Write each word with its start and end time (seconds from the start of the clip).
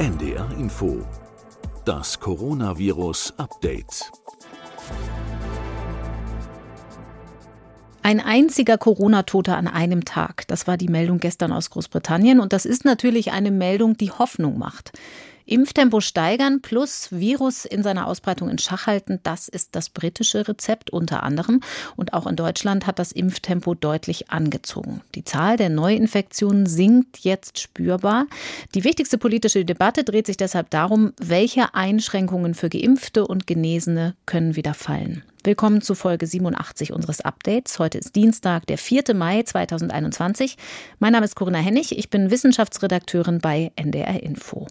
NDR 0.00 0.50
Info. 0.58 1.06
Das 1.84 2.18
Coronavirus 2.18 3.34
Update. 3.36 4.10
Ein 8.02 8.20
einziger 8.20 8.78
Corona-Toter 8.78 9.58
an 9.58 9.68
einem 9.68 10.06
Tag. 10.06 10.48
Das 10.48 10.66
war 10.66 10.78
die 10.78 10.88
Meldung 10.88 11.18
gestern 11.18 11.52
aus 11.52 11.68
Großbritannien. 11.68 12.40
Und 12.40 12.54
das 12.54 12.64
ist 12.64 12.86
natürlich 12.86 13.32
eine 13.32 13.50
Meldung, 13.50 13.98
die 13.98 14.10
Hoffnung 14.10 14.56
macht. 14.56 14.92
Impftempo 15.50 16.00
steigern 16.00 16.62
plus 16.62 17.08
Virus 17.10 17.64
in 17.64 17.82
seiner 17.82 18.06
Ausbreitung 18.06 18.48
in 18.48 18.58
Schach 18.58 18.86
halten, 18.86 19.18
das 19.24 19.48
ist 19.48 19.74
das 19.74 19.90
britische 19.90 20.46
Rezept 20.46 20.90
unter 20.90 21.24
anderem. 21.24 21.60
Und 21.96 22.12
auch 22.12 22.28
in 22.28 22.36
Deutschland 22.36 22.86
hat 22.86 23.00
das 23.00 23.10
Impftempo 23.10 23.74
deutlich 23.74 24.30
angezogen. 24.30 25.00
Die 25.16 25.24
Zahl 25.24 25.56
der 25.56 25.68
Neuinfektionen 25.68 26.66
sinkt 26.66 27.18
jetzt 27.18 27.58
spürbar. 27.58 28.26
Die 28.76 28.84
wichtigste 28.84 29.18
politische 29.18 29.64
Debatte 29.64 30.04
dreht 30.04 30.28
sich 30.28 30.36
deshalb 30.36 30.70
darum, 30.70 31.14
welche 31.18 31.74
Einschränkungen 31.74 32.54
für 32.54 32.68
Geimpfte 32.68 33.26
und 33.26 33.48
Genesene 33.48 34.14
können 34.26 34.54
wieder 34.54 34.74
fallen. 34.74 35.24
Willkommen 35.42 35.80
zu 35.80 35.96
Folge 35.96 36.28
87 36.28 36.92
unseres 36.92 37.22
Updates. 37.22 37.80
Heute 37.80 37.98
ist 37.98 38.14
Dienstag, 38.14 38.68
der 38.68 38.78
4. 38.78 39.14
Mai 39.14 39.42
2021. 39.42 40.56
Mein 41.00 41.12
Name 41.12 41.24
ist 41.24 41.34
Corinna 41.34 41.58
Hennig. 41.58 41.98
Ich 41.98 42.08
bin 42.08 42.30
Wissenschaftsredakteurin 42.30 43.40
bei 43.40 43.72
NDR 43.74 44.22
Info. 44.22 44.68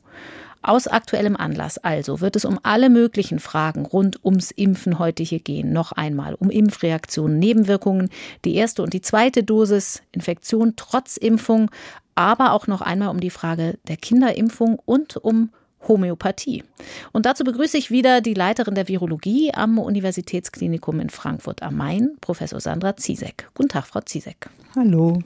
Aus 0.61 0.87
aktuellem 0.87 1.37
Anlass 1.37 1.77
also 1.77 2.19
wird 2.19 2.35
es 2.35 2.45
um 2.45 2.59
alle 2.63 2.89
möglichen 2.89 3.39
Fragen 3.39 3.85
rund 3.85 4.23
ums 4.25 4.51
Impfen 4.51 4.99
heute 4.99 5.23
hier 5.23 5.39
gehen. 5.39 5.71
Noch 5.71 5.93
einmal 5.93 6.35
um 6.35 6.49
Impfreaktionen, 6.49 7.39
Nebenwirkungen, 7.39 8.09
die 8.43 8.55
erste 8.55 8.83
und 8.83 8.93
die 8.93 9.01
zweite 9.01 9.43
Dosis, 9.43 10.01
Infektion 10.11 10.73
trotz 10.75 11.15
Impfung, 11.15 11.71
aber 12.15 12.51
auch 12.51 12.67
noch 12.67 12.81
einmal 12.81 13.09
um 13.09 13.21
die 13.21 13.29
Frage 13.29 13.79
der 13.87 13.95
Kinderimpfung 13.95 14.79
und 14.85 15.15
um 15.15 15.51
Homöopathie. 15.87 16.65
Und 17.13 17.25
dazu 17.25 17.45
begrüße 17.45 17.77
ich 17.77 17.89
wieder 17.89 18.19
die 18.19 18.33
Leiterin 18.33 18.75
der 18.75 18.89
Virologie 18.89 19.53
am 19.53 19.79
Universitätsklinikum 19.79 20.99
in 20.99 21.09
Frankfurt 21.09 21.63
am 21.63 21.77
Main, 21.77 22.17
Professor 22.19 22.59
Sandra 22.59 22.97
Ziesek. 22.97 23.49
Guten 23.53 23.69
Tag, 23.69 23.87
Frau 23.87 24.01
Ziesek. 24.01 24.49
Hallo. 24.75 25.21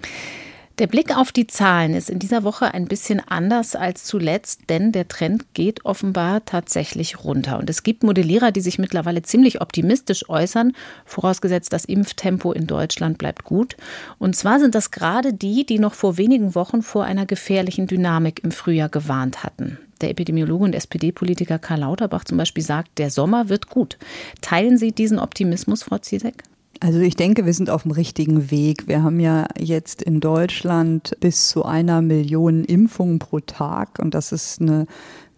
Der 0.80 0.88
Blick 0.88 1.16
auf 1.16 1.32
die 1.32 1.46
Zahlen 1.46 1.94
ist 1.94 2.10
in 2.10 2.18
dieser 2.18 2.44
Woche 2.44 2.74
ein 2.74 2.88
bisschen 2.88 3.20
anders 3.20 3.76
als 3.76 4.06
zuletzt, 4.06 4.62
denn 4.70 4.92
der 4.92 5.08
Trend 5.08 5.54
geht 5.54 5.86
offenbar 5.86 6.46
tatsächlich 6.46 7.24
runter. 7.24 7.60
Und 7.60 7.70
es 7.70 7.84
gibt 7.84 8.02
Modellierer, 8.02 8.52
die 8.52 8.62
sich 8.62 8.80
mittlerweile 8.80 9.22
ziemlich 9.22 9.62
optimistisch 9.62 10.28
äußern, 10.30 10.74
vorausgesetzt 11.06 11.74
das 11.74 11.86
Impftempo 11.86 12.54
in 12.54 12.66
Deutschland 12.66 13.20
bleibt 13.20 13.44
gut. 13.44 13.78
Und 14.18 14.36
zwar 14.36 14.60
sind 14.60 14.74
das 14.74 14.90
gerade 14.90 15.32
die, 15.32 15.64
die 15.64 15.78
noch 15.78 15.94
vor 15.94 16.18
wenigen 16.18 16.56
Wochen 16.56 16.82
vor 16.82 17.04
einer 17.04 17.28
gefährlichen 17.28 17.86
Dynamik 17.86 18.44
im 18.44 18.52
Frühjahr 18.52 18.90
gewarnt 18.90 19.44
hatten. 19.44 19.78
Der 20.02 20.10
Epidemiologe 20.10 20.64
und 20.64 20.74
SPD-Politiker 20.74 21.60
Karl 21.60 21.82
Lauterbach 21.82 22.24
zum 22.24 22.40
Beispiel 22.40 22.64
sagt, 22.64 22.98
der 22.98 23.12
Sommer 23.12 23.48
wird 23.48 23.70
gut. 23.70 24.00
Teilen 24.42 24.80
Sie 24.80 24.92
diesen 24.92 25.20
Optimismus, 25.20 25.84
Frau 25.84 26.00
Ziesek? 26.00 26.44
Also 26.84 27.00
ich 27.00 27.16
denke, 27.16 27.46
wir 27.46 27.54
sind 27.54 27.70
auf 27.70 27.84
dem 27.84 27.92
richtigen 27.92 28.52
Weg. 28.52 28.90
Wir 28.90 29.04
haben 29.04 29.22
ja 29.22 29.48
jetzt 29.58 30.02
in 30.02 30.20
Deutschland 30.20 31.16
bis 31.22 31.48
zu 31.48 31.64
einer 31.64 32.02
Million 32.02 32.66
Impfungen 32.66 33.20
pro 33.20 33.40
Tag 33.40 34.00
und 34.00 34.14
das 34.14 34.34
ist 34.34 34.60
eine 34.60 34.86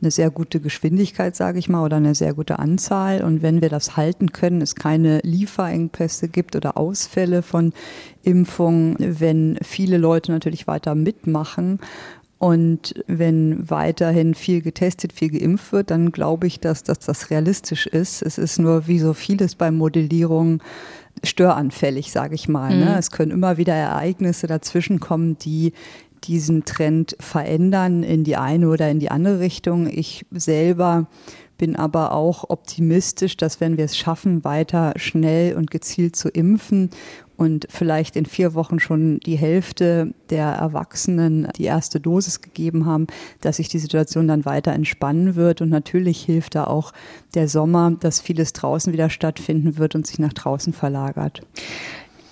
eine 0.02 0.12
sehr 0.12 0.30
gute 0.30 0.60
Geschwindigkeit, 0.60 1.36
sage 1.36 1.58
ich 1.58 1.70
mal, 1.70 1.84
oder 1.84 1.98
eine 1.98 2.16
sehr 2.16 2.34
gute 2.34 2.60
Anzahl. 2.60 3.24
Und 3.24 3.42
wenn 3.42 3.62
wir 3.62 3.70
das 3.70 3.96
halten 3.96 4.34
können, 4.34 4.62
es 4.62 4.76
keine 4.76 5.20
Lieferengpässe 5.24 6.28
gibt 6.28 6.56
oder 6.56 6.78
Ausfälle 6.78 7.42
von 7.42 7.74
Impfungen, 8.22 8.98
wenn 9.00 9.58
viele 9.64 9.98
Leute 9.98 10.32
natürlich 10.32 10.68
weiter 10.68 10.96
mitmachen 10.96 11.80
und 12.40 12.94
wenn 13.08 13.70
weiterhin 13.70 14.36
viel 14.36 14.62
getestet, 14.62 15.14
viel 15.14 15.30
geimpft 15.30 15.72
wird, 15.72 15.92
dann 15.92 16.12
glaube 16.12 16.48
ich, 16.48 16.60
dass, 16.60 16.84
dass 16.84 17.00
das 17.00 17.30
realistisch 17.30 17.88
ist. 17.88 18.22
Es 18.22 18.38
ist 18.38 18.60
nur 18.60 18.88
wie 18.88 19.00
so 19.00 19.14
vieles 19.14 19.56
bei 19.56 19.72
Modellierung 19.72 20.62
störanfällig, 21.24 22.12
sage 22.12 22.36
ich 22.36 22.48
mal. 22.48 22.78
Ne? 22.78 22.86
Mhm. 22.86 22.98
Es 22.98 23.12
können 23.12 23.32
immer 23.32 23.58
wieder 23.58 23.74
Ereignisse 23.74 24.48
dazwischenkommen, 24.48 25.38
die 25.38 25.74
diesen 26.24 26.66
Trend 26.66 27.16
verändern 27.20 28.04
in 28.04 28.24
die 28.24 28.36
eine 28.36 28.70
oder 28.70 28.90
in 28.90 29.00
die 29.00 29.12
andere 29.12 29.40
Richtung. 29.40 29.88
Ich 29.88 30.26
selber 30.32 31.08
bin 31.58 31.76
aber 31.76 32.12
auch 32.12 32.50
optimistisch, 32.50 33.38
dass 33.38 33.62
wenn 33.62 33.78
wir 33.78 33.86
es 33.86 33.98
schaffen, 33.98 34.44
weiter 34.44 34.94
schnell 34.98 35.56
und 35.56 35.72
gezielt 35.72 36.16
zu 36.16 36.30
impfen 36.30 36.90
und 37.38 37.68
vielleicht 37.70 38.16
in 38.16 38.26
vier 38.26 38.54
Wochen 38.54 38.80
schon 38.80 39.20
die 39.20 39.36
Hälfte 39.36 40.14
der 40.30 40.48
Erwachsenen 40.48 41.48
die 41.58 41.66
erste 41.66 42.00
Dosis 42.00 42.42
gegeben 42.42 42.86
haben, 42.86 43.08
dass 43.42 43.58
sich 43.58 43.68
die 43.68 43.80
Situation 43.80 44.28
dann 44.28 44.46
weiter 44.46 44.72
entspannen 44.72 45.36
wird. 45.36 45.62
Und 45.62 45.70
natürlich 45.70 46.24
hilft 46.24 46.56
da 46.56 46.66
auch 46.66 46.94
der 47.34 47.48
Sommer, 47.48 47.92
dass 48.00 48.22
vieles 48.22 48.54
draußen 48.54 48.94
wieder 48.94 49.10
stattfinden 49.10 49.78
wird 49.78 49.96
und 49.96 50.08
sich 50.08 50.20
nach 50.20 50.34
draußen 50.34 50.74
verlagert. 50.74 51.42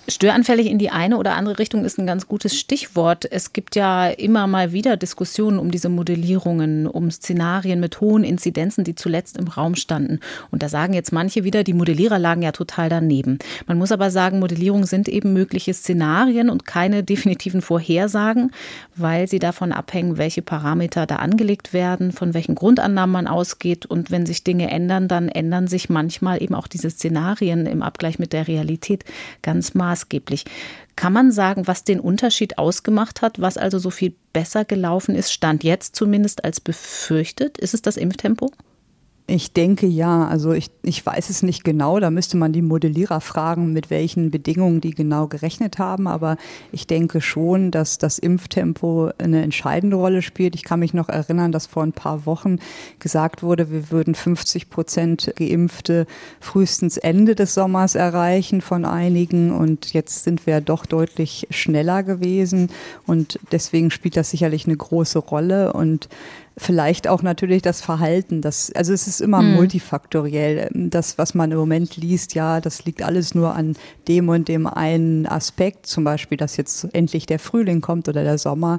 Störanfällig 0.06 0.66
in 0.66 0.78
die 0.78 0.90
eine 0.90 1.16
oder 1.16 1.34
andere 1.34 1.58
Richtung 1.58 1.82
ist 1.86 1.98
ein 1.98 2.06
ganz 2.06 2.28
gutes 2.28 2.58
Stichwort. 2.58 3.24
Es 3.30 3.54
gibt 3.54 3.74
ja 3.74 4.08
immer 4.08 4.46
mal 4.46 4.72
wieder 4.72 4.98
Diskussionen 4.98 5.58
um 5.58 5.70
diese 5.70 5.88
Modellierungen, 5.88 6.86
um 6.86 7.10
Szenarien 7.10 7.80
mit 7.80 8.02
hohen 8.02 8.22
Inzidenzen, 8.22 8.84
die 8.84 8.94
zuletzt 8.94 9.38
im 9.38 9.48
Raum 9.48 9.76
standen. 9.76 10.20
Und 10.50 10.62
da 10.62 10.68
sagen 10.68 10.92
jetzt 10.92 11.10
manche 11.10 11.42
wieder, 11.44 11.64
die 11.64 11.72
Modellierer 11.72 12.18
lagen 12.18 12.42
ja 12.42 12.52
total 12.52 12.90
daneben. 12.90 13.38
Man 13.66 13.78
muss 13.78 13.92
aber 13.92 14.10
sagen, 14.10 14.40
Modellierungen 14.40 14.84
sind 14.84 15.08
eben 15.08 15.32
mögliche 15.32 15.72
Szenarien 15.72 16.50
und 16.50 16.66
keine 16.66 17.02
definitiven 17.02 17.62
Vorhersagen, 17.62 18.50
weil 18.96 19.26
sie 19.26 19.38
davon 19.38 19.72
abhängen, 19.72 20.18
welche 20.18 20.42
Parameter 20.42 21.06
da 21.06 21.16
angelegt 21.16 21.72
werden, 21.72 22.12
von 22.12 22.34
welchen 22.34 22.54
Grundannahmen 22.54 23.12
man 23.12 23.26
ausgeht. 23.26 23.86
Und 23.86 24.10
wenn 24.10 24.26
sich 24.26 24.44
Dinge 24.44 24.70
ändern, 24.70 25.08
dann 25.08 25.30
ändern 25.30 25.66
sich 25.66 25.88
manchmal 25.88 26.42
eben 26.42 26.54
auch 26.54 26.66
diese 26.66 26.90
Szenarien 26.90 27.64
im 27.64 27.82
Abgleich 27.82 28.18
mit 28.18 28.34
der 28.34 28.48
Realität 28.48 29.04
ganz 29.40 29.72
mal 29.72 29.93
maßgeblich. 29.94 30.44
Kann 30.96 31.12
man 31.12 31.30
sagen, 31.32 31.66
was 31.66 31.84
den 31.84 32.00
Unterschied 32.00 32.58
ausgemacht 32.58 33.22
hat, 33.22 33.40
was 33.40 33.56
also 33.56 33.78
so 33.78 33.90
viel 33.90 34.14
besser 34.32 34.64
gelaufen 34.64 35.14
ist, 35.14 35.32
stand 35.32 35.64
jetzt 35.64 35.96
zumindest 35.96 36.44
als 36.44 36.60
befürchtet? 36.60 37.58
Ist 37.58 37.74
es 37.74 37.82
das 37.82 37.96
Impftempo? 37.96 38.50
Ich 39.26 39.54
denke 39.54 39.86
ja, 39.86 40.26
also 40.26 40.52
ich, 40.52 40.70
ich 40.82 41.04
weiß 41.04 41.30
es 41.30 41.42
nicht 41.42 41.64
genau, 41.64 41.98
da 41.98 42.10
müsste 42.10 42.36
man 42.36 42.52
die 42.52 42.60
Modellierer 42.60 43.22
fragen, 43.22 43.72
mit 43.72 43.88
welchen 43.88 44.30
Bedingungen 44.30 44.82
die 44.82 44.90
genau 44.90 45.28
gerechnet 45.28 45.78
haben, 45.78 46.06
aber 46.06 46.36
ich 46.72 46.86
denke 46.86 47.22
schon, 47.22 47.70
dass 47.70 47.96
das 47.96 48.18
Impftempo 48.18 49.12
eine 49.16 49.42
entscheidende 49.42 49.96
Rolle 49.96 50.20
spielt. 50.20 50.54
Ich 50.54 50.62
kann 50.62 50.80
mich 50.80 50.92
noch 50.92 51.08
erinnern, 51.08 51.52
dass 51.52 51.64
vor 51.64 51.84
ein 51.84 51.94
paar 51.94 52.26
Wochen 52.26 52.58
gesagt 52.98 53.42
wurde, 53.42 53.70
wir 53.70 53.90
würden 53.90 54.14
50 54.14 54.68
Prozent 54.68 55.32
Geimpfte 55.36 56.06
frühestens 56.38 56.98
Ende 56.98 57.34
des 57.34 57.54
Sommers 57.54 57.94
erreichen 57.94 58.60
von 58.60 58.84
einigen. 58.84 59.52
Und 59.52 59.94
jetzt 59.94 60.24
sind 60.24 60.46
wir 60.46 60.60
doch 60.60 60.84
deutlich 60.84 61.46
schneller 61.48 62.02
gewesen. 62.02 62.68
Und 63.06 63.38
deswegen 63.52 63.90
spielt 63.90 64.18
das 64.18 64.28
sicherlich 64.28 64.66
eine 64.66 64.76
große 64.76 65.18
Rolle. 65.18 65.72
Und 65.72 66.10
Vielleicht 66.56 67.08
auch 67.08 67.22
natürlich 67.22 67.62
das 67.62 67.80
Verhalten. 67.80 68.40
Das, 68.40 68.70
also 68.72 68.92
es 68.92 69.08
ist 69.08 69.20
immer 69.20 69.42
mhm. 69.42 69.54
multifaktoriell. 69.54 70.70
Das, 70.72 71.18
was 71.18 71.34
man 71.34 71.50
im 71.50 71.58
Moment 71.58 71.96
liest, 71.96 72.34
ja, 72.34 72.60
das 72.60 72.84
liegt 72.84 73.02
alles 73.02 73.34
nur 73.34 73.56
an 73.56 73.76
dem 74.06 74.28
und 74.28 74.46
dem 74.46 74.68
einen 74.68 75.26
Aspekt, 75.26 75.86
zum 75.86 76.04
Beispiel, 76.04 76.38
dass 76.38 76.56
jetzt 76.56 76.86
endlich 76.94 77.26
der 77.26 77.40
Frühling 77.40 77.80
kommt 77.80 78.08
oder 78.08 78.22
der 78.22 78.38
Sommer. 78.38 78.78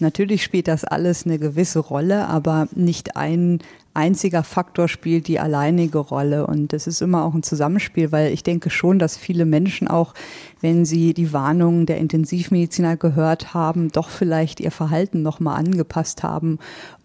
Natürlich 0.00 0.44
spielt 0.44 0.68
das 0.68 0.84
alles 0.84 1.24
eine 1.24 1.38
gewisse 1.38 1.78
Rolle, 1.78 2.28
aber 2.28 2.68
nicht 2.74 3.16
ein 3.16 3.60
einziger 3.94 4.42
Faktor 4.42 4.88
spielt 4.88 5.28
die 5.28 5.40
alleinige 5.40 5.98
Rolle. 5.98 6.46
Und 6.46 6.72
das 6.72 6.86
ist 6.86 7.00
immer 7.00 7.24
auch 7.24 7.32
ein 7.32 7.44
Zusammenspiel, 7.44 8.12
weil 8.12 8.32
ich 8.32 8.42
denke 8.42 8.68
schon, 8.68 8.98
dass 8.98 9.16
viele 9.16 9.46
Menschen 9.46 9.88
auch, 9.88 10.14
wenn 10.60 10.84
sie 10.84 11.14
die 11.14 11.32
Warnungen 11.32 11.86
der 11.86 11.98
Intensivmediziner 11.98 12.96
gehört 12.96 13.54
haben, 13.54 13.90
doch 13.92 14.10
vielleicht 14.10 14.60
ihr 14.60 14.72
Verhalten 14.72 15.22
nochmal 15.22 15.58
angepasst 15.58 16.22
haben 16.22 16.58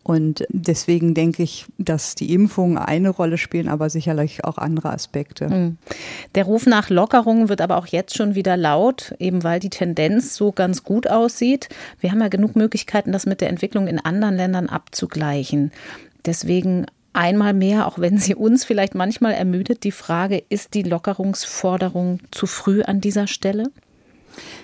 und 0.03 0.45
deswegen 0.49 1.13
denke 1.13 1.43
ich, 1.43 1.65
dass 1.77 2.15
die 2.15 2.33
Impfungen 2.33 2.77
eine 2.77 3.09
Rolle 3.09 3.37
spielen, 3.37 3.67
aber 3.67 3.89
sicherlich 3.89 4.43
auch 4.43 4.57
andere 4.57 4.91
Aspekte. 4.91 5.49
Hm. 5.49 5.77
Der 6.35 6.45
Ruf 6.45 6.65
nach 6.65 6.89
Lockerungen 6.89 7.49
wird 7.49 7.61
aber 7.61 7.77
auch 7.77 7.87
jetzt 7.87 8.15
schon 8.15 8.33
wieder 8.33 8.57
laut, 8.57 9.13
eben 9.19 9.43
weil 9.43 9.59
die 9.59 9.69
Tendenz 9.69 10.35
so 10.35 10.51
ganz 10.51 10.83
gut 10.83 11.07
aussieht. 11.07 11.69
Wir 11.99 12.11
haben 12.11 12.21
ja 12.21 12.29
genug 12.29 12.55
Möglichkeiten, 12.55 13.11
das 13.11 13.25
mit 13.25 13.41
der 13.41 13.49
Entwicklung 13.49 13.87
in 13.87 13.99
anderen 13.99 14.35
Ländern 14.35 14.67
abzugleichen. 14.67 15.71
Deswegen 16.25 16.85
einmal 17.13 17.53
mehr, 17.53 17.87
auch 17.87 17.99
wenn 17.99 18.17
sie 18.17 18.35
uns 18.35 18.63
vielleicht 18.63 18.95
manchmal 18.95 19.33
ermüdet, 19.33 19.83
die 19.83 19.91
Frage, 19.91 20.43
ist 20.49 20.73
die 20.73 20.83
Lockerungsforderung 20.83 22.19
zu 22.31 22.47
früh 22.47 22.81
an 22.81 23.01
dieser 23.01 23.27
Stelle? 23.27 23.65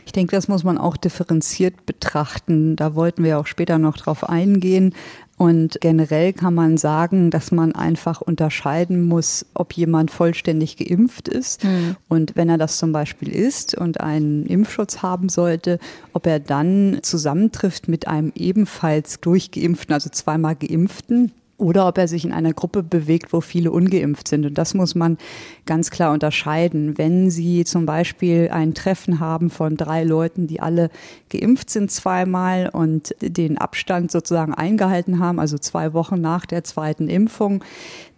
Ich 0.05 0.11
denke, 0.11 0.35
das 0.35 0.47
muss 0.47 0.63
man 0.63 0.77
auch 0.77 0.97
differenziert 0.97 1.85
betrachten. 1.85 2.75
Da 2.75 2.95
wollten 2.95 3.23
wir 3.23 3.39
auch 3.39 3.47
später 3.47 3.77
noch 3.77 3.97
drauf 3.97 4.27
eingehen. 4.27 4.93
Und 5.37 5.79
generell 5.81 6.31
kann 6.31 6.53
man 6.53 6.77
sagen, 6.77 7.29
dass 7.29 7.51
man 7.51 7.75
einfach 7.75 8.21
unterscheiden 8.21 9.05
muss, 9.05 9.45
ob 9.53 9.73
jemand 9.73 10.09
vollständig 10.09 10.77
geimpft 10.77 11.27
ist. 11.27 11.65
Mhm. 11.65 11.97
Und 12.07 12.35
wenn 12.37 12.47
er 12.47 12.57
das 12.57 12.77
zum 12.77 12.93
Beispiel 12.93 13.29
ist 13.29 13.75
und 13.75 13.99
einen 13.99 14.45
Impfschutz 14.45 15.01
haben 15.01 15.27
sollte, 15.27 15.79
ob 16.13 16.25
er 16.25 16.39
dann 16.39 16.99
zusammentrifft 17.01 17.89
mit 17.89 18.07
einem 18.07 18.31
ebenfalls 18.35 19.19
durchgeimpften, 19.19 19.93
also 19.93 20.09
zweimal 20.09 20.55
geimpften 20.55 21.31
oder 21.57 21.87
ob 21.87 21.97
er 21.97 22.07
sich 22.07 22.25
in 22.25 22.33
einer 22.33 22.53
Gruppe 22.53 22.83
bewegt, 22.83 23.33
wo 23.33 23.41
viele 23.41 23.71
ungeimpft 23.71 24.27
sind. 24.27 24.45
Und 24.45 24.57
das 24.57 24.73
muss 24.73 24.95
man 24.95 25.17
ganz 25.65 25.89
klar 25.89 26.13
unterscheiden. 26.13 26.97
Wenn 26.97 27.29
Sie 27.29 27.63
zum 27.65 27.85
Beispiel 27.85 28.49
ein 28.51 28.73
Treffen 28.73 29.19
haben 29.19 29.49
von 29.49 29.77
drei 29.77 30.03
Leuten, 30.03 30.47
die 30.47 30.59
alle 30.59 30.89
geimpft 31.29 31.69
sind 31.69 31.91
zweimal 31.91 32.69
und 32.69 33.15
den 33.21 33.57
Abstand 33.57 34.11
sozusagen 34.11 34.53
eingehalten 34.53 35.19
haben, 35.19 35.39
also 35.39 35.57
zwei 35.57 35.93
Wochen 35.93 36.21
nach 36.21 36.45
der 36.45 36.63
zweiten 36.63 37.07
Impfung, 37.09 37.63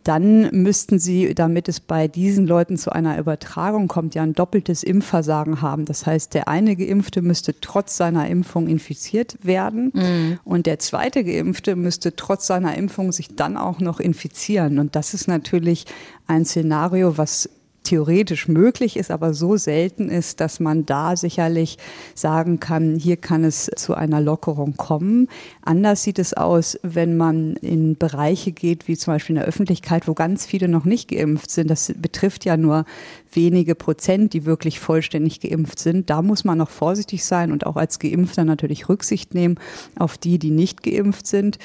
dann 0.08 0.50
müssten 0.54 1.00
sie, 1.00 1.36
damit 1.36 1.68
es 1.68 1.82
bei 1.82 2.08
diesen 2.08 2.48
Leuten 2.48 2.78
zu 2.78 2.94
einer 2.94 3.20
Übertragung 3.20 3.90
kommt, 3.90 4.16
ja 4.16 4.24
ein 4.24 4.32
doppeltes 4.32 4.82
Impfversagen 4.84 5.62
haben. 5.62 5.84
Das 5.84 6.06
heißt, 6.06 6.34
der 6.34 6.48
eine 6.48 6.78
Geimpfte 6.78 7.22
müsste 7.22 7.60
trotz 7.60 7.98
seiner 7.98 8.30
Impfung 8.30 8.68
infiziert 8.68 9.38
werden 9.44 9.92
mhm. 9.94 10.40
und 10.46 10.66
der 10.66 10.80
zweite 10.80 11.26
Geimpfte 11.26 11.76
müsste 11.76 12.16
trotz 12.16 12.48
seiner 12.48 12.78
Impfung 12.78 13.12
sich 13.12 13.36
dann 13.36 13.58
auch 13.58 13.82
noch 13.82 14.00
infizieren. 14.00 14.80
Und 14.80 14.96
das 14.96 15.14
ist 15.14 15.28
natürlich 15.28 15.86
ein 16.26 16.46
Szenario, 16.46 17.18
was 17.18 17.37
theoretisch 17.88 18.50
möglich 18.50 18.98
ist, 18.98 19.12
aber 19.12 19.34
so 19.34 19.56
selten 19.56 20.10
ist, 20.10 20.42
dass 20.42 20.60
man 20.60 20.86
da 20.86 21.16
sicherlich 21.16 21.78
sagen 22.16 22.60
kann, 22.60 22.96
hier 22.96 23.16
kann 23.16 23.46
es 23.46 23.72
zu 23.78 23.94
einer 23.94 24.20
Lockerung 24.20 24.76
kommen. 24.76 25.30
Anders 25.62 26.04
sieht 26.04 26.20
es 26.20 26.34
aus, 26.34 26.78
wenn 26.84 27.16
man 27.16 27.56
in 27.56 27.98
Bereiche 27.98 28.52
geht, 28.52 28.90
wie 28.90 28.98
zum 28.98 29.14
Beispiel 29.14 29.36
in 29.36 29.40
der 29.40 29.48
Öffentlichkeit, 29.48 30.08
wo 30.08 30.14
ganz 30.14 30.46
viele 30.46 30.68
noch 30.68 30.84
nicht 30.84 31.10
geimpft 31.10 31.50
sind. 31.50 31.70
Das 31.70 31.94
betrifft 31.96 32.44
ja 32.44 32.58
nur 32.58 32.84
wenige 33.32 33.74
Prozent, 33.74 34.34
die 34.34 34.46
wirklich 34.46 34.80
vollständig 34.80 35.40
geimpft 35.40 35.80
sind. 35.80 36.10
Da 36.10 36.22
muss 36.22 36.44
man 36.44 36.58
noch 36.58 36.70
vorsichtig 36.70 37.24
sein 37.24 37.54
und 37.54 37.66
auch 37.66 37.78
als 37.78 38.00
Geimpfter 38.00 38.44
natürlich 38.44 38.90
Rücksicht 38.90 39.34
nehmen 39.34 39.56
auf 39.98 40.18
die, 40.18 40.40
die 40.40 40.52
nicht 40.52 40.84
geimpft 40.84 41.28
sind. 41.28 41.58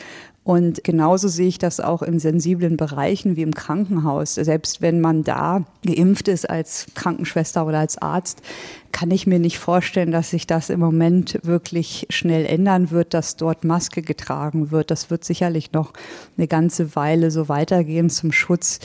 Und 0.44 0.82
genauso 0.82 1.28
sehe 1.28 1.46
ich 1.46 1.58
das 1.58 1.78
auch 1.78 2.02
in 2.02 2.18
sensiblen 2.18 2.76
Bereichen 2.76 3.36
wie 3.36 3.42
im 3.42 3.54
Krankenhaus. 3.54 4.34
Selbst 4.34 4.82
wenn 4.82 5.00
man 5.00 5.22
da 5.22 5.64
geimpft 5.86 6.26
ist 6.26 6.50
als 6.50 6.86
Krankenschwester 6.94 7.64
oder 7.64 7.78
als 7.78 7.98
Arzt, 7.98 8.42
kann 8.90 9.12
ich 9.12 9.26
mir 9.26 9.38
nicht 9.38 9.58
vorstellen, 9.58 10.10
dass 10.10 10.30
sich 10.30 10.48
das 10.48 10.68
im 10.68 10.80
Moment 10.80 11.38
wirklich 11.44 12.08
schnell 12.10 12.44
ändern 12.44 12.90
wird, 12.90 13.14
dass 13.14 13.36
dort 13.36 13.62
Maske 13.62 14.02
getragen 14.02 14.72
wird. 14.72 14.90
Das 14.90 15.10
wird 15.10 15.24
sicherlich 15.24 15.72
noch 15.72 15.92
eine 16.36 16.48
ganze 16.48 16.96
Weile 16.96 17.30
so 17.30 17.48
weitergehen 17.48 18.10
zum 18.10 18.32
Schutz 18.32 18.80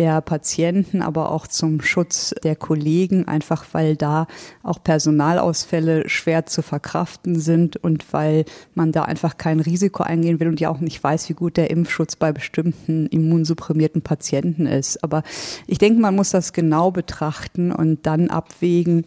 der 0.00 0.22
Patienten, 0.22 1.02
aber 1.02 1.30
auch 1.30 1.46
zum 1.46 1.82
Schutz 1.82 2.34
der 2.42 2.56
Kollegen, 2.56 3.28
einfach 3.28 3.66
weil 3.72 3.96
da 3.96 4.26
auch 4.62 4.82
Personalausfälle 4.82 6.08
schwer 6.08 6.46
zu 6.46 6.62
verkraften 6.62 7.38
sind 7.38 7.76
und 7.76 8.10
weil 8.14 8.46
man 8.74 8.92
da 8.92 9.02
einfach 9.02 9.36
kein 9.36 9.60
Risiko 9.60 10.02
eingehen 10.02 10.40
will 10.40 10.48
und 10.48 10.58
ja 10.58 10.70
auch 10.70 10.80
nicht 10.80 11.04
weiß, 11.04 11.28
wie 11.28 11.34
gut 11.34 11.58
der 11.58 11.70
Impfschutz 11.70 12.16
bei 12.16 12.32
bestimmten 12.32 13.08
immunsupprimierten 13.08 14.00
Patienten 14.00 14.64
ist. 14.66 15.04
Aber 15.04 15.22
ich 15.66 15.76
denke, 15.76 16.00
man 16.00 16.16
muss 16.16 16.30
das 16.30 16.54
genau 16.54 16.90
betrachten 16.90 17.70
und 17.70 18.06
dann 18.06 18.30
abwägen, 18.30 19.04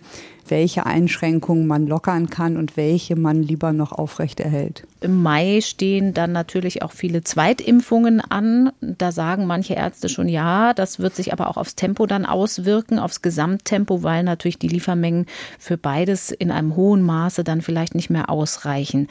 welche 0.48 0.86
Einschränkungen 0.86 1.68
man 1.68 1.88
lockern 1.88 2.30
kann 2.30 2.58
und 2.58 2.78
welche 2.78 3.16
man 3.16 3.42
lieber 3.42 3.74
noch 3.74 3.92
aufrechterhält. 3.92 4.86
Im 5.02 5.22
Mai 5.22 5.62
stehen 5.62 6.14
dann 6.14 6.32
natürlich 6.32 6.82
auch 6.82 6.92
viele 6.92 7.24
Zweitimpfungen 7.24 8.22
an. 8.22 8.72
Da 8.82 9.12
sagen 9.12 9.46
manche 9.46 9.74
Ärzte 9.74 10.10
schon 10.10 10.30
ja, 10.30 10.74
das 10.74 11.00
wird 11.00 11.16
sich 11.16 11.34
aber 11.34 11.50
auch 11.50 11.58
aufs 11.58 11.76
Tempo 11.76 12.06
dann 12.06 12.26
auswirken, 12.26 13.00
aufs 13.00 13.22
Gesamttempo, 13.22 14.04
weil 14.04 14.24
natürlich 14.24 14.60
die 14.60 14.68
Liefermengen 14.68 15.26
für 15.60 15.78
beides 15.78 16.32
in 16.32 16.52
einem 16.52 16.76
hohen 16.76 17.04
Maße 17.04 17.44
dann 17.44 17.62
vielleicht 17.62 17.96
nicht 17.96 18.10
mehr 18.10 18.30
ausreichen. 18.30 19.08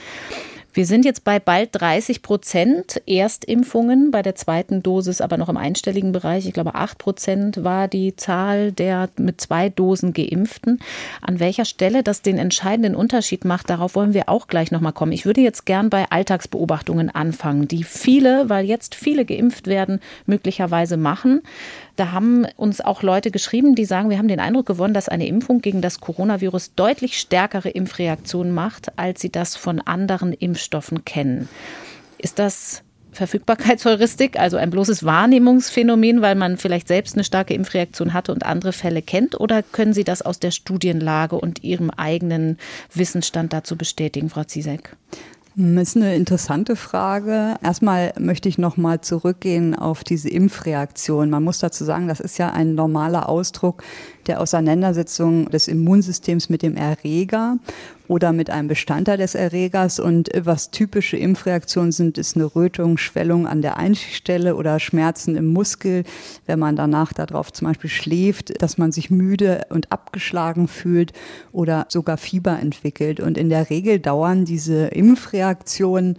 Wir 0.75 0.87
sind 0.87 1.05
jetzt 1.05 1.25
bei 1.25 1.39
bald 1.39 1.69
30 1.73 2.23
Prozent 2.23 3.03
Erstimpfungen, 3.07 4.11
bei 4.11 4.23
der 4.23 4.37
zweiten 4.37 4.83
Dosis 4.83 5.21
aber 5.21 5.37
noch 5.37 5.51
im 5.51 5.59
einstelligen 5.59 6.13
Bereich. 6.13 6.47
Ich 6.47 6.55
glaube, 6.55 6.75
8 6.75 6.97
Prozent 6.97 7.63
war 7.63 7.89
die 7.89 8.17
Zahl 8.17 8.73
der 8.73 9.11
mit 9.19 9.39
zwei 9.39 9.69
Dosen 9.69 10.15
Geimpften. 10.15 10.81
An 11.21 11.41
welcher 11.41 11.67
Stelle 11.67 12.03
das 12.03 12.23
den 12.23 12.39
entscheidenden 12.39 12.95
Unterschied 12.95 13.45
macht, 13.45 13.69
darauf 13.69 13.95
wollen 13.95 14.15
wir 14.15 14.31
auch 14.31 14.47
gleich 14.47 14.71
nochmal 14.71 14.95
kommen. 14.95 15.13
Ich 15.13 15.27
würde 15.27 15.43
jetzt 15.43 15.67
gern 15.67 15.91
bei 15.91 16.07
Alltagsbeobachtungen 16.11 17.11
anfangen, 17.11 17.69
die 17.69 17.85
viele, 17.85 18.49
weil 18.49 18.65
jetzt 18.65 18.95
viele 18.95 19.27
geimpft 19.27 19.67
werden, 19.67 20.01
möglicherweise 20.25 20.97
machen. 20.97 21.43
Da 21.97 22.13
haben 22.13 22.47
uns 22.57 22.81
auch 22.81 23.03
Leute 23.03 23.31
geschrieben, 23.31 23.75
die 23.75 23.85
sagen, 23.85 24.09
wir 24.09 24.19
haben 24.19 24.29
den 24.29 24.41
Eindruck 24.41 24.67
gewonnen, 24.67 24.95
dass 24.95 25.09
eine 25.09 25.27
Impfung 25.27 25.61
gegen 25.61 25.83
das 25.83 26.01
Coronavirus 26.01 26.75
deutlich 26.75 27.19
stärkere 27.19 27.69
Impfreaktionen 27.69 28.53
macht, 28.53 28.99
als 28.99 29.21
sie 29.21 29.31
das 29.31 29.57
von 29.57 29.81
anderen 29.81 30.33
Impfstoffen 30.33 31.05
kennen. 31.05 31.49
Ist 32.19 32.39
das 32.39 32.83
Verfügbarkeitsheuristik, 33.13 34.39
also 34.39 34.57
ein 34.57 34.71
bloßes 34.71 35.05
Wahrnehmungsphänomen, 35.05 36.23
weil 36.23 36.35
man 36.35 36.57
vielleicht 36.57 36.89
selbst 36.89 37.15
eine 37.15 37.25
starke 37.25 37.53
Impfreaktion 37.53 38.15
hatte 38.15 38.33
und 38.33 38.47
andere 38.47 38.73
Fälle 38.73 39.03
kennt? 39.03 39.39
Oder 39.39 39.63
können 39.63 39.93
Sie 39.93 40.05
das 40.05 40.23
aus 40.23 40.41
der 40.41 40.51
Studienlage 40.51 41.37
und 41.37 41.63
Ihrem 41.63 41.91
eigenen 41.91 42.59
Wissensstand 42.95 43.53
dazu 43.53 43.77
bestätigen, 43.77 44.31
Frau 44.31 44.45
Zizek? 44.45 44.97
Das 45.55 45.89
ist 45.89 45.97
eine 45.97 46.17
interessante 46.17 46.77
Frage. 46.77 47.57
Erstmal 47.63 48.15
möchte 48.19 48.49
ich 48.49 48.57
noch 48.57 48.79
mal 48.79 49.03
zurückgehen 49.03 49.75
auf 49.75 50.03
diese 50.03 50.31
Impfreaktion. 50.31 51.29
Man 51.29 51.43
muss 51.43 51.59
dazu 51.59 51.85
sagen, 51.85 52.09
das 52.09 52.21
ist 52.21 52.39
ja 52.39 52.51
ein 52.51 52.75
normaler 52.75 53.29
Ausdruck 53.29 53.83
der 54.27 54.41
Auseinandersetzung 54.41 55.51
des 55.51 55.69
Immunsystems 55.69 56.49
mit 56.49 56.63
dem 56.63 56.77
Erreger 56.77 57.59
oder 58.09 58.33
mit 58.33 58.51
einem 58.51 58.69
Bestandteil 58.69 59.17
des 59.19 59.35
Erregers. 59.35 59.99
Und 59.99 60.31
was 60.37 60.71
typische 60.71 61.17
Impfreaktionen 61.17 61.93
sind, 61.93 62.19
ist 62.19 62.37
eine 62.37 62.45
Rötung, 62.45 62.99
Schwellung 62.99 63.47
an 63.47 63.63
der 63.63 63.79
Einstichstelle 63.79 64.55
oder 64.57 64.79
Schmerzen 64.81 65.37
im 65.37 65.47
Muskel, 65.47 66.05
wenn 66.47 66.59
man 66.59 66.77
danach 66.77 67.13
darauf 67.13 67.53
zum 67.53 67.69
Beispiel 67.69 67.91
schläft, 67.91 68.63
dass 68.63 68.79
man 68.79 68.93
sich 68.93 69.11
müde 69.11 69.63
und 69.71 69.91
abgeschlagen 69.91 70.69
fühlt 70.69 71.13
oder 71.53 71.87
sogar 71.89 72.17
Fieber 72.17 72.59
entwickelt. 72.59 73.21
Und 73.21 73.39
in 73.39 73.49
der 73.49 73.71
Regel 73.71 73.99
dauern 73.99 74.45
diese 74.45 74.87
Impfreaktionen 74.89 76.17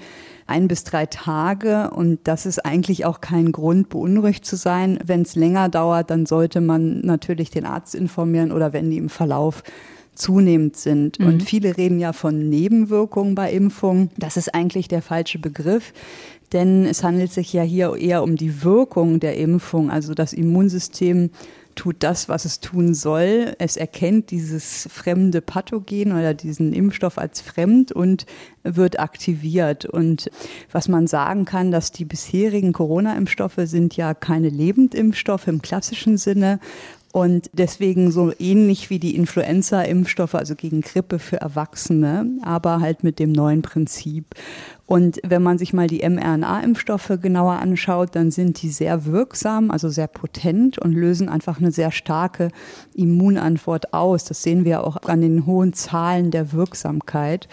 ein 0.47 0.67
bis 0.67 0.83
drei 0.83 1.05
Tage 1.05 1.91
und 1.91 2.19
das 2.23 2.45
ist 2.45 2.65
eigentlich 2.65 3.05
auch 3.05 3.21
kein 3.21 3.51
Grund, 3.51 3.89
beunruhigt 3.89 4.45
zu 4.45 4.55
sein. 4.55 4.99
Wenn 5.03 5.21
es 5.21 5.35
länger 5.35 5.69
dauert, 5.69 6.09
dann 6.09 6.25
sollte 6.25 6.61
man 6.61 7.01
natürlich 7.01 7.49
den 7.49 7.65
Arzt 7.65 7.95
informieren 7.95 8.51
oder 8.51 8.73
wenn 8.73 8.89
die 8.89 8.97
im 8.97 9.09
Verlauf 9.09 9.63
zunehmend 10.15 10.75
sind. 10.75 11.19
Mhm. 11.19 11.25
Und 11.25 11.43
viele 11.43 11.77
reden 11.77 11.99
ja 11.99 12.13
von 12.13 12.49
Nebenwirkungen 12.49 13.35
bei 13.35 13.51
Impfungen. 13.51 14.11
Das 14.17 14.37
ist 14.37 14.53
eigentlich 14.53 14.87
der 14.87 15.01
falsche 15.01 15.39
Begriff. 15.39 15.93
Denn 16.51 16.85
es 16.85 17.03
handelt 17.03 17.31
sich 17.31 17.51
ja 17.51 17.63
hier 17.63 17.95
eher 17.95 18.21
um 18.21 18.35
die 18.35 18.63
Wirkung 18.63 19.19
der 19.19 19.37
Impfung, 19.37 19.89
also 19.89 20.13
das 20.13 20.33
Immunsystem 20.33 21.31
tut 21.75 21.97
das, 21.99 22.29
was 22.29 22.45
es 22.45 22.59
tun 22.59 22.93
soll. 22.93 23.55
Es 23.59 23.77
erkennt 23.77 24.31
dieses 24.31 24.87
fremde 24.91 25.41
Pathogen 25.41 26.11
oder 26.13 26.33
diesen 26.33 26.73
Impfstoff 26.73 27.17
als 27.17 27.41
fremd 27.41 27.91
und 27.91 28.25
wird 28.63 28.99
aktiviert. 28.99 29.85
Und 29.85 30.29
was 30.71 30.87
man 30.87 31.07
sagen 31.07 31.45
kann, 31.45 31.71
dass 31.71 31.91
die 31.91 32.05
bisherigen 32.05 32.73
Corona-Impfstoffe 32.73 33.59
sind 33.63 33.95
ja 33.97 34.13
keine 34.13 34.49
Lebendimpfstoffe 34.49 35.47
im 35.47 35.61
klassischen 35.61 36.17
Sinne 36.17 36.59
und 37.13 37.51
deswegen 37.53 38.11
so 38.11 38.33
ähnlich 38.39 38.89
wie 38.89 38.97
die 38.97 39.15
Influenza-Impfstoffe, 39.15 40.33
also 40.33 40.55
gegen 40.55 40.81
Grippe 40.81 41.19
für 41.19 41.39
Erwachsene, 41.39 42.25
aber 42.41 42.79
halt 42.79 43.03
mit 43.03 43.19
dem 43.19 43.31
neuen 43.31 43.61
Prinzip. 43.61 44.33
Und 44.93 45.19
wenn 45.23 45.41
man 45.41 45.57
sich 45.57 45.73
mal 45.73 45.87
die 45.87 46.07
mRNA-Impfstoffe 46.07 47.13
genauer 47.19 47.53
anschaut, 47.53 48.09
dann 48.15 48.29
sind 48.29 48.61
die 48.61 48.69
sehr 48.69 49.07
wirksam, 49.07 49.71
also 49.71 49.89
sehr 49.89 50.05
potent 50.05 50.77
und 50.77 50.93
lösen 50.93 51.29
einfach 51.29 51.57
eine 51.57 51.71
sehr 51.71 51.89
starke 51.89 52.49
Immunantwort 52.93 53.91
aus. 53.91 54.23
Das 54.23 54.43
sehen 54.43 54.65
wir 54.65 54.85
auch 54.85 54.97
an 55.07 55.21
den 55.21 55.47
hohen 55.47 55.73
Zahlen 55.73 56.29
der 56.29 56.51
Wirksamkeit. 56.51 57.47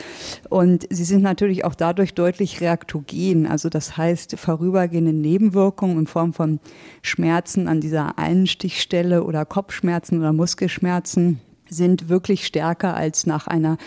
Und 0.50 0.86
sie 0.90 1.04
sind 1.04 1.22
natürlich 1.22 1.64
auch 1.64 1.74
dadurch 1.74 2.12
deutlich 2.12 2.60
reaktogen. 2.60 3.46
Also 3.46 3.70
das 3.70 3.96
heißt, 3.96 4.38
vorübergehende 4.38 5.14
Nebenwirkungen 5.14 6.00
in 6.00 6.06
Form 6.06 6.34
von 6.34 6.60
Schmerzen 7.00 7.68
an 7.68 7.80
dieser 7.80 8.18
einen 8.18 8.48
Stichstelle 8.48 9.24
oder 9.24 9.46
Kopfschmerzen 9.46 10.18
oder 10.18 10.34
Muskelschmerzen 10.34 11.40
sind 11.70 12.08
wirklich 12.08 12.46
stärker 12.46 12.94
als 12.94 13.26
nach 13.26 13.46
einer 13.46 13.78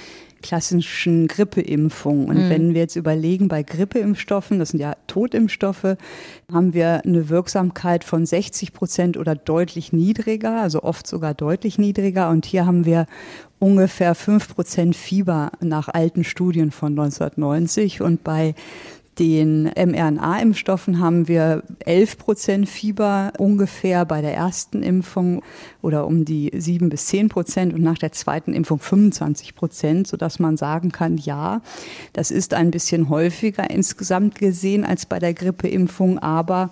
klassischen 0.43 1.27
Grippeimpfung. 1.27 2.27
Und 2.27 2.35
mhm. 2.35 2.49
wenn 2.49 2.73
wir 2.75 2.81
jetzt 2.81 2.95
überlegen, 2.95 3.47
bei 3.47 3.63
Grippeimpfstoffen, 3.63 4.59
das 4.59 4.69
sind 4.69 4.79
ja 4.79 4.95
Totimpfstoffe, 5.07 5.95
haben 6.51 6.73
wir 6.73 7.01
eine 7.03 7.29
Wirksamkeit 7.29 8.03
von 8.03 8.25
60 8.27 8.73
Prozent 8.73 9.17
oder 9.17 9.35
deutlich 9.35 9.93
niedriger, 9.93 10.61
also 10.61 10.83
oft 10.83 11.07
sogar 11.07 11.33
deutlich 11.33 11.79
niedriger. 11.79 12.29
Und 12.29 12.45
hier 12.45 12.67
haben 12.67 12.85
wir 12.85 13.07
ungefähr 13.57 14.13
fünf 14.13 14.53
Prozent 14.53 14.95
Fieber 14.95 15.51
nach 15.61 15.87
alten 15.87 16.23
Studien 16.23 16.69
von 16.69 16.91
1990. 16.91 18.01
Und 18.01 18.23
bei 18.23 18.53
den 19.19 19.65
mRNA-Impfstoffen 19.65 20.99
haben 20.99 21.27
wir 21.27 21.63
11 21.79 22.17
Prozent 22.17 22.69
Fieber 22.69 23.33
ungefähr 23.37 24.05
bei 24.05 24.21
der 24.21 24.33
ersten 24.33 24.81
Impfung 24.81 25.43
oder 25.81 26.07
um 26.07 26.25
die 26.25 26.51
7 26.53 26.89
bis 26.89 27.07
10 27.07 27.29
Prozent 27.29 27.73
und 27.73 27.81
nach 27.81 27.97
der 27.97 28.11
zweiten 28.11 28.53
Impfung 28.53 28.79
25 28.79 29.55
Prozent, 29.55 30.07
sodass 30.07 30.39
man 30.39 30.57
sagen 30.57 30.91
kann, 30.91 31.17
ja, 31.17 31.61
das 32.13 32.31
ist 32.31 32.53
ein 32.53 32.71
bisschen 32.71 33.09
häufiger 33.09 33.69
insgesamt 33.69 34.35
gesehen 34.35 34.83
als 34.83 35.05
bei 35.05 35.19
der 35.19 35.33
Grippeimpfung, 35.33 36.19
aber 36.19 36.71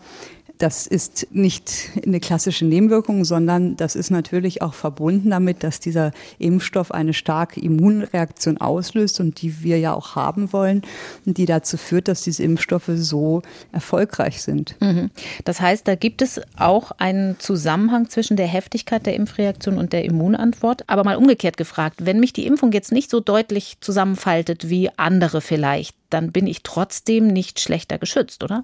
das 0.61 0.85
ist 0.85 1.27
nicht 1.31 1.89
eine 2.05 2.19
klassische 2.19 2.65
Nebenwirkung, 2.65 3.25
sondern 3.25 3.77
das 3.77 3.95
ist 3.95 4.11
natürlich 4.11 4.61
auch 4.61 4.75
verbunden 4.75 5.31
damit, 5.31 5.63
dass 5.63 5.79
dieser 5.79 6.11
Impfstoff 6.37 6.91
eine 6.91 7.13
starke 7.13 7.59
Immunreaktion 7.59 8.59
auslöst 8.59 9.19
und 9.19 9.41
die 9.41 9.63
wir 9.63 9.79
ja 9.79 9.93
auch 9.93 10.15
haben 10.15 10.53
wollen 10.53 10.83
und 11.25 11.37
die 11.37 11.47
dazu 11.47 11.77
führt, 11.77 12.07
dass 12.07 12.21
diese 12.21 12.43
Impfstoffe 12.43 12.91
so 12.93 13.41
erfolgreich 13.71 14.43
sind. 14.43 14.75
Mhm. 14.81 15.09
Das 15.45 15.61
heißt, 15.61 15.87
da 15.87 15.95
gibt 15.95 16.21
es 16.21 16.39
auch 16.57 16.91
einen 16.91 17.39
Zusammenhang 17.39 18.09
zwischen 18.09 18.37
der 18.37 18.47
Heftigkeit 18.47 19.05
der 19.07 19.15
Impfreaktion 19.15 19.79
und 19.79 19.93
der 19.93 20.05
Immunantwort. 20.05 20.83
Aber 20.87 21.03
mal 21.03 21.15
umgekehrt 21.15 21.57
gefragt, 21.57 22.05
wenn 22.05 22.19
mich 22.19 22.33
die 22.33 22.45
Impfung 22.45 22.71
jetzt 22.71 22.91
nicht 22.91 23.09
so 23.09 23.19
deutlich 23.19 23.77
zusammenfaltet 23.81 24.69
wie 24.69 24.89
andere 24.97 25.41
vielleicht, 25.41 25.95
dann 26.11 26.31
bin 26.31 26.45
ich 26.45 26.61
trotzdem 26.61 27.27
nicht 27.27 27.59
schlechter 27.59 27.97
geschützt, 27.97 28.43
oder? 28.43 28.63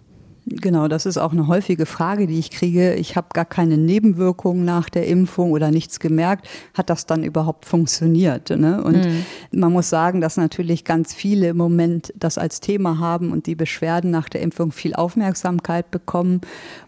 Genau, 0.50 0.88
das 0.88 1.06
ist 1.06 1.18
auch 1.18 1.34
eine 1.34 1.48
häufige 1.48 1.86
Frage, 1.86 2.26
die 2.26 2.40
ich 2.40 2.52
kriege. 2.52 2.94
Ich 2.94 3.18
habe 3.18 3.28
gar 3.34 3.44
keine 3.44 3.78
Nebenwirkungen 3.78 4.64
nach 4.64 4.88
der 4.88 5.06
Impfung 5.06 5.52
oder 5.52 5.72
nichts 5.72 6.00
gemerkt. 6.00 6.48
Hat 6.74 6.90
das 6.90 7.06
dann 7.06 7.24
überhaupt 7.24 7.66
funktioniert? 7.66 8.50
Ne? 8.52 8.82
Und 8.82 9.06
mhm. 9.06 9.26
man 9.52 9.74
muss 9.74 9.90
sagen, 9.90 10.22
dass 10.22 10.38
natürlich 10.38 10.86
ganz 10.86 11.14
viele 11.14 11.50
im 11.50 11.58
Moment 11.58 12.14
das 12.16 12.38
als 12.38 12.62
Thema 12.62 12.98
haben 12.98 13.34
und 13.34 13.46
die 13.46 13.56
Beschwerden 13.56 14.10
nach 14.10 14.30
der 14.30 14.42
Impfung 14.42 14.72
viel 14.72 14.96
Aufmerksamkeit 14.96 15.92
bekommen. 15.92 16.40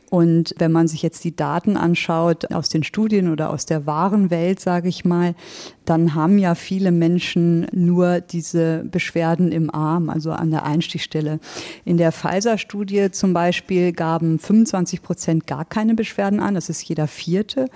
Und 0.09 0.55
wenn 0.57 0.71
man 0.71 0.87
sich 0.87 1.03
jetzt 1.03 1.23
die 1.23 1.35
Daten 1.35 1.77
anschaut 1.77 2.51
aus 2.51 2.69
den 2.69 2.83
Studien 2.83 3.31
oder 3.31 3.51
aus 3.51 3.65
der 3.65 3.85
wahren 3.85 4.31
Welt, 4.31 4.59
sage 4.59 4.89
ich 4.89 5.05
mal, 5.05 5.35
dann 5.85 6.15
haben 6.15 6.37
ja 6.39 6.55
viele 6.55 6.91
Menschen 6.91 7.67
nur 7.71 8.19
diese 8.19 8.83
Beschwerden 8.85 9.51
im 9.51 9.73
Arm, 9.73 10.09
also 10.09 10.31
an 10.31 10.51
der 10.51 10.65
Einstichstelle. 10.65 11.39
In 11.85 11.97
der 11.97 12.11
Pfizer-Studie 12.11 13.11
zum 13.11 13.33
Beispiel 13.33 13.91
gaben 13.91 14.39
25 14.39 15.01
Prozent 15.01 15.47
gar 15.47 15.65
keine 15.65 15.93
Beschwerden 15.93 16.39
an, 16.39 16.55
das 16.55 16.69
ist 16.69 16.83
jeder 16.83 17.07
vierte. 17.07 17.67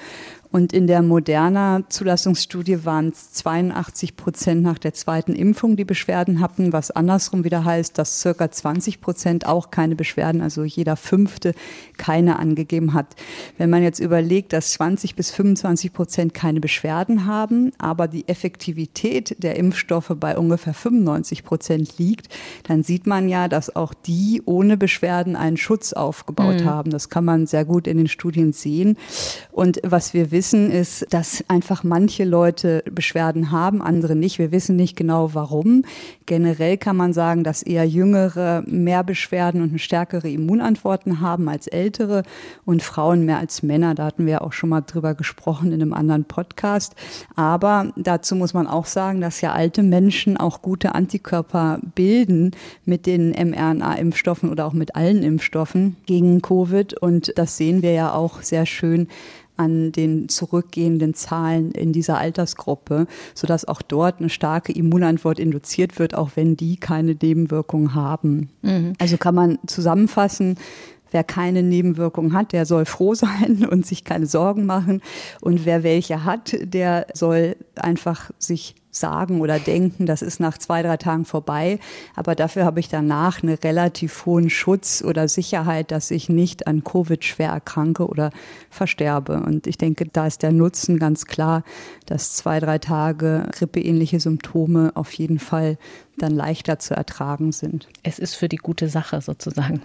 Und 0.53 0.71
in 0.71 0.85
der 0.85 1.01
Moderna 1.01 1.81
Zulassungsstudie 1.89 2.85
waren 2.85 3.09
es 3.09 3.31
82 3.33 4.15
Prozent 4.15 4.61
nach 4.61 4.77
der 4.77 4.93
zweiten 4.93 5.33
Impfung, 5.33 5.75
die 5.77 5.83
Beschwerden 5.83 6.41
hatten, 6.41 6.71
was 6.71 6.91
andersrum 6.91 7.43
wieder 7.43 7.65
heißt, 7.65 7.97
dass 7.97 8.21
circa 8.21 8.51
20 8.51 9.01
Prozent 9.01 9.47
auch 9.47 9.71
keine 9.71 9.95
Beschwerden, 9.95 10.41
also 10.41 10.63
jeder 10.63 10.95
fünfte 10.95 11.55
keine 11.97 12.37
angegeben 12.37 12.93
hat. 12.93 13.15
Wenn 13.57 13.71
man 13.71 13.81
jetzt 13.81 13.97
überlegt, 13.97 14.53
dass 14.53 14.73
20 14.73 15.15
bis 15.15 15.31
25 15.31 15.91
Prozent 15.91 16.35
keine 16.35 16.59
Beschwerden 16.59 17.25
haben, 17.25 17.71
aber 17.79 18.07
die 18.07 18.27
Effektivität 18.27 19.35
der 19.41 19.55
Impfstoffe 19.55 20.13
bei 20.19 20.37
ungefähr 20.37 20.75
95 20.75 21.43
Prozent 21.43 21.97
liegt, 21.97 22.27
dann 22.67 22.83
sieht 22.83 23.07
man 23.07 23.27
ja, 23.27 23.47
dass 23.47 23.75
auch 23.75 23.95
die 23.95 24.43
ohne 24.45 24.77
Beschwerden 24.77 25.35
einen 25.35 25.57
Schutz 25.57 25.93
aufgebaut 25.93 26.61
mhm. 26.61 26.65
haben. 26.65 26.91
Das 26.91 27.09
kann 27.09 27.25
man 27.25 27.47
sehr 27.47 27.65
gut 27.65 27.87
in 27.87 27.97
den 27.97 28.07
Studien 28.07 28.53
sehen. 28.53 28.99
Und 29.51 29.81
was 29.83 30.13
wir 30.13 30.29
wissen, 30.29 30.42
wissen, 30.43 30.71
ist, 30.71 31.05
dass 31.09 31.41
einfach 31.47 31.85
manche 31.85 32.25
Leute 32.25 32.83
Beschwerden 32.91 33.51
haben, 33.51 33.81
andere 33.81 34.13
nicht. 34.13 34.39
Wir 34.39 34.51
wissen 34.51 34.75
nicht 34.75 34.97
genau 34.97 35.33
warum. 35.33 35.85
Generell 36.25 36.77
kann 36.77 36.97
man 36.97 37.13
sagen, 37.13 37.45
dass 37.45 37.63
eher 37.63 37.87
Jüngere 37.87 38.61
mehr 38.67 39.05
Beschwerden 39.05 39.61
und 39.61 39.79
stärkere 39.79 40.29
Immunantworten 40.29 41.21
haben 41.21 41.47
als 41.47 41.67
Ältere 41.67 42.23
und 42.65 42.83
Frauen 42.83 43.23
mehr 43.23 43.37
als 43.37 43.63
Männer. 43.63 43.95
Da 43.95 44.03
hatten 44.03 44.25
wir 44.25 44.41
auch 44.41 44.51
schon 44.51 44.67
mal 44.67 44.81
drüber 44.81 45.13
gesprochen 45.13 45.71
in 45.71 45.81
einem 45.81 45.93
anderen 45.93 46.25
Podcast. 46.25 46.93
Aber 47.37 47.93
dazu 47.95 48.35
muss 48.35 48.53
man 48.53 48.67
auch 48.67 48.85
sagen, 48.85 49.21
dass 49.21 49.39
ja 49.39 49.53
alte 49.53 49.81
Menschen 49.81 50.35
auch 50.35 50.61
gute 50.61 50.93
Antikörper 50.93 51.79
bilden 51.95 52.51
mit 52.83 53.05
den 53.05 53.31
mRNA-Impfstoffen 53.31 54.49
oder 54.49 54.65
auch 54.65 54.73
mit 54.73 54.97
allen 54.97 55.23
Impfstoffen 55.23 55.95
gegen 56.05 56.41
Covid. 56.41 56.95
Und 56.95 57.31
das 57.37 57.55
sehen 57.55 57.81
wir 57.81 57.93
ja 57.93 58.13
auch 58.13 58.41
sehr 58.41 58.65
schön 58.65 59.07
an 59.57 59.91
den 59.91 60.29
zurückgehenden 60.29 61.13
Zahlen 61.13 61.71
in 61.71 61.93
dieser 61.93 62.17
Altersgruppe, 62.17 63.07
sodass 63.35 63.65
auch 63.65 63.81
dort 63.81 64.19
eine 64.19 64.29
starke 64.29 64.71
Immunantwort 64.71 65.39
induziert 65.39 65.99
wird, 65.99 66.15
auch 66.15 66.31
wenn 66.35 66.57
die 66.57 66.77
keine 66.77 67.15
Nebenwirkungen 67.21 67.93
haben. 67.93 68.49
Mhm. 68.61 68.93
Also 68.99 69.17
kann 69.17 69.35
man 69.35 69.59
zusammenfassen, 69.67 70.57
Wer 71.13 71.23
keine 71.23 71.61
Nebenwirkungen 71.61 72.33
hat, 72.33 72.53
der 72.53 72.65
soll 72.65 72.85
froh 72.85 73.13
sein 73.13 73.67
und 73.69 73.85
sich 73.85 74.03
keine 74.03 74.25
Sorgen 74.25 74.65
machen. 74.65 75.01
Und 75.41 75.63
wer 75.63 75.83
welche 75.83 76.25
hat, 76.25 76.55
der 76.59 77.05
soll 77.13 77.55
einfach 77.75 78.31
sich 78.39 78.73
sagen 78.95 79.41
oder 79.41 79.59
denken, 79.59 80.05
das 80.05 80.21
ist 80.21 80.39
nach 80.39 80.57
zwei, 80.57 80.81
drei 80.83 80.97
Tagen 80.97 81.25
vorbei. 81.25 81.79
Aber 82.15 82.35
dafür 82.35 82.65
habe 82.65 82.79
ich 82.79 82.89
danach 82.89 83.43
einen 83.43 83.55
relativ 83.55 84.25
hohen 84.25 84.49
Schutz 84.49 85.03
oder 85.05 85.27
Sicherheit, 85.27 85.91
dass 85.91 86.11
ich 86.11 86.29
nicht 86.29 86.67
an 86.67 86.83
Covid 86.83 87.23
schwer 87.23 87.49
erkranke 87.49 88.07
oder 88.07 88.31
versterbe. 88.69 89.41
Und 89.41 89.67
ich 89.67 89.77
denke, 89.77 90.05
da 90.05 90.27
ist 90.27 90.43
der 90.43 90.51
Nutzen 90.51 90.99
ganz 90.99 91.25
klar, 91.25 91.63
dass 92.05 92.33
zwei, 92.33 92.59
drei 92.59 92.77
Tage 92.77 93.47
grippeähnliche 93.51 94.19
Symptome 94.19 94.91
auf 94.95 95.11
jeden 95.13 95.39
Fall 95.39 95.77
dann 96.17 96.33
leichter 96.33 96.77
zu 96.77 96.93
ertragen 96.93 97.51
sind. 97.51 97.87
Es 98.03 98.19
ist 98.19 98.35
für 98.35 98.47
die 98.47 98.57
gute 98.57 98.87
Sache 98.87 99.21
sozusagen. 99.21 99.81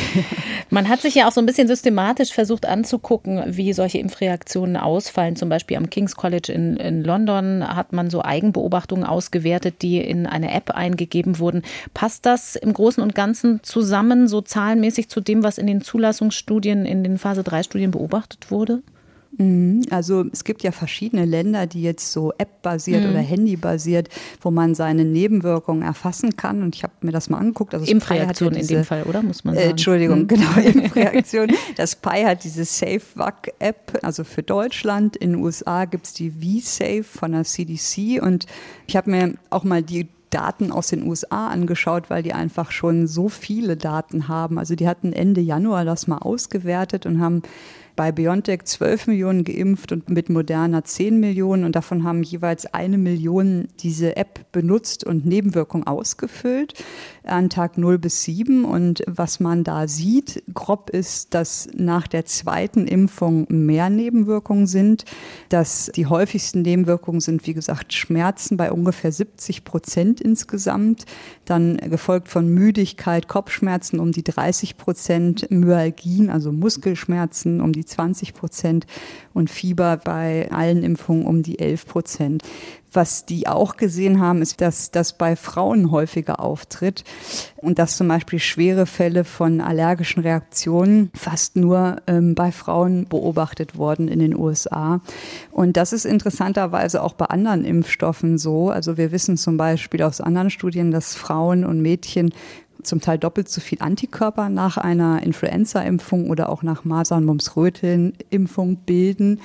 Man 0.70 0.88
hat 0.88 1.00
sich 1.00 1.14
ja 1.14 1.28
auch 1.28 1.32
so 1.32 1.40
ein 1.40 1.46
bisschen 1.46 1.68
systematisch 1.68 2.32
versucht 2.32 2.66
anzugucken, 2.66 3.42
wie 3.46 3.72
solche 3.72 3.98
Impfreaktionen 3.98 4.76
ausfallen. 4.76 5.36
Zum 5.36 5.48
Beispiel 5.48 5.76
am 5.76 5.88
King's 5.88 6.16
College 6.16 6.52
in, 6.52 6.76
in 6.78 7.04
London 7.04 7.66
hat 7.66 7.92
man 7.92 8.10
so 8.10 8.22
Eigenbeobachtungen 8.32 9.04
ausgewertet, 9.04 9.82
die 9.82 9.98
in 9.98 10.26
eine 10.26 10.52
App 10.52 10.70
eingegeben 10.70 11.38
wurden. 11.38 11.62
Passt 11.92 12.24
das 12.24 12.56
im 12.56 12.72
Großen 12.72 13.02
und 13.02 13.14
Ganzen 13.14 13.62
zusammen, 13.62 14.26
so 14.26 14.40
zahlenmäßig 14.40 15.10
zu 15.10 15.20
dem, 15.20 15.42
was 15.42 15.58
in 15.58 15.66
den 15.66 15.82
Zulassungsstudien, 15.82 16.86
in 16.86 17.04
den 17.04 17.18
Phase-3-Studien 17.18 17.90
beobachtet 17.90 18.50
wurde? 18.50 18.82
Mhm. 19.42 19.82
Also 19.90 20.24
es 20.32 20.44
gibt 20.44 20.62
ja 20.62 20.72
verschiedene 20.72 21.24
Länder, 21.24 21.66
die 21.66 21.82
jetzt 21.82 22.12
so 22.12 22.32
App-basiert 22.38 23.04
mhm. 23.04 23.10
oder 23.10 23.20
Handy-basiert, 23.20 24.08
wo 24.40 24.50
man 24.50 24.74
seine 24.74 25.04
Nebenwirkungen 25.04 25.82
erfassen 25.82 26.36
kann. 26.36 26.62
Und 26.62 26.74
ich 26.74 26.82
habe 26.82 26.92
mir 27.00 27.12
das 27.12 27.28
mal 27.28 27.38
angeguckt. 27.38 27.74
Also 27.74 27.90
Impfreaktion 27.90 28.52
ja 28.52 28.60
diese, 28.60 28.74
in 28.74 28.80
dem 28.80 28.84
Fall, 28.84 29.02
oder 29.04 29.22
muss 29.22 29.44
man 29.44 29.54
sagen? 29.54 29.66
Äh, 29.66 29.70
Entschuldigung, 29.70 30.20
mhm. 30.20 30.28
genau, 30.28 30.50
Impfreaktion. 30.64 31.52
das 31.76 31.96
PI 31.96 32.24
hat 32.24 32.44
diese 32.44 32.64
SafeVac-App, 32.64 33.98
also 34.02 34.24
für 34.24 34.42
Deutschland. 34.42 35.16
In 35.16 35.32
den 35.32 35.42
USA 35.42 35.84
gibt 35.84 36.06
es 36.06 36.14
die 36.14 36.30
V-Safe 36.30 37.04
von 37.04 37.32
der 37.32 37.44
CDC. 37.44 38.22
Und 38.22 38.46
ich 38.86 38.96
habe 38.96 39.10
mir 39.10 39.34
auch 39.50 39.64
mal 39.64 39.82
die 39.82 40.08
Daten 40.32 40.72
aus 40.72 40.88
den 40.88 41.06
USA 41.06 41.48
angeschaut, 41.48 42.08
weil 42.08 42.22
die 42.22 42.32
einfach 42.32 42.70
schon 42.70 43.06
so 43.06 43.28
viele 43.28 43.76
Daten 43.76 44.28
haben. 44.28 44.58
Also 44.58 44.74
die 44.74 44.88
hatten 44.88 45.12
Ende 45.12 45.40
Januar 45.40 45.84
das 45.84 46.06
mal 46.06 46.18
ausgewertet 46.18 47.06
und 47.06 47.20
haben 47.20 47.42
bei 47.96 48.12
BioNTech 48.12 48.64
12 48.64 49.08
Millionen 49.08 49.44
geimpft 49.44 49.92
und 49.92 50.08
mit 50.08 50.28
Moderna 50.28 50.84
10 50.84 51.20
Millionen. 51.20 51.64
Und 51.64 51.76
davon 51.76 52.04
haben 52.04 52.22
jeweils 52.22 52.66
eine 52.66 52.98
Million 52.98 53.68
diese 53.80 54.16
App 54.16 54.40
benutzt 54.52 55.04
und 55.04 55.26
Nebenwirkungen 55.26 55.86
ausgefüllt 55.86 56.74
an 57.24 57.50
Tag 57.50 57.76
0 57.76 57.98
bis 57.98 58.22
7 58.22 58.64
und 58.64 59.02
was 59.06 59.40
man 59.40 59.62
da 59.62 59.86
sieht, 59.88 60.42
grob 60.54 60.88
ist, 60.88 61.34
dass 61.34 61.68
nach 61.74 62.06
der 62.06 62.24
zweiten 62.24 62.86
Impfung 62.86 63.46
mehr 63.50 63.90
Nebenwirkungen 63.90 64.66
sind, 64.66 65.04
dass 65.50 65.90
die 65.94 66.06
häufigsten 66.06 66.62
Nebenwirkungen 66.62 67.20
sind, 67.20 67.46
wie 67.46 67.54
gesagt, 67.54 67.92
Schmerzen 67.92 68.56
bei 68.56 68.72
ungefähr 68.72 69.12
70 69.12 69.64
Prozent 69.64 70.20
insgesamt, 70.22 71.04
dann 71.44 71.76
gefolgt 71.76 72.28
von 72.28 72.48
Müdigkeit, 72.48 73.28
Kopfschmerzen 73.28 74.00
um 74.00 74.12
die 74.12 74.24
30 74.24 74.78
Prozent, 74.78 75.50
Myalgien, 75.50 76.30
also 76.30 76.52
Muskelschmerzen 76.52 77.60
um 77.60 77.72
die 77.72 77.82
die 77.82 77.86
20 77.86 78.34
Prozent 78.34 78.86
und 79.34 79.50
Fieber 79.50 79.96
bei 79.96 80.50
allen 80.50 80.82
Impfungen 80.84 81.26
um 81.26 81.42
die 81.42 81.58
11 81.58 81.86
Prozent. 81.86 82.42
Was 82.92 83.24
die 83.24 83.46
auch 83.46 83.76
gesehen 83.76 84.20
haben, 84.20 84.42
ist, 84.42 84.60
dass 84.60 84.90
das 84.90 85.14
bei 85.14 85.36
Frauen 85.36 85.90
häufiger 85.90 86.40
auftritt 86.40 87.04
und 87.56 87.78
dass 87.78 87.96
zum 87.96 88.08
Beispiel 88.08 88.38
schwere 88.38 88.86
Fälle 88.86 89.24
von 89.24 89.60
allergischen 89.60 90.22
Reaktionen 90.22 91.10
fast 91.14 91.56
nur 91.56 91.96
ähm, 92.06 92.34
bei 92.34 92.52
Frauen 92.52 93.06
beobachtet 93.08 93.76
wurden 93.76 94.08
in 94.08 94.18
den 94.18 94.36
USA. 94.36 95.00
Und 95.50 95.76
das 95.76 95.92
ist 95.92 96.04
interessanterweise 96.04 97.02
auch 97.02 97.14
bei 97.14 97.26
anderen 97.26 97.64
Impfstoffen 97.64 98.36
so. 98.38 98.70
Also 98.70 98.96
wir 98.96 99.12
wissen 99.12 99.36
zum 99.36 99.56
Beispiel 99.56 100.02
aus 100.02 100.20
anderen 100.20 100.50
Studien, 100.50 100.90
dass 100.90 101.14
Frauen 101.14 101.64
und 101.64 101.80
Mädchen 101.80 102.32
zum 102.82 103.00
Teil 103.00 103.18
doppelt 103.18 103.48
so 103.48 103.60
viel 103.60 103.78
Antikörper 103.80 104.48
nach 104.48 104.76
einer 104.76 105.22
Influenza-Impfung 105.22 106.30
oder 106.30 106.48
auch 106.48 106.62
nach 106.62 106.84
Masern, 106.84 107.24
Mumps, 107.24 107.56
Röteln-Impfung 107.56 108.76
bilden. 108.76 109.40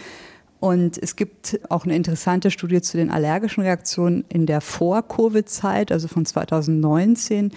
Und 0.60 0.98
es 0.98 1.16
gibt 1.16 1.60
auch 1.70 1.86
eine 1.86 1.96
interessante 1.96 2.50
Studie 2.50 2.82
zu 2.82 2.98
den 2.98 3.12
allergischen 3.12 3.64
Reaktionen 3.64 4.26
in 4.30 4.46
der 4.46 4.62
Vor-Covid-Zeit, 4.62 5.92
also 5.92 6.08
von 6.08 6.26
2019. 6.26 7.52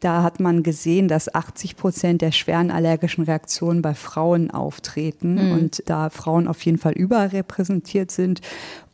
Da 0.00 0.22
hat 0.22 0.38
man 0.38 0.62
gesehen, 0.62 1.08
dass 1.08 1.34
80 1.34 1.76
Prozent 1.76 2.20
der 2.22 2.30
schweren 2.30 2.70
allergischen 2.70 3.24
Reaktionen 3.24 3.80
bei 3.80 3.94
Frauen 3.94 4.50
auftreten 4.50 5.34
mhm. 5.34 5.52
und 5.52 5.82
da 5.86 6.10
Frauen 6.10 6.46
auf 6.46 6.62
jeden 6.64 6.78
Fall 6.78 6.92
überrepräsentiert 6.92 8.10
sind. 8.10 8.40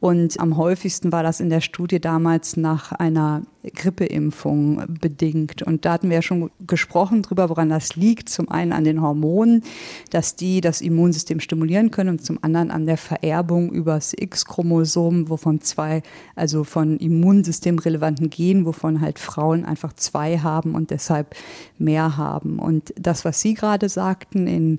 Und 0.01 0.41
am 0.41 0.57
häufigsten 0.57 1.13
war 1.13 1.23
das 1.23 1.41
in 1.41 1.51
der 1.51 1.61
Studie 1.61 2.01
damals 2.01 2.57
nach 2.57 2.93
einer 2.93 3.43
Grippeimpfung 3.75 4.83
bedingt. 4.99 5.63
Und 5.63 5.85
da 5.85 5.93
hatten 5.93 6.09
wir 6.09 6.17
ja 6.17 6.23
schon 6.23 6.51
gesprochen 6.67 7.21
drüber, 7.21 7.51
woran 7.51 7.69
das 7.69 7.97
liegt. 7.97 8.31
Zum 8.31 8.49
einen 8.49 8.73
an 8.73 8.85
den 8.85 9.03
Hormonen, 9.03 9.63
dass 10.09 10.37
die 10.37 10.63
das 10.63 10.81
Immunsystem 10.81 11.39
stimulieren 11.39 11.91
können 11.91 12.09
und 12.09 12.25
zum 12.25 12.39
anderen 12.41 12.71
an 12.71 12.87
der 12.87 12.97
Vererbung 12.97 13.71
übers 13.71 14.15
X-Chromosom, 14.19 15.29
wovon 15.29 15.61
zwei, 15.61 16.03
also 16.35 16.65
von 16.65 16.97
immunsystemrelevanten 16.97 18.31
Genen, 18.31 18.65
wovon 18.65 19.03
halt 19.03 19.19
Frauen 19.19 19.67
einfach 19.67 19.93
zwei 19.93 20.39
haben 20.39 20.75
und 20.75 20.91
deshalb 20.91 21.35
mehr 21.77 22.17
haben. 22.17 22.59
Und 22.59 22.95
das, 22.99 23.27
was 23.27 23.43
Sie 23.43 23.53
gerade 23.53 23.91
sagten, 23.91 24.47
in 24.47 24.79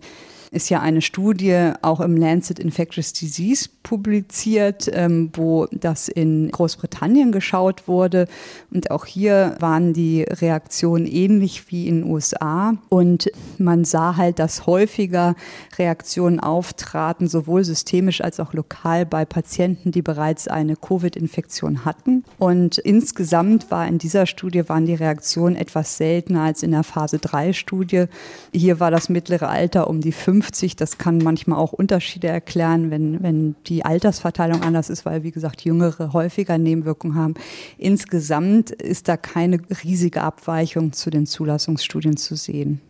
ist 0.51 0.69
ja 0.69 0.81
eine 0.81 1.01
Studie 1.01 1.71
auch 1.81 2.01
im 2.01 2.17
Lancet 2.17 2.59
Infectious 2.59 3.13
Disease 3.13 3.69
publiziert, 3.83 4.91
ähm, 4.93 5.29
wo 5.33 5.65
das 5.71 6.09
in 6.09 6.51
Großbritannien 6.51 7.31
geschaut 7.31 7.87
wurde. 7.87 8.27
Und 8.69 8.91
auch 8.91 9.05
hier 9.05 9.55
waren 9.59 9.93
die 9.93 10.23
Reaktionen 10.23 11.07
ähnlich 11.07 11.71
wie 11.71 11.87
in 11.87 12.01
den 12.01 12.11
USA. 12.11 12.75
Und 12.89 13.31
man 13.59 13.85
sah 13.85 14.17
halt, 14.17 14.39
dass 14.39 14.67
häufiger 14.67 15.35
Reaktionen 15.77 16.41
auftraten, 16.41 17.27
sowohl 17.27 17.63
systemisch 17.63 18.19
als 18.19 18.41
auch 18.41 18.53
lokal 18.53 19.05
bei 19.05 19.23
Patienten, 19.23 19.91
die 19.91 20.01
bereits 20.01 20.49
eine 20.49 20.75
Covid-Infektion 20.75 21.85
hatten. 21.85 22.25
Und 22.37 22.77
insgesamt 22.77 23.71
war 23.71 23.87
in 23.87 23.99
dieser 23.99 24.25
Studie 24.25 24.67
waren 24.67 24.85
die 24.85 24.95
Reaktionen 24.95 25.55
etwas 25.55 25.95
seltener 25.95 26.41
als 26.41 26.61
in 26.61 26.71
der 26.71 26.83
Phase 26.83 27.19
3 27.19 27.53
Studie. 27.53 28.05
Hier 28.53 28.81
war 28.81 28.91
das 28.91 29.07
mittlere 29.07 29.47
Alter 29.47 29.89
um 29.89 30.01
die 30.01 30.11
fünf 30.11 30.40
50. 30.41 30.75
Das 30.75 30.97
kann 30.97 31.19
manchmal 31.19 31.59
auch 31.59 31.71
Unterschiede 31.71 32.27
erklären, 32.27 32.89
wenn, 32.89 33.21
wenn 33.21 33.55
die 33.67 33.85
Altersverteilung 33.85 34.63
anders 34.63 34.89
ist, 34.89 35.05
weil, 35.05 35.23
wie 35.23 35.31
gesagt, 35.31 35.63
Jüngere 35.63 36.13
häufiger 36.13 36.57
Nebenwirkungen 36.57 37.15
haben. 37.15 37.35
Insgesamt 37.77 38.71
ist 38.71 39.07
da 39.07 39.17
keine 39.17 39.59
riesige 39.83 40.21
Abweichung 40.21 40.93
zu 40.93 41.11
den 41.11 41.27
Zulassungsstudien 41.27 42.17
zu 42.17 42.35
sehen. 42.35 42.81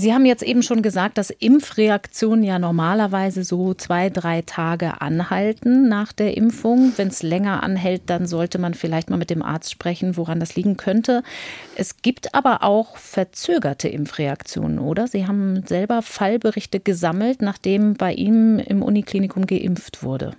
Sie 0.00 0.14
haben 0.14 0.26
jetzt 0.26 0.44
eben 0.44 0.62
schon 0.62 0.82
gesagt, 0.82 1.18
dass 1.18 1.30
Impfreaktionen 1.30 2.44
ja 2.44 2.60
normalerweise 2.60 3.42
so 3.42 3.74
zwei, 3.74 4.10
drei 4.10 4.42
Tage 4.42 5.00
anhalten 5.00 5.88
nach 5.88 6.12
der 6.12 6.36
Impfung. 6.36 6.92
Wenn 6.94 7.08
es 7.08 7.24
länger 7.24 7.64
anhält, 7.64 8.02
dann 8.06 8.28
sollte 8.28 8.60
man 8.60 8.74
vielleicht 8.74 9.10
mal 9.10 9.16
mit 9.16 9.28
dem 9.28 9.42
Arzt 9.42 9.72
sprechen, 9.72 10.16
woran 10.16 10.38
das 10.38 10.54
liegen 10.54 10.76
könnte. 10.76 11.24
Es 11.74 12.00
gibt 12.00 12.36
aber 12.36 12.62
auch 12.62 12.96
verzögerte 12.96 13.88
Impfreaktionen, 13.88 14.78
oder? 14.78 15.08
Sie 15.08 15.26
haben 15.26 15.66
selber 15.66 16.02
Fallberichte 16.02 16.78
gesammelt, 16.78 17.42
nachdem 17.42 17.94
bei 17.94 18.12
Ihnen 18.12 18.60
im 18.60 18.82
Uniklinikum 18.84 19.46
geimpft 19.46 20.04
wurde. 20.04 20.36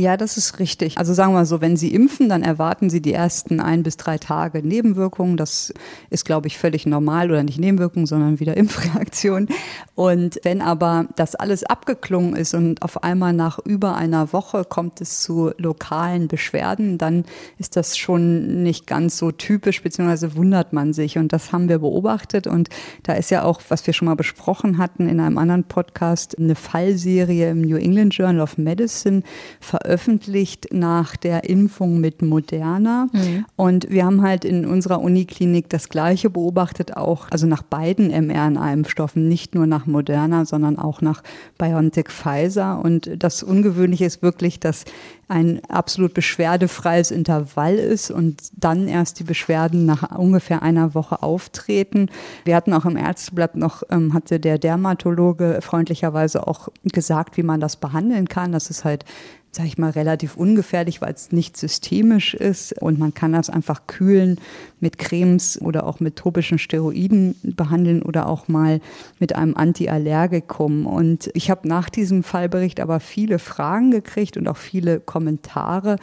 Ja, 0.00 0.16
das 0.16 0.38
ist 0.38 0.58
richtig. 0.58 0.96
Also 0.96 1.12
sagen 1.12 1.32
wir 1.32 1.40
mal 1.40 1.44
so, 1.44 1.60
wenn 1.60 1.76
Sie 1.76 1.92
impfen, 1.92 2.30
dann 2.30 2.42
erwarten 2.42 2.88
Sie 2.88 3.02
die 3.02 3.12
ersten 3.12 3.60
ein 3.60 3.82
bis 3.82 3.98
drei 3.98 4.16
Tage 4.16 4.66
Nebenwirkungen. 4.66 5.36
Das 5.36 5.74
ist, 6.08 6.24
glaube 6.24 6.46
ich, 6.46 6.56
völlig 6.56 6.86
normal 6.86 7.30
oder 7.30 7.42
nicht 7.42 7.58
Nebenwirkungen, 7.58 8.06
sondern 8.06 8.40
wieder 8.40 8.56
Impfreaktion. 8.56 9.48
Und 9.94 10.40
wenn 10.42 10.62
aber 10.62 11.04
das 11.16 11.34
alles 11.34 11.64
abgeklungen 11.64 12.34
ist 12.34 12.54
und 12.54 12.80
auf 12.80 13.02
einmal 13.04 13.34
nach 13.34 13.58
über 13.58 13.94
einer 13.94 14.32
Woche 14.32 14.64
kommt 14.64 15.02
es 15.02 15.20
zu 15.20 15.52
lokalen 15.58 16.28
Beschwerden, 16.28 16.96
dann 16.96 17.26
ist 17.58 17.76
das 17.76 17.98
schon 17.98 18.62
nicht 18.62 18.86
ganz 18.86 19.18
so 19.18 19.32
typisch, 19.32 19.82
beziehungsweise 19.82 20.34
wundert 20.34 20.72
man 20.72 20.94
sich. 20.94 21.18
Und 21.18 21.34
das 21.34 21.52
haben 21.52 21.68
wir 21.68 21.80
beobachtet. 21.80 22.46
Und 22.46 22.70
da 23.02 23.12
ist 23.12 23.30
ja 23.30 23.42
auch, 23.42 23.60
was 23.68 23.86
wir 23.86 23.92
schon 23.92 24.06
mal 24.06 24.16
besprochen 24.16 24.78
hatten 24.78 25.10
in 25.10 25.20
einem 25.20 25.36
anderen 25.36 25.64
Podcast, 25.64 26.38
eine 26.38 26.54
Fallserie 26.54 27.50
im 27.50 27.60
New 27.60 27.76
England 27.76 28.14
Journal 28.14 28.40
of 28.40 28.56
Medicine 28.56 29.22
veröffentlicht 29.60 29.89
veröffentlicht 29.90 30.68
nach 30.70 31.16
der 31.16 31.50
Impfung 31.50 32.00
mit 32.00 32.22
Moderna. 32.22 33.08
Mhm. 33.12 33.44
Und 33.56 33.90
wir 33.90 34.04
haben 34.04 34.22
halt 34.22 34.44
in 34.44 34.64
unserer 34.64 35.00
Uniklinik 35.00 35.68
das 35.68 35.88
Gleiche 35.88 36.30
beobachtet, 36.30 36.96
auch, 36.96 37.26
also 37.30 37.48
nach 37.48 37.62
beiden 37.62 38.10
mRNA-Impfstoffen, 38.10 39.28
nicht 39.28 39.56
nur 39.56 39.66
nach 39.66 39.86
Moderna, 39.86 40.44
sondern 40.44 40.78
auch 40.78 41.00
nach 41.00 41.24
BioNTech 41.58 42.08
Pfizer. 42.08 42.80
Und 42.84 43.10
das 43.18 43.42
Ungewöhnliche 43.42 44.04
ist 44.04 44.22
wirklich, 44.22 44.60
dass 44.60 44.84
ein 45.30 45.60
absolut 45.68 46.12
beschwerdefreies 46.12 47.12
Intervall 47.12 47.76
ist 47.76 48.10
und 48.10 48.42
dann 48.56 48.88
erst 48.88 49.20
die 49.20 49.24
Beschwerden 49.24 49.86
nach 49.86 50.18
ungefähr 50.18 50.62
einer 50.62 50.94
Woche 50.94 51.22
auftreten. 51.22 52.10
Wir 52.44 52.56
hatten 52.56 52.72
auch 52.72 52.84
im 52.84 52.96
Ärzteblatt 52.96 53.54
noch, 53.54 53.84
ähm, 53.90 54.12
hatte 54.12 54.40
der 54.40 54.58
Dermatologe 54.58 55.60
freundlicherweise 55.62 56.48
auch 56.48 56.68
gesagt, 56.82 57.36
wie 57.36 57.44
man 57.44 57.60
das 57.60 57.76
behandeln 57.76 58.28
kann. 58.28 58.50
Das 58.50 58.70
ist 58.70 58.84
halt 58.84 59.04
sage 59.52 59.68
ich 59.68 59.78
mal, 59.78 59.90
relativ 59.90 60.36
ungefährlich, 60.36 61.00
weil 61.00 61.12
es 61.12 61.32
nicht 61.32 61.56
systemisch 61.56 62.34
ist 62.34 62.80
und 62.80 62.98
man 62.98 63.14
kann 63.14 63.32
das 63.32 63.50
einfach 63.50 63.86
kühlen 63.88 64.38
mit 64.78 64.96
Cremes 64.98 65.60
oder 65.60 65.86
auch 65.86 66.00
mit 66.00 66.16
tropischen 66.16 66.58
Steroiden 66.58 67.34
behandeln 67.42 68.02
oder 68.02 68.28
auch 68.28 68.48
mal 68.48 68.80
mit 69.18 69.34
einem 69.34 69.56
Antiallergikum. 69.56 70.86
Und 70.86 71.30
ich 71.34 71.50
habe 71.50 71.68
nach 71.68 71.90
diesem 71.90 72.22
Fallbericht 72.22 72.80
aber 72.80 73.00
viele 73.00 73.38
Fragen 73.38 73.90
gekriegt 73.90 74.36
und 74.36 74.48
auch 74.48 74.56
viele 74.56 75.00
Kommentare, 75.00 75.96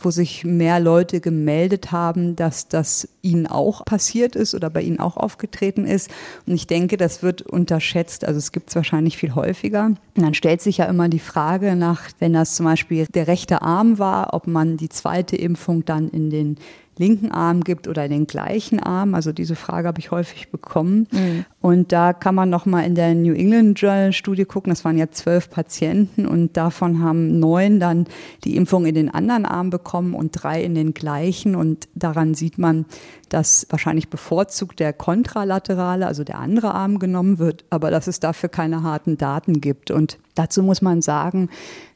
wo 0.00 0.10
sich 0.10 0.44
mehr 0.44 0.80
Leute 0.80 1.20
gemeldet 1.20 1.92
haben, 1.92 2.36
dass 2.36 2.68
das 2.68 3.08
ihnen 3.20 3.46
auch 3.46 3.84
passiert 3.84 4.36
ist 4.36 4.54
oder 4.54 4.70
bei 4.70 4.82
ihnen 4.82 4.98
auch 4.98 5.16
aufgetreten 5.16 5.86
ist. 5.86 6.10
Und 6.46 6.54
ich 6.54 6.66
denke, 6.66 6.96
das 6.96 7.22
wird 7.22 7.42
unterschätzt. 7.42 8.24
Also 8.24 8.38
es 8.38 8.52
gibt 8.52 8.70
es 8.70 8.76
wahrscheinlich 8.76 9.16
viel 9.16 9.34
häufiger. 9.34 9.86
Und 9.86 10.00
dann 10.14 10.34
stellt 10.34 10.60
sich 10.60 10.78
ja 10.78 10.86
immer 10.86 11.08
die 11.08 11.18
Frage 11.18 11.76
nach, 11.76 12.02
wenn 12.18 12.32
das 12.32 12.54
zum 12.54 12.66
Beispiel 12.66 12.91
der 12.92 13.26
rechte 13.26 13.62
Arm 13.62 13.98
war, 13.98 14.34
ob 14.34 14.46
man 14.46 14.76
die 14.76 14.88
zweite 14.88 15.36
Impfung 15.36 15.84
dann 15.84 16.08
in 16.08 16.30
den 16.30 16.56
linken 16.98 17.32
Arm 17.32 17.62
gibt 17.62 17.88
oder 17.88 18.06
den 18.08 18.26
gleichen 18.26 18.78
Arm. 18.78 19.14
Also 19.14 19.32
diese 19.32 19.56
Frage 19.56 19.88
habe 19.88 19.98
ich 19.98 20.10
häufig 20.10 20.50
bekommen. 20.50 21.08
Mhm. 21.10 21.44
Und 21.60 21.92
da 21.92 22.12
kann 22.12 22.34
man 22.34 22.50
noch 22.50 22.66
mal 22.66 22.82
in 22.82 22.94
der 22.94 23.14
New 23.14 23.32
England 23.32 23.80
Journal 23.80 24.12
Studie 24.12 24.44
gucken. 24.44 24.70
Das 24.70 24.84
waren 24.84 24.98
ja 24.98 25.10
zwölf 25.10 25.48
Patienten 25.48 26.26
und 26.26 26.56
davon 26.56 27.02
haben 27.02 27.38
neun 27.38 27.80
dann 27.80 28.06
die 28.44 28.56
Impfung 28.56 28.84
in 28.84 28.94
den 28.94 29.08
anderen 29.12 29.46
Arm 29.46 29.70
bekommen 29.70 30.14
und 30.14 30.32
drei 30.32 30.62
in 30.62 30.74
den 30.74 30.92
gleichen. 30.92 31.56
Und 31.56 31.88
daran 31.94 32.34
sieht 32.34 32.58
man, 32.58 32.84
dass 33.30 33.66
wahrscheinlich 33.70 34.10
bevorzugt 34.10 34.78
der 34.78 34.92
kontralaterale, 34.92 36.06
also 36.06 36.24
der 36.24 36.38
andere 36.38 36.74
Arm 36.74 36.98
genommen 36.98 37.38
wird, 37.38 37.64
aber 37.70 37.90
dass 37.90 38.06
es 38.06 38.20
dafür 38.20 38.50
keine 38.50 38.82
harten 38.82 39.16
Daten 39.16 39.62
gibt. 39.62 39.90
Und 39.90 40.18
dazu 40.34 40.62
muss 40.62 40.82
man 40.82 41.00
sagen, 41.00 41.48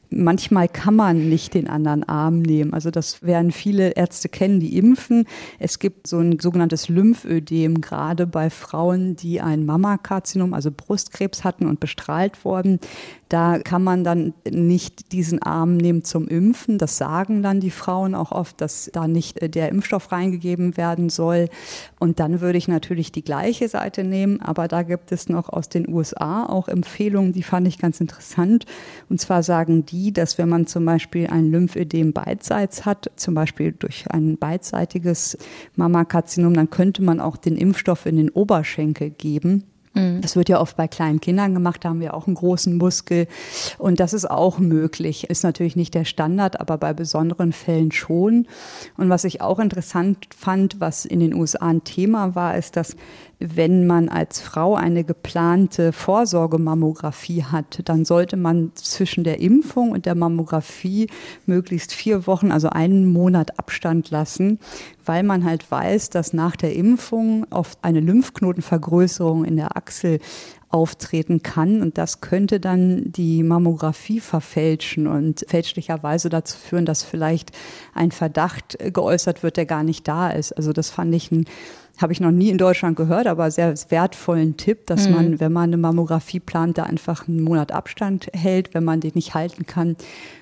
Manchmal 0.09 0.69
kann 0.69 0.95
man 0.95 1.29
nicht 1.29 1.53
den 1.53 1.67
anderen 1.67 2.07
Arm 2.07 2.41
nehmen. 2.41 2.73
Also 2.73 2.91
das 2.91 3.23
werden 3.23 3.51
viele 3.51 3.91
Ärzte 3.91 4.29
kennen, 4.29 4.59
die 4.59 4.77
impfen. 4.77 5.25
Es 5.59 5.79
gibt 5.79 6.07
so 6.07 6.19
ein 6.19 6.39
sogenanntes 6.39 6.87
Lymphödem, 6.87 7.81
gerade 7.81 8.25
bei 8.25 8.49
Frauen, 8.49 9.15
die 9.15 9.41
ein 9.41 9.65
Mammakarzinom, 9.65 10.53
also 10.53 10.71
Brustkrebs 10.71 11.43
hatten 11.43 11.67
und 11.67 11.79
bestrahlt 11.79 12.45
wurden. 12.45 12.79
Da 13.29 13.59
kann 13.59 13.83
man 13.83 14.03
dann 14.03 14.33
nicht 14.49 15.11
diesen 15.11 15.41
Arm 15.41 15.75
nehmen 15.75 16.03
zum 16.03 16.27
Impfen. 16.27 16.77
Das 16.77 16.97
sagen 16.97 17.43
dann 17.43 17.59
die 17.59 17.71
Frauen 17.71 18.15
auch 18.15 18.31
oft, 18.31 18.61
dass 18.61 18.89
da 18.93 19.07
nicht 19.07 19.41
äh, 19.41 19.49
der 19.49 19.69
Impfstoff 19.69 20.11
reingegeben 20.11 20.77
werden 20.77 21.09
soll. 21.09 21.49
Und 21.99 22.19
dann 22.19 22.39
würde 22.39 22.57
ich 22.57 22.67
natürlich 22.67 23.11
die 23.11 23.23
gleiche 23.23 23.67
Seite 23.67 24.03
nehmen. 24.03 24.41
Aber 24.41 24.67
da 24.67 24.83
gibt 24.83 25.11
es 25.11 25.27
noch 25.27 25.49
aus 25.49 25.67
den 25.67 25.89
USA 25.89 26.45
auch 26.45 26.67
Empfehlungen, 26.67 27.33
die 27.33 27.43
fand 27.43 27.67
ich 27.67 27.79
ganz 27.79 27.99
interessant. 27.99 28.65
Und 29.09 29.19
zwar 29.19 29.43
sagen 29.43 29.85
die, 29.85 30.13
dass 30.13 30.37
wenn 30.37 30.49
man 30.49 30.67
zum 30.67 30.85
Beispiel 30.85 31.27
ein 31.27 31.51
Lymphödem 31.51 32.13
beidseits 32.13 32.85
hat, 32.85 33.11
zum 33.17 33.33
Beispiel 33.33 33.73
durch 33.73 34.09
ein 34.09 34.37
beidseitiges 34.37 35.37
Mammakarzinom, 35.75 36.53
dann 36.53 36.69
könnte 36.69 37.03
man 37.03 37.19
auch 37.19 37.35
den 37.37 37.57
Impfstoff 37.57 38.05
in 38.05 38.15
den 38.15 38.29
Oberschenkel 38.29 39.09
geben. 39.09 39.63
Das 39.93 40.35
wird 40.35 40.49
ja 40.49 40.61
oft 40.61 40.77
bei 40.77 40.87
kleinen 40.87 41.21
Kindern 41.21 41.53
gemacht, 41.53 41.83
da 41.83 41.89
haben 41.89 42.01
wir 42.01 42.13
auch 42.13 42.27
einen 42.27 42.35
großen 42.35 42.77
Muskel. 42.77 43.27
Und 43.77 43.99
das 43.99 44.13
ist 44.13 44.29
auch 44.29 44.59
möglich. 44.59 45.29
Ist 45.29 45.43
natürlich 45.43 45.75
nicht 45.75 45.93
der 45.95 46.05
Standard, 46.05 46.59
aber 46.59 46.77
bei 46.77 46.93
besonderen 46.93 47.51
Fällen 47.51 47.91
schon. 47.91 48.47
Und 48.97 49.09
was 49.09 49.23
ich 49.23 49.41
auch 49.41 49.59
interessant 49.59 50.27
fand, 50.37 50.79
was 50.79 51.05
in 51.05 51.19
den 51.19 51.33
USA 51.33 51.67
ein 51.67 51.83
Thema 51.83 52.35
war, 52.35 52.57
ist, 52.57 52.75
dass 52.75 52.95
wenn 53.39 53.85
man 53.85 54.09
als 54.09 54.39
Frau 54.39 54.75
eine 54.75 55.03
geplante 55.03 55.93
Vorsorgemammographie 55.93 57.43
hat, 57.43 57.81
dann 57.85 58.03
sollte 58.03 58.35
man 58.35 58.71
zwischen 58.73 59.23
der 59.23 59.39
Impfung 59.39 59.91
und 59.91 60.07
der 60.07 60.15
Mammographie 60.15 61.07
möglichst 61.45 61.93
vier 61.93 62.25
Wochen, 62.25 62.51
also 62.51 62.69
einen 62.69 63.11
Monat 63.11 63.59
Abstand 63.59 64.09
lassen, 64.09 64.59
weil 65.05 65.21
man 65.21 65.43
halt 65.43 65.69
weiß, 65.69 66.09
dass 66.09 66.33
nach 66.33 66.55
der 66.55 66.75
Impfung 66.75 67.45
oft 67.51 67.77
eine 67.83 67.99
Lymphknotenvergrößerung 67.99 69.45
in 69.45 69.55
der 69.55 69.77
Achsel 69.77 70.19
auftreten 70.69 71.43
kann. 71.43 71.81
Und 71.81 71.97
das 71.97 72.21
könnte 72.21 72.59
dann 72.59 73.11
die 73.11 73.43
Mammographie 73.43 74.19
verfälschen 74.19 75.07
und 75.07 75.45
fälschlicherweise 75.47 76.29
dazu 76.29 76.57
führen, 76.57 76.85
dass 76.85 77.03
vielleicht 77.03 77.51
ein 77.93 78.11
Verdacht 78.11 78.77
geäußert 78.79 79.43
wird, 79.43 79.57
der 79.57 79.65
gar 79.65 79.83
nicht 79.83 80.07
da 80.07 80.29
ist. 80.29 80.51
Also 80.51 80.73
das 80.73 80.89
fand 80.89 81.13
ich 81.15 81.31
ein 81.31 81.45
habe 81.97 82.13
ich 82.13 82.19
noch 82.19 82.31
nie 82.31 82.49
in 82.49 82.57
Deutschland 82.57 82.95
gehört, 82.95 83.27
aber 83.27 83.49
sehr 83.51 83.73
wertvollen 83.89 84.57
Tipp, 84.57 84.85
dass 84.85 85.07
mhm. 85.07 85.15
man, 85.15 85.39
wenn 85.39 85.51
man 85.51 85.69
eine 85.69 85.77
Mammographie 85.77 86.39
plant, 86.39 86.77
da 86.77 86.83
einfach 86.83 87.27
einen 87.27 87.41
Monat 87.41 87.71
Abstand 87.71 88.27
hält, 88.33 88.73
wenn 88.73 88.83
man 88.83 88.99
den 88.99 89.11
nicht 89.15 89.33
halten 89.33 89.65
kann, 89.65 89.95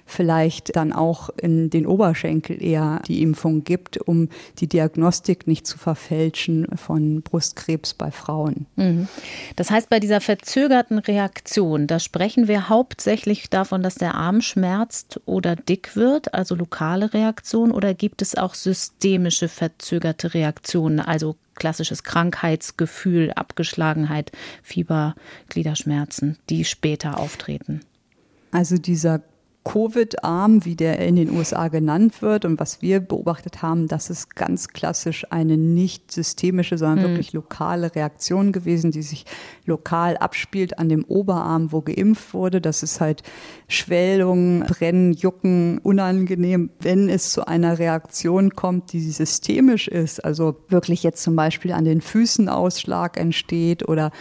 vielleicht 0.05 0.75
dann 0.75 0.93
auch 0.93 1.29
in 1.37 1.69
den 1.69 1.87
Oberschenkel 1.87 2.61
eher 2.61 3.01
die 3.07 3.21
Impfung 3.23 3.63
gibt, 3.63 3.97
um 3.97 4.29
die 4.59 4.67
Diagnostik 4.67 5.47
nicht 5.47 5.65
zu 5.65 5.77
verfälschen 5.77 6.67
von 6.77 7.21
Brustkrebs 7.21 7.95
bei 7.95 8.11
Frauen. 8.11 8.67
Mhm. 8.75 9.07
Das 9.55 9.71
heißt, 9.71 9.89
bei 9.89 9.99
dieser 9.99 10.21
verzögerten 10.21 10.99
Reaktion, 10.99 11.87
da 11.87 11.99
sprechen 11.99 12.47
wir 12.47 12.69
hauptsächlich 12.69 13.49
davon, 13.49 13.81
dass 13.81 13.95
der 13.95 14.15
Arm 14.15 14.41
schmerzt 14.41 15.19
oder 15.25 15.55
dick 15.55 15.95
wird, 15.95 16.33
also 16.33 16.55
lokale 16.55 17.13
Reaktion, 17.13 17.71
oder 17.71 17.93
gibt 17.93 18.21
es 18.21 18.35
auch 18.35 18.53
systemische 18.53 19.47
verzögerte 19.47 20.33
Reaktionen, 20.33 20.99
also 20.99 21.35
klassisches 21.55 22.03
Krankheitsgefühl, 22.03 23.31
Abgeschlagenheit, 23.33 24.31
Fieber, 24.61 25.15
Gliederschmerzen, 25.49 26.37
die 26.49 26.65
später 26.65 27.19
auftreten? 27.19 27.81
Also 28.51 28.77
dieser 28.77 29.21
Covid-Arm, 29.65 30.63
wie 30.63 30.75
der 30.75 30.99
in 30.99 31.15
den 31.15 31.35
USA 31.35 31.69
genannt 31.69 32.21
wird 32.21 32.45
und 32.45 32.59
was 32.59 32.83
wir 32.83 32.99
beobachtet 32.99 33.63
haben, 33.63 33.87
das 33.87 34.11
ist 34.11 34.35
ganz 34.35 34.67
klassisch 34.67 35.25
eine 35.31 35.57
nicht 35.57 36.11
systemische, 36.11 36.77
sondern 36.77 36.99
mhm. 36.99 37.03
wirklich 37.09 37.33
lokale 37.33 37.93
Reaktion 37.95 38.51
gewesen, 38.51 38.91
die 38.91 39.01
sich 39.01 39.25
lokal 39.65 40.17
abspielt 40.17 40.77
an 40.77 40.87
dem 40.87 41.03
Oberarm, 41.03 41.71
wo 41.71 41.81
geimpft 41.81 42.35
wurde. 42.35 42.61
Das 42.61 42.83
ist 42.83 43.01
halt 43.01 43.23
Schwellung, 43.67 44.61
Brennen, 44.61 45.13
Jucken, 45.13 45.79
unangenehm, 45.79 46.69
wenn 46.79 47.09
es 47.09 47.31
zu 47.31 47.47
einer 47.47 47.79
Reaktion 47.79 48.51
kommt, 48.51 48.93
die 48.93 49.01
systemisch 49.01 49.87
ist, 49.87 50.23
also 50.23 50.57
wirklich 50.69 51.01
jetzt 51.01 51.23
zum 51.23 51.35
Beispiel 51.35 51.71
an 51.71 51.85
den 51.85 52.01
Füßen 52.01 52.49
Ausschlag 52.49 53.17
entsteht 53.17 53.89
oder 53.89 54.11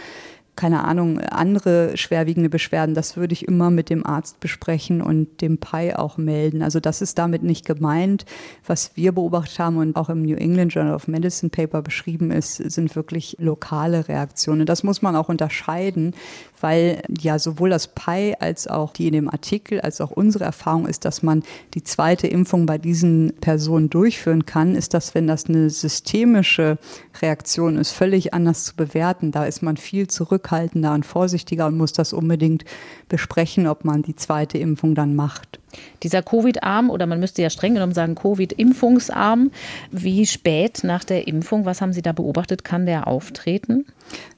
keine 0.55 0.83
Ahnung, 0.83 1.19
andere 1.19 1.97
schwerwiegende 1.97 2.49
Beschwerden, 2.49 2.95
das 2.95 3.17
würde 3.17 3.33
ich 3.33 3.47
immer 3.47 3.69
mit 3.69 3.89
dem 3.89 4.05
Arzt 4.05 4.39
besprechen 4.39 5.01
und 5.01 5.41
dem 5.41 5.57
PI 5.57 5.93
auch 5.95 6.17
melden. 6.17 6.61
Also 6.61 6.79
das 6.79 7.01
ist 7.01 7.17
damit 7.17 7.43
nicht 7.43 7.65
gemeint. 7.65 8.25
Was 8.65 8.95
wir 8.95 9.11
beobachtet 9.11 9.59
haben 9.59 9.77
und 9.77 9.95
auch 9.95 10.09
im 10.09 10.21
New 10.21 10.35
England 10.35 10.73
Journal 10.73 10.95
of 10.95 11.07
Medicine 11.07 11.49
Paper 11.49 11.81
beschrieben 11.81 12.31
ist, 12.31 12.55
sind 12.55 12.95
wirklich 12.95 13.35
lokale 13.39 14.07
Reaktionen. 14.07 14.65
Das 14.65 14.83
muss 14.83 15.01
man 15.01 15.15
auch 15.15 15.29
unterscheiden, 15.29 16.13
weil 16.61 17.01
ja 17.19 17.37
sowohl 17.37 17.69
das 17.69 17.87
PI 17.89 18.35
als 18.39 18.67
auch 18.67 18.93
die 18.93 19.07
in 19.07 19.13
dem 19.13 19.29
Artikel 19.29 19.81
als 19.81 20.01
auch 20.01 20.11
unsere 20.11 20.45
Erfahrung 20.45 20.87
ist, 20.87 21.05
dass 21.05 21.21
man 21.21 21.43
die 21.73 21.83
zweite 21.83 22.27
Impfung 22.27 22.65
bei 22.65 22.77
diesen 22.77 23.33
Personen 23.41 23.89
durchführen 23.89 24.45
kann, 24.45 24.75
ist 24.75 24.93
das, 24.93 25.13
wenn 25.13 25.27
das 25.27 25.45
eine 25.45 25.69
systemische 25.69 26.77
Reaktion 27.21 27.77
ist, 27.77 27.91
völlig 27.91 28.33
anders 28.33 28.63
zu 28.63 28.75
bewerten. 28.75 29.31
Da 29.31 29.45
ist 29.45 29.61
man 29.61 29.77
viel 29.77 30.07
zurückhaltender 30.45 30.93
und 30.93 31.05
vorsichtiger 31.05 31.67
und 31.67 31.77
muss 31.77 31.93
das 31.93 32.13
unbedingt 32.13 32.63
besprechen, 33.09 33.67
ob 33.67 33.83
man 33.83 34.03
die 34.03 34.15
zweite 34.15 34.57
Impfung 34.57 34.95
dann 34.95 35.15
macht. 35.15 35.59
Dieser 36.03 36.21
Covid-Arm, 36.21 36.89
oder 36.89 37.05
man 37.05 37.19
müsste 37.19 37.41
ja 37.41 37.49
streng 37.49 37.73
genommen 37.73 37.93
sagen 37.93 38.15
Covid-Impfungsarm, 38.15 39.51
wie 39.91 40.25
spät 40.25 40.81
nach 40.83 41.03
der 41.03 41.27
Impfung, 41.27 41.65
was 41.65 41.81
haben 41.81 41.93
Sie 41.93 42.01
da 42.01 42.11
beobachtet, 42.11 42.63
kann 42.63 42.85
der 42.85 43.07
auftreten? 43.07 43.85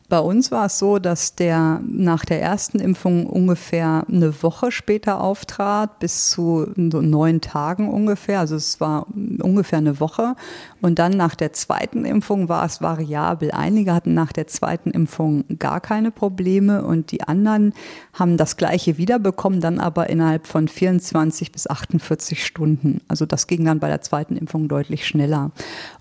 Bei 0.10 0.20
uns 0.20 0.52
war 0.52 0.68
es 0.68 0.80
so, 0.80 1.00
dass 1.00 1.36
der 1.36 1.82
nach 1.86 2.24
der 2.24 2.42
ersten 2.42 2.80
Impfung 2.80 3.26
ungefähr 3.26 4.06
eine 4.08 4.42
Woche 4.42 4.72
später 4.72 5.20
auftrat, 5.20 6.00
bis 6.00 6.30
zu 6.30 6.72
so 6.78 7.02
neun 7.02 7.42
Tagen 7.42 7.90
ungefähr. 7.90 8.40
Also 8.40 8.56
es 8.56 8.80
war 8.80 9.08
ungefähr 9.42 9.80
eine 9.80 10.00
Woche. 10.00 10.36
Und 10.82 10.98
dann 10.98 11.12
nach 11.12 11.36
der 11.36 11.52
zweiten 11.52 12.06
Impfung 12.06 12.48
war 12.48 12.66
es 12.66 12.82
variabel. 12.82 13.52
Einige 13.52 13.94
hatten 13.94 14.14
nach 14.14 14.32
der 14.32 14.48
zweiten 14.48 14.92
Impfung 14.92 15.44
gar 15.60 15.82
keine 15.82 16.12
Probleme 16.12 16.86
und 16.86 17.12
die 17.12 17.24
anderen 17.24 17.74
haben 18.14 18.38
das 18.38 18.56
gleiche 18.56 18.98
wiederbekommen, 18.98 19.60
dann 19.60 19.78
aber 19.78 20.10
innerhalb 20.10 20.48
von 20.48 20.70
24 20.70 21.12
bis 21.52 21.68
48 21.68 22.46
Stunden. 22.46 23.02
Also 23.08 23.26
das 23.26 23.48
ging 23.48 23.66
dann 23.66 23.80
bei 23.80 23.88
der 23.88 24.02
zweiten 24.02 24.36
Impfung 24.36 24.68
deutlich 24.68 25.08
schneller. 25.08 25.52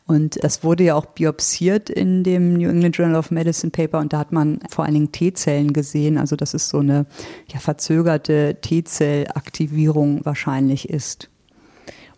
Und 0.06 0.42
das 0.42 0.62
wurde 0.62 0.84
ja 0.84 0.94
auch 0.94 1.06
biopsiert 1.06 1.90
in 1.90 2.22
dem 2.22 2.54
New 2.54 2.68
England 2.68 2.96
Journal 2.96 3.16
of 3.16 3.30
Medicine 3.30 3.70
Paper 3.70 3.98
und 3.98 4.12
da 4.12 4.18
hat 4.18 4.32
man 4.32 4.60
vor 4.68 4.84
allen 4.84 4.94
Dingen 4.94 5.12
T-Zellen 5.12 5.72
gesehen. 5.72 6.18
Also 6.18 6.36
dass 6.36 6.54
es 6.54 6.68
so 6.68 6.78
eine 6.78 7.06
ja, 7.52 7.58
verzögerte 7.58 8.56
T-Zellaktivierung 8.60 10.24
wahrscheinlich 10.24 10.88
ist. 10.88 11.28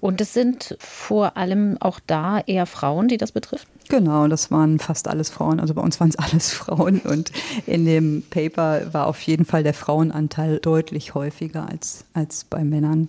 Und 0.00 0.20
es 0.20 0.32
sind 0.32 0.76
vor 0.78 1.36
allem 1.36 1.76
auch 1.80 1.98
da 2.06 2.40
eher 2.40 2.66
Frauen, 2.66 3.08
die 3.08 3.16
das 3.16 3.32
betrifft? 3.32 3.66
Genau, 3.88 4.28
das 4.28 4.50
waren 4.50 4.78
fast 4.78 5.08
alles 5.08 5.30
Frauen. 5.30 5.60
Also 5.60 5.74
bei 5.74 5.82
uns 5.82 5.98
waren 6.00 6.10
es 6.10 6.16
alles 6.16 6.52
Frauen. 6.52 7.00
Und 7.00 7.32
in 7.66 7.84
dem 7.84 8.22
Paper 8.28 8.92
war 8.92 9.06
auf 9.06 9.20
jeden 9.22 9.44
Fall 9.44 9.62
der 9.62 9.74
Frauenanteil 9.74 10.58
deutlich 10.58 11.14
häufiger 11.14 11.68
als, 11.68 12.04
als 12.14 12.44
bei 12.44 12.64
Männern. 12.64 13.08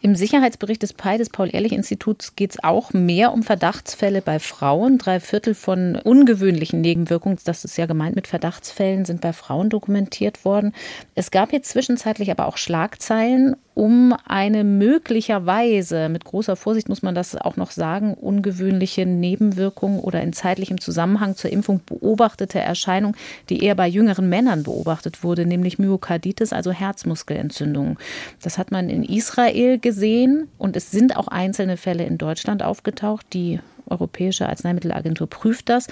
Im 0.00 0.14
Sicherheitsbericht 0.14 0.80
des 0.80 0.92
PI, 0.92 1.18
des 1.18 1.28
Paul-Ehrlich-Instituts, 1.30 2.36
geht 2.36 2.52
es 2.52 2.62
auch 2.62 2.92
mehr 2.92 3.32
um 3.32 3.42
Verdachtsfälle 3.42 4.22
bei 4.22 4.38
Frauen. 4.38 4.96
Drei 4.96 5.18
Viertel 5.18 5.54
von 5.54 5.96
ungewöhnlichen 5.96 6.80
Nebenwirkungen, 6.80 7.36
das 7.44 7.64
ist 7.64 7.76
ja 7.76 7.86
gemeint 7.86 8.14
mit 8.14 8.28
Verdachtsfällen, 8.28 9.04
sind 9.04 9.20
bei 9.20 9.32
Frauen 9.32 9.70
dokumentiert 9.70 10.44
worden. 10.44 10.72
Es 11.16 11.32
gab 11.32 11.52
jetzt 11.52 11.70
zwischenzeitlich 11.70 12.30
aber 12.30 12.46
auch 12.46 12.58
Schlagzeilen 12.58 13.56
um 13.78 14.12
eine 14.26 14.64
möglicherweise, 14.64 16.08
mit 16.08 16.24
großer 16.24 16.56
Vorsicht 16.56 16.88
muss 16.88 17.02
man 17.02 17.14
das 17.14 17.36
auch 17.36 17.54
noch 17.54 17.70
sagen, 17.70 18.14
ungewöhnliche 18.14 19.06
Nebenwirkung 19.06 20.00
oder 20.00 20.20
in 20.20 20.32
zeitlichem 20.32 20.80
Zusammenhang 20.80 21.36
zur 21.36 21.52
Impfung 21.52 21.80
beobachtete 21.86 22.58
Erscheinung, 22.58 23.14
die 23.48 23.62
eher 23.62 23.76
bei 23.76 23.86
jüngeren 23.86 24.28
Männern 24.28 24.64
beobachtet 24.64 25.22
wurde, 25.22 25.46
nämlich 25.46 25.78
Myokarditis, 25.78 26.52
also 26.52 26.72
Herzmuskelentzündungen. 26.72 27.98
Das 28.42 28.58
hat 28.58 28.72
man 28.72 28.90
in 28.90 29.04
Israel 29.04 29.78
gesehen 29.78 30.48
und 30.58 30.74
es 30.74 30.90
sind 30.90 31.16
auch 31.16 31.28
einzelne 31.28 31.76
Fälle 31.76 32.02
in 32.02 32.18
Deutschland 32.18 32.64
aufgetaucht, 32.64 33.26
die 33.32 33.60
Europäische 33.90 34.48
Arzneimittelagentur 34.48 35.28
prüft 35.28 35.68
das. 35.68 35.86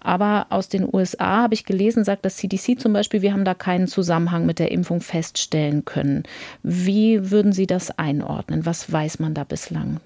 Aber 0.00 0.46
aus 0.50 0.68
den 0.68 0.88
USA 0.92 1.42
habe 1.42 1.54
ich 1.54 1.64
gelesen, 1.64 2.04
sagt 2.04 2.24
das 2.24 2.36
CDC 2.36 2.80
zum 2.80 2.92
Beispiel, 2.92 3.22
wir 3.22 3.32
haben 3.32 3.44
da 3.44 3.54
keinen 3.54 3.86
Zusammenhang 3.86 4.46
mit 4.46 4.58
der 4.58 4.70
Impfung 4.70 5.00
feststellen 5.00 5.84
können. 5.84 6.22
Wie 6.62 7.30
würden 7.30 7.52
Sie 7.52 7.66
das 7.66 7.98
einordnen? 7.98 8.66
Was 8.66 8.92
weiß 8.92 9.18
man 9.18 9.34
da 9.34 9.44
bislang? 9.44 10.00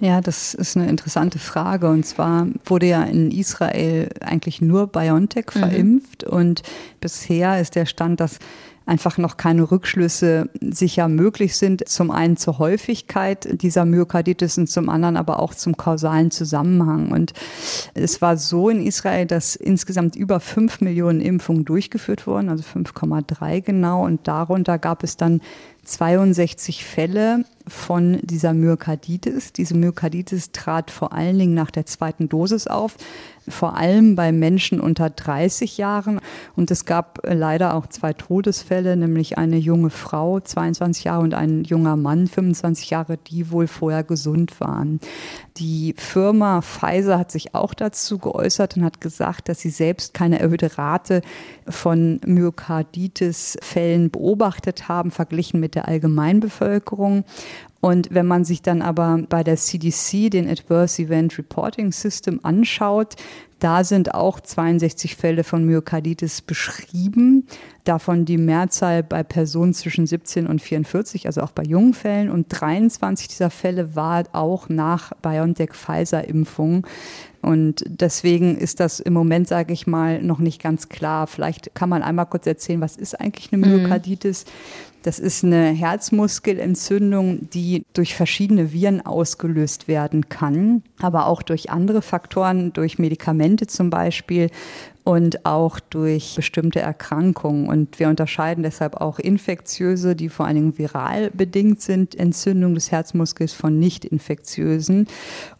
Ja, 0.00 0.20
das 0.20 0.54
ist 0.54 0.76
eine 0.76 0.88
interessante 0.88 1.38
Frage. 1.38 1.88
Und 1.88 2.04
zwar 2.04 2.48
wurde 2.64 2.86
ja 2.86 3.04
in 3.04 3.30
Israel 3.30 4.10
eigentlich 4.20 4.60
nur 4.60 4.88
BioNTech 4.88 5.46
mhm. 5.54 5.58
verimpft. 5.58 6.26
Mhm. 6.26 6.32
Und 6.32 6.62
bisher 7.00 7.60
ist 7.60 7.74
der 7.74 7.86
Stand, 7.86 8.20
dass 8.20 8.38
einfach 8.86 9.18
noch 9.18 9.36
keine 9.36 9.70
Rückschlüsse 9.70 10.50
sicher 10.60 11.08
möglich 11.08 11.56
sind. 11.56 11.88
Zum 11.88 12.10
einen 12.10 12.36
zur 12.36 12.58
Häufigkeit 12.58 13.62
dieser 13.62 13.84
Myokarditis 13.84 14.58
und 14.58 14.68
zum 14.68 14.88
anderen 14.88 15.16
aber 15.16 15.40
auch 15.40 15.54
zum 15.54 15.76
kausalen 15.76 16.30
Zusammenhang. 16.30 17.10
Und 17.10 17.32
es 17.94 18.20
war 18.20 18.36
so 18.36 18.68
in 18.68 18.84
Israel, 18.84 19.26
dass 19.26 19.56
insgesamt 19.56 20.16
über 20.16 20.40
fünf 20.40 20.80
Millionen 20.80 21.20
Impfungen 21.20 21.64
durchgeführt 21.64 22.26
wurden, 22.26 22.48
also 22.48 22.62
5,3 22.62 23.60
genau. 23.62 24.04
Und 24.04 24.28
darunter 24.28 24.78
gab 24.78 25.02
es 25.02 25.16
dann 25.16 25.40
62 25.84 26.84
Fälle 26.84 27.44
von 27.66 28.18
dieser 28.22 28.54
Myokarditis. 28.54 29.52
Diese 29.52 29.74
Myokarditis 29.74 30.52
trat 30.52 30.90
vor 30.90 31.12
allen 31.12 31.38
Dingen 31.38 31.54
nach 31.54 31.70
der 31.70 31.86
zweiten 31.86 32.28
Dosis 32.28 32.66
auf, 32.66 32.96
vor 33.48 33.76
allem 33.76 34.16
bei 34.16 34.32
Menschen 34.32 34.80
unter 34.80 35.10
30 35.10 35.78
Jahren. 35.78 36.20
Und 36.56 36.70
es 36.70 36.84
gab 36.84 37.20
leider 37.24 37.74
auch 37.74 37.86
zwei 37.86 38.12
Todesfälle 38.12 38.44
Todesfälle, 38.44 38.96
nämlich 38.96 39.38
eine 39.38 39.56
junge 39.56 39.90
Frau, 39.90 40.40
22 40.40 41.04
Jahre, 41.04 41.22
und 41.22 41.34
ein 41.34 41.64
junger 41.64 41.96
Mann, 41.96 42.26
25 42.26 42.90
Jahre, 42.90 43.16
die 43.16 43.50
wohl 43.50 43.66
vorher 43.66 44.04
gesund 44.04 44.60
waren. 44.60 45.00
Die 45.56 45.94
Firma 45.96 46.62
Pfizer 46.62 47.18
hat 47.18 47.30
sich 47.30 47.54
auch 47.54 47.74
dazu 47.74 48.18
geäußert 48.18 48.76
und 48.76 48.84
hat 48.84 49.00
gesagt, 49.00 49.48
dass 49.48 49.60
sie 49.60 49.70
selbst 49.70 50.14
keine 50.14 50.40
erhöhte 50.40 50.78
Rate 50.78 51.22
von 51.68 52.20
Myokarditis-Fällen 52.26 54.10
beobachtet 54.10 54.88
haben, 54.88 55.10
verglichen 55.10 55.60
mit 55.60 55.74
der 55.74 55.88
Allgemeinbevölkerung. 55.88 57.24
Und 57.84 58.08
wenn 58.14 58.24
man 58.24 58.46
sich 58.46 58.62
dann 58.62 58.80
aber 58.80 59.20
bei 59.28 59.44
der 59.44 59.56
CDC 59.56 60.30
den 60.30 60.48
Adverse 60.48 61.02
Event 61.02 61.36
Reporting 61.36 61.92
System 61.92 62.40
anschaut, 62.42 63.14
da 63.58 63.84
sind 63.84 64.14
auch 64.14 64.40
62 64.40 65.16
Fälle 65.16 65.44
von 65.44 65.66
Myokarditis 65.66 66.40
beschrieben, 66.40 67.46
davon 67.84 68.24
die 68.24 68.38
Mehrzahl 68.38 69.02
bei 69.02 69.22
Personen 69.22 69.74
zwischen 69.74 70.06
17 70.06 70.46
und 70.46 70.62
44, 70.62 71.26
also 71.26 71.42
auch 71.42 71.50
bei 71.50 71.62
jungen 71.62 71.92
Fällen. 71.92 72.30
Und 72.30 72.46
23 72.48 73.28
dieser 73.28 73.50
Fälle 73.50 73.94
war 73.94 74.24
auch 74.32 74.70
nach 74.70 75.12
BioNTech-Pfizer-Impfung. 75.20 76.86
Und 77.42 77.84
deswegen 77.86 78.56
ist 78.56 78.80
das 78.80 78.98
im 78.98 79.12
Moment, 79.12 79.46
sage 79.46 79.74
ich 79.74 79.86
mal, 79.86 80.22
noch 80.22 80.38
nicht 80.38 80.62
ganz 80.62 80.88
klar. 80.88 81.26
Vielleicht 81.26 81.74
kann 81.74 81.90
man 81.90 82.02
einmal 82.02 82.24
kurz 82.24 82.46
erzählen, 82.46 82.80
was 82.80 82.96
ist 82.96 83.20
eigentlich 83.20 83.52
eine 83.52 83.66
mhm. 83.66 83.82
Myokarditis? 83.82 84.46
Mhm. 84.46 84.93
Das 85.04 85.18
ist 85.18 85.44
eine 85.44 85.66
Herzmuskelentzündung, 85.66 87.50
die 87.50 87.84
durch 87.92 88.14
verschiedene 88.14 88.72
Viren 88.72 89.04
ausgelöst 89.04 89.86
werden 89.86 90.30
kann, 90.30 90.82
aber 90.98 91.26
auch 91.26 91.42
durch 91.42 91.68
andere 91.68 92.00
Faktoren, 92.00 92.72
durch 92.72 92.98
Medikamente 92.98 93.66
zum 93.66 93.90
Beispiel 93.90 94.48
und 95.04 95.44
auch 95.44 95.80
durch 95.80 96.34
bestimmte 96.34 96.80
Erkrankungen. 96.80 97.68
Und 97.68 98.00
wir 98.00 98.08
unterscheiden 98.08 98.62
deshalb 98.62 98.96
auch 98.96 99.18
infektiöse, 99.18 100.16
die 100.16 100.30
vor 100.30 100.46
allen 100.46 100.56
Dingen 100.56 100.78
viral 100.78 101.30
bedingt 101.30 101.82
sind, 101.82 102.14
Entzündung 102.14 102.74
des 102.74 102.90
Herzmuskels 102.90 103.52
von 103.52 103.78
nicht 103.78 104.06
infektiösen. 104.06 105.06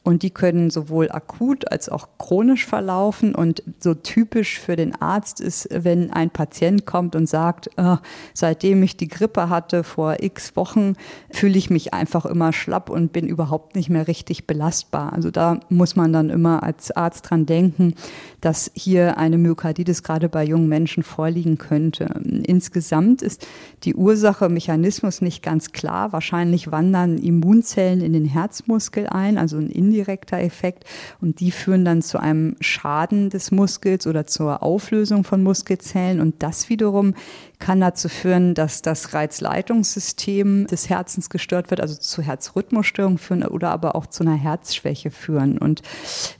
Und 0.02 0.22
die 0.22 0.30
können 0.30 0.70
sowohl 0.70 1.10
akut 1.10 1.70
als 1.70 1.90
auch 1.90 2.08
chronisch 2.18 2.64
verlaufen. 2.64 3.34
Und 3.34 3.62
so 3.78 3.92
typisch 3.92 4.58
für 4.58 4.76
den 4.76 4.94
Arzt 5.00 5.40
ist, 5.40 5.68
wenn 5.70 6.10
ein 6.10 6.30
Patient 6.30 6.86
kommt 6.86 7.14
und 7.14 7.28
sagt, 7.28 7.68
oh, 7.76 7.96
seitdem 8.32 8.82
ich 8.82 8.96
die 8.96 9.08
Grippe 9.08 9.50
hatte 9.50 9.84
vor 9.84 10.22
x 10.22 10.56
Wochen, 10.56 10.94
fühle 11.30 11.58
ich 11.58 11.68
mich 11.68 11.92
einfach 11.92 12.24
immer 12.24 12.54
schlapp 12.54 12.88
und 12.88 13.12
bin 13.12 13.28
überhaupt 13.28 13.76
nicht 13.76 13.90
mehr 13.90 14.08
richtig 14.08 14.46
belastbar. 14.46 15.12
Also 15.12 15.30
da 15.30 15.60
muss 15.68 15.96
man 15.96 16.14
dann 16.14 16.30
immer 16.30 16.62
als 16.62 16.90
Arzt 16.92 17.28
dran 17.28 17.44
denken, 17.44 17.94
dass 18.40 18.70
hier 18.74 19.18
eine 19.18 19.33
Myokarditis 19.38 20.02
gerade 20.02 20.28
bei 20.28 20.44
jungen 20.44 20.68
Menschen 20.68 21.02
vorliegen 21.02 21.58
könnte. 21.58 22.04
Insgesamt 22.44 23.22
ist 23.22 23.46
die 23.84 23.94
Ursache 23.94 24.48
Mechanismus 24.48 25.20
nicht 25.20 25.42
ganz 25.42 25.72
klar. 25.72 26.12
Wahrscheinlich 26.12 26.70
wandern 26.70 27.18
Immunzellen 27.18 28.00
in 28.00 28.12
den 28.12 28.24
Herzmuskel 28.24 29.06
ein, 29.06 29.38
also 29.38 29.56
ein 29.56 29.70
indirekter 29.70 30.38
Effekt. 30.38 30.84
Und 31.20 31.40
die 31.40 31.50
führen 31.50 31.84
dann 31.84 32.02
zu 32.02 32.18
einem 32.18 32.56
Schaden 32.60 33.30
des 33.30 33.50
Muskels 33.50 34.06
oder 34.06 34.26
zur 34.26 34.62
Auflösung 34.62 35.24
von 35.24 35.42
Muskelzellen. 35.42 36.20
Und 36.20 36.42
das 36.42 36.68
wiederum 36.68 37.14
kann 37.64 37.80
dazu 37.80 38.10
führen, 38.10 38.52
dass 38.52 38.82
das 38.82 39.14
Reizleitungssystem 39.14 40.66
des 40.66 40.90
Herzens 40.90 41.30
gestört 41.30 41.70
wird, 41.70 41.80
also 41.80 41.94
zu 41.94 42.20
Herzrhythmusstörungen 42.20 43.16
führen 43.16 43.42
oder 43.42 43.70
aber 43.70 43.96
auch 43.96 44.04
zu 44.04 44.22
einer 44.22 44.36
Herzschwäche 44.36 45.10
führen. 45.10 45.56
Und 45.56 45.80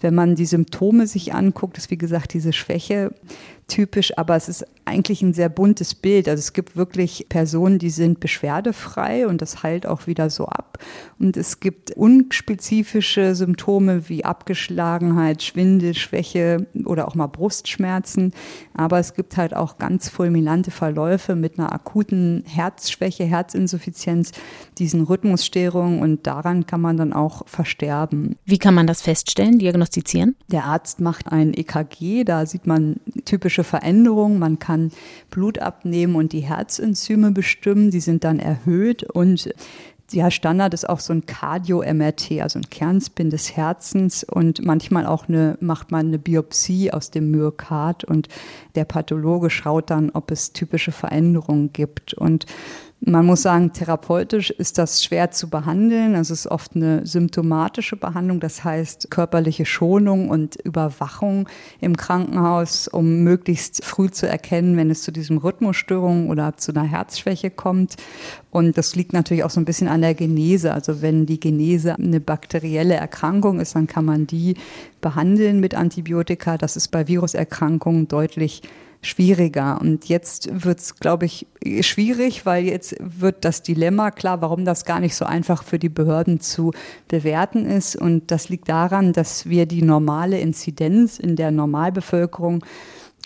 wenn 0.03 0.15
man 0.15 0.35
die 0.35 0.45
Symptome 0.45 1.07
sich 1.07 1.33
anguckt, 1.33 1.79
ist 1.79 1.91
wie 1.91 1.97
gesagt 1.97 2.35
diese 2.35 2.53
Schwäche 2.53 3.15
typisch, 3.69 4.19
aber 4.19 4.37
es 4.37 4.51
ist 4.51 4.67
eigentlich 4.85 5.23
ein 5.23 5.33
sehr 5.33 5.49
buntes 5.49 5.95
Bild. 5.95 6.29
Also 6.29 6.41
es 6.41 6.53
gibt 6.53 6.77
wirklich 6.77 7.27
Personen, 7.29 7.79
die 7.79 7.91
sind 7.91 8.21
beschwerdefrei 8.21 9.27
und 9.27 9.41
das 9.41 9.63
heilt 9.63 9.87
auch 9.87 10.07
wieder 10.07 10.31
so 10.31 10.47
ab. 10.47 10.79
Und 11.19 11.37
es 11.37 11.61
gibt 11.61 11.93
unspezifische 11.93 13.35
Symptome 13.35 14.09
wie 14.09 14.25
Abgeschlagenheit, 14.25 15.43
Schwindel, 15.43 15.95
Schwäche 15.95 16.67
oder 16.85 17.09
auch 17.09 17.15
mal 17.15 17.29
Brustschmerzen. 17.29 18.33
Aber 18.75 18.99
es 18.99 19.15
gibt 19.15 19.37
halt 19.37 19.55
auch 19.55 19.79
ganz 19.79 20.09
fulminante 20.09 20.71
Verläufe 20.71 21.35
mit 21.35 21.59
einer 21.59 21.73
akuten 21.73 22.45
Herzschwäche, 22.47 23.25
Herzinsuffizienz, 23.25 24.33
diesen 24.79 25.05
Rhythmusstörungen 25.05 26.01
und 26.01 26.27
daran 26.27 26.67
kann 26.67 26.81
man 26.81 26.97
dann 26.97 27.13
auch 27.13 27.47
versterben. 27.47 28.37
Wie 28.45 28.59
kann 28.59 28.75
man 28.75 28.87
das 28.87 29.03
feststellen, 29.03 29.59
diagnostizieren? 29.59 30.37
Der 30.49 30.65
Arzt 30.65 31.01
macht 31.01 31.31
ein 31.33 31.55
EKG, 31.55 32.25
da 32.25 32.45
sieht 32.45 32.67
man 32.67 32.97
typische 33.25 33.65
Veränderungen. 33.65 34.39
Man 34.39 34.59
kann 34.59 34.74
kann 34.75 34.91
Blut 35.31 35.59
abnehmen 35.59 36.17
und 36.17 36.33
die 36.33 36.41
Herzenzyme 36.41 37.31
bestimmen. 37.31 37.91
Die 37.91 38.01
sind 38.01 38.25
dann 38.25 38.41
erhöht 38.41 39.05
und 39.05 39.51
ja, 40.13 40.31
Standard 40.31 40.75
ist 40.75 40.89
auch 40.89 41.01
so 41.01 41.13
ein 41.13 41.25
Cardio-MRT, 41.25 42.43
also 42.43 42.59
ein 42.59 42.69
Kernspin 42.69 43.31
des 43.31 43.57
Herzens 43.57 44.23
und 44.23 44.65
manchmal 44.65 45.07
auch 45.07 45.29
eine, 45.29 45.57
macht 45.61 45.91
man 45.91 46.07
eine 46.07 46.19
Biopsie 46.19 46.93
aus 46.93 47.11
dem 47.11 47.31
Myokard 47.31 48.05
und 48.05 48.29
der 48.75 48.85
Pathologe 48.85 49.49
schaut 49.49 49.91
dann, 49.91 50.11
ob 50.11 50.31
es 50.31 50.53
typische 50.53 50.93
Veränderungen 50.93 51.73
gibt. 51.73 52.13
Und 52.15 52.45
man 53.07 53.27
muss 53.27 53.43
sagen, 53.43 53.73
therapeutisch 53.73 54.51
ist 54.51 54.79
das 54.79 55.05
schwer 55.05 55.31
zu 55.31 55.51
behandeln. 55.51 56.15
Es 56.15 56.31
ist 56.31 56.47
oft 56.47 56.75
eine 56.75 57.07
symptomatische 57.07 57.97
Behandlung, 57.97 58.41
das 58.41 58.65
heißt 58.65 59.11
körperliche 59.11 59.67
Schonung 59.67 60.31
und 60.31 60.57
Überwachung 60.57 61.49
im 61.81 61.97
Krankenhaus, 61.97 62.89
um 62.89 63.23
möglichst 63.23 63.85
früh 63.85 64.11
zu 64.11 64.27
erkennen, 64.27 64.77
wenn 64.77 64.91
es 64.91 65.03
zu 65.03 65.13
diesem 65.13 65.37
Rhythmusstörung 65.37 66.31
oder 66.31 66.57
zu 66.57 66.73
einer 66.73 66.85
Herzschwäche 66.85 67.51
kommt. 67.51 67.97
Und 68.51 68.79
das 68.79 68.97
liegt 68.97 69.13
natürlich 69.13 69.45
auch 69.45 69.51
so 69.51 69.61
ein 69.61 69.67
bisschen 69.67 69.89
an 69.89 70.01
der 70.01 70.15
Genese. 70.15 70.73
Also 70.73 71.03
wenn 71.03 71.27
die 71.27 71.41
Genese 71.41 71.97
eine 71.97 72.21
bakterielle 72.21 72.95
Erkrankung 72.95 73.61
ist, 73.61 73.75
dann 73.75 73.87
kann 73.87 74.07
man 74.07 74.27
die 74.27 74.55
behandeln 75.03 75.61
mit 75.61 75.75
Antibiotika. 75.75 76.57
Das 76.57 76.77
ist 76.77 76.89
bei 76.89 77.07
Viruserkrankungen 77.07 78.09
deutlich 78.09 78.63
schwieriger. 79.05 79.81
Und 79.81 80.07
jetzt 80.07 80.65
wird 80.65 80.81
es, 80.81 80.97
glaube 80.97 81.27
ich, 81.27 81.47
schwierig, 81.81 82.47
weil 82.47 82.65
jetzt 82.65 82.97
wird 82.99 83.45
das 83.45 83.63
Dilemma 83.63 84.11
klar, 84.11 84.41
warum 84.41 84.65
das 84.65 84.85
gar 84.85 85.01
nicht 85.01 85.15
so 85.15 85.25
einfach 85.25 85.63
für 85.63 85.79
die 85.79 85.89
Behörden 85.89 86.41
zu 86.41 86.73
bewerten 87.09 87.67
ist. 87.67 87.97
Und 87.97 88.31
das 88.31 88.49
liegt 88.49 88.69
daran, 88.69 89.13
dass 89.13 89.47
wir 89.47 89.67
die 89.67 89.83
normale 89.83 90.41
Inzidenz 90.41 91.19
in 91.19 91.37
der 91.37 91.51
Normalbevölkerung 91.51 92.65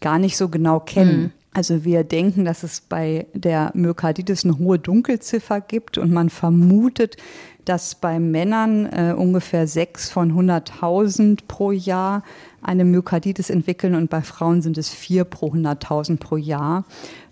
gar 0.00 0.18
nicht 0.18 0.36
so 0.36 0.48
genau 0.48 0.80
kennen. 0.80 1.20
Mhm. 1.22 1.30
Also 1.54 1.84
wir 1.84 2.04
denken, 2.04 2.44
dass 2.44 2.62
es 2.62 2.80
bei 2.80 3.26
der 3.34 3.72
Myokarditis 3.74 4.44
eine 4.44 4.58
hohe 4.58 4.78
Dunkelziffer 4.78 5.60
gibt 5.60 5.98
und 5.98 6.12
man 6.12 6.30
vermutet, 6.30 7.16
dass 7.64 7.94
bei 7.94 8.18
Männern 8.18 8.86
äh, 8.86 9.14
ungefähr 9.16 9.66
sechs 9.66 10.08
von 10.08 10.32
100.000 10.32 11.40
pro 11.48 11.72
Jahr 11.72 12.22
eine 12.62 12.84
Myokarditis 12.84 13.50
entwickeln 13.50 13.94
und 13.94 14.10
bei 14.10 14.22
Frauen 14.22 14.62
sind 14.62 14.78
es 14.78 14.90
vier 14.90 15.24
pro 15.24 15.52
100.000 15.52 16.18
pro 16.18 16.36
Jahr. 16.36 16.84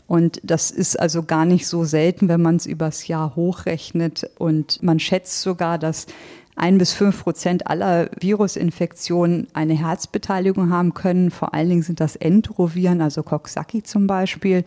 Und 0.07 0.41
das 0.45 0.71
ist 0.71 0.99
also 0.99 1.25
gar 1.25 1.45
nicht 1.45 1.67
so 1.67 1.85
selten, 1.85 2.29
wenn 2.29 2.41
man 2.41 2.57
es 2.57 2.67
übers 2.67 3.09
Jahr 3.09 3.35
hochrechnet. 3.35 4.31
Und 4.39 4.83
man 4.83 5.01
schätzt 5.01 5.43
sogar, 5.43 5.79
dass 5.79 6.07
ein 6.57 6.79
bis 6.79 6.95
fünf 6.95 7.23
Prozent 7.23 7.67
aller 7.67 8.09
Virusinfektionen 8.19 9.47
eine 9.53 9.75
Herzbeteiligung 9.75 10.71
haben 10.71 10.95
können. 10.95 11.31
Vor 11.31 11.53
allen 11.53 11.69
Dingen 11.69 11.83
sind 11.83 12.01
das 12.01 12.17
Enteroviren, 12.17 13.03
also 13.03 13.23
Coxsackie 13.23 13.83
zum 13.83 14.07
Beispiel. 14.07 14.65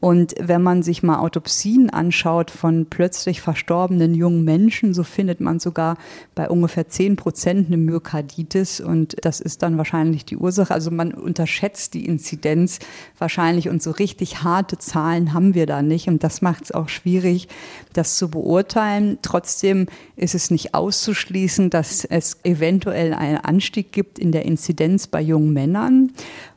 Und 0.00 0.34
wenn 0.40 0.62
man 0.62 0.82
sich 0.82 1.02
mal 1.02 1.18
Autopsien 1.18 1.90
anschaut 1.90 2.50
von 2.50 2.86
plötzlich 2.88 3.42
verstorbenen 3.42 4.14
jungen 4.14 4.44
Menschen, 4.44 4.94
so 4.94 5.02
findet 5.02 5.40
man 5.40 5.58
sogar 5.58 5.98
bei 6.34 6.48
ungefähr 6.48 6.88
zehn 6.88 7.16
Prozent 7.16 7.66
eine 7.66 7.76
Myokarditis. 7.76 8.80
Und 8.80 9.16
das 9.20 9.40
ist 9.40 9.62
dann 9.62 9.76
wahrscheinlich 9.76 10.24
die 10.24 10.38
Ursache. 10.38 10.72
Also 10.72 10.90
man 10.90 11.12
unterschätzt 11.12 11.92
die 11.92 12.06
Inzidenz 12.06 12.78
wahrscheinlich 13.18 13.68
und 13.68 13.82
so 13.82 13.90
richtig 13.90 14.42
harte 14.42 14.78
Zahlen 14.78 15.34
haben 15.34 15.54
wir 15.54 15.66
da 15.66 15.82
nicht. 15.82 16.08
Und 16.08 16.24
das 16.24 16.40
macht 16.40 16.64
es 16.64 16.72
auch 16.72 16.88
schwierig, 16.88 17.48
das 17.92 18.16
zu 18.16 18.30
beurteilen. 18.30 19.18
Trotzdem 19.20 19.86
ist 20.16 20.34
es 20.34 20.50
nicht 20.50 20.74
auszuschließen, 20.74 21.25
dass 21.70 22.04
es 22.04 22.38
eventuell 22.44 23.14
einen 23.14 23.38
Anstieg 23.38 23.92
gibt 23.92 24.18
in 24.18 24.32
der 24.32 24.44
Inzidenz 24.44 25.06
bei 25.06 25.20
jungen 25.20 25.52
Männern. 25.52 26.12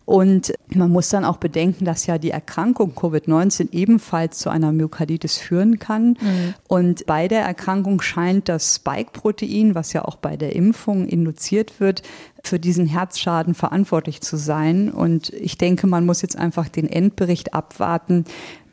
Und 0.09 0.53
man 0.73 0.89
muss 0.89 1.09
dann 1.09 1.23
auch 1.23 1.37
bedenken, 1.37 1.85
dass 1.85 2.07
ja 2.07 2.17
die 2.17 2.31
Erkrankung 2.31 2.93
Covid-19 2.95 3.73
ebenfalls 3.73 4.39
zu 4.39 4.49
einer 4.49 4.71
Myokarditis 4.71 5.37
führen 5.37 5.77
kann. 5.77 6.17
Mhm. 6.19 6.55
Und 6.67 7.05
bei 7.05 7.27
der 7.27 7.43
Erkrankung 7.43 8.01
scheint 8.01 8.49
das 8.49 8.73
Spike-Protein, 8.73 9.75
was 9.75 9.93
ja 9.93 10.03
auch 10.03 10.15
bei 10.15 10.35
der 10.35 10.55
Impfung 10.55 11.07
induziert 11.07 11.79
wird, 11.79 12.01
für 12.43 12.57
diesen 12.57 12.87
Herzschaden 12.87 13.53
verantwortlich 13.53 14.21
zu 14.21 14.35
sein. 14.37 14.89
Und 14.91 15.29
ich 15.29 15.59
denke, 15.59 15.85
man 15.85 16.07
muss 16.07 16.23
jetzt 16.23 16.39
einfach 16.39 16.69
den 16.69 16.87
Endbericht 16.87 17.53
abwarten, 17.53 18.25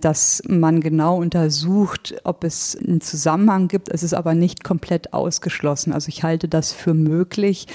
dass 0.07 0.41
man 0.47 0.81
genau 0.81 1.17
untersucht, 1.17 2.15
ob 2.23 2.45
es 2.45 2.79
einen 2.79 3.01
Zusammenhang 3.01 3.67
gibt. 3.67 3.89
Es 3.89 4.05
ist 4.05 4.15
aber 4.15 4.35
nicht 4.35 4.63
komplett 4.63 5.13
ausgeschlossen. 5.13 5.93
Also 5.93 6.11
ich 6.11 6.23
halte 6.23 6.47
das 6.47 6.73
für 6.73 6.95
möglich. 6.95 7.67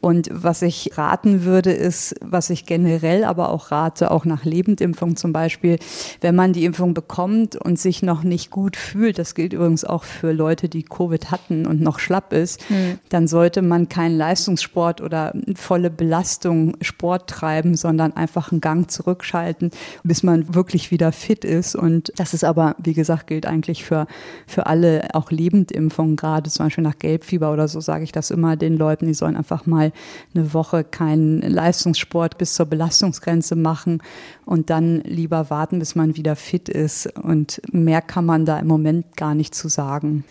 Und 0.00 0.28
was 0.30 0.60
ich 0.60 0.98
raten 0.98 1.44
würde, 1.44 1.72
ist, 1.72 2.14
was 2.20 2.50
ich 2.50 2.66
generell 2.66 3.24
aber 3.24 3.48
auch 3.48 3.70
rate, 3.72 4.10
auch 4.10 4.26
nach 4.26 4.44
Lebendimpfung 4.44 5.16
zum 5.16 5.32
Beispiel, 5.32 5.78
wenn 6.20 6.36
man 6.36 6.52
die 6.52 6.66
Impfung 6.66 6.92
bekommt 6.92 7.56
und 7.56 7.78
sich 7.78 8.02
noch 8.02 8.22
nicht 8.22 8.50
gut 8.50 8.76
fühlt, 8.76 9.18
das 9.18 9.34
gilt 9.34 9.54
übrigens 9.54 9.86
auch 9.86 10.04
für 10.04 10.32
Leute, 10.32 10.68
die 10.68 10.82
Covid 10.82 11.30
hatten 11.30 11.66
und 11.66 11.80
noch 11.80 12.00
schlapp 12.00 12.34
ist, 12.34 12.70
mhm. 12.70 12.98
dann 13.08 13.26
sollte 13.26 13.62
man 13.62 13.88
keinen 13.88 14.18
Leistungssport 14.18 15.00
oder 15.00 15.32
volle 15.56 15.88
Belastung 15.88 16.76
Sport 16.82 17.30
treiben, 17.30 17.74
sondern 17.74 18.12
einfach 18.12 18.52
einen 18.52 18.60
Gang 18.60 18.90
zurückschalten, 18.90 19.70
bis 20.04 20.22
man 20.22 20.54
wirklich 20.54 20.90
wieder 20.90 21.12
fit 21.12 21.46
ist. 21.46 21.77
Und 21.78 22.12
das 22.16 22.34
ist 22.34 22.44
aber, 22.44 22.74
wie 22.78 22.92
gesagt, 22.92 23.28
gilt 23.28 23.46
eigentlich 23.46 23.84
für, 23.84 24.06
für 24.46 24.66
alle, 24.66 25.08
auch 25.14 25.30
Lebendimpfungen, 25.30 26.16
gerade 26.16 26.50
zum 26.50 26.66
Beispiel 26.66 26.84
nach 26.84 26.98
Gelbfieber 26.98 27.52
oder 27.52 27.68
so, 27.68 27.80
sage 27.80 28.04
ich 28.04 28.12
das 28.12 28.30
immer 28.30 28.56
den 28.56 28.76
Leuten, 28.76 29.06
die 29.06 29.14
sollen 29.14 29.36
einfach 29.36 29.66
mal 29.66 29.92
eine 30.34 30.52
Woche 30.52 30.84
keinen 30.84 31.40
Leistungssport 31.40 32.38
bis 32.38 32.54
zur 32.54 32.66
Belastungsgrenze 32.66 33.56
machen 33.56 34.02
und 34.44 34.70
dann 34.70 35.00
lieber 35.02 35.50
warten, 35.50 35.78
bis 35.78 35.94
man 35.94 36.16
wieder 36.16 36.36
fit 36.36 36.68
ist. 36.68 37.06
Und 37.18 37.62
mehr 37.72 38.02
kann 38.02 38.26
man 38.26 38.44
da 38.44 38.58
im 38.58 38.66
Moment 38.66 39.16
gar 39.16 39.34
nicht 39.34 39.54
zu 39.54 39.68
sagen. 39.68 40.24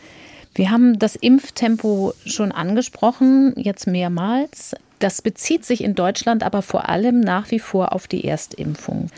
Wir 0.57 0.71
haben 0.71 0.97
das 0.97 1.15
Impftempo 1.15 2.13
schon 2.25 2.51
angesprochen, 2.51 3.53
jetzt 3.57 3.85
mehrmals. 3.85 4.75
Das 4.97 5.21
bezieht 5.21 5.63
sich 5.63 5.83
in 5.83 5.93
Deutschland 5.93 6.41
aber 6.41 6.63
vor 6.63 6.89
allem 6.89 7.19
nach 7.19 7.51
wie 7.51 7.59
vor 7.59 7.93
auf 7.93 8.07
die 8.07 8.23
Erstimpfung. 8.23 9.11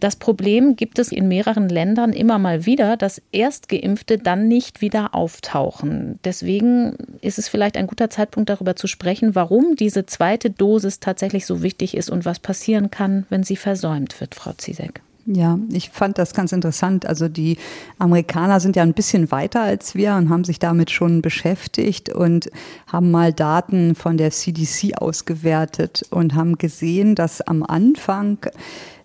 Das 0.00 0.16
Problem 0.16 0.76
gibt 0.76 0.98
es 0.98 1.10
in 1.10 1.28
mehreren 1.28 1.68
Ländern 1.68 2.12
immer 2.12 2.38
mal 2.38 2.66
wieder, 2.66 2.96
dass 2.96 3.20
Erstgeimpfte 3.32 4.18
dann 4.18 4.46
nicht 4.46 4.80
wieder 4.80 5.14
auftauchen. 5.14 6.18
Deswegen 6.24 6.94
ist 7.20 7.38
es 7.38 7.48
vielleicht 7.48 7.76
ein 7.76 7.86
guter 7.86 8.08
Zeitpunkt 8.10 8.50
darüber 8.50 8.76
zu 8.76 8.86
sprechen, 8.86 9.34
warum 9.34 9.74
diese 9.76 10.06
zweite 10.06 10.50
Dosis 10.50 11.00
tatsächlich 11.00 11.46
so 11.46 11.62
wichtig 11.62 11.96
ist 11.96 12.10
und 12.10 12.24
was 12.24 12.38
passieren 12.38 12.90
kann, 12.90 13.26
wenn 13.28 13.42
sie 13.42 13.56
versäumt 13.56 14.20
wird, 14.20 14.34
Frau 14.34 14.52
Zizek. 14.52 15.00
Ja, 15.30 15.58
ich 15.70 15.90
fand 15.90 16.16
das 16.16 16.32
ganz 16.32 16.52
interessant. 16.52 17.04
Also 17.04 17.28
die 17.28 17.58
Amerikaner 17.98 18.60
sind 18.60 18.76
ja 18.76 18.82
ein 18.82 18.94
bisschen 18.94 19.30
weiter 19.30 19.60
als 19.60 19.94
wir 19.94 20.14
und 20.14 20.30
haben 20.30 20.44
sich 20.44 20.58
damit 20.58 20.90
schon 20.90 21.20
beschäftigt 21.20 22.08
und 22.08 22.50
haben 22.86 23.10
mal 23.10 23.34
Daten 23.34 23.94
von 23.94 24.16
der 24.16 24.30
CDC 24.30 24.96
ausgewertet 24.96 26.06
und 26.08 26.34
haben 26.34 26.56
gesehen, 26.56 27.14
dass 27.14 27.42
am 27.42 27.62
Anfang 27.62 28.38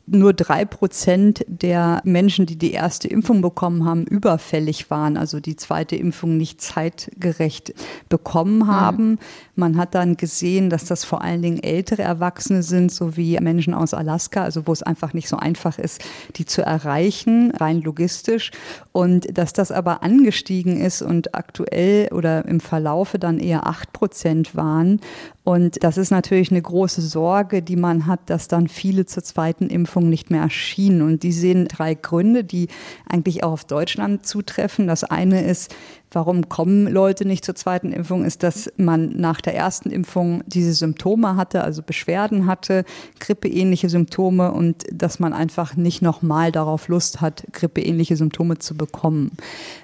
nur 0.05 0.33
drei 0.33 0.65
Prozent 0.65 1.45
der 1.47 2.01
Menschen, 2.03 2.45
die 2.45 2.57
die 2.57 2.73
erste 2.73 3.07
Impfung 3.07 3.41
bekommen 3.41 3.85
haben, 3.85 4.03
überfällig 4.03 4.89
waren, 4.89 5.15
also 5.15 5.39
die 5.39 5.55
zweite 5.55 5.95
Impfung 5.95 6.35
nicht 6.35 6.59
zeitgerecht 6.59 7.73
bekommen 8.09 8.59
mhm. 8.59 8.67
haben. 8.67 9.09
Mhm. 9.11 9.19
Man 9.55 9.77
hat 9.77 9.95
dann 9.95 10.17
gesehen, 10.17 10.69
dass 10.69 10.85
das 10.85 11.05
vor 11.05 11.21
allen 11.21 11.41
Dingen 11.41 11.63
ältere 11.63 12.01
Erwachsene 12.01 12.63
sind, 12.63 12.91
sowie 12.91 13.39
Menschen 13.39 13.73
aus 13.73 13.93
Alaska, 13.93 14.43
also 14.43 14.67
wo 14.67 14.73
es 14.73 14.83
einfach 14.83 15.13
nicht 15.13 15.29
so 15.29 15.37
einfach 15.37 15.79
ist, 15.79 16.03
die 16.35 16.45
zu 16.45 16.61
erreichen, 16.63 17.51
rein 17.51 17.81
logistisch. 17.81 18.51
Und 18.91 19.37
dass 19.37 19.53
das 19.53 19.71
aber 19.71 20.03
angestiegen 20.03 20.81
ist 20.81 21.01
und 21.01 21.33
aktuell 21.33 22.09
oder 22.11 22.45
im 22.45 22.59
Verlaufe 22.59 23.19
dann 23.19 23.39
eher 23.39 23.67
acht 23.67 23.93
Prozent 23.93 24.55
waren. 24.55 24.99
Und 25.43 25.83
das 25.83 25.97
ist 25.97 26.09
natürlich 26.09 26.51
eine 26.51 26.61
große 26.61 27.01
Sorge, 27.01 27.61
die 27.61 27.75
man 27.75 28.07
hat, 28.07 28.29
dass 28.29 28.47
dann 28.47 28.69
viele 28.69 29.05
zur 29.05 29.23
zweiten 29.23 29.67
Impfung 29.67 30.09
nicht 30.09 30.31
mehr 30.31 30.41
erschienen. 30.41 31.01
Und 31.01 31.23
die 31.23 31.33
sehen 31.33 31.67
drei 31.67 31.95
Gründe, 31.95 32.45
die 32.45 32.69
eigentlich 33.09 33.43
auch 33.43 33.51
auf 33.51 33.65
Deutschland 33.65 34.25
zutreffen. 34.25 34.87
Das 34.87 35.03
eine 35.03 35.43
ist, 35.43 35.75
Warum 36.13 36.47
kommen 36.47 36.87
Leute 36.87 37.25
nicht 37.25 37.43
zur 37.43 37.55
zweiten 37.55 37.91
Impfung, 37.91 38.23
ist, 38.23 38.43
dass 38.43 38.71
man 38.77 39.09
nach 39.17 39.41
der 39.41 39.55
ersten 39.55 39.89
Impfung 39.89 40.43
diese 40.45 40.73
Symptome 40.73 41.35
hatte, 41.35 41.63
also 41.63 41.81
Beschwerden 41.81 42.45
hatte, 42.45 42.85
grippeähnliche 43.19 43.89
Symptome 43.89 44.51
und 44.51 44.85
dass 44.91 45.19
man 45.19 45.33
einfach 45.33 45.75
nicht 45.75 46.03
nochmal 46.03 46.51
darauf 46.51 46.87
Lust 46.87 47.19
hat, 47.19 47.45
grippeähnliche 47.51 48.15
Symptome 48.15 48.59
zu 48.59 48.77
bekommen. 48.77 49.31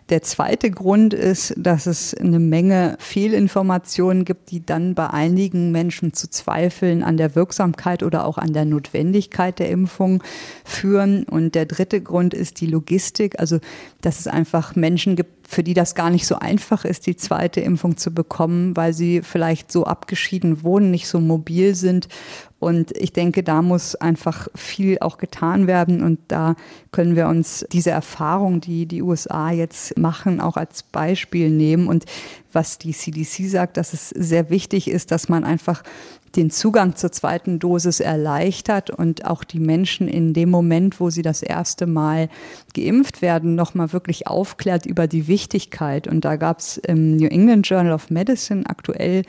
Der 0.10 0.22
zweite 0.22 0.70
Grund 0.70 1.14
ist, 1.14 1.54
dass 1.58 1.88
es 1.88 2.14
eine 2.14 2.40
Menge 2.40 2.96
Fehlinformationen 3.00 4.24
gibt, 4.24 4.52
die 4.52 4.64
dann 4.64 4.94
bei 4.96 5.10
einigen 5.10 5.72
Menschen 5.72 6.14
zu 6.14 6.30
Zweifeln 6.30 7.04
an 7.04 7.18
der 7.18 7.36
Wirksamkeit 7.36 8.04
oder 8.04 8.26
auch 8.26 8.38
an 8.38 8.54
der 8.54 8.66
Notwendigkeit 8.66 9.58
der 9.58 9.70
Impfung 9.70 10.24
führen. 10.64 11.24
Und 11.24 11.56
der 11.56 11.66
dritte 11.66 12.02
Grund 12.02 12.34
ist 12.34 12.62
die 12.62 12.68
Logistik, 12.68 13.40
also 13.40 13.60
dass 14.02 14.20
es 14.20 14.28
einfach 14.28 14.76
Menschen 14.76 15.16
gibt, 15.16 15.39
für 15.50 15.64
die 15.64 15.74
das 15.74 15.96
gar 15.96 16.12
nicht 16.12 16.28
so 16.28 16.36
einfach 16.36 16.86
ist, 16.86 17.08
die 17.08 17.16
zweite 17.16 17.60
Impfung 17.60 17.98
zu 17.98 18.14
bekommen, 18.14 18.78
weil 18.78 18.94
sie 18.94 19.24
vielleicht 19.24 19.72
so 19.72 19.84
abgeschieden 19.84 20.62
wohnen, 20.62 20.92
nicht 20.92 21.08
so 21.08 21.20
mobil 21.20 21.74
sind. 21.74 22.08
Und 22.60 22.96
ich 22.96 23.14
denke, 23.14 23.42
da 23.42 23.64
muss 23.64 23.96
einfach 23.96 24.48
viel 24.54 25.00
auch 25.00 25.18
getan 25.18 25.66
werden. 25.66 26.04
Und 26.04 26.20
da 26.28 26.56
können 26.92 27.16
wir 27.16 27.28
uns 27.28 27.66
diese 27.72 27.90
Erfahrung, 27.90 28.62
die 28.62 28.86
die 28.86 29.02
USA 29.02 29.50
jetzt 29.50 29.98
machen, 29.98 30.40
auch 30.40 30.56
als 30.56 30.84
Beispiel 30.84 31.50
nehmen. 31.50 31.88
Und 31.88 32.06
was 32.54 32.78
die 32.78 32.94
CDC 32.94 33.50
sagt, 33.50 33.78
dass 33.78 33.94
es 33.94 34.10
sehr 34.10 34.52
wichtig 34.52 34.88
ist, 34.88 35.10
dass 35.10 35.30
man 35.30 35.46
einfach 35.46 35.82
den 36.36 36.52
Zugang 36.52 36.96
zur 36.96 37.12
zweiten 37.12 37.60
Dosis 37.60 38.00
erleichtert 38.00 38.90
und 38.90 39.26
auch 39.26 39.44
die 39.44 39.60
Menschen 39.60 40.08
in 40.08 40.34
dem 40.34 40.50
Moment, 40.50 41.00
wo 41.00 41.10
sie 41.10 41.22
das 41.22 41.42
erste 41.42 41.88
Mal 41.88 42.30
geimpft 42.74 43.22
werden, 43.22 43.56
nochmal 43.56 43.94
wirklich 43.94 44.28
aufklärt 44.28 44.86
über 44.86 45.08
die 45.08 45.28
Wichtigkeit. 45.28 46.08
Und 46.08 46.26
da 46.26 46.36
gab 46.36 46.60
es 46.60 46.78
im 46.78 47.18
New 47.18 47.28
England 47.28 47.68
Journal 47.68 47.94
of 47.94 48.10
Medicine 48.10 48.64
aktuell 48.68 49.24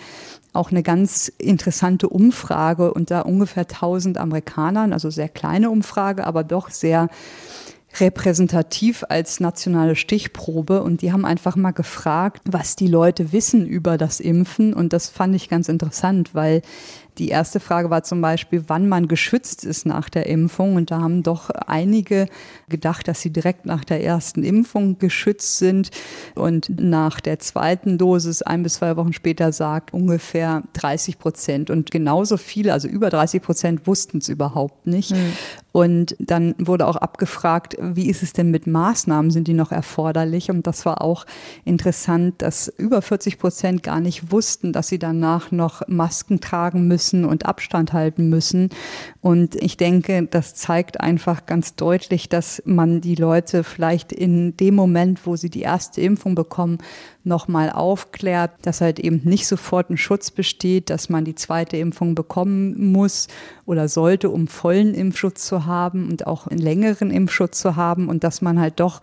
auch 0.52 0.70
eine 0.70 0.82
ganz 0.82 1.28
interessante 1.38 2.08
Umfrage 2.08 2.92
unter 2.92 3.26
ungefähr 3.26 3.62
1000 3.62 4.18
Amerikanern, 4.18 4.92
also 4.92 5.10
sehr 5.10 5.28
kleine 5.28 5.70
Umfrage, 5.70 6.26
aber 6.26 6.42
doch 6.44 6.70
sehr 6.70 7.08
repräsentativ 7.98 9.04
als 9.08 9.40
nationale 9.40 9.96
Stichprobe 9.96 10.82
und 10.82 11.02
die 11.02 11.12
haben 11.12 11.24
einfach 11.24 11.56
mal 11.56 11.72
gefragt, 11.72 12.42
was 12.44 12.76
die 12.76 12.86
Leute 12.86 13.32
wissen 13.32 13.66
über 13.66 13.98
das 13.98 14.20
Impfen 14.20 14.74
und 14.74 14.92
das 14.92 15.08
fand 15.08 15.34
ich 15.34 15.48
ganz 15.48 15.68
interessant, 15.68 16.34
weil 16.34 16.62
die 17.18 17.28
erste 17.28 17.60
Frage 17.60 17.90
war 17.90 18.02
zum 18.02 18.20
Beispiel, 18.20 18.64
wann 18.68 18.88
man 18.88 19.08
geschützt 19.08 19.64
ist 19.64 19.84
nach 19.84 20.08
der 20.08 20.26
Impfung. 20.26 20.76
Und 20.76 20.90
da 20.90 21.00
haben 21.00 21.22
doch 21.22 21.50
einige 21.50 22.26
gedacht, 22.68 23.08
dass 23.08 23.20
sie 23.20 23.30
direkt 23.30 23.66
nach 23.66 23.84
der 23.84 24.02
ersten 24.02 24.42
Impfung 24.44 24.98
geschützt 24.98 25.58
sind. 25.58 25.90
Und 26.34 26.80
nach 26.80 27.20
der 27.20 27.38
zweiten 27.38 27.98
Dosis, 27.98 28.42
ein 28.42 28.62
bis 28.62 28.74
zwei 28.74 28.96
Wochen 28.96 29.12
später, 29.12 29.52
sagt 29.52 29.92
ungefähr 29.92 30.62
30 30.74 31.18
Prozent. 31.18 31.70
Und 31.70 31.90
genauso 31.90 32.36
viele, 32.36 32.72
also 32.72 32.88
über 32.88 33.10
30 33.10 33.42
Prozent, 33.42 33.86
wussten 33.86 34.18
es 34.18 34.28
überhaupt 34.28 34.86
nicht. 34.86 35.12
Mhm. 35.12 35.32
Und 35.72 36.16
dann 36.18 36.54
wurde 36.58 36.86
auch 36.86 36.96
abgefragt, 36.96 37.76
wie 37.80 38.08
ist 38.08 38.22
es 38.22 38.32
denn 38.32 38.50
mit 38.50 38.66
Maßnahmen? 38.66 39.30
Sind 39.30 39.46
die 39.46 39.54
noch 39.54 39.70
erforderlich? 39.70 40.50
Und 40.50 40.66
das 40.66 40.84
war 40.84 41.00
auch 41.02 41.26
interessant, 41.64 42.42
dass 42.42 42.68
über 42.68 43.02
40 43.02 43.38
Prozent 43.38 43.82
gar 43.82 44.00
nicht 44.00 44.32
wussten, 44.32 44.72
dass 44.72 44.88
sie 44.88 44.98
danach 44.98 45.52
noch 45.52 45.86
Masken 45.86 46.40
tragen 46.40 46.88
müssen 46.88 46.99
und 47.24 47.46
Abstand 47.46 47.92
halten 47.92 48.28
müssen. 48.28 48.68
Und 49.20 49.54
ich 49.56 49.76
denke, 49.76 50.26
das 50.30 50.54
zeigt 50.54 51.00
einfach 51.00 51.46
ganz 51.46 51.74
deutlich, 51.74 52.28
dass 52.28 52.62
man 52.66 53.00
die 53.00 53.14
Leute 53.14 53.64
vielleicht 53.64 54.12
in 54.12 54.56
dem 54.56 54.74
Moment, 54.74 55.26
wo 55.26 55.36
sie 55.36 55.50
die 55.50 55.62
erste 55.62 56.00
Impfung 56.00 56.34
bekommen, 56.34 56.78
nochmal 57.22 57.70
aufklärt, 57.70 58.52
dass 58.62 58.80
halt 58.80 58.98
eben 58.98 59.20
nicht 59.24 59.46
sofort 59.46 59.90
ein 59.90 59.96
Schutz 59.96 60.30
besteht, 60.30 60.90
dass 60.90 61.08
man 61.08 61.24
die 61.24 61.34
zweite 61.34 61.76
Impfung 61.76 62.14
bekommen 62.14 62.92
muss 62.92 63.28
oder 63.66 63.88
sollte, 63.88 64.30
um 64.30 64.48
vollen 64.48 64.94
Impfschutz 64.94 65.46
zu 65.46 65.66
haben 65.66 66.08
und 66.08 66.26
auch 66.26 66.46
einen 66.46 66.60
längeren 66.60 67.10
Impfschutz 67.10 67.60
zu 67.60 67.76
haben 67.76 68.08
und 68.08 68.24
dass 68.24 68.40
man 68.42 68.58
halt 68.58 68.80
doch 68.80 69.00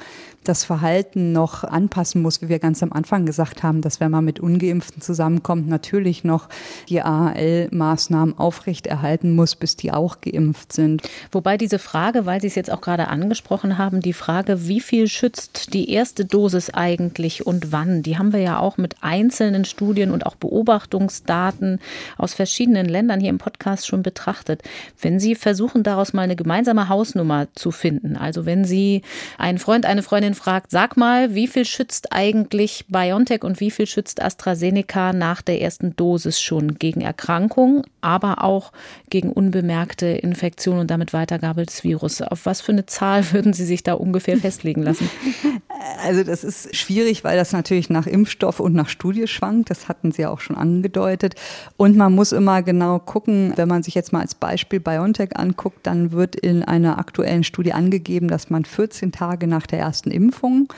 das 0.47 0.63
Verhalten 0.63 1.32
noch 1.32 1.63
anpassen 1.63 2.21
muss, 2.21 2.41
wie 2.41 2.49
wir 2.49 2.60
ganz 2.60 2.82
am 2.82 2.93
Anfang 2.93 3.25
gesagt 3.25 3.63
haben, 3.63 3.82
dass 3.82 3.99
wenn 3.99 4.12
man 4.12 4.25
mit 4.25 4.39
ungeimpften 4.39 5.01
zusammenkommt, 5.01 5.67
natürlich 5.67 6.23
noch 6.23 6.47
die 6.89 7.01
AHL-Maßnahmen 7.01 8.38
aufrechterhalten 8.38 9.36
muss, 9.36 9.56
bis 9.56 9.75
die 9.75 9.91
auch 9.91 10.21
geimpft 10.21 10.73
sind. 10.73 11.01
Wobei 11.32 11.58
diese 11.58 11.80
Frage, 11.80 12.25
weil 12.25 12.41
Sie 12.41 12.47
es 12.47 12.56
jetzt 12.56 12.71
auch 12.71 12.82
gerade 12.82 13.10
angesprochen 13.10 13.77
haben, 13.77 14.01
die 14.01 14.13
Frage, 14.13 14.67
wie 14.67 14.80
viel 14.80 15.08
schützt 15.08 15.73
die 15.73 15.91
erste 15.91 16.25
Dosis 16.25 16.69
eigentlich 16.69 17.45
und 17.45 17.71
wann, 17.71 18.03
die 18.08 18.17
haben 18.17 18.32
wir 18.32 18.39
ja 18.39 18.60
auch 18.60 18.78
mit 18.78 18.96
einzelnen 19.02 19.65
Studien 19.65 20.12
und 20.12 20.26
auch 20.26 20.36
Beobachtungsdaten 20.36 21.80
aus 22.17 22.34
verschiedenen 22.34 22.86
Ländern 22.86 23.20
hier 23.20 23.30
im 23.30 23.38
Podcast 23.38 23.86
schon 23.86 24.02
betrachtet. 24.02 24.63
Wenn 25.02 25.20
Sie 25.20 25.36
versuchen, 25.36 25.84
daraus 25.84 26.13
mal 26.13 26.22
eine 26.22 26.38
gemeinsame 26.38 26.88
Hausnummer 26.88 27.48
zu 27.54 27.72
finden, 27.72 28.15
also 28.15 28.46
wenn 28.46 28.63
Sie 28.63 29.02
einen 29.38 29.60
Freund, 29.60 29.86
eine 29.86 30.04
Freundin 30.04 30.36
fragt, 30.36 30.72
sag 30.72 30.96
mal, 30.96 31.36
wie 31.36 31.48
viel 31.48 31.65
schützt 31.65 32.13
eigentlich 32.13 32.86
BioNTech 32.88 33.43
und 33.43 33.60
wie 33.60 33.72
viel 33.72 33.88
schützt 33.88 34.22
AstraZeneca 34.24 35.12
nach 35.12 35.41
der 35.41 35.62
ersten 35.62 35.93
Dosis 35.98 36.39
schon 36.39 36.76
gegen 36.76 37.02
Erkrankungen, 37.02 37.84
aber 38.00 38.41
auch 38.41 38.72
gegen 39.10 39.34
unbemerkte 39.34 40.06
Infektion 40.06 40.80
und 40.80 40.89
damit 40.89 41.12
Weitergabe 41.12 41.65
des 41.65 41.84
Virus? 41.84 42.22
Auf 42.22 42.46
was 42.46 42.62
für 42.62 42.72
eine 42.72 42.86
Zahl 42.86 43.30
würden 43.34 43.52
Sie 43.52 43.65
sich 43.65 43.84
da 43.84 43.96
ungefähr 43.96 44.38
festlegen 44.38 44.82
lassen? 44.82 45.10
Also 46.04 46.24
das 46.24 46.43
ist 46.43 46.76
schwierig, 46.76 47.24
weil 47.24 47.38
das 47.38 47.52
natürlich 47.52 47.89
nach 47.97 48.07
Impfstoff 48.07 48.60
und 48.60 48.75
nach 48.75 48.89
Studie 48.89 49.27
schwankt. 49.27 49.69
Das 49.71 49.89
hatten 49.89 50.12
Sie 50.12 50.21
ja 50.21 50.29
auch 50.29 50.39
schon 50.39 50.55
angedeutet. 50.55 51.33
Und 51.77 51.97
man 51.97 52.13
muss 52.13 52.31
immer 52.31 52.62
genau 52.62 52.99
gucken, 52.99 53.53
wenn 53.55 53.67
man 53.67 53.81
sich 53.81 53.95
jetzt 53.95 54.13
mal 54.13 54.21
als 54.21 54.36
Beispiel 54.36 54.79
BioNTech 54.79 55.36
anguckt, 55.36 55.86
dann 55.88 56.12
wird 56.12 56.36
in 56.36 56.63
einer 56.63 56.99
aktuellen 56.99 57.43
Studie 57.43 57.73
angegeben, 57.73 58.27
dass 58.27 58.49
man 58.49 58.65
14 58.65 59.12
Tage 59.12 59.47
nach 59.47 59.65
der 59.65 59.79
ersten 59.79 60.12
Impfung 60.12 60.71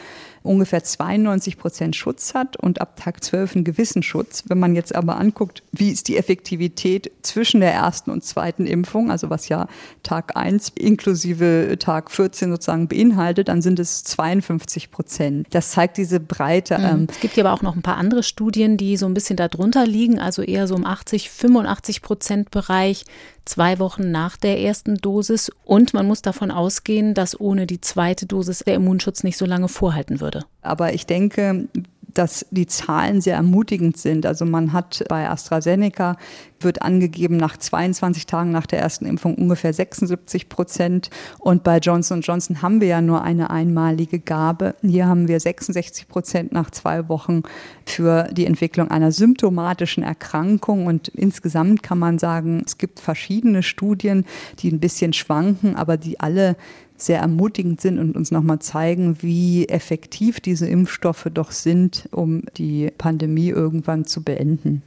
ungefähr 0.43 0.83
92 0.83 1.57
Prozent 1.57 1.95
Schutz 1.95 2.33
hat 2.33 2.57
und 2.57 2.81
ab 2.81 2.95
Tag 2.95 3.23
12 3.23 3.55
einen 3.55 3.63
gewissen 3.63 4.03
Schutz. 4.03 4.43
Wenn 4.47 4.59
man 4.59 4.75
jetzt 4.75 4.95
aber 4.95 5.17
anguckt, 5.17 5.63
wie 5.71 5.89
ist 5.89 6.07
die 6.07 6.17
Effektivität 6.17 7.11
zwischen 7.21 7.61
der 7.61 7.73
ersten 7.73 8.11
und 8.11 8.23
zweiten 8.23 8.65
Impfung, 8.65 9.11
also 9.11 9.29
was 9.29 9.49
ja 9.49 9.67
Tag 10.03 10.35
1 10.35 10.73
inklusive 10.75 11.77
Tag 11.79 12.11
14 12.11 12.51
sozusagen 12.51 12.87
beinhaltet, 12.87 13.47
dann 13.47 13.61
sind 13.61 13.79
es 13.79 14.03
52 14.03 14.91
Prozent. 14.91 15.47
Das 15.51 15.71
zeigt 15.71 15.97
diese 15.97 16.19
Breite. 16.19 16.77
Mhm. 16.77 16.85
Ähm, 16.85 17.07
es 17.09 17.19
gibt 17.19 17.35
ja 17.35 17.43
aber 17.45 17.53
auch 17.53 17.61
noch 17.61 17.75
ein 17.75 17.81
paar 17.81 17.97
andere 17.97 18.23
Studien, 18.23 18.77
die 18.77 18.97
so 18.97 19.05
ein 19.05 19.13
bisschen 19.13 19.37
darunter 19.37 19.85
liegen, 19.85 20.19
also 20.19 20.41
eher 20.41 20.67
so 20.67 20.75
im 20.75 20.85
80, 20.85 21.29
85 21.29 22.01
Prozent 22.01 22.51
Bereich 22.51 23.05
zwei 23.49 23.79
Wochen 23.79 24.11
nach 24.11 24.37
der 24.37 24.59
ersten 24.61 24.95
Dosis. 24.95 25.51
Und 25.65 25.93
man 25.93 26.05
muss 26.05 26.21
davon 26.21 26.51
ausgehen, 26.51 27.13
dass 27.13 27.39
ohne 27.39 27.65
die 27.65 27.81
zweite 27.81 28.25
Dosis 28.25 28.59
der 28.59 28.75
Immunschutz 28.75 29.23
nicht 29.23 29.37
so 29.37 29.45
lange 29.45 29.67
vorhalten 29.67 30.21
würde. 30.21 30.45
Aber 30.61 30.93
ich 30.93 31.05
denke, 31.05 31.67
dass 32.13 32.45
die 32.51 32.67
Zahlen 32.67 33.21
sehr 33.21 33.35
ermutigend 33.35 33.97
sind. 33.97 34.25
Also 34.25 34.45
man 34.45 34.73
hat 34.73 35.03
bei 35.09 35.29
AstraZeneca 35.29 36.17
wird 36.61 36.81
angegeben 36.81 37.37
nach 37.37 37.55
22 37.55 38.25
Tagen 38.25 38.51
nach 38.51 38.65
der 38.65 38.79
ersten 38.79 39.05
Impfung 39.05 39.35
ungefähr 39.35 39.73
76 39.73 40.49
Prozent 40.49 41.09
und 41.37 41.63
bei 41.63 41.77
Johnson 41.77 42.21
Johnson 42.21 42.61
haben 42.61 42.81
wir 42.81 42.87
ja 42.89 43.01
nur 43.01 43.21
eine 43.23 43.49
einmalige 43.49 44.19
Gabe. 44.19 44.75
Hier 44.81 45.07
haben 45.07 45.27
wir 45.27 45.39
66 45.39 46.07
Prozent 46.07 46.51
nach 46.51 46.69
zwei 46.71 47.07
Wochen 47.07 47.43
für 47.85 48.23
die 48.31 48.45
Entwicklung 48.45 48.91
einer 48.91 49.11
symptomatischen 49.11 50.03
Erkrankung 50.03 50.85
und 50.85 51.07
insgesamt 51.09 51.83
kann 51.83 51.99
man 51.99 52.19
sagen, 52.19 52.63
es 52.65 52.77
gibt 52.77 52.99
verschiedene 52.99 53.63
Studien, 53.63 54.25
die 54.59 54.71
ein 54.71 54.79
bisschen 54.79 55.13
schwanken, 55.13 55.75
aber 55.75 55.97
die 55.97 56.19
alle 56.19 56.57
sehr 57.01 57.19
ermutigend 57.19 57.81
sind 57.81 57.99
und 57.99 58.15
uns 58.15 58.31
nochmal 58.31 58.59
zeigen, 58.59 59.17
wie 59.21 59.67
effektiv 59.67 60.39
diese 60.39 60.67
Impfstoffe 60.67 61.27
doch 61.33 61.51
sind, 61.51 62.09
um 62.11 62.43
die 62.57 62.91
Pandemie 62.97 63.49
irgendwann 63.49 64.05
zu 64.05 64.23
beenden. 64.23 64.81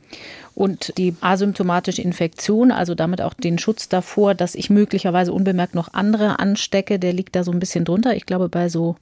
Und 0.54 0.96
die 0.98 1.14
asymptomatische 1.20 2.02
Infektion, 2.02 2.72
also 2.72 2.94
damit 2.94 3.22
auch 3.22 3.34
den 3.34 3.58
Schutz 3.58 3.88
davor, 3.88 4.34
dass 4.34 4.54
ich 4.54 4.70
möglicherweise 4.70 5.32
unbemerkt 5.32 5.74
noch 5.74 5.94
andere 5.94 6.38
anstecke, 6.38 6.98
der 6.98 7.12
liegt 7.12 7.34
da 7.36 7.44
so 7.44 7.52
ein 7.52 7.58
bisschen 7.58 7.84
drunter. 7.84 8.14
Ich 8.14 8.26
glaube, 8.26 8.48
bei 8.48 8.68
so 8.68 8.96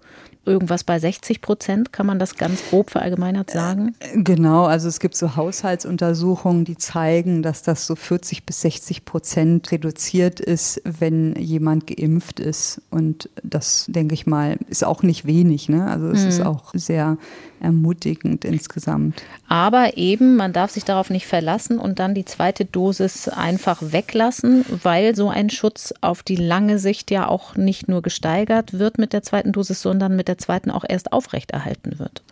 irgendwas 0.47 0.85
bei 0.85 0.99
60 0.99 1.41
Prozent, 1.43 1.93
kann 1.93 2.07
man 2.07 2.19
das 2.19 2.37
ganz 2.37 2.63
grob 2.71 2.91
verallgemeinert 2.91 3.51
sagen? 3.51 3.95
Genau, 4.15 4.65
also 4.65 4.89
es 4.89 4.99
gibt 4.99 5.15
so 5.15 5.37
Haushaltsuntersuchungen, 5.37 6.65
die 6.65 6.77
zeigen, 6.77 7.43
dass 7.43 7.63
das 7.63 7.87
so 7.87 7.95
40 7.95 8.47
bis 8.47 8.63
60 8.63 9.05
Prozent 9.05 9.71
reduziert 9.71 10.41
ist, 10.41 10.81
wenn 10.85 11.35
jemand 11.37 11.87
geimpft 11.87 12.41
ist. 12.41 12.81
Und 12.91 13.29
das, 13.43 13.87
denke 13.89 14.15
ich 14.15 14.27
mal, 14.27 14.57
ist 14.69 14.85
auch 14.85 15.03
nicht 15.03 15.27
wenig. 15.27 15.69
Ne? 15.69 15.87
Also 15.87 16.09
es 16.09 16.23
mhm. 16.23 16.29
ist 16.29 16.41
auch 16.41 16.73
sehr 16.75 17.19
ermutigend 17.61 18.45
insgesamt. 18.45 19.23
Aber 19.49 19.97
eben, 19.97 20.37
man 20.37 20.53
darf 20.53 20.71
sich 20.71 20.85
darauf 20.85 21.11
nicht 21.11 21.27
verlassen 21.27 21.79
und 21.79 21.99
dann 21.99 22.15
die 22.15 22.25
zweite 22.25 22.65
Dosis 22.65 23.29
einfach 23.29 23.81
weglassen, 23.81 24.65
weil 24.83 25.15
so 25.15 25.29
ein 25.29 25.51
Schutz 25.51 25.95
auf 26.01 26.23
die 26.23 26.37
lange 26.37 26.79
Sicht 26.79 27.11
ja 27.11 27.29
auch 27.29 27.57
nicht 27.57 27.89
nur 27.89 28.03
gesteigert 28.03 28.79
wird 28.79 28.99
mit 28.99 29.13
der 29.13 29.23
zweiten 29.23 29.53
Dosis, 29.53 29.83
sondern 29.83 30.17
mit 30.17 30.29
der 30.29 30.39
zweiten 30.39 30.71
auch 30.71 30.85
erst 30.89 31.13
aufrechterhalten 31.13 31.99
wird. 31.99 32.23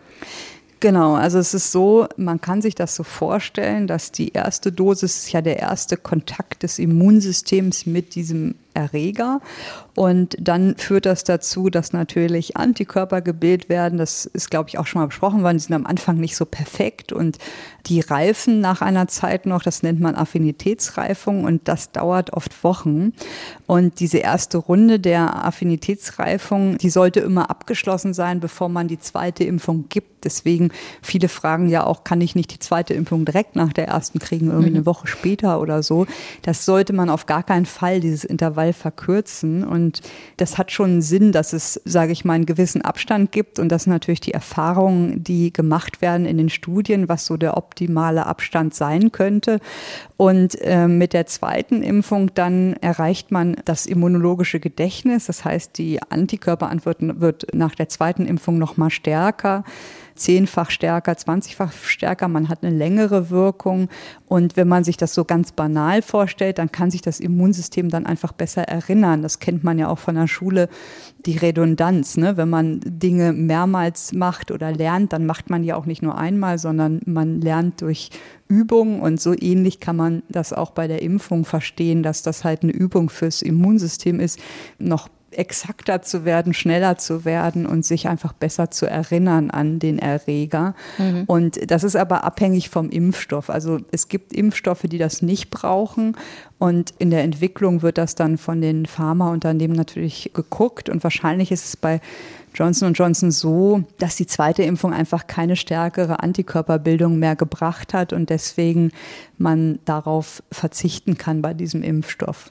Genau, 0.80 1.14
also 1.14 1.38
es 1.38 1.54
ist 1.54 1.72
so, 1.72 2.06
man 2.16 2.40
kann 2.40 2.62
sich 2.62 2.76
das 2.76 2.94
so 2.94 3.02
vorstellen, 3.02 3.88
dass 3.88 4.12
die 4.12 4.32
erste 4.32 4.70
Dosis 4.70 5.24
ist 5.24 5.32
ja 5.32 5.42
der 5.42 5.58
erste 5.58 5.96
Kontakt 5.96 6.62
des 6.62 6.78
Immunsystems 6.78 7.84
mit 7.86 8.14
diesem 8.14 8.54
Erreger. 8.78 9.40
Und 9.94 10.36
dann 10.40 10.76
führt 10.76 11.06
das 11.06 11.24
dazu, 11.24 11.70
dass 11.70 11.92
natürlich 11.92 12.56
Antikörper 12.56 13.20
gebildet 13.20 13.68
werden. 13.68 13.98
Das 13.98 14.26
ist, 14.26 14.48
glaube 14.48 14.68
ich, 14.68 14.78
auch 14.78 14.86
schon 14.86 15.00
mal 15.00 15.06
besprochen 15.06 15.42
worden. 15.42 15.58
Die 15.58 15.64
sind 15.64 15.74
am 15.74 15.86
Anfang 15.86 16.18
nicht 16.18 16.36
so 16.36 16.46
perfekt 16.46 17.12
und 17.12 17.38
die 17.86 17.98
reifen 17.98 18.60
nach 18.60 18.80
einer 18.80 19.08
Zeit 19.08 19.44
noch. 19.44 19.62
Das 19.62 19.82
nennt 19.82 19.98
man 19.98 20.14
Affinitätsreifung 20.14 21.42
und 21.42 21.66
das 21.66 21.90
dauert 21.90 22.32
oft 22.32 22.62
Wochen. 22.62 23.12
Und 23.66 23.98
diese 23.98 24.18
erste 24.18 24.58
Runde 24.58 25.00
der 25.00 25.44
Affinitätsreifung, 25.44 26.78
die 26.78 26.90
sollte 26.90 27.18
immer 27.18 27.50
abgeschlossen 27.50 28.14
sein, 28.14 28.38
bevor 28.38 28.68
man 28.68 28.86
die 28.86 29.00
zweite 29.00 29.42
Impfung 29.42 29.86
gibt. 29.88 30.24
Deswegen 30.24 30.70
viele 31.02 31.28
fragen 31.28 31.68
ja 31.68 31.84
auch, 31.84 32.04
kann 32.04 32.20
ich 32.20 32.34
nicht 32.34 32.52
die 32.52 32.58
zweite 32.58 32.94
Impfung 32.94 33.24
direkt 33.24 33.56
nach 33.56 33.72
der 33.72 33.88
ersten 33.88 34.18
kriegen, 34.18 34.48
irgendwie 34.48 34.70
eine 34.70 34.80
mhm. 34.80 34.86
Woche 34.86 35.06
später 35.06 35.60
oder 35.60 35.82
so. 35.82 36.06
Das 36.42 36.64
sollte 36.64 36.92
man 36.92 37.10
auf 37.10 37.26
gar 37.26 37.42
keinen 37.42 37.66
Fall, 37.66 38.00
dieses 38.00 38.24
Intervall 38.24 38.67
Fall 38.72 38.88
verkürzen. 38.88 39.64
Und 39.64 40.00
das 40.38 40.56
hat 40.56 40.72
schon 40.72 41.02
Sinn, 41.02 41.30
dass 41.30 41.52
es, 41.52 41.80
sage 41.84 42.12
ich 42.12 42.24
mal, 42.24 42.34
einen 42.34 42.46
gewissen 42.46 42.82
Abstand 42.82 43.32
gibt 43.32 43.58
und 43.58 43.68
dass 43.70 43.86
natürlich 43.86 44.20
die 44.20 44.32
Erfahrungen, 44.32 45.22
die 45.22 45.52
gemacht 45.52 46.00
werden 46.00 46.24
in 46.24 46.38
den 46.38 46.48
Studien, 46.48 47.08
was 47.08 47.26
so 47.26 47.36
der 47.36 47.56
optimale 47.56 48.26
Abstand 48.26 48.74
sein 48.74 49.12
könnte. 49.12 49.60
Und 50.16 50.60
äh, 50.62 50.88
mit 50.88 51.12
der 51.12 51.26
zweiten 51.26 51.82
Impfung 51.82 52.32
dann 52.34 52.74
erreicht 52.80 53.30
man 53.30 53.56
das 53.64 53.86
immunologische 53.86 54.58
Gedächtnis. 54.58 55.26
Das 55.26 55.44
heißt, 55.44 55.76
die 55.76 56.00
Antikörperantwort 56.02 56.98
wird 57.20 57.54
nach 57.54 57.74
der 57.74 57.88
zweiten 57.88 58.26
Impfung 58.26 58.58
noch 58.58 58.76
mal 58.76 58.90
stärker 58.90 59.64
zehnfach 60.18 60.70
stärker, 60.70 61.16
zwanzigfach 61.16 61.72
stärker, 61.72 62.28
man 62.28 62.48
hat 62.48 62.62
eine 62.62 62.76
längere 62.76 63.30
Wirkung. 63.30 63.88
Und 64.26 64.56
wenn 64.56 64.68
man 64.68 64.84
sich 64.84 64.96
das 64.96 65.14
so 65.14 65.24
ganz 65.24 65.52
banal 65.52 66.02
vorstellt, 66.02 66.58
dann 66.58 66.70
kann 66.72 66.90
sich 66.90 67.00
das 67.00 67.20
Immunsystem 67.20 67.88
dann 67.88 68.06
einfach 68.06 68.32
besser 68.32 68.62
erinnern. 68.62 69.22
Das 69.22 69.38
kennt 69.38 69.64
man 69.64 69.78
ja 69.78 69.88
auch 69.88 69.98
von 69.98 70.16
der 70.16 70.28
Schule, 70.28 70.68
die 71.24 71.36
Redundanz. 71.36 72.16
Ne? 72.16 72.36
Wenn 72.36 72.50
man 72.50 72.80
Dinge 72.84 73.32
mehrmals 73.32 74.12
macht 74.12 74.50
oder 74.50 74.72
lernt, 74.72 75.12
dann 75.12 75.26
macht 75.26 75.50
man 75.50 75.64
ja 75.64 75.76
auch 75.76 75.86
nicht 75.86 76.02
nur 76.02 76.18
einmal, 76.18 76.58
sondern 76.58 77.00
man 77.06 77.40
lernt 77.40 77.80
durch 77.80 78.10
Übung 78.48 79.00
und 79.00 79.20
so 79.20 79.34
ähnlich 79.38 79.78
kann 79.78 79.96
man 79.96 80.22
das 80.28 80.52
auch 80.52 80.70
bei 80.70 80.88
der 80.88 81.02
Impfung 81.02 81.44
verstehen, 81.44 82.02
dass 82.02 82.22
das 82.22 82.44
halt 82.44 82.62
eine 82.62 82.72
Übung 82.72 83.10
fürs 83.10 83.42
Immunsystem 83.42 84.20
ist, 84.20 84.38
noch 84.78 85.08
exakter 85.30 86.02
zu 86.02 86.24
werden, 86.24 86.54
schneller 86.54 86.96
zu 86.98 87.24
werden 87.24 87.66
und 87.66 87.84
sich 87.84 88.08
einfach 88.08 88.32
besser 88.32 88.70
zu 88.70 88.86
erinnern 88.86 89.50
an 89.50 89.78
den 89.78 89.98
Erreger. 89.98 90.74
Mhm. 90.96 91.24
Und 91.26 91.70
das 91.70 91.84
ist 91.84 91.96
aber 91.96 92.24
abhängig 92.24 92.70
vom 92.70 92.90
Impfstoff. 92.90 93.50
Also 93.50 93.78
es 93.90 94.08
gibt 94.08 94.32
Impfstoffe, 94.32 94.82
die 94.82 94.98
das 94.98 95.22
nicht 95.22 95.50
brauchen. 95.50 96.16
Und 96.58 96.92
in 96.98 97.10
der 97.10 97.22
Entwicklung 97.22 97.82
wird 97.82 97.98
das 97.98 98.14
dann 98.14 98.38
von 98.38 98.60
den 98.60 98.86
Pharmaunternehmen 98.86 99.76
natürlich 99.76 100.30
geguckt. 100.34 100.88
Und 100.88 101.04
wahrscheinlich 101.04 101.52
ist 101.52 101.66
es 101.66 101.76
bei 101.76 102.00
Johnson 102.54 102.94
Johnson 102.94 103.30
so, 103.30 103.84
dass 103.98 104.16
die 104.16 104.26
zweite 104.26 104.62
Impfung 104.62 104.92
einfach 104.92 105.26
keine 105.26 105.54
stärkere 105.54 106.22
Antikörperbildung 106.22 107.18
mehr 107.18 107.36
gebracht 107.36 107.94
hat 107.94 108.12
und 108.12 108.30
deswegen 108.30 108.90
man 109.36 109.78
darauf 109.84 110.42
verzichten 110.50 111.18
kann 111.18 111.42
bei 111.42 111.54
diesem 111.54 111.82
Impfstoff. 111.82 112.50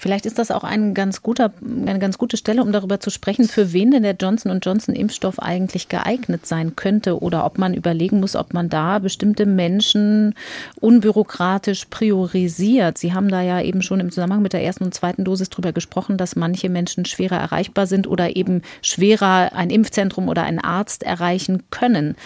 Vielleicht 0.00 0.24
ist 0.24 0.38
das 0.38 0.50
auch 0.50 0.64
ein 0.64 0.94
ganz 0.94 1.22
guter, 1.22 1.52
eine 1.62 1.98
ganz 1.98 2.16
gute 2.16 2.38
Stelle, 2.38 2.62
um 2.62 2.72
darüber 2.72 3.00
zu 3.00 3.10
sprechen, 3.10 3.46
für 3.46 3.74
wen 3.74 3.90
denn 3.90 4.02
der 4.02 4.16
Johnson 4.18 4.58
Johnson 4.62 4.94
Impfstoff 4.94 5.38
eigentlich 5.38 5.90
geeignet 5.90 6.46
sein 6.46 6.74
könnte 6.74 7.20
oder 7.20 7.44
ob 7.44 7.58
man 7.58 7.74
überlegen 7.74 8.18
muss, 8.18 8.34
ob 8.34 8.54
man 8.54 8.70
da 8.70 8.98
bestimmte 8.98 9.44
Menschen 9.44 10.34
unbürokratisch 10.80 11.84
priorisiert. 11.90 12.96
Sie 12.96 13.12
haben 13.12 13.28
da 13.28 13.42
ja 13.42 13.60
eben 13.60 13.82
schon 13.82 14.00
im 14.00 14.10
Zusammenhang 14.10 14.40
mit 14.40 14.54
der 14.54 14.64
ersten 14.64 14.84
und 14.84 14.94
zweiten 14.94 15.24
Dosis 15.24 15.50
darüber 15.50 15.72
gesprochen, 15.72 16.16
dass 16.16 16.34
manche 16.34 16.70
Menschen 16.70 17.04
schwerer 17.04 17.36
erreichbar 17.36 17.86
sind 17.86 18.06
oder 18.06 18.36
eben 18.36 18.62
schwerer 18.80 19.52
ein 19.52 19.68
Impfzentrum 19.68 20.30
oder 20.30 20.44
einen 20.44 20.60
Arzt 20.60 21.02
erreichen 21.02 21.64
können. 21.68 22.16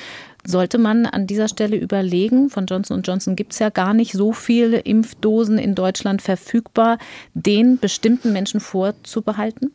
Sollte 0.46 0.76
man 0.76 1.06
an 1.06 1.26
dieser 1.26 1.48
Stelle 1.48 1.76
überlegen, 1.76 2.50
von 2.50 2.66
Johnson 2.66 3.00
Johnson 3.02 3.34
gibt 3.34 3.52
es 3.52 3.60
ja 3.60 3.70
gar 3.70 3.94
nicht 3.94 4.12
so 4.12 4.32
viele 4.32 4.78
Impfdosen 4.80 5.56
in 5.58 5.74
Deutschland 5.74 6.20
verfügbar, 6.20 6.98
den 7.32 7.78
bestimmten 7.78 8.32
Menschen 8.32 8.60
vorzubehalten? 8.60 9.72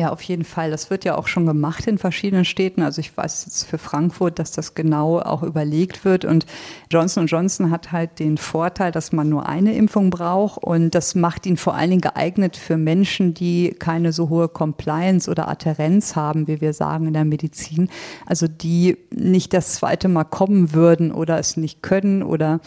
Ja, 0.00 0.12
auf 0.12 0.22
jeden 0.22 0.44
Fall. 0.44 0.70
Das 0.70 0.88
wird 0.88 1.04
ja 1.04 1.18
auch 1.18 1.26
schon 1.26 1.44
gemacht 1.44 1.86
in 1.86 1.98
verschiedenen 1.98 2.46
Städten. 2.46 2.80
Also 2.80 3.00
ich 3.00 3.14
weiß 3.14 3.44
jetzt 3.44 3.64
für 3.64 3.76
Frankfurt, 3.76 4.38
dass 4.38 4.50
das 4.50 4.74
genau 4.74 5.18
auch 5.18 5.42
überlegt 5.42 6.06
wird. 6.06 6.24
Und 6.24 6.46
Johnson 6.90 7.26
Johnson 7.26 7.70
hat 7.70 7.92
halt 7.92 8.18
den 8.18 8.38
Vorteil, 8.38 8.92
dass 8.92 9.12
man 9.12 9.28
nur 9.28 9.46
eine 9.46 9.74
Impfung 9.74 10.08
braucht. 10.08 10.64
Und 10.64 10.94
das 10.94 11.14
macht 11.14 11.44
ihn 11.44 11.58
vor 11.58 11.74
allen 11.74 11.90
Dingen 11.90 12.00
geeignet 12.00 12.56
für 12.56 12.78
Menschen, 12.78 13.34
die 13.34 13.76
keine 13.78 14.14
so 14.14 14.30
hohe 14.30 14.48
Compliance 14.48 15.30
oder 15.30 15.48
Adherenz 15.48 16.16
haben, 16.16 16.48
wie 16.48 16.62
wir 16.62 16.72
sagen 16.72 17.06
in 17.06 17.12
der 17.12 17.26
Medizin. 17.26 17.90
Also 18.24 18.48
die 18.48 18.96
nicht 19.10 19.52
das 19.52 19.74
zweite 19.74 20.08
Mal 20.08 20.24
kommen 20.24 20.72
würden 20.72 21.12
oder 21.12 21.38
es 21.38 21.58
nicht 21.58 21.82
können 21.82 22.22
oder 22.22 22.60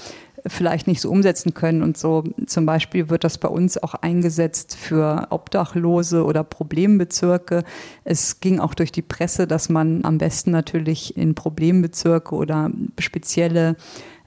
vielleicht 0.47 0.87
nicht 0.87 1.01
so 1.01 1.09
umsetzen 1.09 1.53
können. 1.53 1.83
Und 1.83 1.97
so 1.97 2.23
zum 2.45 2.65
Beispiel 2.65 3.09
wird 3.09 3.23
das 3.23 3.37
bei 3.37 3.47
uns 3.47 3.81
auch 3.81 3.93
eingesetzt 3.95 4.75
für 4.75 5.27
Obdachlose 5.29 6.25
oder 6.25 6.43
Problembezirke. 6.43 7.63
Es 8.03 8.39
ging 8.39 8.59
auch 8.59 8.73
durch 8.73 8.91
die 8.91 9.01
Presse, 9.01 9.47
dass 9.47 9.69
man 9.69 10.03
am 10.03 10.17
besten 10.17 10.51
natürlich 10.51 11.17
in 11.17 11.35
Problembezirke 11.35 12.35
oder 12.35 12.71
spezielle 12.99 13.75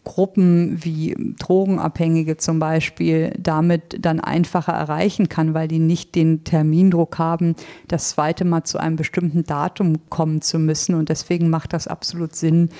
Gruppen 0.07 0.85
wie 0.85 1.17
Drogenabhängige 1.41 2.37
zum 2.37 2.61
Beispiel 2.61 3.33
damit 3.41 3.97
dann 3.99 4.21
einfacher 4.21 4.73
erreichen 4.73 5.29
kann, 5.29 5.53
weil 5.53 5.67
die 5.67 5.81
nicht 5.81 6.14
den 6.14 6.45
Termindruck 6.45 7.19
haben, 7.19 7.57
das 7.89 8.11
zweite 8.11 8.45
Mal 8.45 8.62
zu 8.62 8.79
einem 8.79 8.95
bestimmten 8.95 9.43
Datum 9.43 10.09
kommen 10.09 10.43
zu 10.43 10.61
müssen. 10.61 10.95
Und 10.95 11.09
deswegen 11.09 11.51
macht 11.51 11.73
das 11.73 11.89
absolut 11.89 12.37
Sinn, 12.37 12.71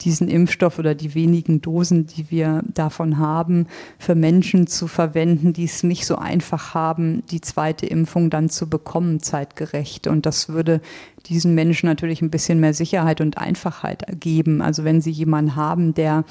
diesen 0.00 0.28
Impfstoff 0.28 0.78
oder 0.78 0.94
die 0.94 1.14
wenigen 1.14 1.60
Dosen, 1.60 2.06
die 2.06 2.30
wir 2.30 2.62
davon 2.72 3.18
haben, 3.18 3.66
für 3.98 4.14
Menschen 4.14 4.66
zu 4.66 4.86
verwenden, 4.86 5.52
die 5.52 5.64
es 5.64 5.82
nicht 5.82 6.06
so 6.06 6.16
einfach 6.16 6.74
haben, 6.74 7.22
die 7.30 7.40
zweite 7.40 7.86
Impfung 7.86 8.30
dann 8.30 8.48
zu 8.48 8.68
bekommen, 8.68 9.20
zeitgerecht. 9.20 10.06
Und 10.06 10.26
das 10.26 10.48
würde 10.48 10.80
diesen 11.26 11.54
Menschen 11.54 11.86
natürlich 11.86 12.22
ein 12.22 12.30
bisschen 12.30 12.60
mehr 12.60 12.74
Sicherheit 12.74 13.20
und 13.20 13.38
Einfachheit 13.38 14.20
geben. 14.20 14.62
Also 14.62 14.84
wenn 14.84 15.00
sie 15.00 15.10
jemanden 15.10 15.56
haben, 15.56 15.94
der 15.94 16.24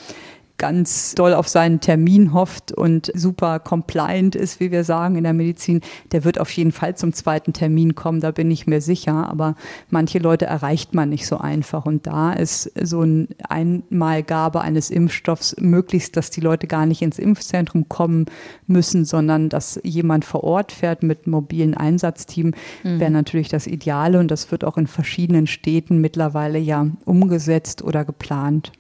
ganz 0.58 1.16
doll 1.16 1.34
auf 1.34 1.50
seinen 1.50 1.82
Termin 1.82 2.34
hofft 2.34 2.72
und 2.72 3.12
super 3.14 3.60
compliant 3.60 4.36
ist, 4.36 4.60
wie 4.60 4.72
wir 4.72 4.84
sagen 4.84 5.18
in 5.18 5.24
der 5.24 5.34
Medizin, 5.34 5.82
der 6.12 6.24
wird 6.24 6.40
auf 6.40 6.50
jeden 6.52 6.72
Fall 6.72 6.96
zum 6.96 7.12
zweiten 7.14 7.52
Termin 7.52 7.96
kommen, 7.96 8.22
da 8.22 8.32
bin 8.32 8.50
ich 8.50 8.66
mir 8.66 8.80
sicher. 8.80 9.30
Aber 9.30 9.56
manche 9.90 10.20
Leute 10.20 10.46
erreicht 10.46 10.94
man 10.94 11.10
nicht 11.10 11.28
so 11.28 11.38
einfach. 11.38 11.86
Und 11.86 12.08
da 12.08 12.32
ist 12.32 12.72
so 12.82 13.02
eine 13.02 13.28
Einmalgabe 13.50 14.62
eines 14.62 14.92
Impfstoffs 14.92 15.56
möglichst, 15.60 16.16
dass 16.16 16.30
die 16.30 16.42
Leute 16.42 16.68
gar 16.68 16.86
nicht 16.86 17.02
ins 17.02 17.20
Impfzentrum 17.20 17.90
kommen 17.90 18.26
müssen, 18.66 19.04
sondern 19.04 19.50
dass 19.50 19.80
jemand 19.84 20.24
vor 20.24 20.44
Ort 20.44 20.72
fährt 20.72 21.04
mit 21.04 21.28
mobilen 21.28 21.74
Einsatzteam, 21.74 22.54
mhm. 22.84 23.00
wäre 23.00 23.12
natürlich 23.12 23.50
das 23.50 23.68
Ideale. 23.68 24.20
Und 24.20 24.32
das 24.32 24.52
wird 24.52 24.64
auch 24.64 24.78
in 24.78 24.88
verschiedenen 24.88 25.48
Städten 25.48 26.00
mittlerweile 26.00 26.60
ja 26.60 26.88
umgesetzt 27.04 27.84
oder 27.84 28.06
geplant. 28.06 28.72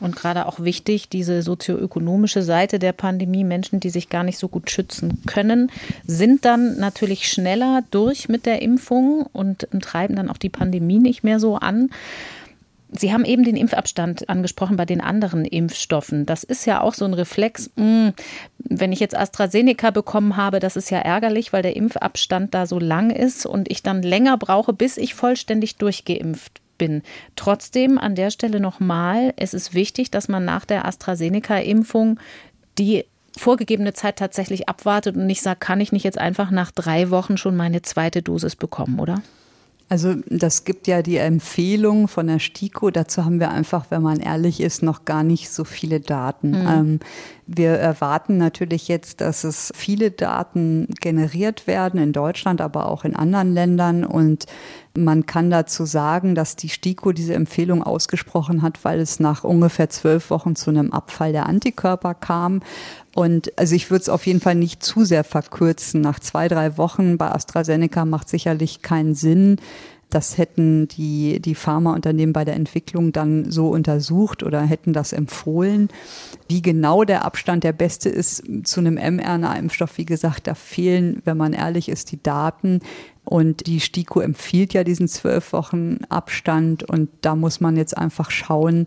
Und 0.00 0.16
gerade 0.16 0.46
auch 0.46 0.60
wichtig, 0.60 1.08
diese 1.08 1.42
sozioökonomische 1.42 2.42
Seite 2.42 2.78
der 2.78 2.92
Pandemie, 2.92 3.44
Menschen, 3.44 3.78
die 3.78 3.90
sich 3.90 4.08
gar 4.08 4.24
nicht 4.24 4.38
so 4.38 4.48
gut 4.48 4.70
schützen 4.70 5.22
können, 5.26 5.70
sind 6.04 6.44
dann 6.44 6.78
natürlich 6.78 7.28
schneller 7.28 7.84
durch 7.90 8.28
mit 8.28 8.44
der 8.44 8.60
Impfung 8.60 9.26
und 9.32 9.68
treiben 9.80 10.16
dann 10.16 10.30
auch 10.30 10.38
die 10.38 10.48
Pandemie 10.48 10.98
nicht 10.98 11.22
mehr 11.22 11.38
so 11.38 11.56
an. 11.56 11.90
Sie 12.96 13.12
haben 13.12 13.24
eben 13.24 13.42
den 13.42 13.56
Impfabstand 13.56 14.28
angesprochen 14.28 14.76
bei 14.76 14.84
den 14.84 15.00
anderen 15.00 15.44
Impfstoffen. 15.44 16.26
Das 16.26 16.44
ist 16.44 16.64
ja 16.64 16.80
auch 16.80 16.94
so 16.94 17.04
ein 17.04 17.14
Reflex. 17.14 17.70
Hm, 17.76 18.12
wenn 18.58 18.92
ich 18.92 19.00
jetzt 19.00 19.16
AstraZeneca 19.16 19.90
bekommen 19.90 20.36
habe, 20.36 20.60
das 20.60 20.76
ist 20.76 20.90
ja 20.90 20.98
ärgerlich, 20.98 21.52
weil 21.52 21.62
der 21.62 21.76
Impfabstand 21.76 22.54
da 22.54 22.66
so 22.66 22.78
lang 22.78 23.10
ist 23.10 23.46
und 23.46 23.70
ich 23.70 23.82
dann 23.82 24.02
länger 24.02 24.38
brauche, 24.38 24.72
bis 24.72 24.96
ich 24.96 25.14
vollständig 25.14 25.76
durchgeimpft 25.76 26.60
bin. 26.78 27.02
Trotzdem 27.36 27.98
an 27.98 28.14
der 28.14 28.30
Stelle 28.30 28.60
nochmal, 28.60 29.32
es 29.36 29.54
ist 29.54 29.74
wichtig, 29.74 30.10
dass 30.10 30.28
man 30.28 30.44
nach 30.44 30.64
der 30.64 30.84
AstraZeneca-Impfung 30.86 32.18
die 32.78 33.04
vorgegebene 33.36 33.92
Zeit 33.92 34.16
tatsächlich 34.16 34.68
abwartet 34.68 35.16
und 35.16 35.26
nicht 35.26 35.42
sagt, 35.42 35.60
kann 35.60 35.80
ich 35.80 35.92
nicht 35.92 36.04
jetzt 36.04 36.18
einfach 36.18 36.50
nach 36.50 36.70
drei 36.70 37.10
Wochen 37.10 37.36
schon 37.36 37.56
meine 37.56 37.82
zweite 37.82 38.22
Dosis 38.22 38.56
bekommen, 38.56 39.00
oder? 39.00 39.22
Also 39.90 40.14
das 40.28 40.64
gibt 40.64 40.86
ja 40.86 41.02
die 41.02 41.18
Empfehlung 41.18 42.08
von 42.08 42.26
der 42.26 42.38
STIKO. 42.38 42.90
Dazu 42.90 43.24
haben 43.24 43.38
wir 43.38 43.50
einfach, 43.50 43.86
wenn 43.90 44.02
man 44.02 44.18
ehrlich 44.18 44.60
ist, 44.60 44.82
noch 44.82 45.04
gar 45.04 45.22
nicht 45.22 45.50
so 45.50 45.64
viele 45.64 46.00
Daten. 46.00 46.50
Mhm. 46.50 46.66
Ähm, 46.66 47.00
wir 47.46 47.72
erwarten 47.72 48.38
natürlich 48.38 48.88
jetzt, 48.88 49.20
dass 49.20 49.44
es 49.44 49.70
viele 49.74 50.10
Daten 50.10 50.88
generiert 51.00 51.66
werden 51.66 52.00
in 52.00 52.12
Deutschland, 52.12 52.62
aber 52.62 52.88
auch 52.88 53.04
in 53.04 53.14
anderen 53.14 53.52
Ländern. 53.52 54.04
Und 54.04 54.46
man 54.96 55.26
kann 55.26 55.50
dazu 55.50 55.84
sagen, 55.84 56.34
dass 56.34 56.56
die 56.56 56.70
STIKO 56.70 57.12
diese 57.12 57.34
Empfehlung 57.34 57.82
ausgesprochen 57.82 58.62
hat, 58.62 58.82
weil 58.84 59.00
es 59.00 59.20
nach 59.20 59.44
ungefähr 59.44 59.90
zwölf 59.90 60.30
Wochen 60.30 60.56
zu 60.56 60.70
einem 60.70 60.92
Abfall 60.92 61.32
der 61.32 61.46
Antikörper 61.46 62.14
kam. 62.14 62.62
Und 63.14 63.56
also 63.58 63.76
ich 63.76 63.90
würde 63.90 64.02
es 64.02 64.08
auf 64.08 64.26
jeden 64.26 64.40
Fall 64.40 64.56
nicht 64.56 64.82
zu 64.82 65.04
sehr 65.04 65.24
verkürzen. 65.24 66.00
Nach 66.00 66.18
zwei, 66.18 66.48
drei 66.48 66.76
Wochen 66.76 67.16
bei 67.16 67.30
AstraZeneca 67.30 68.04
macht 68.04 68.28
sicherlich 68.28 68.82
keinen 68.82 69.14
Sinn. 69.14 69.56
Das 70.10 70.38
hätten 70.38 70.86
die, 70.88 71.40
die 71.40 71.54
Pharmaunternehmen 71.54 72.32
bei 72.32 72.44
der 72.44 72.54
Entwicklung 72.54 73.10
dann 73.10 73.50
so 73.50 73.70
untersucht 73.70 74.42
oder 74.42 74.62
hätten 74.62 74.92
das 74.92 75.12
empfohlen. 75.12 75.88
Wie 76.48 76.62
genau 76.62 77.04
der 77.04 77.24
Abstand 77.24 77.64
der 77.64 77.72
beste 77.72 78.10
ist 78.10 78.44
zu 78.64 78.80
einem 78.80 78.94
mRNA-Impfstoff, 78.94 79.98
wie 79.98 80.06
gesagt, 80.06 80.46
da 80.46 80.54
fehlen, 80.54 81.20
wenn 81.24 81.36
man 81.36 81.52
ehrlich 81.52 81.88
ist, 81.88 82.12
die 82.12 82.22
Daten. 82.22 82.80
Und 83.24 83.66
die 83.66 83.80
STIKO 83.80 84.20
empfiehlt 84.20 84.74
ja 84.74 84.84
diesen 84.84 85.08
zwölf 85.08 85.52
Wochen 85.52 85.98
Abstand 86.10 86.84
und 86.84 87.08
da 87.22 87.34
muss 87.34 87.60
man 87.60 87.76
jetzt 87.76 87.96
einfach 87.96 88.30
schauen, 88.30 88.86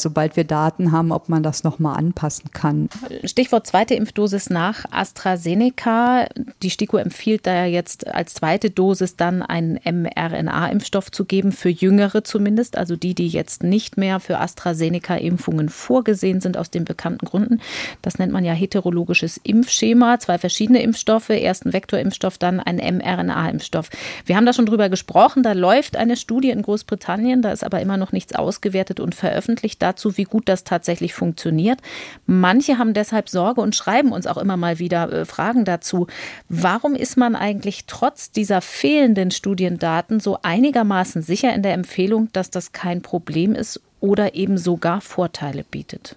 sobald 0.00 0.36
wir 0.36 0.44
Daten 0.44 0.92
haben, 0.92 1.12
ob 1.12 1.28
man 1.28 1.42
das 1.42 1.64
nochmal 1.64 1.96
anpassen 1.96 2.50
kann. 2.52 2.88
Stichwort 3.24 3.66
zweite 3.66 3.94
Impfdosis 3.94 4.50
nach 4.50 4.84
AstraZeneca. 4.90 6.26
Die 6.62 6.70
STIKO 6.70 6.98
empfiehlt 6.98 7.46
da 7.46 7.52
ja 7.54 7.66
jetzt 7.66 8.06
als 8.06 8.34
zweite 8.34 8.70
Dosis 8.70 9.16
dann 9.16 9.42
einen 9.42 9.78
mRNA-Impfstoff 9.84 11.10
zu 11.10 11.24
geben, 11.24 11.52
für 11.52 11.68
Jüngere 11.68 12.24
zumindest, 12.24 12.76
also 12.76 12.96
die, 12.96 13.14
die 13.14 13.28
jetzt 13.28 13.62
nicht 13.62 13.96
mehr 13.96 14.20
für 14.20 14.38
AstraZeneca-Impfungen 14.38 15.68
vorgesehen 15.68 16.40
sind 16.40 16.56
aus 16.56 16.70
den 16.70 16.84
bekannten 16.84 17.26
Gründen. 17.26 17.60
Das 18.02 18.18
nennt 18.18 18.32
man 18.32 18.44
ja 18.44 18.52
heterologisches 18.52 19.40
Impfschema. 19.42 20.18
Zwei 20.18 20.38
verschiedene 20.38 20.82
Impfstoffe, 20.82 21.30
erst 21.30 21.66
ein 21.66 21.72
Vektorimpfstoff, 21.72 22.38
dann 22.38 22.60
ein 22.60 22.76
mRNA-Impfstoff. 22.76 23.90
Wir 24.24 24.36
haben 24.36 24.46
da 24.46 24.52
schon 24.52 24.66
drüber 24.66 24.88
gesprochen. 24.88 25.42
Da 25.42 25.52
läuft 25.52 25.96
eine 25.96 26.16
Studie 26.16 26.50
in 26.50 26.62
Großbritannien, 26.62 27.42
da 27.42 27.52
ist 27.52 27.64
aber 27.64 27.80
immer 27.80 27.96
noch 27.96 28.12
nichts 28.12 28.34
ausgewertet 28.34 29.00
und 29.00 29.14
veröffentlicht 29.14 29.82
dazu, 29.88 30.16
wie 30.16 30.24
gut 30.24 30.48
das 30.48 30.64
tatsächlich 30.64 31.14
funktioniert. 31.14 31.80
Manche 32.26 32.78
haben 32.78 32.94
deshalb 32.94 33.28
Sorge 33.28 33.60
und 33.60 33.74
schreiben 33.74 34.12
uns 34.12 34.26
auch 34.26 34.38
immer 34.38 34.56
mal 34.56 34.78
wieder 34.78 35.12
äh, 35.12 35.24
Fragen 35.24 35.64
dazu. 35.64 36.06
Warum 36.48 36.94
ist 36.94 37.16
man 37.16 37.34
eigentlich 37.34 37.86
trotz 37.86 38.30
dieser 38.30 38.60
fehlenden 38.60 39.30
Studiendaten 39.30 40.20
so 40.20 40.38
einigermaßen 40.42 41.22
sicher 41.22 41.54
in 41.54 41.62
der 41.62 41.74
Empfehlung, 41.74 42.28
dass 42.32 42.50
das 42.50 42.72
kein 42.72 43.02
Problem 43.02 43.54
ist 43.54 43.80
oder 44.00 44.34
eben 44.34 44.58
sogar 44.58 45.00
Vorteile 45.00 45.64
bietet? 45.64 46.16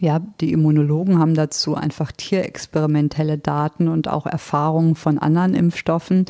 Ja, 0.00 0.20
die 0.40 0.52
Immunologen 0.52 1.18
haben 1.18 1.34
dazu 1.34 1.74
einfach 1.74 2.12
tierexperimentelle 2.12 3.36
Daten 3.36 3.88
und 3.88 4.06
auch 4.06 4.26
Erfahrungen 4.26 4.94
von 4.94 5.18
anderen 5.18 5.54
Impfstoffen. 5.54 6.26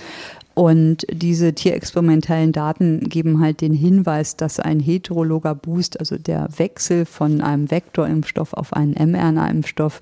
Und 0.59 1.07
diese 1.09 1.53
tierexperimentellen 1.53 2.51
Daten 2.51 3.09
geben 3.09 3.39
halt 3.39 3.61
den 3.61 3.75
Hinweis, 3.75 4.35
dass 4.35 4.59
ein 4.59 4.81
heterologer 4.81 5.55
Boost, 5.55 6.01
also 6.01 6.19
der 6.19 6.49
Wechsel 6.57 7.05
von 7.05 7.41
einem 7.43 7.71
Vektorimpfstoff 7.71 8.55
auf 8.55 8.73
einen 8.73 8.95
mRNA-Impfstoff, 8.95 10.01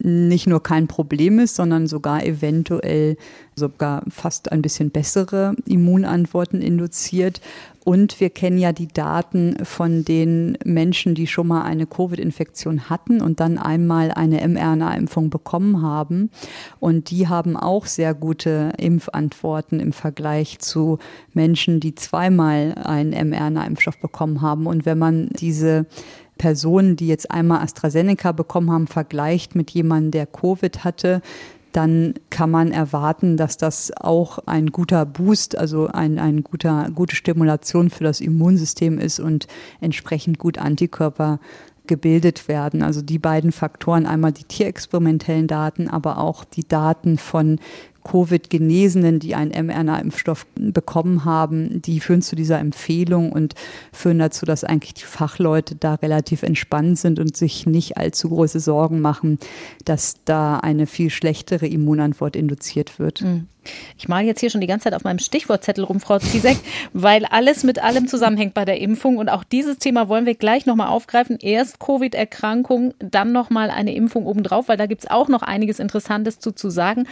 nicht 0.00 0.48
nur 0.48 0.60
kein 0.60 0.88
Problem 0.88 1.38
ist, 1.38 1.54
sondern 1.54 1.86
sogar 1.86 2.24
eventuell 2.24 3.16
sogar 3.54 4.02
fast 4.08 4.50
ein 4.50 4.60
bisschen 4.60 4.90
bessere 4.90 5.54
Immunantworten 5.66 6.60
induziert. 6.60 7.40
Und 7.84 8.20
wir 8.20 8.30
kennen 8.30 8.58
ja 8.58 8.72
die 8.72 8.86
Daten 8.86 9.56
von 9.64 10.04
den 10.04 10.56
Menschen, 10.64 11.16
die 11.16 11.26
schon 11.26 11.48
mal 11.48 11.62
eine 11.62 11.86
Covid-Infektion 11.86 12.88
hatten 12.88 13.20
und 13.20 13.40
dann 13.40 13.58
einmal 13.58 14.12
eine 14.12 14.46
mRNA-Impfung 14.46 15.30
bekommen 15.30 15.82
haben. 15.82 16.30
Und 16.78 17.10
die 17.10 17.26
haben 17.26 17.56
auch 17.56 17.86
sehr 17.86 18.14
gute 18.14 18.72
Impfantworten 18.78 19.80
im 19.80 19.92
Vergleich 19.92 20.60
zu 20.60 20.98
Menschen, 21.32 21.80
die 21.80 21.96
zweimal 21.96 22.74
einen 22.84 23.30
mRNA-Impfstoff 23.30 23.98
bekommen 24.00 24.42
haben. 24.42 24.66
Und 24.66 24.86
wenn 24.86 24.98
man 24.98 25.28
diese 25.30 25.86
Personen, 26.38 26.94
die 26.94 27.08
jetzt 27.08 27.30
einmal 27.32 27.62
AstraZeneca 27.62 28.30
bekommen 28.32 28.70
haben, 28.70 28.86
vergleicht 28.86 29.56
mit 29.56 29.72
jemandem, 29.72 30.12
der 30.12 30.26
Covid 30.26 30.84
hatte, 30.84 31.20
dann 31.72 32.14
kann 32.30 32.50
man 32.50 32.70
erwarten, 32.70 33.36
dass 33.36 33.56
das 33.56 33.92
auch 33.96 34.38
ein 34.46 34.68
guter 34.68 35.06
Boost, 35.06 35.56
also 35.56 35.88
ein, 35.88 36.18
ein 36.18 36.42
guter, 36.42 36.90
gute 36.94 37.16
Stimulation 37.16 37.90
für 37.90 38.04
das 38.04 38.20
Immunsystem 38.20 38.98
ist 38.98 39.20
und 39.20 39.46
entsprechend 39.80 40.38
gut 40.38 40.58
Antikörper 40.58 41.40
gebildet 41.86 42.46
werden. 42.48 42.82
Also 42.82 43.02
die 43.02 43.18
beiden 43.18 43.52
Faktoren, 43.52 44.06
einmal 44.06 44.32
die 44.32 44.44
tierexperimentellen 44.44 45.48
Daten, 45.48 45.88
aber 45.88 46.18
auch 46.18 46.44
die 46.44 46.66
Daten 46.66 47.18
von 47.18 47.58
Covid-Genesenen, 48.04 49.20
die 49.20 49.34
einen 49.34 49.66
mRNA-Impfstoff 49.66 50.46
bekommen 50.54 51.24
haben, 51.24 51.82
die 51.82 52.00
führen 52.00 52.22
zu 52.22 52.36
dieser 52.36 52.58
Empfehlung 52.58 53.32
und 53.32 53.54
führen 53.92 54.18
dazu, 54.18 54.46
dass 54.46 54.64
eigentlich 54.64 54.94
die 54.94 55.04
Fachleute 55.04 55.76
da 55.76 55.94
relativ 55.94 56.42
entspannt 56.42 56.98
sind 56.98 57.18
und 57.18 57.36
sich 57.36 57.66
nicht 57.66 57.96
allzu 57.96 58.28
große 58.28 58.60
Sorgen 58.60 59.00
machen, 59.00 59.38
dass 59.84 60.16
da 60.24 60.58
eine 60.58 60.86
viel 60.86 61.10
schlechtere 61.10 61.66
Immunantwort 61.66 62.36
induziert 62.36 62.98
wird. 62.98 63.22
Mhm. 63.22 63.46
Ich 63.98 64.08
male 64.08 64.26
jetzt 64.26 64.40
hier 64.40 64.50
schon 64.50 64.60
die 64.60 64.66
ganze 64.66 64.84
Zeit 64.84 64.94
auf 64.94 65.04
meinem 65.04 65.18
Stichwortzettel 65.18 65.84
rum, 65.84 66.00
Frau 66.00 66.18
Ziesek, 66.18 66.58
weil 66.92 67.24
alles 67.24 67.64
mit 67.64 67.82
allem 67.82 68.08
zusammenhängt 68.08 68.54
bei 68.54 68.64
der 68.64 68.80
Impfung. 68.80 69.16
Und 69.18 69.28
auch 69.28 69.44
dieses 69.44 69.78
Thema 69.78 70.08
wollen 70.08 70.26
wir 70.26 70.34
gleich 70.34 70.66
nochmal 70.66 70.88
aufgreifen. 70.88 71.38
Erst 71.40 71.78
Covid-Erkrankung, 71.78 72.94
dann 72.98 73.32
nochmal 73.32 73.70
eine 73.70 73.94
Impfung 73.94 74.26
obendrauf, 74.26 74.68
weil 74.68 74.76
da 74.76 74.86
gibt 74.86 75.02
es 75.02 75.10
auch 75.10 75.28
noch 75.28 75.42
einiges 75.42 75.78
Interessantes 75.78 76.38
zu, 76.38 76.52
zu 76.52 76.70
sagen. 76.70 77.06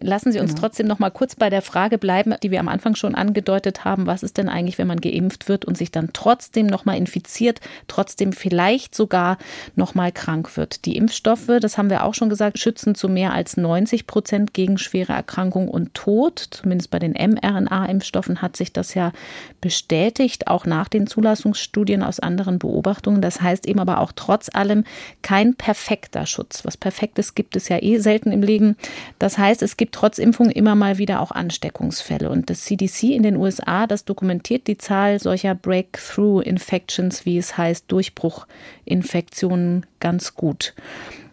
Lassen 0.00 0.32
Sie 0.32 0.40
uns 0.40 0.50
genau. 0.50 0.62
trotzdem 0.62 0.86
nochmal 0.86 1.10
kurz 1.10 1.36
bei 1.36 1.50
der 1.50 1.62
Frage 1.62 1.98
bleiben, 1.98 2.34
die 2.42 2.50
wir 2.50 2.60
am 2.60 2.68
Anfang 2.68 2.94
schon 2.94 3.14
angedeutet 3.14 3.84
haben. 3.84 4.06
Was 4.06 4.22
ist 4.22 4.36
denn 4.36 4.48
eigentlich, 4.48 4.78
wenn 4.78 4.86
man 4.86 5.00
geimpft 5.00 5.48
wird 5.48 5.64
und 5.64 5.76
sich 5.76 5.90
dann 5.90 6.10
trotzdem 6.12 6.66
nochmal 6.66 6.96
infiziert, 6.96 7.60
trotzdem 7.88 8.32
vielleicht 8.32 8.94
sogar 8.94 9.38
nochmal 9.76 10.10
krank 10.10 10.56
wird? 10.56 10.84
Die 10.86 10.96
Impfstoffe, 10.96 11.50
das 11.60 11.78
haben 11.78 11.90
wir 11.90 12.04
auch 12.04 12.14
schon 12.14 12.28
gesagt, 12.28 12.58
schützen 12.58 12.94
zu 12.94 13.08
mehr 13.08 13.32
als 13.32 13.56
90 13.56 14.06
Prozent 14.06 14.54
gegen 14.54 14.78
schwere 14.78 15.12
Erkrankungen 15.12 15.68
und 15.68 15.91
Tod. 15.92 16.38
Zumindest 16.50 16.90
bei 16.90 16.98
den 16.98 17.12
mRNA-Impfstoffen 17.12 18.42
hat 18.42 18.56
sich 18.56 18.72
das 18.72 18.94
ja 18.94 19.12
bestätigt, 19.60 20.46
auch 20.48 20.66
nach 20.66 20.88
den 20.88 21.06
Zulassungsstudien 21.06 22.02
aus 22.02 22.20
anderen 22.20 22.58
Beobachtungen. 22.58 23.22
Das 23.22 23.40
heißt 23.40 23.66
eben 23.66 23.80
aber 23.80 24.00
auch 24.00 24.12
trotz 24.14 24.50
allem 24.52 24.84
kein 25.22 25.54
perfekter 25.54 26.26
Schutz. 26.26 26.64
Was 26.64 26.76
Perfektes 26.76 27.34
gibt 27.34 27.56
es 27.56 27.68
ja 27.68 27.82
eh 27.82 27.98
selten 27.98 28.32
im 28.32 28.42
Leben. 28.42 28.76
Das 29.18 29.38
heißt, 29.38 29.62
es 29.62 29.76
gibt 29.76 29.94
trotz 29.94 30.18
Impfung 30.18 30.50
immer 30.50 30.74
mal 30.74 30.98
wieder 30.98 31.20
auch 31.20 31.30
Ansteckungsfälle. 31.30 32.30
Und 32.30 32.50
das 32.50 32.62
CDC 32.64 33.04
in 33.14 33.22
den 33.22 33.36
USA, 33.36 33.86
das 33.86 34.04
dokumentiert 34.04 34.66
die 34.66 34.78
Zahl 34.78 35.18
solcher 35.18 35.54
Breakthrough-Infections, 35.54 37.24
wie 37.24 37.38
es 37.38 37.56
heißt, 37.56 37.90
Durchbruchinfektionen 37.90 39.86
ganz 40.00 40.34
gut. 40.34 40.74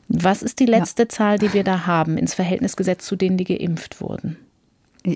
Was 0.09 0.41
ist 0.41 0.59
die 0.59 0.65
letzte 0.65 1.03
ja. 1.03 1.09
Zahl, 1.09 1.37
die 1.37 1.53
wir 1.53 1.63
da 1.63 1.85
haben, 1.85 2.17
ins 2.17 2.33
Verhältnis 2.33 2.75
gesetzt 2.75 3.05
zu 3.05 3.15
denen, 3.15 3.37
die 3.37 3.43
geimpft 3.43 4.01
wurden? 4.01 4.37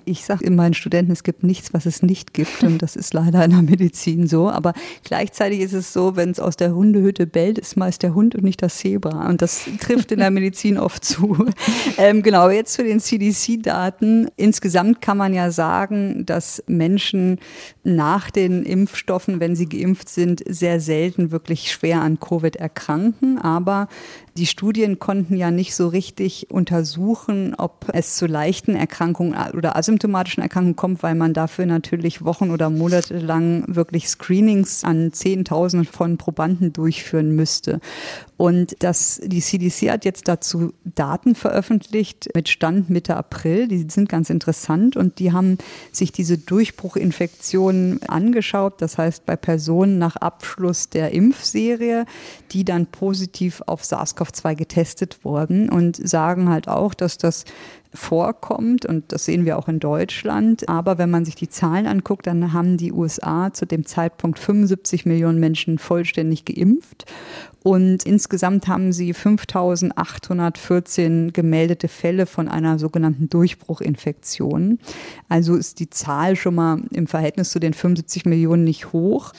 Ich 0.05 0.23
sage 0.23 0.45
in 0.45 0.55
meinen 0.55 0.73
Studenten, 0.73 1.11
es 1.11 1.23
gibt 1.23 1.43
nichts, 1.43 1.73
was 1.73 1.85
es 1.85 2.01
nicht 2.01 2.33
gibt. 2.33 2.63
Und 2.63 2.81
das 2.81 2.95
ist 2.95 3.13
leider 3.13 3.43
in 3.43 3.51
der 3.51 3.61
Medizin 3.61 4.27
so. 4.27 4.49
Aber 4.49 4.73
gleichzeitig 5.03 5.59
ist 5.59 5.73
es 5.73 5.91
so, 5.91 6.15
wenn 6.15 6.29
es 6.29 6.39
aus 6.39 6.55
der 6.55 6.73
Hundehütte 6.73 7.27
bellt, 7.27 7.59
ist 7.59 7.75
meist 7.75 8.01
der 8.01 8.13
Hund 8.13 8.33
und 8.33 8.45
nicht 8.45 8.61
das 8.61 8.77
Zebra. 8.77 9.27
Und 9.27 9.41
das 9.41 9.65
trifft 9.81 10.13
in 10.13 10.19
der 10.19 10.31
Medizin 10.31 10.77
oft 10.77 11.03
zu. 11.03 11.47
Ähm, 11.97 12.23
genau, 12.23 12.49
jetzt 12.49 12.73
zu 12.73 12.83
den 12.83 13.01
CDC-Daten. 13.01 14.29
Insgesamt 14.37 15.01
kann 15.01 15.17
man 15.17 15.33
ja 15.33 15.51
sagen, 15.51 16.25
dass 16.25 16.63
Menschen 16.67 17.39
nach 17.83 18.31
den 18.31 18.63
Impfstoffen, 18.63 19.41
wenn 19.41 19.55
sie 19.55 19.67
geimpft 19.67 20.07
sind, 20.07 20.43
sehr 20.47 20.79
selten 20.79 21.31
wirklich 21.31 21.71
schwer 21.71 22.01
an 22.01 22.19
Covid 22.21 22.55
erkranken. 22.55 23.37
Aber 23.37 23.89
die 24.35 24.47
Studien 24.47 24.97
konnten 24.97 25.35
ja 25.35 25.51
nicht 25.51 25.75
so 25.75 25.87
richtig 25.87 26.49
untersuchen, 26.49 27.53
ob 27.55 27.85
es 27.93 28.15
zu 28.15 28.25
leichten 28.25 28.75
Erkrankungen 28.75 29.35
oder 29.53 29.75
asymptomatischen 29.75 30.41
Erkrankungen 30.41 30.75
kommt, 30.75 31.03
weil 31.03 31.13
man 31.13 31.33
dafür 31.33 31.65
natürlich 31.67 32.23
Wochen 32.23 32.49
oder 32.49 32.69
Monate 32.69 33.19
lang 33.19 33.63
wirklich 33.67 34.09
Screenings 34.09 34.83
an 34.83 35.13
Zehntausenden 35.13 35.87
von 35.87 36.17
Probanden 36.17 36.73
durchführen 36.73 37.35
müsste. 37.35 37.79
Und 38.37 38.75
das, 38.79 39.21
die 39.23 39.41
CDC 39.41 39.91
hat 39.91 40.05
jetzt 40.05 40.27
dazu 40.27 40.73
Daten 40.83 41.35
veröffentlicht 41.35 42.29
mit 42.33 42.49
Stand 42.49 42.89
Mitte 42.89 43.15
April. 43.15 43.67
Die 43.67 43.85
sind 43.89 44.09
ganz 44.09 44.29
interessant 44.29 44.97
und 44.97 45.19
die 45.19 45.31
haben 45.31 45.59
sich 45.91 46.11
diese 46.11 46.37
Durchbruchinfektionen 46.39 48.01
angeschaut. 48.09 48.81
Das 48.81 48.97
heißt, 48.97 49.25
bei 49.25 49.35
Personen 49.35 49.99
nach 49.99 50.15
Abschluss 50.15 50.89
der 50.89 51.11
Impfserie, 51.11 52.05
die 52.51 52.65
dann 52.65 52.87
positiv 52.87 53.61
auf 53.65 53.85
SARS-CoV-2 54.23 54.55
getestet 54.55 55.23
wurden 55.23 55.69
und 55.69 56.07
sagen 56.07 56.49
halt 56.49 56.67
auch, 56.67 56.93
dass 56.93 57.17
das 57.17 57.45
vorkommt 57.93 58.87
und 58.87 59.11
das 59.11 59.25
sehen 59.25 59.45
wir 59.45 59.57
auch 59.57 59.67
in 59.67 59.79
Deutschland. 59.79 60.67
Aber 60.67 60.97
wenn 60.97 61.11
man 61.11 61.25
sich 61.25 61.35
die 61.35 61.49
Zahlen 61.49 61.85
anguckt, 61.85 62.25
dann 62.25 62.51
haben 62.51 62.77
die 62.77 62.91
USA 62.91 63.53
zu 63.53 63.67
dem 63.67 63.85
Zeitpunkt 63.85 64.39
75 64.39 65.05
Millionen 65.05 65.39
Menschen 65.39 65.77
vollständig 65.77 66.45
geimpft 66.45 67.05
und 67.63 68.05
insgesamt 68.05 68.67
haben 68.67 68.91
sie 68.91 69.13
5814 69.13 71.31
gemeldete 71.31 71.87
Fälle 71.87 72.25
von 72.25 72.49
einer 72.49 72.77
sogenannten 72.77 73.29
Durchbruchinfektion. 73.29 74.79
Also 75.29 75.55
ist 75.55 75.79
die 75.79 75.89
Zahl 75.89 76.35
schon 76.35 76.55
mal 76.55 76.81
im 76.91 77.07
Verhältnis 77.07 77.51
zu 77.51 77.59
den 77.59 77.73
75 77.73 78.25
Millionen 78.25 78.65
nicht 78.65 78.91
hoch. 78.91 79.31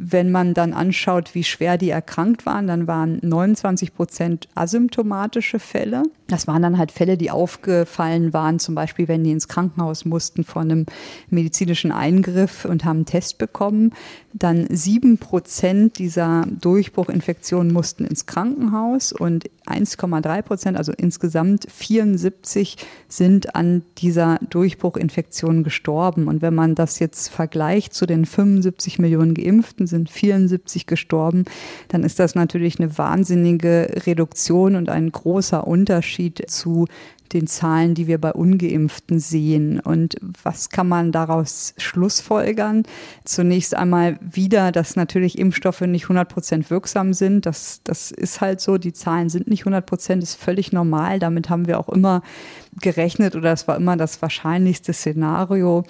Wenn 0.00 0.30
man 0.30 0.54
dann 0.54 0.74
anschaut, 0.74 1.34
wie 1.34 1.42
schwer 1.42 1.76
die 1.76 1.90
erkrankt 1.90 2.46
waren, 2.46 2.68
dann 2.68 2.86
waren 2.86 3.18
29 3.20 3.94
Prozent 3.94 4.48
asymptomatische 4.54 5.58
Fälle. 5.58 6.04
Das 6.28 6.46
waren 6.46 6.62
dann 6.62 6.78
halt 6.78 6.92
Fälle, 6.92 7.16
die 7.16 7.32
aufgefallen 7.32 8.32
waren, 8.32 8.60
zum 8.60 8.76
Beispiel, 8.76 9.08
wenn 9.08 9.24
die 9.24 9.32
ins 9.32 9.48
Krankenhaus 9.48 10.04
mussten 10.04 10.44
von 10.44 10.70
einem 10.70 10.86
medizinischen 11.30 11.90
Eingriff 11.90 12.64
und 12.64 12.84
haben 12.84 12.98
einen 12.98 13.06
Test 13.06 13.38
bekommen. 13.38 13.92
Dann 14.34 14.66
sieben 14.70 15.16
Prozent 15.16 15.98
dieser 15.98 16.44
Durchbruchinfektionen 16.60 17.72
mussten 17.72 18.04
ins 18.04 18.26
Krankenhaus 18.26 19.12
und 19.12 19.48
1,3 19.66 20.42
Prozent, 20.42 20.76
also 20.76 20.92
insgesamt 20.92 21.66
74 21.70 22.76
sind 23.08 23.54
an 23.54 23.82
dieser 23.98 24.38
Durchbruchinfektion 24.50 25.64
gestorben. 25.64 26.28
Und 26.28 26.42
wenn 26.42 26.54
man 26.54 26.74
das 26.74 26.98
jetzt 26.98 27.28
vergleicht 27.28 27.94
zu 27.94 28.04
den 28.04 28.26
75 28.26 28.98
Millionen 28.98 29.34
Geimpften, 29.34 29.86
sind 29.86 30.10
74 30.10 30.86
gestorben, 30.86 31.44
dann 31.88 32.04
ist 32.04 32.18
das 32.18 32.34
natürlich 32.34 32.78
eine 32.78 32.98
wahnsinnige 32.98 34.02
Reduktion 34.06 34.76
und 34.76 34.90
ein 34.90 35.10
großer 35.10 35.66
Unterschied 35.66 36.50
zu 36.50 36.86
den 37.32 37.46
Zahlen, 37.46 37.94
die 37.94 38.06
wir 38.06 38.18
bei 38.18 38.32
ungeimpften 38.32 39.20
sehen. 39.20 39.80
Und 39.80 40.16
was 40.42 40.70
kann 40.70 40.88
man 40.88 41.12
daraus 41.12 41.74
schlussfolgern? 41.76 42.84
Zunächst 43.24 43.74
einmal 43.74 44.18
wieder, 44.20 44.72
dass 44.72 44.96
natürlich 44.96 45.38
Impfstoffe 45.38 45.80
nicht 45.82 46.04
100 46.04 46.28
Prozent 46.28 46.70
wirksam 46.70 47.12
sind. 47.12 47.46
Das, 47.46 47.80
das 47.84 48.10
ist 48.10 48.40
halt 48.40 48.60
so. 48.60 48.78
Die 48.78 48.92
Zahlen 48.92 49.28
sind 49.28 49.48
nicht 49.48 49.62
100 49.62 49.84
Prozent, 49.86 50.22
ist 50.22 50.34
völlig 50.34 50.72
normal. 50.72 51.18
Damit 51.18 51.50
haben 51.50 51.66
wir 51.66 51.78
auch 51.78 51.88
immer 51.88 52.22
gerechnet 52.80 53.34
oder 53.36 53.52
es 53.52 53.68
war 53.68 53.76
immer 53.76 53.96
das 53.96 54.20
wahrscheinlichste 54.22 54.92
Szenario 54.92 55.84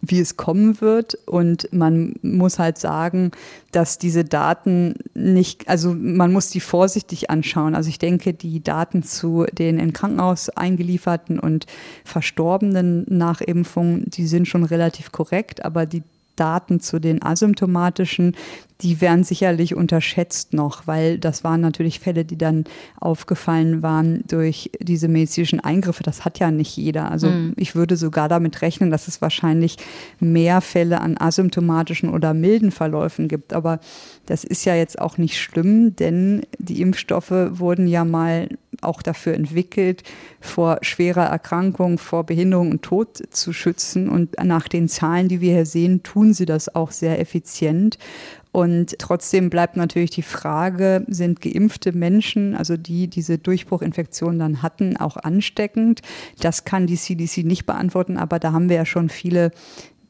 wie 0.00 0.20
es 0.20 0.36
kommen 0.36 0.80
wird. 0.80 1.14
Und 1.26 1.68
man 1.72 2.14
muss 2.22 2.58
halt 2.58 2.78
sagen, 2.78 3.32
dass 3.72 3.98
diese 3.98 4.24
Daten 4.24 4.94
nicht, 5.14 5.68
also 5.68 5.94
man 5.94 6.32
muss 6.32 6.50
die 6.50 6.60
vorsichtig 6.60 7.30
anschauen. 7.30 7.74
Also 7.74 7.88
ich 7.88 7.98
denke, 7.98 8.32
die 8.32 8.62
Daten 8.62 9.02
zu 9.02 9.46
den 9.52 9.78
in 9.78 9.92
Krankenhaus 9.92 10.48
eingelieferten 10.50 11.38
und 11.38 11.66
Verstorbenen 12.04 13.04
nach 13.08 13.40
Impfung, 13.40 14.04
die 14.06 14.26
sind 14.26 14.46
schon 14.48 14.64
relativ 14.64 15.12
korrekt, 15.12 15.64
aber 15.64 15.86
die 15.86 16.02
Daten 16.38 16.80
zu 16.80 16.98
den 16.98 17.22
asymptomatischen, 17.22 18.34
die 18.80 19.00
werden 19.00 19.24
sicherlich 19.24 19.74
unterschätzt 19.74 20.52
noch, 20.52 20.86
weil 20.86 21.18
das 21.18 21.42
waren 21.42 21.60
natürlich 21.60 21.98
Fälle, 21.98 22.24
die 22.24 22.38
dann 22.38 22.64
aufgefallen 23.00 23.82
waren 23.82 24.22
durch 24.28 24.70
diese 24.80 25.08
medizinischen 25.08 25.58
Eingriffe. 25.58 26.04
Das 26.04 26.24
hat 26.24 26.38
ja 26.38 26.52
nicht 26.52 26.76
jeder. 26.76 27.10
Also 27.10 27.28
mhm. 27.28 27.54
ich 27.56 27.74
würde 27.74 27.96
sogar 27.96 28.28
damit 28.28 28.62
rechnen, 28.62 28.90
dass 28.90 29.08
es 29.08 29.20
wahrscheinlich 29.20 29.78
mehr 30.20 30.60
Fälle 30.60 31.00
an 31.00 31.16
asymptomatischen 31.18 32.08
oder 32.10 32.34
milden 32.34 32.70
Verläufen 32.70 33.26
gibt. 33.26 33.52
Aber 33.52 33.80
das 34.26 34.44
ist 34.44 34.64
ja 34.64 34.76
jetzt 34.76 35.00
auch 35.00 35.18
nicht 35.18 35.40
schlimm, 35.40 35.96
denn 35.96 36.42
die 36.58 36.80
Impfstoffe 36.80 37.32
wurden 37.32 37.88
ja 37.88 38.04
mal 38.04 38.48
auch 38.80 39.02
dafür 39.02 39.34
entwickelt, 39.34 40.02
vor 40.40 40.78
schwerer 40.82 41.24
Erkrankung, 41.24 41.98
vor 41.98 42.24
Behinderung 42.24 42.70
und 42.70 42.82
Tod 42.82 43.22
zu 43.30 43.52
schützen. 43.52 44.08
Und 44.08 44.36
nach 44.42 44.68
den 44.68 44.88
Zahlen, 44.88 45.28
die 45.28 45.40
wir 45.40 45.54
hier 45.54 45.66
sehen, 45.66 46.02
tun 46.02 46.32
sie 46.34 46.46
das 46.46 46.74
auch 46.74 46.90
sehr 46.90 47.20
effizient. 47.20 47.98
Und 48.50 48.98
trotzdem 48.98 49.50
bleibt 49.50 49.76
natürlich 49.76 50.10
die 50.10 50.22
Frage, 50.22 51.04
sind 51.06 51.40
geimpfte 51.40 51.92
Menschen, 51.92 52.54
also 52.54 52.76
die 52.76 53.08
diese 53.08 53.38
Durchbruchinfektion 53.38 54.38
dann 54.38 54.62
hatten, 54.62 54.96
auch 54.96 55.16
ansteckend? 55.16 56.00
Das 56.40 56.64
kann 56.64 56.86
die 56.86 56.96
CDC 56.96 57.44
nicht 57.44 57.66
beantworten, 57.66 58.16
aber 58.16 58.38
da 58.38 58.52
haben 58.52 58.68
wir 58.68 58.76
ja 58.76 58.86
schon 58.86 59.10
viele 59.10 59.50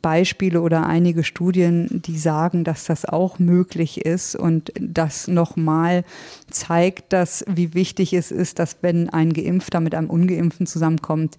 Beispiele 0.03 0.61
oder 0.61 0.86
einige 0.86 1.24
Studien, 1.24 1.88
die 1.90 2.18
sagen, 2.18 2.64
dass 2.64 2.84
das 2.84 3.05
auch 3.05 3.38
möglich 3.38 4.05
ist 4.05 4.36
und 4.36 4.72
das 4.80 5.28
nochmal 5.28 6.05
zeigt, 6.51 7.12
dass 7.12 7.44
wie 7.49 7.74
wichtig 7.74 8.12
es 8.12 8.30
ist, 8.30 8.59
dass 8.59 8.78
wenn 8.82 9.09
ein 9.11 9.32
Geimpfter 9.32 9.80
mit 9.80 9.94
einem 9.94 10.11
Ungeimpften 10.11 10.66
zusammenkommt, 10.66 11.36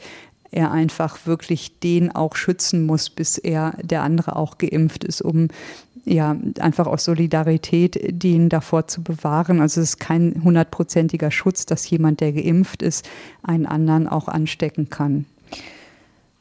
er 0.52 0.72
einfach 0.72 1.26
wirklich 1.26 1.80
den 1.80 2.14
auch 2.14 2.36
schützen 2.36 2.86
muss, 2.86 3.10
bis 3.10 3.38
er 3.38 3.76
der 3.82 4.02
andere 4.02 4.36
auch 4.36 4.58
geimpft 4.58 5.04
ist, 5.04 5.22
um 5.22 5.50
ja, 6.06 6.36
einfach 6.60 6.88
aus 6.88 7.06
Solidarität 7.06 8.00
den 8.24 8.50
davor 8.50 8.88
zu 8.88 9.04
bewahren. 9.04 9.62
Also 9.62 9.82
es 9.82 9.92
ist 9.92 10.00
kein 10.00 10.42
hundertprozentiger 10.44 11.30
Schutz, 11.30 11.66
dass 11.66 11.90
jemand, 11.90 12.20
der 12.22 12.34
geimpft 12.34 12.82
ist, 12.82 13.08
einen 13.44 13.66
anderen 13.66 14.08
auch 14.08 14.28
anstecken 14.28 14.90
kann. 14.90 15.26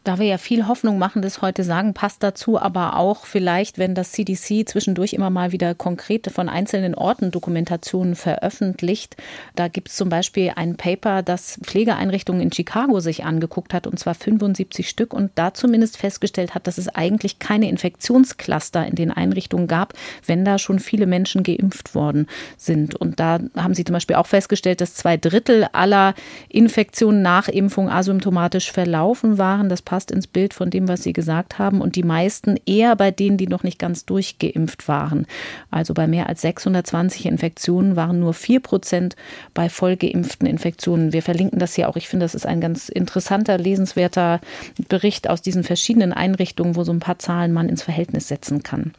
Da 0.08 0.18
wir 0.18 0.24
ja 0.24 0.38
viel 0.38 0.66
Hoffnung 0.66 0.98
machen, 0.98 1.20
das 1.20 1.42
heute 1.42 1.64
sagen, 1.64 1.92
passt 1.92 2.22
dazu 2.22 2.58
aber 2.58 2.96
auch 2.96 3.26
vielleicht, 3.26 3.76
wenn 3.76 3.94
das 3.94 4.12
CDC 4.12 4.66
zwischendurch 4.66 5.12
immer 5.12 5.28
mal 5.28 5.52
wieder 5.52 5.74
konkrete 5.74 6.30
von 6.30 6.48
einzelnen 6.48 6.94
Orten 6.94 7.30
Dokumentationen 7.30 8.16
veröffentlicht. 8.16 9.18
Da 9.54 9.68
gibt 9.68 9.90
es 9.90 9.96
zum 9.96 10.08
Beispiel 10.08 10.52
ein 10.56 10.78
Paper, 10.78 11.22
das 11.22 11.60
Pflegeeinrichtungen 11.62 12.40
in 12.40 12.50
Chicago 12.50 13.00
sich 13.00 13.26
angeguckt 13.26 13.74
hat, 13.74 13.86
und 13.86 13.98
zwar 13.98 14.14
75 14.14 14.88
Stück, 14.88 15.12
und 15.12 15.30
da 15.34 15.52
zumindest 15.52 15.98
festgestellt 15.98 16.54
hat, 16.54 16.66
dass 16.66 16.78
es 16.78 16.88
eigentlich 16.88 17.38
keine 17.38 17.68
Infektionscluster 17.68 18.86
in 18.86 18.94
den 18.94 19.10
Einrichtungen 19.10 19.66
gab, 19.66 19.92
wenn 20.24 20.42
da 20.42 20.56
schon 20.58 20.78
viele 20.78 21.04
Menschen 21.04 21.42
geimpft 21.42 21.94
worden 21.94 22.28
sind. 22.56 22.94
Und 22.94 23.20
da 23.20 23.40
haben 23.58 23.74
sie 23.74 23.84
zum 23.84 23.92
Beispiel 23.92 24.16
auch 24.16 24.26
festgestellt, 24.26 24.80
dass 24.80 24.94
zwei 24.94 25.18
Drittel 25.18 25.66
aller 25.74 26.14
Infektionen 26.48 27.20
nach 27.20 27.48
Impfung 27.48 27.90
asymptomatisch 27.90 28.72
verlaufen 28.72 29.36
waren. 29.36 29.68
Das 29.68 29.82
passt 29.82 29.97
ins 30.04 30.26
Bild 30.26 30.54
von 30.54 30.70
dem, 30.70 30.88
was 30.88 31.02
Sie 31.02 31.12
gesagt 31.12 31.58
haben. 31.58 31.80
Und 31.80 31.96
die 31.96 32.02
meisten 32.02 32.56
eher 32.66 32.96
bei 32.96 33.10
denen, 33.10 33.36
die 33.36 33.46
noch 33.46 33.62
nicht 33.62 33.78
ganz 33.78 34.04
durchgeimpft 34.06 34.88
waren. 34.88 35.26
Also 35.70 35.94
bei 35.94 36.06
mehr 36.06 36.28
als 36.28 36.42
620 36.42 37.26
Infektionen 37.26 37.96
waren 37.96 38.20
nur 38.20 38.34
4 38.34 38.60
Prozent 38.60 39.16
bei 39.54 39.68
vollgeimpften 39.68 40.46
Infektionen. 40.46 41.12
Wir 41.12 41.22
verlinken 41.22 41.58
das 41.58 41.74
hier 41.74 41.88
auch. 41.88 41.96
Ich 41.96 42.08
finde, 42.08 42.24
das 42.24 42.34
ist 42.34 42.46
ein 42.46 42.60
ganz 42.60 42.88
interessanter, 42.88 43.58
lesenswerter 43.58 44.40
Bericht 44.88 45.28
aus 45.28 45.42
diesen 45.42 45.64
verschiedenen 45.64 46.12
Einrichtungen, 46.12 46.76
wo 46.76 46.84
so 46.84 46.92
ein 46.92 47.00
paar 47.00 47.18
Zahlen 47.18 47.52
man 47.52 47.68
ins 47.68 47.82
Verhältnis 47.82 48.28
setzen 48.28 48.62
kann. 48.62 48.92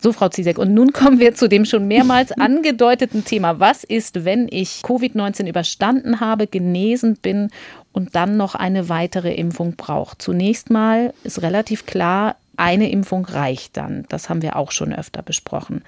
So, 0.00 0.12
Frau 0.12 0.28
Ziesek, 0.28 0.58
und 0.58 0.74
nun 0.74 0.92
kommen 0.92 1.18
wir 1.18 1.34
zu 1.34 1.48
dem 1.48 1.64
schon 1.64 1.88
mehrmals 1.88 2.30
angedeuteten 2.38 3.24
Thema. 3.24 3.58
Was 3.58 3.82
ist, 3.82 4.24
wenn 4.24 4.46
ich 4.48 4.82
Covid-19 4.84 5.48
überstanden 5.48 6.20
habe, 6.20 6.46
genesen 6.46 7.16
bin 7.16 7.50
und 7.90 8.14
dann 8.14 8.36
noch 8.36 8.54
eine 8.54 8.88
weitere 8.88 9.34
Impfung 9.34 9.74
braucht. 9.74 10.22
Zunächst 10.22 10.70
mal 10.70 11.12
ist 11.24 11.42
relativ 11.42 11.84
klar, 11.84 12.36
eine 12.58 12.90
Impfung 12.90 13.24
reicht 13.24 13.76
dann. 13.76 14.04
Das 14.08 14.28
haben 14.28 14.42
wir 14.42 14.56
auch 14.56 14.72
schon 14.72 14.92
öfter 14.92 15.22
besprochen. 15.22 15.82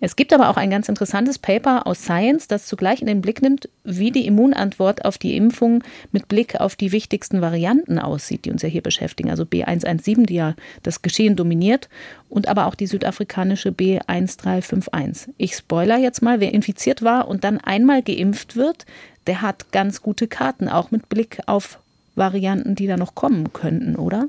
Es 0.00 0.16
gibt 0.16 0.32
aber 0.32 0.50
auch 0.50 0.56
ein 0.56 0.70
ganz 0.70 0.88
interessantes 0.88 1.38
Paper 1.38 1.86
aus 1.86 2.02
Science, 2.02 2.46
das 2.46 2.66
zugleich 2.66 3.00
in 3.00 3.06
den 3.06 3.20
Blick 3.20 3.40
nimmt, 3.42 3.68
wie 3.84 4.10
die 4.10 4.26
Immunantwort 4.26 5.04
auf 5.04 5.18
die 5.18 5.36
Impfung 5.36 5.82
mit 6.12 6.28
Blick 6.28 6.60
auf 6.60 6.76
die 6.76 6.92
wichtigsten 6.92 7.40
Varianten 7.40 7.98
aussieht, 7.98 8.44
die 8.44 8.50
uns 8.50 8.62
ja 8.62 8.68
hier 8.68 8.82
beschäftigen. 8.82 9.30
Also 9.30 9.44
B117, 9.44 10.26
die 10.26 10.34
ja 10.34 10.54
das 10.82 11.02
Geschehen 11.02 11.36
dominiert, 11.36 11.88
und 12.28 12.48
aber 12.48 12.66
auch 12.66 12.74
die 12.74 12.86
südafrikanische 12.86 13.70
B1351. 13.70 15.30
Ich 15.36 15.54
spoiler 15.54 15.98
jetzt 15.98 16.20
mal, 16.20 16.40
wer 16.40 16.52
infiziert 16.52 17.02
war 17.02 17.28
und 17.28 17.44
dann 17.44 17.58
einmal 17.58 18.02
geimpft 18.02 18.56
wird, 18.56 18.86
der 19.26 19.40
hat 19.40 19.72
ganz 19.72 20.02
gute 20.02 20.26
Karten, 20.28 20.68
auch 20.68 20.90
mit 20.90 21.08
Blick 21.08 21.40
auf 21.46 21.78
Varianten, 22.16 22.74
die 22.74 22.86
da 22.86 22.96
noch 22.96 23.14
kommen 23.14 23.52
könnten, 23.52 23.96
oder? 23.96 24.28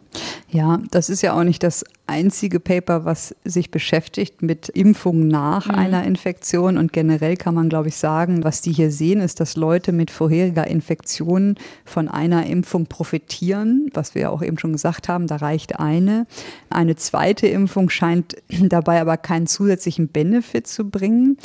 Ja, 0.49 0.79
das 0.91 1.09
ist 1.09 1.21
ja 1.21 1.37
auch 1.37 1.43
nicht 1.43 1.61
das 1.61 1.83
einzige 2.07 2.59
Paper, 2.59 3.05
was 3.05 3.35
sich 3.43 3.71
beschäftigt 3.71 4.41
mit 4.41 4.69
Impfung 4.69 5.27
nach 5.27 5.67
mhm. 5.67 5.75
einer 5.75 6.03
Infektion. 6.03 6.77
Und 6.77 6.93
generell 6.93 7.35
kann 7.35 7.55
man, 7.55 7.69
glaube 7.69 7.89
ich, 7.89 7.95
sagen, 7.95 8.43
was 8.43 8.61
die 8.61 8.71
hier 8.71 8.91
sehen, 8.91 9.21
ist, 9.21 9.39
dass 9.39 9.55
Leute 9.55 9.91
mit 9.91 10.11
vorheriger 10.11 10.67
Infektion 10.67 11.55
von 11.83 12.07
einer 12.07 12.45
Impfung 12.45 12.87
profitieren, 12.87 13.89
was 13.93 14.15
wir 14.15 14.23
ja 14.23 14.29
auch 14.29 14.41
eben 14.41 14.57
schon 14.57 14.71
gesagt 14.71 15.07
haben, 15.09 15.27
da 15.27 15.37
reicht 15.37 15.79
eine. 15.79 16.25
Eine 16.69 16.95
zweite 16.95 17.47
Impfung 17.47 17.89
scheint 17.89 18.35
dabei 18.61 19.01
aber 19.01 19.17
keinen 19.17 19.47
zusätzlichen 19.47 20.07
Benefit 20.07 20.67
zu 20.67 20.89
bringen. 20.89 21.37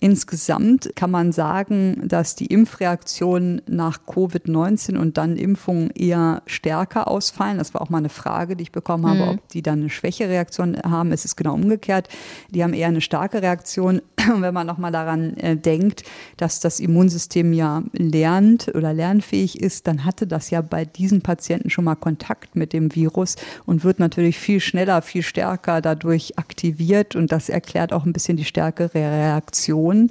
Insgesamt 0.00 0.92
kann 0.94 1.10
man 1.10 1.32
sagen, 1.32 2.02
dass 2.06 2.36
die 2.36 2.46
Impfreaktionen 2.46 3.62
nach 3.66 3.98
Covid-19 4.06 4.96
und 4.96 5.18
dann 5.18 5.36
Impfungen 5.36 5.90
eher 5.90 6.42
stärker 6.46 7.08
ausfallen. 7.08 7.58
Das 7.58 7.74
war 7.74 7.82
auch 7.82 7.90
mal 7.90 7.98
eine 7.98 8.08
Frage, 8.08 8.54
die 8.54 8.62
ich 8.62 8.70
bekommen 8.70 9.08
habe, 9.08 9.22
mhm. 9.22 9.28
ob 9.30 9.48
die 9.48 9.60
dann 9.60 9.80
eine 9.80 9.90
Schwächereaktion 9.90 10.76
haben. 10.84 11.10
Es 11.10 11.24
ist 11.24 11.34
genau 11.34 11.54
umgekehrt. 11.54 12.08
Die 12.50 12.62
haben 12.62 12.74
eher 12.74 12.86
eine 12.86 13.00
starke 13.00 13.42
Reaktion. 13.42 14.00
Und 14.32 14.42
wenn 14.42 14.54
man 14.54 14.68
nochmal 14.68 14.92
daran 14.92 15.36
äh, 15.38 15.56
denkt, 15.56 16.04
dass 16.36 16.60
das 16.60 16.78
Immunsystem 16.78 17.52
ja 17.52 17.82
lernt 17.92 18.68
oder 18.74 18.92
lernfähig 18.92 19.60
ist, 19.60 19.88
dann 19.88 20.04
hatte 20.04 20.28
das 20.28 20.50
ja 20.50 20.60
bei 20.60 20.84
diesen 20.84 21.22
Patienten 21.22 21.70
schon 21.70 21.84
mal 21.84 21.96
Kontakt 21.96 22.54
mit 22.54 22.72
dem 22.72 22.94
Virus 22.94 23.34
und 23.66 23.82
wird 23.82 23.98
natürlich 23.98 24.38
viel 24.38 24.60
schneller, 24.60 25.02
viel 25.02 25.22
stärker 25.22 25.80
dadurch 25.80 26.38
aktiviert. 26.38 27.16
Und 27.16 27.32
das 27.32 27.48
erklärt 27.48 27.92
auch 27.92 28.06
ein 28.06 28.12
bisschen 28.12 28.36
die 28.36 28.44
stärkere 28.44 28.94
Reaktion 28.94 29.87
Infektionen. 29.88 30.10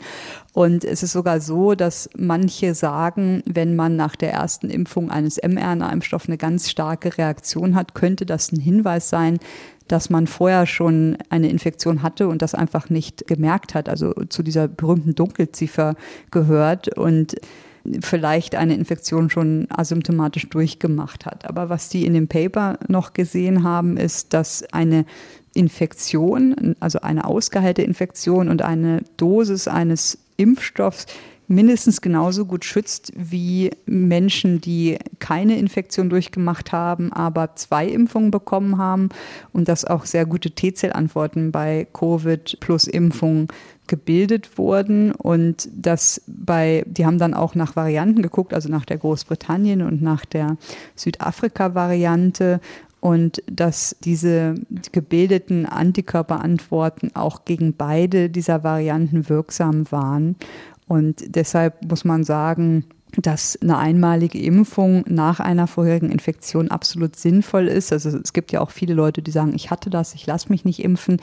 Und 0.53 0.83
es 0.83 1.03
ist 1.03 1.11
sogar 1.11 1.39
so, 1.39 1.75
dass 1.75 2.09
manche 2.17 2.73
sagen, 2.73 3.43
wenn 3.45 3.75
man 3.75 3.95
nach 3.95 4.15
der 4.15 4.33
ersten 4.33 4.69
Impfung 4.69 5.11
eines 5.11 5.37
mRNA-Impfstoffs 5.37 6.27
eine 6.27 6.37
ganz 6.37 6.69
starke 6.69 7.17
Reaktion 7.17 7.75
hat, 7.75 7.93
könnte 7.93 8.25
das 8.25 8.51
ein 8.51 8.59
Hinweis 8.59 9.09
sein, 9.09 9.37
dass 9.87 10.09
man 10.09 10.27
vorher 10.27 10.65
schon 10.65 11.17
eine 11.29 11.49
Infektion 11.49 12.01
hatte 12.01 12.27
und 12.27 12.41
das 12.41 12.55
einfach 12.55 12.89
nicht 12.89 13.27
gemerkt 13.27 13.75
hat, 13.75 13.87
also 13.87 14.13
zu 14.29 14.43
dieser 14.43 14.67
berühmten 14.67 15.15
Dunkelziffer 15.15 15.95
gehört 16.31 16.97
und 16.97 17.35
vielleicht 18.01 18.55
eine 18.55 18.73
Infektion 18.73 19.29
schon 19.29 19.67
asymptomatisch 19.69 20.49
durchgemacht 20.49 21.25
hat. 21.25 21.47
Aber 21.47 21.69
was 21.69 21.87
die 21.87 22.05
in 22.05 22.15
dem 22.15 22.27
Paper 22.27 22.79
noch 22.89 23.13
gesehen 23.13 23.63
haben, 23.63 23.95
ist, 23.95 24.33
dass 24.33 24.63
eine 24.73 25.05
Infektion, 25.57 26.75
also 26.79 26.99
eine 27.01 27.25
ausgeheilte 27.25 27.81
Infektion 27.81 28.49
und 28.49 28.61
eine 28.61 29.01
Dosis 29.17 29.67
eines 29.67 30.17
Impfstoffs 30.37 31.07
mindestens 31.47 32.01
genauso 32.01 32.45
gut 32.45 32.65
schützt 32.65 33.13
wie 33.15 33.71
Menschen, 33.85 34.59
die 34.59 34.97
keine 35.19 35.57
Infektion 35.57 36.09
durchgemacht 36.09 36.71
haben, 36.71 37.13
aber 37.13 37.55
zwei 37.55 37.87
Impfungen 37.87 38.31
bekommen 38.31 38.77
haben 38.77 39.09
und 39.53 39.69
dass 39.69 39.85
auch 39.85 40.05
sehr 40.05 40.25
gute 40.25 40.51
T-Zellantworten 40.51 41.51
bei 41.51 41.87
Covid 41.93 42.59
plus 42.59 42.87
Impfung 42.87 43.47
gebildet 43.87 44.57
wurden 44.57 45.13
und 45.13 45.69
das 45.73 46.21
bei, 46.27 46.83
die 46.85 47.05
haben 47.05 47.19
dann 47.19 47.33
auch 47.33 47.55
nach 47.55 47.77
Varianten 47.77 48.21
geguckt, 48.21 48.53
also 48.53 48.67
nach 48.67 48.83
der 48.83 48.97
Großbritannien 48.97 49.81
und 49.81 50.01
nach 50.01 50.25
der 50.25 50.57
Südafrika-Variante 50.95 52.59
und 53.07 53.41
dass 53.49 53.95
diese 54.03 54.55
gebildeten 54.91 55.65
Antikörperantworten 55.65 57.15
auch 57.15 57.45
gegen 57.45 57.73
beide 57.73 58.29
dieser 58.29 58.65
Varianten 58.65 59.29
wirksam 59.29 59.89
waren. 59.93 60.35
Und 60.89 61.23
deshalb 61.33 61.89
muss 61.89 62.03
man 62.03 62.25
sagen, 62.25 62.83
dass 63.15 63.57
eine 63.61 63.77
einmalige 63.77 64.39
Impfung 64.39 65.05
nach 65.07 65.39
einer 65.39 65.67
vorherigen 65.67 66.11
Infektion 66.11 66.69
absolut 66.69 67.15
sinnvoll 67.15 67.69
ist. 67.69 67.93
Also 67.93 68.09
es 68.09 68.33
gibt 68.33 68.51
ja 68.51 68.59
auch 68.59 68.71
viele 68.71 68.93
Leute, 68.93 69.21
die 69.21 69.31
sagen, 69.31 69.53
ich 69.55 69.71
hatte 69.71 69.89
das, 69.89 70.13
ich 70.13 70.25
lasse 70.25 70.49
mich 70.49 70.65
nicht 70.65 70.83
impfen. 70.83 71.21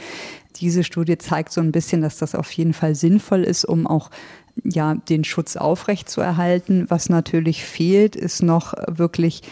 Diese 0.57 0.85
Studie 0.85 1.19
zeigt 1.19 1.53
so 1.53 1.61
ein 1.61 1.71
bisschen, 1.71 2.01
dass 2.01 2.17
das 2.17 2.35
auf 2.35 2.51
jeden 2.53 2.73
Fall 2.73 2.95
sinnvoll 2.95 3.45
ist, 3.45 3.67
um 3.67 3.87
auch 3.87 4.11
ja, 4.63 4.95
den 4.95 5.25
Schutz 5.25 5.57
aufrechtzuerhalten. 5.57 6.87
Was 6.89 7.11
natürlich 7.11 7.63
fehlt, 7.63 8.17
ist 8.17 8.43
noch 8.43 8.73
wirklich 8.89 9.43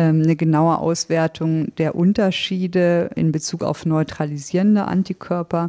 eine 0.00 0.36
genaue 0.36 0.78
Auswertung 0.78 1.74
der 1.76 1.94
Unterschiede 1.94 3.10
in 3.14 3.32
Bezug 3.32 3.62
auf 3.62 3.86
neutralisierende 3.86 4.84
Antikörper 4.84 5.68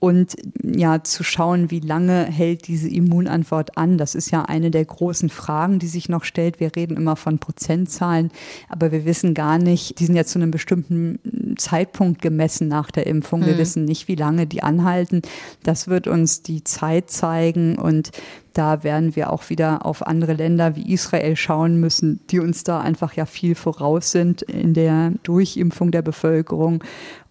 und 0.00 0.36
ja 0.62 1.02
zu 1.02 1.24
schauen, 1.24 1.70
wie 1.70 1.80
lange 1.80 2.24
hält 2.24 2.68
diese 2.68 2.88
Immunantwort 2.88 3.76
an. 3.76 3.98
Das 3.98 4.14
ist 4.14 4.30
ja 4.30 4.42
eine 4.42 4.70
der 4.70 4.84
großen 4.84 5.28
Fragen, 5.28 5.78
die 5.78 5.86
sich 5.86 6.08
noch 6.08 6.24
stellt. 6.24 6.60
Wir 6.60 6.74
reden 6.74 6.96
immer 6.96 7.16
von 7.16 7.38
Prozentzahlen, 7.38 8.30
aber 8.68 8.92
wir 8.92 9.04
wissen 9.04 9.34
gar 9.34 9.58
nicht, 9.58 9.98
die 9.98 10.06
sind 10.06 10.16
ja 10.16 10.24
zu 10.24 10.38
einem 10.38 10.50
bestimmten 10.50 11.56
Zeitpunkt 11.58 12.22
gemessen 12.22 12.68
nach 12.68 12.90
der 12.90 13.06
Impfung. 13.06 13.44
Wir 13.44 13.54
mhm. 13.54 13.58
wissen 13.58 13.84
nicht, 13.84 14.08
wie 14.08 14.14
lange 14.14 14.46
die 14.46 14.62
anhalten. 14.62 15.22
Das 15.62 15.88
wird 15.88 16.06
uns 16.06 16.42
die 16.42 16.64
Zeit 16.64 17.10
zeigen 17.10 17.76
und 17.78 18.10
da 18.58 18.82
werden 18.82 19.14
wir 19.14 19.32
auch 19.32 19.50
wieder 19.50 19.86
auf 19.86 20.04
andere 20.04 20.32
Länder 20.32 20.74
wie 20.74 20.92
Israel 20.92 21.36
schauen 21.36 21.78
müssen, 21.78 22.18
die 22.30 22.40
uns 22.40 22.64
da 22.64 22.80
einfach 22.80 23.12
ja 23.12 23.24
viel 23.24 23.54
voraus 23.54 24.10
sind 24.10 24.42
in 24.42 24.74
der 24.74 25.12
Durchimpfung 25.22 25.92
der 25.92 26.02
Bevölkerung. 26.02 26.82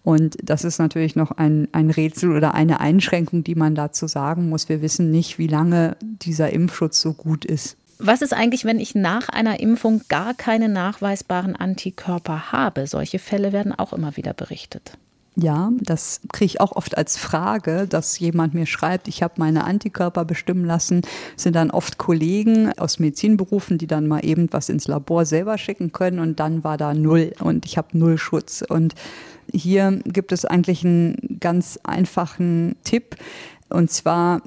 Und 0.08 0.38
das 0.42 0.64
ist 0.64 0.78
natürlich 0.78 1.16
noch 1.16 1.32
ein, 1.32 1.68
ein 1.72 1.90
Rätsel 1.90 2.34
oder 2.34 2.54
eine 2.54 2.80
Einschränkung, 2.80 3.44
die 3.44 3.54
man 3.54 3.74
dazu 3.74 4.06
sagen 4.06 4.48
muss. 4.48 4.70
Wir 4.70 4.80
wissen 4.80 5.10
nicht, 5.10 5.36
wie 5.36 5.48
lange 5.48 5.98
dieser 6.00 6.48
Impfschutz 6.48 7.02
so 7.02 7.12
gut 7.12 7.44
ist. 7.44 7.76
Was 7.98 8.22
ist 8.22 8.32
eigentlich, 8.32 8.64
wenn 8.64 8.80
ich 8.80 8.94
nach 8.94 9.28
einer 9.28 9.60
Impfung 9.60 10.00
gar 10.08 10.32
keine 10.32 10.70
nachweisbaren 10.70 11.54
Antikörper 11.54 12.52
habe? 12.52 12.86
Solche 12.86 13.18
Fälle 13.18 13.52
werden 13.52 13.78
auch 13.78 13.92
immer 13.92 14.16
wieder 14.16 14.32
berichtet. 14.32 14.92
Ja, 15.40 15.70
das 15.80 16.20
kriege 16.32 16.46
ich 16.46 16.60
auch 16.60 16.72
oft 16.72 16.98
als 16.98 17.16
Frage, 17.16 17.86
dass 17.88 18.18
jemand 18.18 18.54
mir 18.54 18.66
schreibt, 18.66 19.06
ich 19.06 19.22
habe 19.22 19.34
meine 19.36 19.62
Antikörper 19.62 20.24
bestimmen 20.24 20.64
lassen. 20.64 21.02
Sind 21.36 21.54
dann 21.54 21.70
oft 21.70 21.96
Kollegen 21.96 22.76
aus 22.76 22.98
Medizinberufen, 22.98 23.78
die 23.78 23.86
dann 23.86 24.08
mal 24.08 24.24
eben 24.24 24.48
was 24.50 24.68
ins 24.68 24.88
Labor 24.88 25.24
selber 25.26 25.56
schicken 25.56 25.92
können 25.92 26.18
und 26.18 26.40
dann 26.40 26.64
war 26.64 26.76
da 26.76 26.92
null 26.92 27.34
und 27.38 27.66
ich 27.66 27.78
habe 27.78 27.96
null 27.96 28.18
Schutz. 28.18 28.64
Und 28.68 28.96
hier 29.52 30.00
gibt 30.04 30.32
es 30.32 30.44
eigentlich 30.44 30.84
einen 30.84 31.38
ganz 31.38 31.78
einfachen 31.84 32.74
Tipp. 32.82 33.14
Und 33.68 33.90
zwar 33.90 34.42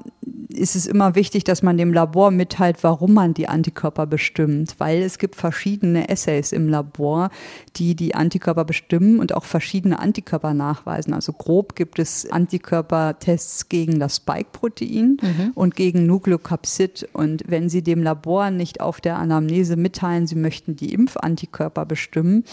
ist 0.48 0.76
es 0.76 0.86
immer 0.86 1.14
wichtig, 1.14 1.44
dass 1.44 1.62
man 1.62 1.76
dem 1.76 1.92
Labor 1.92 2.30
mitteilt, 2.30 2.82
warum 2.82 3.14
man 3.14 3.34
die 3.34 3.48
Antikörper 3.48 4.06
bestimmt, 4.06 4.74
weil 4.78 5.02
es 5.02 5.18
gibt 5.18 5.36
verschiedene 5.36 6.08
Assays 6.08 6.52
im 6.52 6.68
Labor, 6.68 7.30
die 7.76 7.94
die 7.94 8.14
Antikörper 8.14 8.64
bestimmen 8.64 9.18
und 9.18 9.34
auch 9.34 9.44
verschiedene 9.44 9.98
Antikörper 9.98 10.54
nachweisen. 10.54 11.14
Also 11.14 11.32
grob 11.32 11.74
gibt 11.74 11.98
es 11.98 12.30
Antikörpertests 12.30 13.68
gegen 13.68 13.98
das 13.98 14.16
Spike-Protein 14.16 15.16
mhm. 15.20 15.52
und 15.54 15.74
gegen 15.74 16.06
Nukleokapsid. 16.06 17.08
Und 17.12 17.44
wenn 17.46 17.68
Sie 17.68 17.82
dem 17.82 18.02
Labor 18.02 18.50
nicht 18.50 18.80
auf 18.80 19.00
der 19.00 19.18
Anamnese 19.18 19.76
mitteilen, 19.76 20.26
Sie 20.26 20.36
möchten 20.36 20.76
die 20.76 20.92
Impfantikörper 20.92 21.86
bestimmen, 21.86 22.44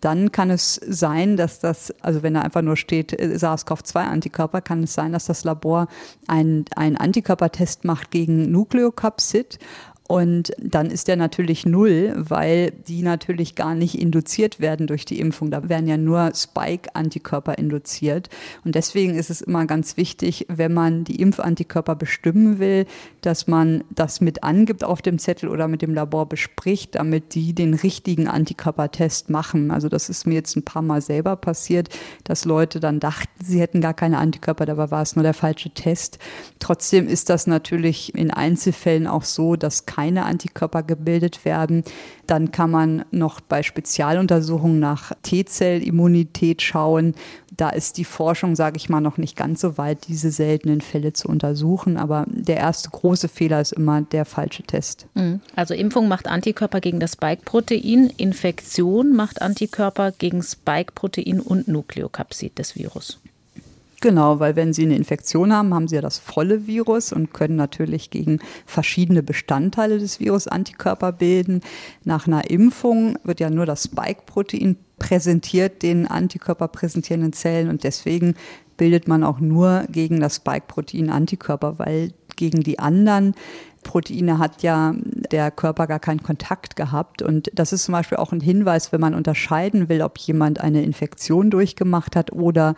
dann 0.00 0.32
kann 0.32 0.50
es 0.50 0.80
sein, 0.86 1.36
dass 1.36 1.60
das, 1.60 1.92
also 2.00 2.22
wenn 2.22 2.34
da 2.34 2.42
einfach 2.42 2.62
nur 2.62 2.76
steht 2.76 3.12
äh, 3.12 3.36
SARS-CoV-2-Antikörper, 3.36 4.60
kann 4.60 4.84
es 4.84 4.94
sein, 4.94 5.12
dass 5.12 5.26
das 5.26 5.44
Labor 5.44 5.88
einen 6.26 6.66
Antikörpertest 6.76 7.84
macht 7.84 8.10
gegen 8.10 8.50
Nukleokapsid 8.50 9.58
und 10.08 10.52
dann 10.58 10.90
ist 10.90 11.06
der 11.06 11.16
natürlich 11.16 11.66
null, 11.66 12.14
weil 12.16 12.70
die 12.70 13.02
natürlich 13.02 13.54
gar 13.54 13.74
nicht 13.74 14.00
induziert 14.00 14.58
werden 14.58 14.86
durch 14.86 15.04
die 15.04 15.20
Impfung. 15.20 15.50
Da 15.50 15.68
werden 15.68 15.86
ja 15.86 15.98
nur 15.98 16.32
Spike-Antikörper 16.34 17.58
induziert. 17.58 18.30
Und 18.64 18.74
deswegen 18.74 19.16
ist 19.16 19.28
es 19.28 19.42
immer 19.42 19.66
ganz 19.66 19.98
wichtig, 19.98 20.46
wenn 20.48 20.72
man 20.72 21.04
die 21.04 21.20
Impfantikörper 21.20 21.94
bestimmen 21.94 22.58
will, 22.58 22.86
dass 23.20 23.48
man 23.48 23.84
das 23.90 24.22
mit 24.22 24.44
angibt 24.44 24.82
auf 24.82 25.02
dem 25.02 25.18
Zettel 25.18 25.50
oder 25.50 25.68
mit 25.68 25.82
dem 25.82 25.92
Labor 25.92 26.26
bespricht, 26.26 26.94
damit 26.94 27.34
die 27.34 27.52
den 27.52 27.74
richtigen 27.74 28.28
Antikörpertest 28.28 29.28
machen. 29.28 29.70
Also 29.70 29.90
das 29.90 30.08
ist 30.08 30.26
mir 30.26 30.36
jetzt 30.36 30.56
ein 30.56 30.64
paar 30.64 30.80
Mal 30.80 31.02
selber 31.02 31.36
passiert, 31.36 31.90
dass 32.24 32.46
Leute 32.46 32.80
dann 32.80 32.98
dachten, 32.98 33.28
sie 33.44 33.60
hätten 33.60 33.82
gar 33.82 33.92
keine 33.92 34.16
Antikörper, 34.16 34.64
dabei 34.64 34.90
war 34.90 35.02
es 35.02 35.16
nur 35.16 35.22
der 35.22 35.34
falsche 35.34 35.68
Test. 35.68 36.18
Trotzdem 36.60 37.08
ist 37.08 37.28
das 37.28 37.46
natürlich 37.46 38.14
in 38.14 38.30
Einzelfällen 38.30 39.06
auch 39.06 39.24
so, 39.24 39.54
dass 39.56 39.84
keine 39.98 40.26
Antikörper 40.26 40.84
gebildet 40.84 41.44
werden. 41.44 41.82
Dann 42.28 42.52
kann 42.52 42.70
man 42.70 43.04
noch 43.10 43.40
bei 43.40 43.64
Spezialuntersuchungen 43.64 44.78
nach 44.78 45.12
T-Zell-Immunität 45.22 46.62
schauen. 46.62 47.16
Da 47.56 47.70
ist 47.70 47.96
die 47.96 48.04
Forschung, 48.04 48.54
sage 48.54 48.76
ich 48.76 48.88
mal, 48.88 49.00
noch 49.00 49.18
nicht 49.18 49.36
ganz 49.36 49.60
so 49.60 49.76
weit, 49.76 50.06
diese 50.06 50.30
seltenen 50.30 50.82
Fälle 50.82 51.14
zu 51.14 51.26
untersuchen. 51.26 51.96
Aber 51.96 52.26
der 52.28 52.58
erste 52.58 52.90
große 52.90 53.26
Fehler 53.26 53.60
ist 53.60 53.72
immer 53.72 54.02
der 54.02 54.24
falsche 54.24 54.62
Test. 54.62 55.08
Mhm. 55.14 55.40
Also 55.56 55.74
Impfung 55.74 56.06
macht 56.06 56.28
Antikörper 56.28 56.80
gegen 56.80 57.00
das 57.00 57.14
Spike-Protein, 57.14 58.12
Infektion 58.16 59.16
macht 59.16 59.42
Antikörper 59.42 60.12
gegen 60.12 60.44
Spike-Protein 60.44 61.40
und 61.40 61.66
Nukleokapsid 61.66 62.56
des 62.56 62.76
Virus. 62.76 63.18
Genau, 64.00 64.38
weil 64.38 64.54
wenn 64.54 64.72
Sie 64.72 64.84
eine 64.84 64.94
Infektion 64.94 65.52
haben, 65.52 65.74
haben 65.74 65.88
Sie 65.88 65.96
ja 65.96 66.00
das 66.00 66.18
volle 66.18 66.68
Virus 66.68 67.12
und 67.12 67.32
können 67.32 67.56
natürlich 67.56 68.10
gegen 68.10 68.38
verschiedene 68.64 69.24
Bestandteile 69.24 69.98
des 69.98 70.20
Virus 70.20 70.46
Antikörper 70.46 71.10
bilden. 71.10 71.62
Nach 72.04 72.28
einer 72.28 72.48
Impfung 72.48 73.18
wird 73.24 73.40
ja 73.40 73.50
nur 73.50 73.66
das 73.66 73.84
Spike-Protein 73.84 74.76
präsentiert, 75.00 75.82
den 75.82 76.06
Antikörper 76.06 76.68
präsentierenden 76.68 77.32
Zellen 77.32 77.68
und 77.68 77.82
deswegen 77.82 78.34
bildet 78.76 79.08
man 79.08 79.24
auch 79.24 79.40
nur 79.40 79.84
gegen 79.90 80.20
das 80.20 80.36
Spike-Protein 80.36 81.10
Antikörper, 81.10 81.80
weil 81.80 82.12
gegen 82.36 82.62
die 82.62 82.78
anderen 82.78 83.34
Proteine 83.82 84.38
hat 84.38 84.62
ja 84.62 84.94
der 85.32 85.50
Körper 85.50 85.86
gar 85.86 85.98
keinen 85.98 86.22
Kontakt 86.22 86.76
gehabt. 86.76 87.22
Und 87.22 87.50
das 87.54 87.72
ist 87.72 87.84
zum 87.84 87.92
Beispiel 87.92 88.18
auch 88.18 88.32
ein 88.32 88.40
Hinweis, 88.40 88.92
wenn 88.92 89.00
man 89.00 89.14
unterscheiden 89.14 89.88
will, 89.88 90.02
ob 90.02 90.18
jemand 90.18 90.60
eine 90.60 90.82
Infektion 90.82 91.50
durchgemacht 91.50 92.16
hat 92.16 92.32
oder 92.32 92.74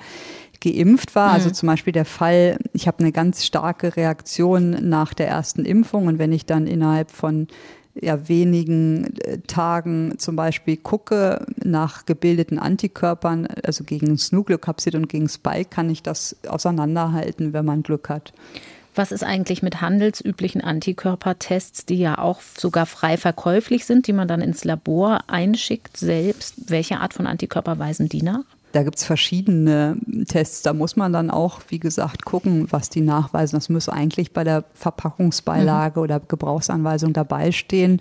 geimpft 0.60 1.14
war. 1.14 1.32
Also 1.32 1.48
mhm. 1.48 1.54
Zum 1.54 1.66
Beispiel 1.66 1.92
der 1.92 2.04
Fall, 2.04 2.58
ich 2.72 2.86
habe 2.86 3.00
eine 3.00 3.12
ganz 3.12 3.44
starke 3.44 3.96
Reaktion 3.96 4.88
nach 4.88 5.14
der 5.14 5.28
ersten 5.28 5.64
Impfung 5.64 6.06
und 6.06 6.18
wenn 6.18 6.32
ich 6.32 6.46
dann 6.46 6.66
innerhalb 6.66 7.10
von 7.10 7.48
ja, 7.94 8.28
wenigen 8.28 9.16
äh, 9.18 9.38
Tagen 9.46 10.14
zum 10.18 10.36
Beispiel 10.36 10.76
gucke 10.76 11.44
nach 11.62 12.06
gebildeten 12.06 12.58
Antikörpern, 12.58 13.48
also 13.64 13.84
gegen 13.84 14.16
Snucleocapsid 14.16 14.94
und 14.94 15.08
gegen 15.08 15.28
Spike, 15.28 15.70
kann 15.70 15.90
ich 15.90 16.02
das 16.02 16.36
auseinanderhalten, 16.46 17.52
wenn 17.52 17.64
man 17.64 17.82
Glück 17.82 18.08
hat. 18.08 18.32
Was 18.94 19.12
ist 19.12 19.24
eigentlich 19.24 19.62
mit 19.62 19.80
handelsüblichen 19.80 20.62
Antikörpertests, 20.62 21.86
die 21.86 21.98
ja 21.98 22.18
auch 22.18 22.40
sogar 22.40 22.86
frei 22.86 23.16
verkäuflich 23.16 23.84
sind, 23.84 24.06
die 24.06 24.12
man 24.12 24.28
dann 24.28 24.40
ins 24.40 24.64
Labor 24.64 25.20
einschickt 25.28 25.96
selbst? 25.96 26.70
Welche 26.70 26.98
Art 27.00 27.14
von 27.14 27.26
Antikörper 27.26 27.78
weisen 27.78 28.08
die 28.08 28.22
nach? 28.22 28.44
Da 28.72 28.82
gibt 28.82 28.98
es 28.98 29.04
verschiedene 29.04 29.96
Tests. 30.28 30.62
Da 30.62 30.72
muss 30.72 30.96
man 30.96 31.12
dann 31.12 31.30
auch, 31.30 31.60
wie 31.68 31.80
gesagt, 31.80 32.24
gucken, 32.24 32.66
was 32.70 32.88
die 32.88 33.00
nachweisen. 33.00 33.56
Das 33.56 33.68
muss 33.68 33.88
eigentlich 33.88 34.32
bei 34.32 34.44
der 34.44 34.64
Verpackungsbeilage 34.74 35.98
mhm. 35.98 36.04
oder 36.04 36.20
Gebrauchsanweisung 36.20 37.12
dabei 37.12 37.52
stehen. 37.52 38.00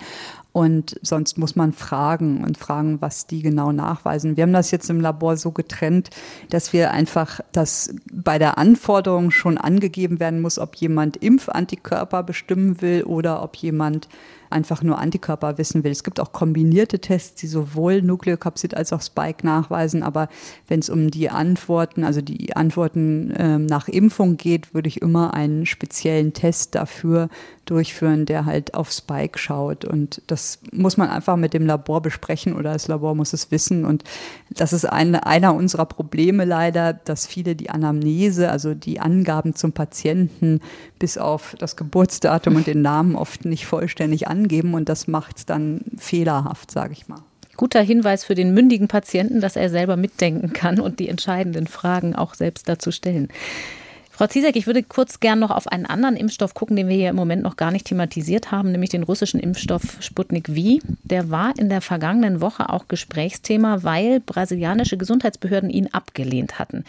Und 0.52 1.00
sonst 1.04 1.38
muss 1.38 1.56
man 1.56 1.74
fragen 1.74 2.44
und 2.44 2.58
fragen, 2.58 3.02
was 3.02 3.28
die 3.28 3.42
genau 3.42 3.72
nachweisen. 3.72 4.36
Wir 4.36 4.44
haben 4.44 4.54
das 4.54 4.72
jetzt 4.72 4.90
im 4.90 5.00
Labor 5.00 5.38
so 5.38 5.52
getrennt, 5.52 6.10
dass 6.50 6.74
wir 6.74 6.92
einfach, 6.92 7.40
dass 7.52 7.94
bei 8.12 8.40
der 8.40 8.58
Anforderung 8.58 9.30
schon 9.30 9.58
angegeben 9.58 10.20
werden 10.20 10.42
muss, 10.42 10.58
ob 10.58 10.76
jemand 10.76 11.18
Impfantikörper 11.18 12.24
bestimmen 12.24 12.82
will 12.82 13.04
oder 13.04 13.44
ob 13.44 13.56
jemand 13.58 14.10
einfach 14.50 14.84
nur 14.84 14.98
Antikörper 14.98 15.58
wissen 15.58 15.84
will. 15.84 15.92
Es 15.92 16.04
gibt 16.04 16.20
auch 16.20 16.32
kombinierte 16.32 17.00
Tests, 17.00 17.36
die 17.36 17.48
sowohl 17.48 18.02
Nukleokapsid 18.02 18.76
als 18.76 18.94
auch 18.94 19.02
Spike 19.02 19.46
nachweisen. 19.46 20.04
Aber 20.04 20.30
wenn 20.68 20.80
es 20.80 20.90
um 20.90 21.12
die 21.12 21.30
Antworten, 21.30 22.04
also 22.04 22.22
die 22.22 22.56
Antworten 22.56 23.32
äh, 23.32 23.58
nach 23.60 23.88
Impfung 23.88 24.38
geht, 24.38 24.74
würde 24.74 24.88
ich 24.88 25.02
immer 25.02 25.34
einen 25.34 25.66
speziellen 25.66 26.34
Test 26.34 26.76
dafür 26.76 27.30
durchführen, 27.70 28.26
der 28.26 28.46
halt 28.46 28.74
auf 28.74 28.92
Spike 28.92 29.38
schaut. 29.38 29.86
Und 29.86 30.22
das 30.28 30.60
muss 30.72 30.98
man 30.98 31.10
einfach 31.10 31.36
mit 31.36 31.54
dem 31.54 31.66
Labor 31.66 32.02
besprechen 32.02 32.56
oder 32.56 32.74
das 32.74 32.88
Labor 32.88 33.14
muss 33.16 33.34
es 33.34 33.52
wissen. 33.52 33.86
Und 33.86 34.04
das 34.50 34.74
ist 34.74 34.86
eine, 34.86 35.26
einer 35.28 35.54
unserer 35.54 35.86
Probleme 35.86 36.46
leider, 36.46 36.94
dass 36.94 37.28
viele 37.28 37.56
die 37.56 37.70
Anamnese, 37.70 38.50
also 38.50 38.74
die 38.74 39.00
Angaben 39.00 39.54
zum 39.54 39.72
Patienten 39.72 40.62
bis 40.98 41.18
auf 41.18 41.56
das 41.60 41.76
Geburtsdatum 41.76 42.56
und 42.56 42.68
den 42.68 42.82
Namen 42.82 43.16
oft 43.16 43.46
nicht 43.46 43.68
vollständig 43.68 44.28
angeben. 44.40 44.74
Und 44.74 44.90
das 44.90 45.08
macht 45.08 45.38
es 45.38 45.46
dann 45.46 45.82
fehlerhaft, 45.98 46.72
sage 46.72 46.94
ich 46.94 47.08
mal 47.08 47.22
guter 47.60 47.82
Hinweis 47.82 48.24
für 48.24 48.36
den 48.36 48.54
mündigen 48.54 48.88
Patienten, 48.88 49.42
dass 49.42 49.58
er 49.58 49.70
selber 49.70 49.98
mitdenken 49.98 50.54
kann 50.54 50.80
und 50.80 50.98
die 51.02 51.10
entscheidenden 51.10 51.68
Fragen 51.68 52.16
auch 52.16 52.34
selbst 52.34 52.70
dazu 52.70 52.90
stellen. 52.90 53.28
Frau 54.20 54.28
Ziesek, 54.28 54.58
ich 54.58 54.68
würde 54.68 54.84
kurz 54.84 55.22
gern 55.22 55.40
noch 55.40 55.50
auf 55.50 55.68
einen 55.68 55.86
anderen 55.86 56.18
Impfstoff 56.18 56.54
gucken, 56.54 56.76
den 56.76 56.90
wir 56.90 56.96
hier 56.98 57.08
im 57.08 57.16
Moment 57.16 57.42
noch 57.42 57.56
gar 57.56 57.72
nicht 57.72 57.86
thematisiert 57.86 58.52
haben, 58.52 58.74
nämlich 58.74 58.90
den 58.90 59.04
russischen 59.04 59.40
Impfstoff 59.40 59.96
Sputnik 60.02 60.48
V. 60.48 60.86
Der 61.04 61.30
war 61.30 61.58
in 61.58 61.70
der 61.70 61.80
vergangenen 61.80 62.42
Woche 62.42 62.68
auch 62.68 62.90
Gesprächsthema, 62.90 63.84
weil 63.84 64.20
brasilianische 64.20 64.98
Gesundheitsbehörden 64.98 65.70
ihn 65.70 65.88
abgelehnt 65.94 66.60
hatten. 66.60 66.84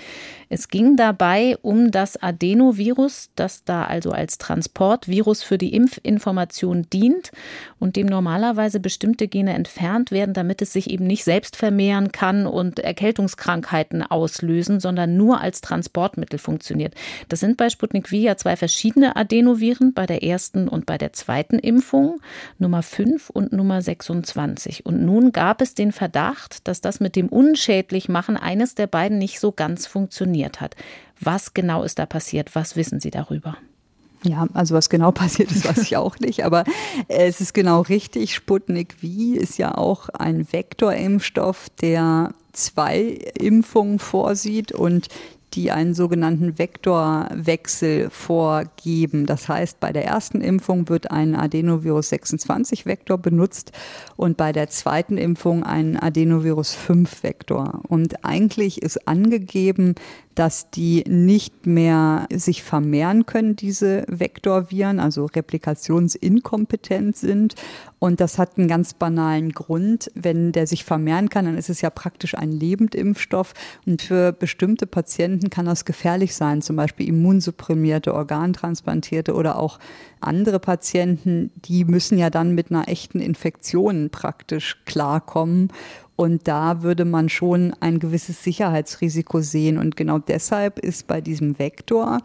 Es 0.49 0.66
ging 0.66 0.97
dabei 0.97 1.57
um 1.62 1.93
das 1.93 2.20
Adenovirus, 2.20 3.31
das 3.37 3.62
da 3.62 3.85
also 3.85 4.11
als 4.11 4.39
Transportvirus 4.39 5.45
für 5.45 5.57
die 5.57 5.72
Impfinformation 5.72 6.89
dient 6.93 7.31
und 7.78 7.95
dem 7.95 8.09
normalerweise 8.09 8.81
bestimmte 8.81 9.28
Gene 9.28 9.55
entfernt 9.55 10.11
werden, 10.11 10.35
damit 10.35 10.62
es 10.62 10.72
sich 10.72 10.91
eben 10.91 11.07
nicht 11.07 11.22
selbst 11.22 11.55
vermehren 11.55 12.11
kann 12.11 12.49
und 12.49 12.81
Erkältungskrankheiten 12.81 14.03
auslösen, 14.03 14.81
sondern 14.81 15.16
nur 15.16 15.41
als 15.41 15.61
Transportmittel 15.61 16.41
funktioniert. 16.41 16.97
Das 17.29 17.41
sind 17.41 17.57
bei 17.57 17.71
Sputnik 17.71 18.09
V 18.09 18.16
ja 18.16 18.37
zwei 18.37 18.57
verschiedene 18.57 19.16
Adenoviren, 19.16 19.93
bei 19.93 20.07
der 20.07 20.23
ersten 20.23 20.68
und 20.68 20.87
bei 20.87 20.99
der 20.99 21.12
zweiten 21.12 21.59
Impfung, 21.59 22.21
Nummer 22.59 22.83
5 22.83 23.31
und 23.31 23.53
Nummer 23.53 23.83
26. 23.83 24.87
Und 24.87 25.03
nun 25.05 25.33
gab 25.33 25.61
es 25.61 25.75
den 25.75 25.93
Verdacht, 25.93 26.66
dass 26.68 26.81
das 26.81 27.01
mit 27.01 27.16
dem 27.16 27.29
Unschädlichmachen 27.29 28.37
eines 28.37 28.75
der 28.75 28.87
beiden 28.87 29.18
nicht 29.18 29.41
so 29.41 29.53
ganz 29.53 29.87
funktioniert 29.87 30.61
hat. 30.61 30.77
Was 31.21 31.55
genau 31.55 31.83
ist 31.83 31.99
da 31.99 32.07
passiert? 32.07 32.55
Was 32.55 32.77
wissen 32.77 33.01
Sie 33.01 33.11
darüber? 33.11 33.57
Ja, 34.23 34.47
also 34.53 34.75
was 34.75 34.91
genau 34.91 35.12
passiert 35.12 35.51
ist, 35.51 35.66
weiß 35.68 35.79
ich 35.79 35.97
auch 35.97 36.18
nicht, 36.18 36.45
aber 36.45 36.64
es 37.09 37.41
ist 37.41 37.55
genau 37.55 37.83
richtig. 37.83 38.35
Sputnik 38.35 38.95
V 39.01 39.07
ist 39.35 39.59
ja 39.59 39.77
auch 39.77 40.09
ein 40.11 40.51
Vektorimpfstoff, 40.53 41.68
der 41.81 42.35
zwei 42.53 43.18
Impfungen 43.39 43.99
vorsieht 43.99 44.73
und 44.73 45.09
die 45.55 45.70
einen 45.70 45.94
sogenannten 45.94 46.59
Vektorwechsel 46.59 48.11
vorgeben. 48.11 49.26
Das 49.26 49.48
heißt, 49.48 49.80
bei 49.80 49.92
der 49.92 50.05
ersten 50.05 50.40
Impfung 50.40 50.88
wird 50.88 51.11
ein 51.11 51.34
Adenovirus 51.34 52.11
26 52.11 52.86
Vektor 52.86 53.18
benutzt 53.18 53.72
und 54.16 54.36
bei 54.36 54.53
der 54.53 54.68
zweiten 54.68 55.18
Impfung 55.18 55.64
ein 55.64 55.96
Adenovirus 55.96 56.74
5 56.74 57.22
Vektor. 57.22 57.80
Und 57.88 58.24
eigentlich 58.24 58.82
ist 58.82 59.09
angegeben, 59.09 59.94
dass 60.35 60.70
die 60.70 61.05
nicht 61.09 61.66
mehr 61.66 62.26
sich 62.33 62.62
vermehren 62.62 63.26
können, 63.26 63.57
diese 63.57 64.05
Vektorviren, 64.09 65.01
also 65.01 65.26
replikationsinkompetent 65.26 67.16
sind. 67.16 67.55
Und 67.99 68.20
das 68.20 68.39
hat 68.39 68.57
einen 68.57 68.68
ganz 68.68 68.95
banalen 68.95 69.53
Grund. 69.53 70.11
Wenn 70.14 70.53
der 70.53 70.66
sich 70.66 70.85
vermehren 70.85 71.28
kann, 71.28 71.45
dann 71.45 71.59
ist 71.59 71.68
es 71.68 71.81
ja 71.81 71.91
praktisch 71.91 72.35
ein 72.37 72.53
Lebendimpfstoff. 72.53 73.55
Und 73.87 74.03
für 74.03 74.33
bestimmte 74.33 74.87
Patienten 74.87 75.51
kann 75.51 75.66
das 75.66 75.85
gefährlich 75.85 76.35
sein, 76.35 76.62
zum 76.62 76.76
Beispiel 76.76 77.09
immunsupprimierte, 77.09 78.14
Organtransplantierte 78.14 79.35
oder 79.35 79.59
auch 79.59 79.78
andere 80.20 80.61
Patienten, 80.61 81.51
die 81.64 81.85
müssen 81.85 82.18
ja 82.18 82.31
dann 82.31 82.55
mit 82.55 82.70
einer 82.70 82.89
echten 82.89 83.20
Infektion 83.20 84.11
praktisch 84.11 84.83
klarkommen 84.85 85.72
und 86.21 86.47
da 86.47 86.83
würde 86.83 87.07
man 87.07 87.31
schon 87.31 87.73
ein 87.81 87.99
gewisses 87.99 88.45
Sicherheitsrisiko 88.45 89.41
sehen. 89.41 89.79
Und 89.79 89.97
genau 89.97 90.18
deshalb 90.18 90.79
ist 90.79 91.07
bei 91.07 91.23
diesem 91.23 91.59
Vektor 91.59 92.18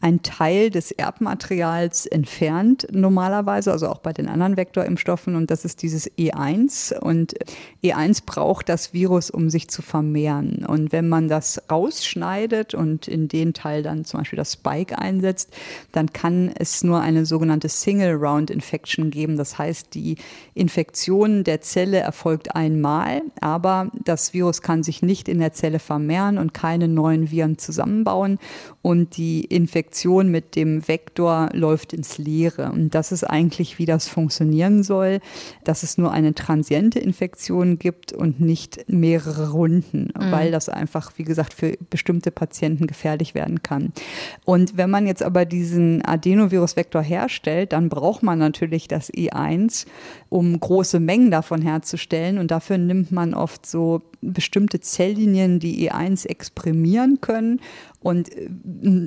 ein 0.00 0.22
Teil 0.22 0.70
des 0.70 0.92
Erbmaterials 0.92 2.06
entfernt 2.06 2.86
normalerweise, 2.90 3.70
also 3.70 3.88
auch 3.88 3.98
bei 3.98 4.12
den 4.12 4.28
anderen 4.28 4.56
Vektorimpfstoffen. 4.56 5.34
Und 5.34 5.50
das 5.50 5.64
ist 5.64 5.82
dieses 5.82 6.10
E1. 6.12 6.96
Und 6.96 7.34
E1 7.82 8.22
braucht 8.24 8.68
das 8.68 8.94
Virus, 8.94 9.30
um 9.30 9.50
sich 9.50 9.68
zu 9.68 9.82
vermehren. 9.82 10.64
Und 10.64 10.92
wenn 10.92 11.08
man 11.08 11.28
das 11.28 11.60
rausschneidet 11.70 12.74
und 12.74 13.08
in 13.08 13.26
den 13.26 13.52
Teil 13.52 13.82
dann 13.82 14.04
zum 14.04 14.20
Beispiel 14.20 14.38
das 14.38 14.52
Spike 14.52 14.96
einsetzt, 14.96 15.52
dann 15.90 16.12
kann 16.12 16.52
es 16.54 16.84
nur 16.84 17.00
eine 17.00 17.26
sogenannte 17.26 17.68
Single-Round-Infection 17.68 19.10
geben. 19.10 19.36
Das 19.36 19.58
heißt, 19.58 19.92
die 19.94 20.16
Infektion 20.54 21.44
der 21.44 21.60
Zelle 21.60 21.98
erfolgt 21.98 22.54
einmal, 22.54 23.22
aber 23.40 23.90
das 24.04 24.34
Virus 24.34 24.62
kann 24.62 24.82
sich 24.82 25.02
nicht 25.02 25.28
in 25.28 25.38
der 25.38 25.52
Zelle 25.52 25.78
vermehren 25.78 26.38
und 26.38 26.54
keine 26.54 26.88
neuen 26.88 27.30
Viren 27.30 27.58
zusammenbauen. 27.58 28.38
Und 28.82 29.16
die 29.16 29.44
Infektion 29.44 30.30
mit 30.30 30.56
dem 30.56 30.86
Vektor 30.86 31.50
läuft 31.52 31.92
ins 31.92 32.18
Leere. 32.18 32.72
Und 32.72 32.94
das 32.94 33.12
ist 33.12 33.24
eigentlich, 33.24 33.78
wie 33.78 33.86
das 33.86 34.08
funktionieren 34.08 34.82
soll, 34.82 35.20
dass 35.64 35.82
es 35.82 35.98
nur 35.98 36.12
eine 36.12 36.34
transiente 36.34 36.98
Infektion 36.98 37.78
gibt 37.78 38.12
und 38.12 38.40
nicht 38.40 38.88
mehrere 38.88 39.50
Runden, 39.50 40.08
mhm. 40.16 40.30
weil 40.30 40.50
das 40.50 40.68
einfach, 40.68 41.12
wie 41.16 41.24
gesagt, 41.24 41.52
für 41.52 41.76
bestimmte 41.90 42.30
Patienten 42.30 42.86
gefährlich 42.86 43.34
werden 43.34 43.62
kann. 43.62 43.92
Und 44.44 44.76
wenn 44.76 44.90
man 44.90 45.06
jetzt 45.06 45.22
aber 45.22 45.44
diesen 45.44 46.04
Adenovirus-Vektor 46.04 47.02
herstellt, 47.02 47.72
dann 47.72 47.88
braucht 47.88 48.22
man 48.22 48.38
natürlich 48.38 48.88
das 48.88 49.12
E1, 49.12 49.86
um 50.28 50.58
große 50.58 51.00
Mengen 51.00 51.30
davon 51.30 51.62
herzustellen. 51.62 52.38
Und 52.38 52.50
dafür 52.50 52.78
nimmt 52.78 53.12
man 53.12 53.29
oft 53.34 53.66
so 53.66 54.02
bestimmte 54.20 54.80
Zelllinien, 54.80 55.60
die 55.60 55.90
E1 55.90 56.26
exprimieren 56.26 57.20
können 57.20 57.60
und 58.00 58.34
äh, 58.36 58.48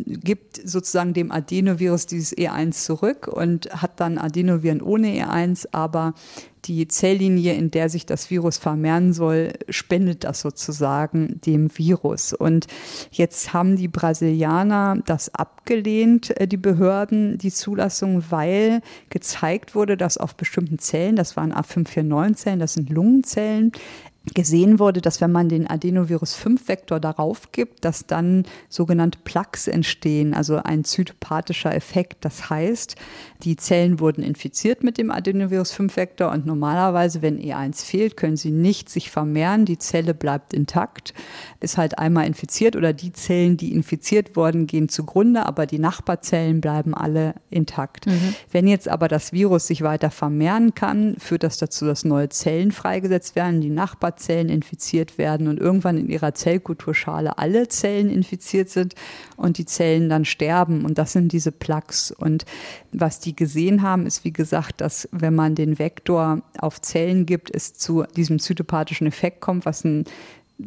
gibt 0.05 0.61
sozusagen 0.67 1.13
dem 1.13 1.31
Adenovirus 1.31 2.05
dieses 2.05 2.35
E1 2.35 2.71
zurück 2.71 3.27
und 3.27 3.69
hat 3.81 3.99
dann 3.99 4.17
Adenoviren 4.17 4.81
ohne 4.81 5.09
E1, 5.09 5.67
aber 5.71 6.13
die 6.65 6.87
Zelllinie, 6.87 7.53
in 7.53 7.71
der 7.71 7.89
sich 7.89 8.05
das 8.05 8.29
Virus 8.29 8.57
vermehren 8.57 9.13
soll, 9.13 9.53
spendet 9.69 10.23
das 10.23 10.41
sozusagen 10.41 11.41
dem 11.41 11.75
Virus. 11.77 12.33
Und 12.33 12.67
jetzt 13.11 13.53
haben 13.53 13.75
die 13.75 13.87
Brasilianer 13.87 14.97
das 15.05 15.33
abgelehnt, 15.33 16.39
äh, 16.39 16.47
die 16.47 16.57
Behörden, 16.57 17.37
die 17.37 17.51
Zulassung, 17.51 18.23
weil 18.29 18.81
gezeigt 19.09 19.75
wurde, 19.75 19.97
dass 19.97 20.17
auf 20.17 20.35
bestimmten 20.35 20.79
Zellen, 20.79 21.15
das 21.15 21.35
waren 21.35 21.53
A549-Zellen, 21.53 22.59
das 22.59 22.73
sind 22.73 22.89
Lungenzellen, 22.89 23.71
gesehen 24.33 24.79
wurde, 24.79 25.01
dass 25.01 25.19
wenn 25.19 25.33
man 25.33 25.49
den 25.49 25.69
Adenovirus 25.69 26.37
5-Vektor 26.37 27.01
darauf 27.01 27.51
gibt, 27.51 27.83
dass 27.83 28.07
dann 28.07 28.45
sogenannte 28.69 29.19
Plaques 29.23 29.67
entstehen, 29.67 30.33
also 30.33 30.61
ein 30.63 30.85
zytopathischer 30.85 31.75
Effekt. 31.75 32.23
Das 32.23 32.49
heißt, 32.49 32.95
die 33.41 33.57
Zellen 33.57 33.99
wurden 33.99 34.23
infiziert 34.23 34.81
mit 34.81 34.97
dem 34.97 35.11
Adenovirus 35.11 35.73
5-Vektor 35.73 36.31
und 36.31 36.45
normalerweise, 36.45 37.21
wenn 37.21 37.37
E1 37.37 37.83
fehlt, 37.83 38.15
können 38.15 38.37
sie 38.37 38.51
nicht 38.51 38.87
sich 38.87 39.11
vermehren. 39.11 39.65
Die 39.65 39.77
Zelle 39.77 40.13
bleibt 40.13 40.53
intakt, 40.53 41.13
ist 41.59 41.77
halt 41.77 41.99
einmal 41.99 42.25
infiziert 42.25 42.77
oder 42.77 42.93
die 42.93 43.11
Zellen, 43.11 43.57
die 43.57 43.73
infiziert 43.73 44.37
wurden, 44.37 44.67
gehen 44.67 44.87
zugrunde, 44.87 45.45
aber 45.45 45.65
die 45.65 45.79
Nachbarzellen 45.79 46.61
bleiben 46.61 46.93
alle 46.93 47.35
intakt. 47.49 48.07
Mhm. 48.07 48.35
Wenn 48.51 48.67
jetzt 48.67 48.87
aber 48.87 49.09
das 49.09 49.33
Virus 49.33 49.67
sich 49.67 49.81
weiter 49.81 50.11
vermehren 50.11 50.73
kann, 50.73 51.17
führt 51.19 51.43
das 51.43 51.57
dazu, 51.57 51.85
dass 51.85 52.05
neue 52.05 52.29
Zellen 52.29 52.71
freigesetzt 52.71 53.35
werden, 53.35 53.59
die 53.59 53.69
Nachbarzellen 53.69 54.12
Zellen 54.17 54.49
infiziert 54.49 55.17
werden 55.17 55.47
und 55.47 55.59
irgendwann 55.59 55.97
in 55.97 56.09
ihrer 56.09 56.33
Zellkulturschale 56.33 57.37
alle 57.37 57.67
Zellen 57.67 58.09
infiziert 58.09 58.69
sind 58.69 58.95
und 59.35 59.57
die 59.57 59.65
Zellen 59.65 60.09
dann 60.09 60.25
sterben. 60.25 60.85
Und 60.85 60.97
das 60.97 61.13
sind 61.13 61.31
diese 61.31 61.51
Plaques. 61.51 62.11
Und 62.11 62.45
was 62.91 63.19
die 63.19 63.35
gesehen 63.35 63.81
haben, 63.81 64.05
ist 64.05 64.23
wie 64.23 64.33
gesagt, 64.33 64.81
dass 64.81 65.07
wenn 65.11 65.35
man 65.35 65.55
den 65.55 65.79
Vektor 65.79 66.41
auf 66.57 66.81
Zellen 66.81 67.25
gibt, 67.25 67.53
es 67.53 67.73
zu 67.73 68.03
diesem 68.15 68.39
zytopathischen 68.39 69.07
Effekt 69.07 69.41
kommt, 69.41 69.65
was 69.65 69.83
ein 69.83 70.05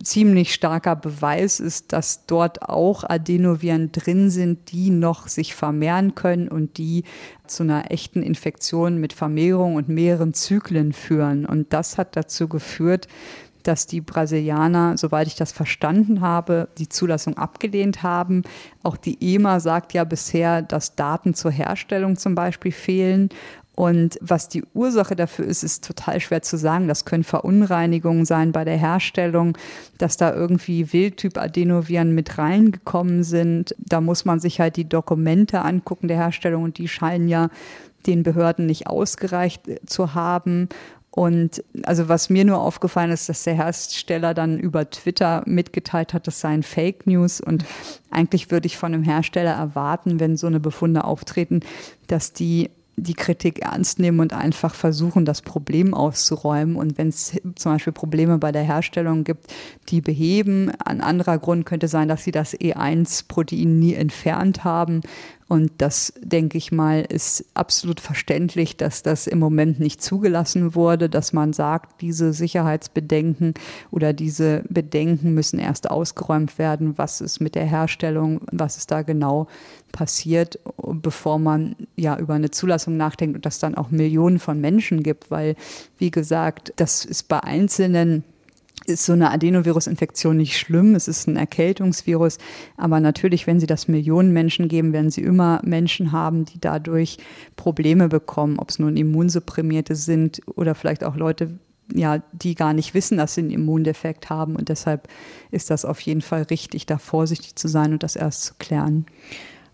ziemlich 0.02 0.54
starker 0.54 0.96
Beweis 0.96 1.60
ist, 1.60 1.92
dass 1.92 2.26
dort 2.26 2.62
auch 2.62 3.04
Adenoviren 3.04 3.92
drin 3.92 4.30
sind, 4.30 4.72
die 4.72 4.90
noch 4.90 5.28
sich 5.28 5.54
vermehren 5.54 6.14
können 6.14 6.48
und 6.48 6.78
die 6.78 7.04
zu 7.46 7.62
einer 7.62 7.90
echten 7.90 8.22
Infektion 8.22 8.98
mit 8.98 9.12
Vermehrung 9.12 9.74
und 9.76 9.88
mehreren 9.88 10.34
Zyklen 10.34 10.92
führen. 10.92 11.46
Und 11.46 11.72
das 11.72 11.98
hat 11.98 12.16
dazu 12.16 12.48
geführt, 12.48 13.08
dass 13.66 13.86
die 13.86 14.00
Brasilianer, 14.00 14.96
soweit 14.96 15.26
ich 15.26 15.34
das 15.34 15.52
verstanden 15.52 16.20
habe, 16.20 16.68
die 16.78 16.88
Zulassung 16.88 17.36
abgelehnt 17.36 18.02
haben. 18.02 18.42
Auch 18.82 18.96
die 18.96 19.18
EMA 19.20 19.60
sagt 19.60 19.92
ja 19.92 20.04
bisher, 20.04 20.62
dass 20.62 20.94
Daten 20.94 21.34
zur 21.34 21.50
Herstellung 21.50 22.16
zum 22.16 22.34
Beispiel 22.34 22.72
fehlen. 22.72 23.28
Und 23.76 24.18
was 24.22 24.48
die 24.48 24.64
Ursache 24.72 25.14
dafür 25.16 25.44
ist, 25.44 25.62
ist 25.62 25.84
total 25.84 26.18
schwer 26.20 26.40
zu 26.40 26.56
sagen. 26.56 26.88
Das 26.88 27.04
können 27.04 27.24
Verunreinigungen 27.24 28.24
sein 28.24 28.50
bei 28.50 28.64
der 28.64 28.78
Herstellung, 28.78 29.56
dass 29.98 30.16
da 30.16 30.34
irgendwie 30.34 30.94
Wildtyp-Adenoviren 30.94 32.14
mit 32.14 32.38
reingekommen 32.38 33.22
sind. 33.22 33.74
Da 33.78 34.00
muss 34.00 34.24
man 34.24 34.40
sich 34.40 34.60
halt 34.60 34.76
die 34.76 34.88
Dokumente 34.88 35.60
angucken 35.60 36.08
der 36.08 36.16
Herstellung 36.16 36.62
und 36.64 36.78
die 36.78 36.88
scheinen 36.88 37.28
ja 37.28 37.50
den 38.06 38.22
Behörden 38.22 38.64
nicht 38.64 38.86
ausgereicht 38.86 39.62
zu 39.84 40.14
haben. 40.14 40.70
Und 41.10 41.62
also 41.82 42.08
was 42.08 42.30
mir 42.30 42.46
nur 42.46 42.60
aufgefallen 42.60 43.10
ist, 43.10 43.28
dass 43.28 43.42
der 43.42 43.54
Hersteller 43.54 44.32
dann 44.32 44.58
über 44.58 44.88
Twitter 44.88 45.42
mitgeteilt 45.46 46.14
hat, 46.14 46.26
das 46.26 46.40
seien 46.40 46.62
Fake 46.62 47.06
News. 47.06 47.42
Und 47.42 47.66
eigentlich 48.10 48.50
würde 48.50 48.66
ich 48.66 48.78
von 48.78 48.94
einem 48.94 49.02
Hersteller 49.02 49.52
erwarten, 49.52 50.18
wenn 50.18 50.36
so 50.38 50.46
eine 50.46 50.60
Befunde 50.60 51.04
auftreten, 51.04 51.60
dass 52.06 52.32
die 52.32 52.70
die 52.96 53.14
Kritik 53.14 53.60
ernst 53.60 53.98
nehmen 53.98 54.20
und 54.20 54.32
einfach 54.32 54.74
versuchen, 54.74 55.24
das 55.24 55.42
Problem 55.42 55.92
auszuräumen. 55.92 56.76
Und 56.76 56.96
wenn 56.96 57.08
es 57.08 57.36
zum 57.54 57.72
Beispiel 57.72 57.92
Probleme 57.92 58.38
bei 58.38 58.52
der 58.52 58.62
Herstellung 58.62 59.24
gibt, 59.24 59.52
die 59.88 60.00
beheben. 60.00 60.70
Ein 60.84 61.00
anderer 61.00 61.38
Grund 61.38 61.66
könnte 61.66 61.88
sein, 61.88 62.08
dass 62.08 62.24
sie 62.24 62.32
das 62.32 62.54
E1-Protein 62.54 63.78
nie 63.78 63.94
entfernt 63.94 64.64
haben. 64.64 65.02
Und 65.48 65.70
das, 65.78 66.12
denke 66.20 66.58
ich 66.58 66.72
mal, 66.72 67.02
ist 67.08 67.44
absolut 67.54 68.00
verständlich, 68.00 68.76
dass 68.76 69.04
das 69.04 69.28
im 69.28 69.38
Moment 69.38 69.78
nicht 69.78 70.02
zugelassen 70.02 70.74
wurde, 70.74 71.08
dass 71.08 71.32
man 71.32 71.52
sagt, 71.52 72.00
diese 72.00 72.32
Sicherheitsbedenken 72.32 73.54
oder 73.92 74.12
diese 74.12 74.64
Bedenken 74.68 75.34
müssen 75.34 75.60
erst 75.60 75.88
ausgeräumt 75.88 76.58
werden. 76.58 76.98
Was 76.98 77.20
ist 77.20 77.40
mit 77.40 77.54
der 77.54 77.64
Herstellung? 77.64 78.40
Was 78.50 78.76
ist 78.76 78.90
da 78.90 79.02
genau 79.02 79.46
passiert, 79.96 80.58
bevor 80.76 81.38
man 81.38 81.74
ja 81.96 82.18
über 82.18 82.34
eine 82.34 82.50
Zulassung 82.50 82.98
nachdenkt 82.98 83.34
und 83.34 83.46
das 83.46 83.58
dann 83.58 83.74
auch 83.74 83.90
Millionen 83.90 84.38
von 84.38 84.60
Menschen 84.60 85.02
gibt? 85.02 85.30
Weil, 85.30 85.56
wie 85.96 86.10
gesagt, 86.10 86.74
das 86.76 87.06
ist 87.06 87.28
bei 87.28 87.40
einzelnen 87.40 88.22
ist 88.84 89.06
so 89.06 89.14
eine 89.14 89.30
Adenovirusinfektion 89.30 90.36
nicht 90.36 90.58
schlimm. 90.58 90.94
Es 90.94 91.08
ist 91.08 91.26
ein 91.26 91.36
Erkältungsvirus. 91.36 92.38
Aber 92.76 93.00
natürlich, 93.00 93.46
wenn 93.46 93.58
Sie 93.58 93.66
das 93.66 93.88
Millionen 93.88 94.32
Menschen 94.32 94.68
geben, 94.68 94.92
werden 94.92 95.10
Sie 95.10 95.22
immer 95.22 95.60
Menschen 95.64 96.12
haben, 96.12 96.44
die 96.44 96.60
dadurch 96.60 97.16
Probleme 97.56 98.08
bekommen, 98.08 98.58
ob 98.58 98.68
es 98.68 98.78
nun 98.78 98.96
Immunsupprimierte 98.96 99.96
sind 99.96 100.40
oder 100.54 100.76
vielleicht 100.76 101.02
auch 101.02 101.16
Leute, 101.16 101.58
ja, 101.92 102.22
die 102.32 102.54
gar 102.54 102.74
nicht 102.74 102.94
wissen, 102.94 103.18
dass 103.18 103.34
sie 103.34 103.40
einen 103.40 103.50
Immundefekt 103.50 104.30
haben. 104.30 104.54
Und 104.54 104.68
deshalb 104.68 105.08
ist 105.50 105.70
das 105.70 105.84
auf 105.84 106.00
jeden 106.00 106.20
Fall 106.20 106.42
richtig, 106.42 106.86
da 106.86 106.98
vorsichtig 106.98 107.56
zu 107.56 107.66
sein 107.66 107.92
und 107.92 108.02
das 108.02 108.14
erst 108.14 108.44
zu 108.44 108.54
klären. 108.58 109.06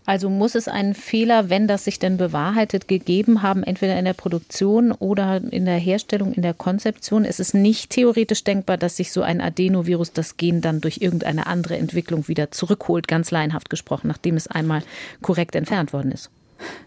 Also 0.05 0.29
muss 0.29 0.55
es 0.55 0.67
einen 0.67 0.95
Fehler, 0.95 1.49
wenn 1.49 1.67
das 1.67 1.85
sich 1.85 1.97
denn 1.97 2.17
bewahrheitet, 2.17 2.87
gegeben 2.87 3.41
haben, 3.41 3.63
entweder 3.63 3.97
in 3.97 4.05
der 4.05 4.13
Produktion 4.13 4.91
oder 4.91 5.41
in 5.51 5.65
der 5.65 5.77
Herstellung, 5.77 6.33
in 6.33 6.41
der 6.41 6.53
Konzeption? 6.53 7.23
Es 7.23 7.39
ist 7.39 7.53
nicht 7.53 7.91
theoretisch 7.91 8.43
denkbar, 8.43 8.77
dass 8.77 8.97
sich 8.97 9.11
so 9.11 9.21
ein 9.21 9.39
Adenovirus 9.39 10.11
das 10.11 10.37
Gen 10.37 10.61
dann 10.61 10.81
durch 10.81 10.97
irgendeine 10.99 11.47
andere 11.47 11.77
Entwicklung 11.77 12.27
wieder 12.27 12.51
zurückholt, 12.51 13.07
ganz 13.07 13.31
laienhaft 13.31 13.69
gesprochen, 13.69 14.07
nachdem 14.07 14.35
es 14.35 14.47
einmal 14.47 14.83
korrekt 15.21 15.55
entfernt 15.55 15.93
worden 15.93 16.11
ist. 16.11 16.29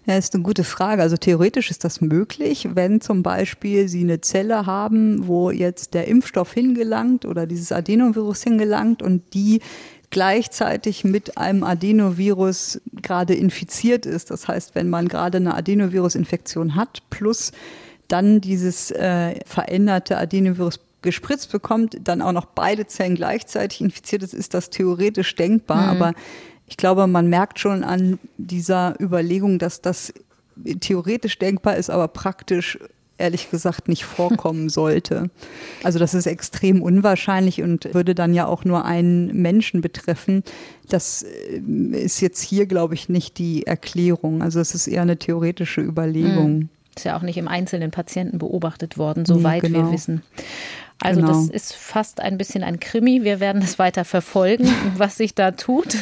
Ja, 0.06 0.16
ist 0.16 0.34
eine 0.34 0.42
gute 0.42 0.64
Frage. 0.64 1.02
Also 1.02 1.16
theoretisch 1.16 1.70
ist 1.70 1.84
das 1.84 2.00
möglich, 2.00 2.68
wenn 2.74 3.00
zum 3.00 3.22
Beispiel 3.22 3.88
Sie 3.88 4.02
eine 4.02 4.20
Zelle 4.20 4.66
haben, 4.66 5.26
wo 5.26 5.50
jetzt 5.50 5.94
der 5.94 6.06
Impfstoff 6.08 6.52
hingelangt 6.52 7.24
oder 7.24 7.46
dieses 7.46 7.72
Adenovirus 7.72 8.42
hingelangt 8.42 9.02
und 9.02 9.22
die 9.34 9.60
gleichzeitig 10.10 11.04
mit 11.04 11.38
einem 11.38 11.64
Adenovirus 11.64 12.80
gerade 13.02 13.34
infiziert 13.34 14.06
ist. 14.06 14.30
Das 14.30 14.48
heißt, 14.48 14.74
wenn 14.74 14.88
man 14.88 15.08
gerade 15.08 15.38
eine 15.38 15.54
Adenovirusinfektion 15.54 16.74
hat, 16.74 17.02
plus 17.10 17.52
dann 18.08 18.40
dieses 18.40 18.90
äh, 18.92 19.40
veränderte 19.44 20.16
Adenovirus 20.16 20.80
gespritzt 21.02 21.52
bekommt, 21.52 21.96
dann 22.02 22.22
auch 22.22 22.32
noch 22.32 22.46
beide 22.46 22.86
Zellen 22.86 23.14
gleichzeitig 23.14 23.80
infiziert 23.80 24.22
ist, 24.22 24.34
ist 24.34 24.54
das 24.54 24.70
theoretisch 24.70 25.34
denkbar. 25.34 25.82
Mhm. 25.94 26.02
Aber 26.02 26.14
ich 26.66 26.76
glaube, 26.76 27.06
man 27.06 27.28
merkt 27.28 27.58
schon 27.58 27.84
an 27.84 28.18
dieser 28.38 28.94
Überlegung, 29.00 29.58
dass 29.58 29.82
das 29.82 30.12
theoretisch 30.80 31.38
denkbar 31.38 31.76
ist, 31.76 31.90
aber 31.90 32.08
praktisch 32.08 32.78
ehrlich 33.18 33.50
gesagt 33.50 33.88
nicht 33.88 34.04
vorkommen 34.04 34.68
sollte. 34.68 35.30
Also 35.82 35.98
das 35.98 36.14
ist 36.14 36.26
extrem 36.26 36.82
unwahrscheinlich 36.82 37.62
und 37.62 37.92
würde 37.94 38.14
dann 38.14 38.34
ja 38.34 38.46
auch 38.46 38.64
nur 38.64 38.84
einen 38.84 39.40
Menschen 39.40 39.80
betreffen. 39.80 40.42
Das 40.88 41.22
äh, 41.22 41.58
ist 41.92 42.20
jetzt 42.20 42.42
hier, 42.42 42.66
glaube 42.66 42.94
ich, 42.94 43.08
nicht 43.08 43.38
die 43.38 43.66
Erklärung. 43.66 44.42
Also 44.42 44.60
es 44.60 44.74
ist 44.74 44.86
eher 44.86 45.02
eine 45.02 45.18
theoretische 45.18 45.80
Überlegung. 45.80 46.58
Mhm. 46.58 46.68
Ist 46.96 47.04
ja 47.04 47.16
auch 47.16 47.22
nicht 47.22 47.36
im 47.36 47.48
einzelnen 47.48 47.90
Patienten 47.90 48.38
beobachtet 48.38 48.96
worden, 48.96 49.26
soweit 49.26 49.62
nee, 49.62 49.68
genau. 49.68 49.86
wir 49.86 49.92
wissen. 49.92 50.22
Also 51.02 51.20
genau. 51.20 51.32
das 51.32 51.50
ist 51.50 51.74
fast 51.74 52.20
ein 52.20 52.38
bisschen 52.38 52.64
ein 52.64 52.80
Krimi. 52.80 53.22
Wir 53.22 53.38
werden 53.38 53.60
es 53.60 53.78
weiter 53.78 54.06
verfolgen, 54.06 54.68
was 54.96 55.16
sich 55.16 55.34
da 55.34 55.50
tut. 55.50 55.96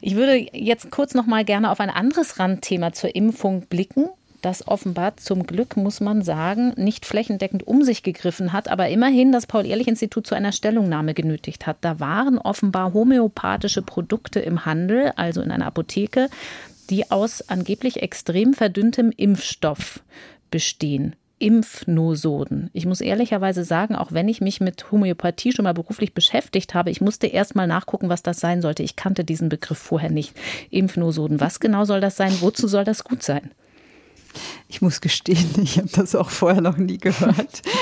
Ich 0.00 0.16
würde 0.16 0.46
jetzt 0.52 0.90
kurz 0.90 1.14
noch 1.14 1.26
mal 1.26 1.44
gerne 1.44 1.70
auf 1.70 1.78
ein 1.78 1.90
anderes 1.90 2.40
Randthema 2.40 2.92
zur 2.92 3.14
Impfung 3.14 3.66
blicken 3.68 4.06
das 4.46 4.68
offenbar 4.68 5.16
zum 5.16 5.44
Glück, 5.44 5.76
muss 5.76 6.00
man 6.00 6.22
sagen, 6.22 6.72
nicht 6.76 7.04
flächendeckend 7.04 7.66
um 7.66 7.82
sich 7.82 8.04
gegriffen 8.04 8.52
hat, 8.52 8.68
aber 8.68 8.88
immerhin 8.88 9.32
das 9.32 9.46
Paul-Ehrlich-Institut 9.46 10.24
zu 10.24 10.36
einer 10.36 10.52
Stellungnahme 10.52 11.14
genötigt 11.14 11.66
hat. 11.66 11.78
Da 11.80 11.98
waren 11.98 12.38
offenbar 12.38 12.94
homöopathische 12.94 13.82
Produkte 13.82 14.38
im 14.38 14.64
Handel, 14.64 15.12
also 15.16 15.42
in 15.42 15.50
einer 15.50 15.66
Apotheke, 15.66 16.28
die 16.90 17.10
aus 17.10 17.48
angeblich 17.48 18.02
extrem 18.02 18.54
verdünntem 18.54 19.12
Impfstoff 19.16 19.98
bestehen. 20.52 21.16
Impfnosoden. 21.40 22.70
Ich 22.72 22.86
muss 22.86 23.00
ehrlicherweise 23.00 23.64
sagen, 23.64 23.96
auch 23.96 24.12
wenn 24.12 24.28
ich 24.28 24.40
mich 24.40 24.60
mit 24.60 24.92
Homöopathie 24.92 25.50
schon 25.50 25.64
mal 25.64 25.74
beruflich 25.74 26.14
beschäftigt 26.14 26.72
habe, 26.72 26.90
ich 26.90 27.00
musste 27.00 27.26
erst 27.26 27.56
mal 27.56 27.66
nachgucken, 27.66 28.08
was 28.08 28.22
das 28.22 28.38
sein 28.38 28.62
sollte. 28.62 28.84
Ich 28.84 28.94
kannte 28.94 29.24
diesen 29.24 29.48
Begriff 29.48 29.78
vorher 29.78 30.10
nicht. 30.10 30.34
Impfnosoden. 30.70 31.40
Was 31.40 31.58
genau 31.58 31.84
soll 31.84 32.00
das 32.00 32.16
sein? 32.16 32.32
Wozu 32.40 32.68
soll 32.68 32.84
das 32.84 33.02
gut 33.02 33.24
sein? 33.24 33.50
Ich 34.68 34.82
muss 34.82 35.00
gestehen, 35.00 35.48
ich 35.62 35.78
habe 35.78 35.88
das 35.94 36.14
auch 36.14 36.30
vorher 36.30 36.60
noch 36.60 36.76
nie 36.76 36.98
gehört. 36.98 37.62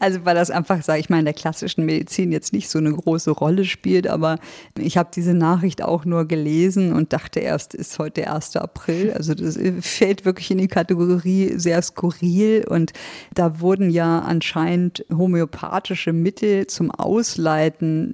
Also 0.00 0.24
weil 0.24 0.34
das 0.34 0.50
einfach, 0.50 0.82
sage 0.82 1.00
ich 1.00 1.10
mal, 1.10 1.18
in 1.18 1.26
der 1.26 1.34
klassischen 1.34 1.84
Medizin 1.84 2.32
jetzt 2.32 2.54
nicht 2.54 2.70
so 2.70 2.78
eine 2.78 2.92
große 2.92 3.30
Rolle 3.30 3.66
spielt, 3.66 4.06
aber 4.06 4.38
ich 4.78 4.96
habe 4.96 5.10
diese 5.14 5.34
Nachricht 5.34 5.82
auch 5.82 6.06
nur 6.06 6.26
gelesen 6.26 6.92
und 6.94 7.12
dachte 7.12 7.40
erst, 7.40 7.74
ist 7.74 7.98
heute 7.98 8.22
der 8.22 8.34
1. 8.34 8.56
April. 8.56 9.12
Also 9.12 9.34
das 9.34 9.58
fällt 9.80 10.24
wirklich 10.24 10.50
in 10.50 10.58
die 10.58 10.68
Kategorie 10.68 11.52
sehr 11.58 11.82
skurril 11.82 12.64
und 12.66 12.92
da 13.34 13.60
wurden 13.60 13.90
ja 13.90 14.20
anscheinend 14.20 15.04
homöopathische 15.12 16.12
Mittel 16.12 16.66
zum 16.66 16.90
Ausleiten 16.90 18.12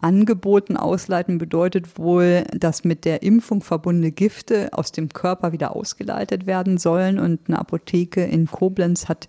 angeboten. 0.00 0.76
Ausleiten 0.76 1.38
bedeutet 1.38 1.98
wohl, 1.98 2.44
dass 2.52 2.84
mit 2.84 3.04
der 3.04 3.22
Impfung 3.22 3.62
verbundene 3.62 4.12
Gifte 4.12 4.68
aus 4.72 4.92
dem 4.92 5.08
Körper 5.10 5.52
wieder 5.52 5.76
ausgeleitet 5.76 6.46
werden 6.46 6.78
sollen. 6.78 7.18
Und 7.18 7.40
eine 7.48 7.58
Apotheke 7.58 8.24
in 8.24 8.46
Koblenz 8.46 9.08
hat 9.08 9.26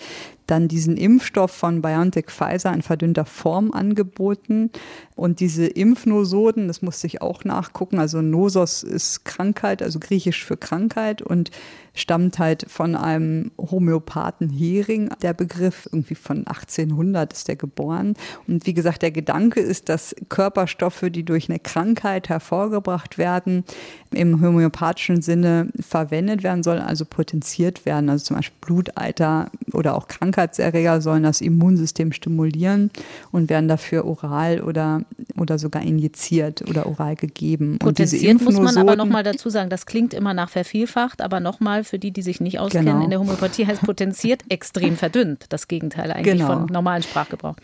dann 0.47 0.67
diesen 0.67 0.97
Impfstoff 0.97 1.51
von 1.51 1.82
BioNTech 1.82 2.26
Pfizer 2.28 2.74
in 2.74 2.82
verdünnter 2.82 3.26
Form 3.26 3.72
angeboten. 3.72 4.72
Und 5.15 5.39
diese 5.39 5.65
Impfnosoden, 5.65 6.67
das 6.67 6.82
musste 6.82 7.07
ich 7.07 7.22
auch 7.22 7.43
nachgucken. 7.43 7.99
Also 7.99 8.22
Nosos 8.22 8.84
ist 8.84 9.24
Krankheit, 9.24 9.82
also 9.82 9.99
griechisch 9.99 10.43
für 10.43 10.57
Krankheit 10.57 11.22
und 11.22 11.51
stammt 11.94 12.39
halt 12.39 12.66
von 12.70 12.96
einem 12.96 13.52
Homöopathen 13.58 14.50
Hering. 14.50 15.10
Der 15.22 15.34
Begriff 15.34 15.89
irgendwie 15.92 16.16
von 16.16 16.48
1800 16.48 17.34
ist 17.34 17.48
der 17.48 17.56
geboren. 17.56 18.16
Und 18.48 18.66
wie 18.66 18.74
gesagt, 18.74 19.02
der 19.02 19.12
Gedanke 19.12 19.60
ist, 19.60 19.89
dass 19.89 20.16
Körperstoffe, 20.30 21.06
die 21.10 21.24
durch 21.24 21.50
eine 21.50 21.60
Krankheit 21.60 22.30
hervorgebracht 22.30 23.18
werden, 23.18 23.64
im 24.12 24.42
homöopathischen 24.42 25.22
Sinne 25.22 25.70
verwendet 25.80 26.44
werden 26.44 26.64
sollen, 26.64 26.82
also 26.82 27.06
potenziert 27.06 27.86
werden. 27.86 28.10
Also 28.10 28.26
zum 28.26 28.38
Beispiel 28.38 28.58
Bluteiter 28.62 29.52
oder 29.74 29.96
auch 29.96 30.08
Krankheitserreger 30.08 31.02
sollen 31.02 31.24
das 31.24 31.42
Immunsystem 31.42 32.12
stimulieren 32.12 32.92
und 33.32 33.50
werden 33.50 33.68
dafür 33.68 34.06
oral 34.06 34.62
oder, 34.62 35.02
oder 35.38 35.60
sogar 35.60 35.82
injiziert 35.82 36.68
oder 36.70 36.88
oral 36.88 37.16
gegeben. 37.16 37.80
Potenziert 37.80 38.42
muss 38.42 38.60
man 38.60 38.78
aber 38.78 38.96
nochmal 38.96 39.24
dazu 39.24 39.50
sagen, 39.50 39.70
das 39.70 39.86
klingt 39.86 40.14
immer 40.14 40.34
nach 40.34 40.50
vervielfacht, 40.50 41.22
aber 41.22 41.39
nochmal 41.39 41.81
für 41.84 42.00
die, 42.00 42.12
die 42.12 42.22
sich 42.22 42.42
nicht 42.42 42.60
auskennen, 42.60 42.94
genau. 42.94 43.04
in 43.04 43.10
der 43.10 43.20
Homöopathie 43.20 43.68
heißt 43.68 43.82
potenziert 43.82 44.44
extrem 44.50 44.96
verdünnt. 44.96 45.46
Das 45.50 45.68
Gegenteil 45.68 46.12
eigentlich 46.12 46.38
genau. 46.38 46.48
von 46.48 46.66
normalen 46.68 47.04
Sprachgebrauch. 47.04 47.56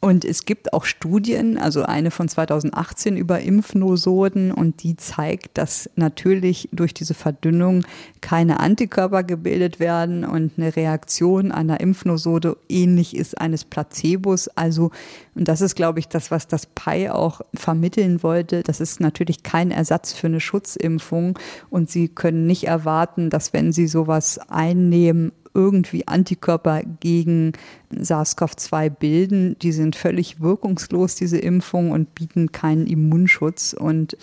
Und 0.00 0.24
es 0.24 0.46
gibt 0.46 0.72
auch 0.72 0.86
Studien, 0.86 1.58
also 1.58 1.82
eine 1.82 2.10
von 2.10 2.26
2018 2.26 3.18
über 3.18 3.40
Impfnosoden 3.40 4.50
und 4.50 4.82
die 4.82 4.96
zeigt, 4.96 5.58
dass 5.58 5.90
natürlich 5.94 6.70
durch 6.72 6.94
diese 6.94 7.12
Verdünnung 7.12 7.84
keine 8.22 8.60
Antikörper 8.60 9.22
gebildet 9.24 9.78
werden 9.78 10.24
und 10.24 10.52
eine 10.56 10.74
Reaktion 10.74 11.52
einer 11.52 11.80
Impfnosode 11.80 12.56
ähnlich 12.70 13.14
ist 13.14 13.38
eines 13.38 13.66
Placebos. 13.66 14.48
Also, 14.48 14.90
und 15.34 15.48
das 15.48 15.60
ist, 15.60 15.74
glaube 15.74 15.98
ich, 15.98 16.08
das, 16.08 16.30
was 16.30 16.48
das 16.48 16.64
PI 16.64 17.10
auch 17.10 17.42
vermitteln 17.52 18.22
wollte. 18.22 18.62
Das 18.62 18.80
ist 18.80 19.00
natürlich 19.00 19.42
kein 19.42 19.70
Ersatz 19.70 20.14
für 20.14 20.28
eine 20.28 20.40
Schutzimpfung 20.40 21.38
und 21.68 21.90
Sie 21.90 22.08
können 22.08 22.46
nicht 22.46 22.64
erwarten, 22.64 23.28
dass 23.28 23.52
wenn 23.52 23.70
Sie 23.70 23.86
sowas 23.86 24.38
einnehmen, 24.48 25.32
irgendwie 25.54 26.06
Antikörper 26.06 26.82
gegen 27.00 27.52
SARS-CoV-2 27.92 28.90
bilden. 28.90 29.56
Die 29.60 29.72
sind 29.72 29.96
völlig 29.96 30.40
wirkungslos, 30.40 31.14
diese 31.14 31.38
Impfung, 31.38 31.90
und 31.90 32.14
bieten 32.14 32.52
keinen 32.52 32.86
Immunschutz. 32.86 33.72
Und 33.72 34.16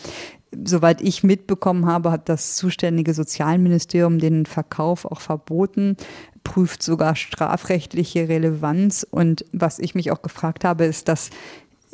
soweit 0.65 1.01
ich 1.01 1.23
mitbekommen 1.23 1.85
habe, 1.85 2.11
hat 2.11 2.29
das 2.29 2.55
zuständige 2.55 3.13
Sozialministerium 3.13 4.19
den 4.19 4.45
Verkauf 4.45 5.05
auch 5.05 5.21
verboten, 5.21 5.97
prüft 6.43 6.81
sogar 6.81 7.15
strafrechtliche 7.15 8.29
Relevanz. 8.29 9.05
Und 9.09 9.45
was 9.51 9.79
ich 9.79 9.95
mich 9.95 10.11
auch 10.11 10.21
gefragt 10.21 10.63
habe, 10.63 10.85
ist, 10.85 11.07
dass 11.07 11.29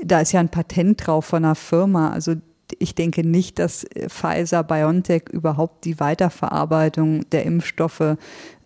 da 0.04 0.20
ist 0.20 0.34
ja 0.34 0.40
ein 0.40 0.50
Patent 0.50 1.06
drauf 1.06 1.26
von 1.26 1.46
einer 1.46 1.56
Firma. 1.56 2.12
Also 2.12 2.36
ich 2.80 2.96
denke 2.96 3.26
nicht, 3.26 3.60
dass 3.60 3.86
Pfizer 4.08 4.64
BioNTech 4.64 5.30
überhaupt 5.32 5.86
die 5.86 6.00
Weiterverarbeitung 6.00 7.30
der 7.30 7.46
Impfstoffe 7.46 8.18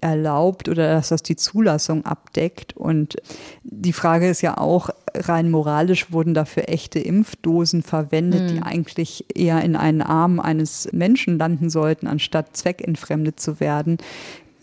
erlaubt 0.02 0.70
oder 0.70 0.94
dass 0.94 1.10
das 1.10 1.24
die 1.24 1.36
Zulassung 1.36 2.06
abdeckt. 2.06 2.76
Und 2.76 3.18
die 3.64 3.94
Frage 3.94 4.30
ist 4.30 4.42
ja 4.42 4.58
auch, 4.58 4.90
rein 5.14 5.50
moralisch 5.50 6.12
wurden 6.12 6.34
dafür 6.34 6.70
echte 6.70 7.00
Impfdosen 7.00 7.82
verwendet, 7.82 8.44
mhm. 8.44 8.48
die 8.48 8.58
hm. 8.58 8.64
eigentlich 8.64 9.26
eher 9.36 9.64
in 9.64 9.76
einen 9.76 10.02
Arm 10.02 10.40
eines 10.40 10.90
Menschen 10.92 11.38
landen 11.38 11.70
sollten, 11.70 12.08
anstatt 12.08 12.56
zweckentfremdet 12.56 13.40
zu 13.40 13.60
werden 13.60 13.98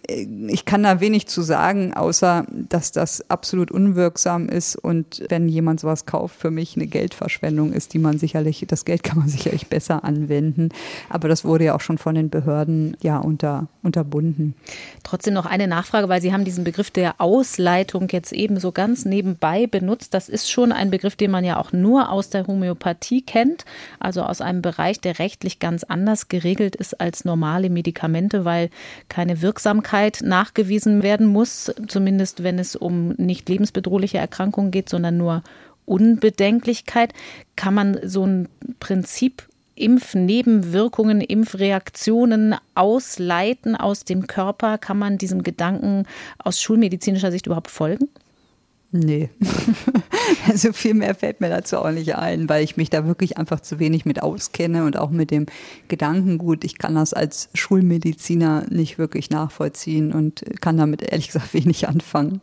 ich 0.07 0.65
kann 0.65 0.83
da 0.83 1.01
wenig 1.01 1.29
zu 1.29 1.41
sagen, 1.43 1.95
außer 1.95 2.47
dass 2.51 2.93
das 2.93 3.31
absolut 3.31 3.71
unwirksam 3.71 4.49
ist 4.49 4.77
und 4.77 5.23
wenn 5.29 5.49
jemand 5.49 5.81
sowas 5.81 6.05
kauft, 6.05 6.39
für 6.39 6.51
mich 6.51 6.77
eine 6.77 6.87
Geldverschwendung 6.87 7.73
ist, 7.73 7.95
die 7.95 7.99
man 7.99 8.19
sicherlich, 8.19 8.65
das 8.69 8.85
Geld 8.85 9.03
kann 9.03 9.19
man 9.19 9.29
sicherlich 9.29 9.69
besser 9.69 10.05
anwenden. 10.05 10.69
Aber 11.09 11.29
das 11.29 11.45
wurde 11.45 11.65
ja 11.65 11.75
auch 11.75 11.81
schon 11.81 11.97
von 11.97 12.15
den 12.15 12.29
Behörden 12.29 12.97
ja 13.03 13.19
unter, 13.19 13.69
unterbunden. 13.83 14.55
Trotzdem 15.05 15.33
noch 15.33 15.47
eine 15.47 15.69
Nachfrage, 15.69 16.09
weil 16.09 16.21
Sie 16.21 16.33
haben 16.33 16.45
diesen 16.45 16.65
Begriff 16.65 16.91
der 16.91 17.21
Ausleitung 17.21 18.09
jetzt 18.11 18.33
eben 18.33 18.61
so 18.61 18.73
ganz 18.73 19.07
nebenbei 19.07 19.67
benutzt. 19.67 20.13
Das 20.13 20.29
ist 20.29 20.51
schon 20.51 20.73
ein 20.73 20.91
Begriff, 20.91 21.17
den 21.17 21.31
man 21.31 21.45
ja 21.45 21.59
auch 21.59 21.73
nur 21.73 22.11
aus 22.11 22.29
der 22.29 22.47
Homöopathie 22.47 23.23
kennt, 23.23 23.65
also 24.01 24.23
aus 24.23 24.43
einem 24.43 24.61
Bereich, 24.61 25.01
der 25.01 25.19
rechtlich 25.19 25.61
ganz 25.61 25.83
anders 25.85 26.29
geregelt 26.29 26.77
ist 26.77 27.01
als 27.01 27.25
normale 27.25 27.71
Medikamente, 27.71 28.45
weil 28.45 28.69
keine 29.09 29.41
Wirksamkeit 29.41 29.94
Krankheit 29.95 30.23
nachgewiesen 30.25 31.05
werden 31.05 31.25
muss, 31.29 31.73
zumindest 31.87 32.43
wenn 32.43 32.59
es 32.59 32.75
um 32.75 33.11
nicht 33.11 33.49
lebensbedrohliche 33.49 34.19
Erkrankungen 34.19 34.73
geht, 34.73 34.89
sondern 34.89 35.17
nur 35.17 35.45
Unbedenklichkeit. 35.85 37.13
Kann 37.55 37.75
man 37.75 38.01
so 38.03 38.27
ein 38.27 38.49
Prinzip 38.81 39.47
Impfnebenwirkungen, 39.77 41.21
Impfreaktionen 41.21 42.57
ausleiten 42.75 43.77
aus 43.77 44.05
dem 44.05 44.27
Körper? 44.27 44.79
Kann 44.79 44.99
man 44.99 45.17
diesem 45.17 45.45
Gedanken 45.45 46.07
aus 46.39 46.61
schulmedizinischer 46.61 47.31
Sicht 47.31 47.47
überhaupt 47.47 47.71
folgen? 47.71 48.09
Nee. 48.97 49.29
also 50.49 50.73
viel 50.73 50.95
mehr 50.95 51.17
fällt 51.17 51.41
mir 51.41 51.49
dazu 51.49 51.79
auch 51.79 51.91
nicht 51.91 52.15
ein, 52.15 52.49
weil 52.49 52.63
ich 52.63 52.77
mich 52.77 52.91
da 52.91 53.09
wirklich 53.09 53.39
einfach 53.39 53.59
zu 53.59 53.81
wenig 53.81 54.05
mit 54.05 54.23
auskenne 54.23 54.85
und 54.85 54.97
auch 54.97 55.11
mit 55.11 55.33
dem 55.33 55.47
Gedankengut. 55.89 56.63
Ich 56.63 56.79
kann 56.79 56.95
das 56.95 57.13
als 57.13 57.49
Schulmediziner 57.55 58.67
nicht 58.71 58.97
wirklich 58.97 59.31
nachvollziehen 59.31 60.13
und 60.13 60.45
kann 60.61 60.77
damit 60.77 61.03
ehrlich 61.03 61.27
gesagt 61.27 61.55
wenig 61.55 61.89
anfangen. 61.89 62.41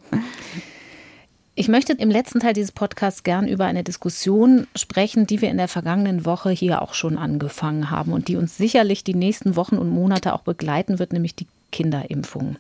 Ich 1.56 1.70
möchte 1.70 1.94
im 1.94 2.12
letzten 2.12 2.42
Teil 2.42 2.52
dieses 2.52 2.74
Podcasts 2.74 3.24
gern 3.24 3.48
über 3.48 3.64
eine 3.64 3.86
Diskussion 3.86 4.68
sprechen, 4.76 5.28
die 5.28 5.40
wir 5.40 5.52
in 5.52 5.58
der 5.58 5.70
vergangenen 5.70 6.26
Woche 6.26 6.50
hier 6.50 6.82
auch 6.82 6.94
schon 6.94 7.18
angefangen 7.18 7.90
haben 7.90 8.12
und 8.12 8.28
die 8.28 8.36
uns 8.36 8.58
sicherlich 8.58 9.06
die 9.06 9.16
nächsten 9.16 9.56
Wochen 9.56 9.78
und 9.78 9.90
Monate 9.90 10.34
auch 10.34 10.42
begleiten 10.42 11.00
wird, 11.00 11.14
nämlich 11.14 11.34
die 11.34 11.48
Kinderimpfung. 11.72 12.58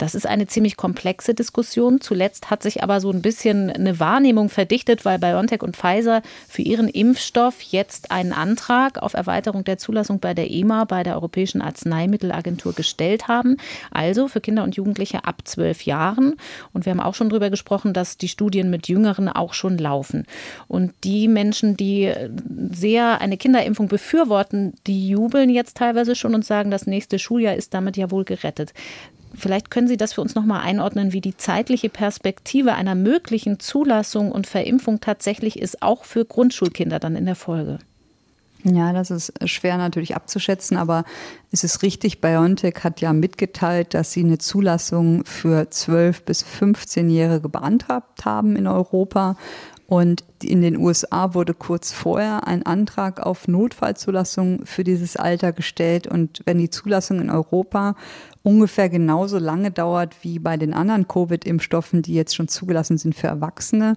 Das 0.00 0.14
ist 0.14 0.26
eine 0.26 0.46
ziemlich 0.46 0.78
komplexe 0.78 1.34
Diskussion. 1.34 2.00
Zuletzt 2.00 2.50
hat 2.50 2.62
sich 2.62 2.82
aber 2.82 3.02
so 3.02 3.10
ein 3.10 3.20
bisschen 3.20 3.68
eine 3.68 4.00
Wahrnehmung 4.00 4.48
verdichtet, 4.48 5.04
weil 5.04 5.18
BioNTech 5.18 5.62
und 5.62 5.76
Pfizer 5.76 6.22
für 6.48 6.62
ihren 6.62 6.88
Impfstoff 6.88 7.60
jetzt 7.60 8.10
einen 8.10 8.32
Antrag 8.32 9.02
auf 9.02 9.12
Erweiterung 9.12 9.62
der 9.62 9.76
Zulassung 9.76 10.18
bei 10.18 10.32
der 10.32 10.50
EMA, 10.50 10.86
bei 10.86 11.02
der 11.02 11.16
Europäischen 11.16 11.60
Arzneimittelagentur, 11.60 12.72
gestellt 12.72 13.28
haben. 13.28 13.58
Also 13.90 14.26
für 14.26 14.40
Kinder 14.40 14.64
und 14.64 14.74
Jugendliche 14.74 15.26
ab 15.26 15.42
zwölf 15.44 15.84
Jahren. 15.84 16.36
Und 16.72 16.86
wir 16.86 16.92
haben 16.92 17.00
auch 17.00 17.14
schon 17.14 17.28
darüber 17.28 17.50
gesprochen, 17.50 17.92
dass 17.92 18.16
die 18.16 18.28
Studien 18.28 18.70
mit 18.70 18.88
Jüngeren 18.88 19.28
auch 19.28 19.52
schon 19.52 19.76
laufen. 19.76 20.24
Und 20.66 20.94
die 21.04 21.28
Menschen, 21.28 21.76
die 21.76 22.10
sehr 22.70 23.20
eine 23.20 23.36
Kinderimpfung 23.36 23.88
befürworten, 23.88 24.72
die 24.86 25.10
jubeln 25.10 25.50
jetzt 25.50 25.76
teilweise 25.76 26.14
schon 26.14 26.34
und 26.34 26.46
sagen, 26.46 26.70
das 26.70 26.86
nächste 26.86 27.18
Schuljahr 27.18 27.54
ist 27.54 27.74
damit 27.74 27.98
ja 27.98 28.10
wohl 28.10 28.24
gerettet. 28.24 28.72
Vielleicht 29.34 29.70
können 29.70 29.88
Sie 29.88 29.96
das 29.96 30.14
für 30.14 30.20
uns 30.20 30.34
noch 30.34 30.44
mal 30.44 30.60
einordnen, 30.60 31.12
wie 31.12 31.20
die 31.20 31.36
zeitliche 31.36 31.88
Perspektive 31.88 32.74
einer 32.74 32.94
möglichen 32.94 33.60
Zulassung 33.60 34.32
und 34.32 34.46
Verimpfung 34.46 35.00
tatsächlich 35.00 35.58
ist, 35.58 35.82
auch 35.82 36.04
für 36.04 36.24
Grundschulkinder 36.24 36.98
dann 36.98 37.16
in 37.16 37.26
der 37.26 37.36
Folge. 37.36 37.78
Ja, 38.64 38.92
das 38.92 39.10
ist 39.10 39.32
schwer 39.48 39.78
natürlich 39.78 40.14
abzuschätzen, 40.14 40.76
aber 40.76 41.04
es 41.50 41.64
ist 41.64 41.82
richtig, 41.82 42.20
BioNTech 42.20 42.84
hat 42.84 43.00
ja 43.00 43.12
mitgeteilt, 43.12 43.94
dass 43.94 44.12
sie 44.12 44.20
eine 44.20 44.38
Zulassung 44.38 45.24
für 45.24 45.62
12- 45.62 46.24
bis 46.24 46.44
15-Jährige 46.44 47.48
beantragt 47.48 48.24
haben 48.24 48.56
in 48.56 48.66
Europa. 48.66 49.36
Und 49.90 50.22
in 50.40 50.62
den 50.62 50.76
USA 50.76 51.34
wurde 51.34 51.52
kurz 51.52 51.90
vorher 51.90 52.46
ein 52.46 52.64
Antrag 52.64 53.18
auf 53.18 53.48
Notfallzulassung 53.48 54.64
für 54.64 54.84
dieses 54.84 55.16
Alter 55.16 55.52
gestellt. 55.52 56.06
Und 56.06 56.42
wenn 56.44 56.58
die 56.58 56.70
Zulassung 56.70 57.20
in 57.20 57.28
Europa 57.28 57.96
ungefähr 58.44 58.88
genauso 58.88 59.38
lange 59.38 59.72
dauert 59.72 60.14
wie 60.22 60.38
bei 60.38 60.56
den 60.56 60.74
anderen 60.74 61.08
Covid-Impfstoffen, 61.08 62.02
die 62.02 62.14
jetzt 62.14 62.36
schon 62.36 62.46
zugelassen 62.46 62.98
sind 62.98 63.16
für 63.16 63.26
Erwachsene, 63.26 63.96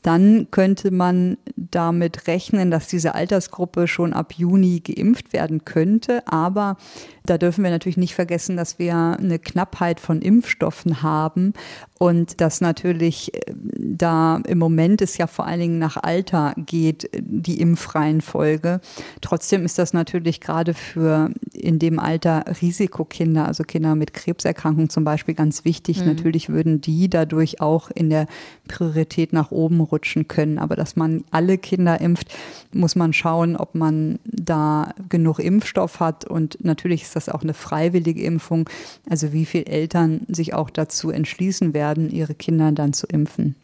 dann 0.00 0.48
könnte 0.50 0.90
man 0.90 1.36
damit 1.56 2.26
rechnen, 2.26 2.70
dass 2.70 2.88
diese 2.88 3.14
Altersgruppe 3.14 3.86
schon 3.86 4.14
ab 4.14 4.32
Juni 4.32 4.80
geimpft 4.80 5.34
werden 5.34 5.66
könnte. 5.66 6.22
Aber 6.26 6.78
da 7.26 7.38
dürfen 7.38 7.64
wir 7.64 7.70
natürlich 7.70 7.96
nicht 7.96 8.14
vergessen, 8.14 8.56
dass 8.56 8.78
wir 8.78 8.94
eine 8.94 9.38
Knappheit 9.38 9.98
von 9.98 10.20
Impfstoffen 10.20 11.02
haben 11.02 11.54
und 11.98 12.42
dass 12.42 12.60
natürlich 12.60 13.32
äh, 13.34 13.54
da 13.76 14.42
im 14.46 14.58
Moment 14.58 15.00
es 15.00 15.16
ja 15.16 15.26
vor 15.26 15.46
allen 15.46 15.60
Dingen 15.60 15.78
nach 15.78 15.96
Alter 15.96 16.52
geht, 16.56 17.08
die 17.18 17.60
Impfreihenfolge. 17.60 18.80
Trotzdem 19.22 19.64
ist 19.64 19.78
das 19.78 19.94
natürlich 19.94 20.40
gerade 20.40 20.74
für 20.74 21.30
in 21.52 21.78
dem 21.78 21.98
Alter 21.98 22.44
Risikokinder, 22.60 23.46
also 23.46 23.64
Kinder 23.64 23.94
mit 23.94 24.12
Krebserkrankungen 24.12 24.90
zum 24.90 25.04
Beispiel, 25.04 25.34
ganz 25.34 25.64
wichtig. 25.64 26.00
Mhm. 26.00 26.06
Natürlich 26.06 26.50
würden 26.50 26.82
die 26.82 27.08
dadurch 27.08 27.62
auch 27.62 27.90
in 27.90 28.10
der 28.10 28.26
Priorität 28.68 29.32
nach 29.32 29.50
oben 29.50 29.80
rutschen 29.80 30.28
können. 30.28 30.58
Aber 30.58 30.76
dass 30.76 30.96
man 30.96 31.24
alle 31.30 31.56
Kinder 31.56 32.00
impft, 32.00 32.34
muss 32.72 32.96
man 32.96 33.14
schauen, 33.14 33.56
ob 33.56 33.74
man 33.74 34.18
da 34.24 34.92
genug 35.08 35.38
Impfstoff 35.38 36.00
hat. 36.00 36.26
Und 36.26 36.62
natürlich 36.62 37.08
ist 37.14 37.28
das 37.28 37.34
auch 37.34 37.42
eine 37.42 37.54
freiwillige 37.54 38.22
Impfung. 38.22 38.68
Also 39.08 39.32
wie 39.32 39.44
viele 39.44 39.66
Eltern 39.66 40.22
sich 40.28 40.54
auch 40.54 40.70
dazu 40.70 41.10
entschließen 41.10 41.74
werden, 41.74 42.10
ihre 42.10 42.34
Kinder 42.34 42.72
dann 42.72 42.92
zu 42.92 43.06
impfen. 43.06 43.54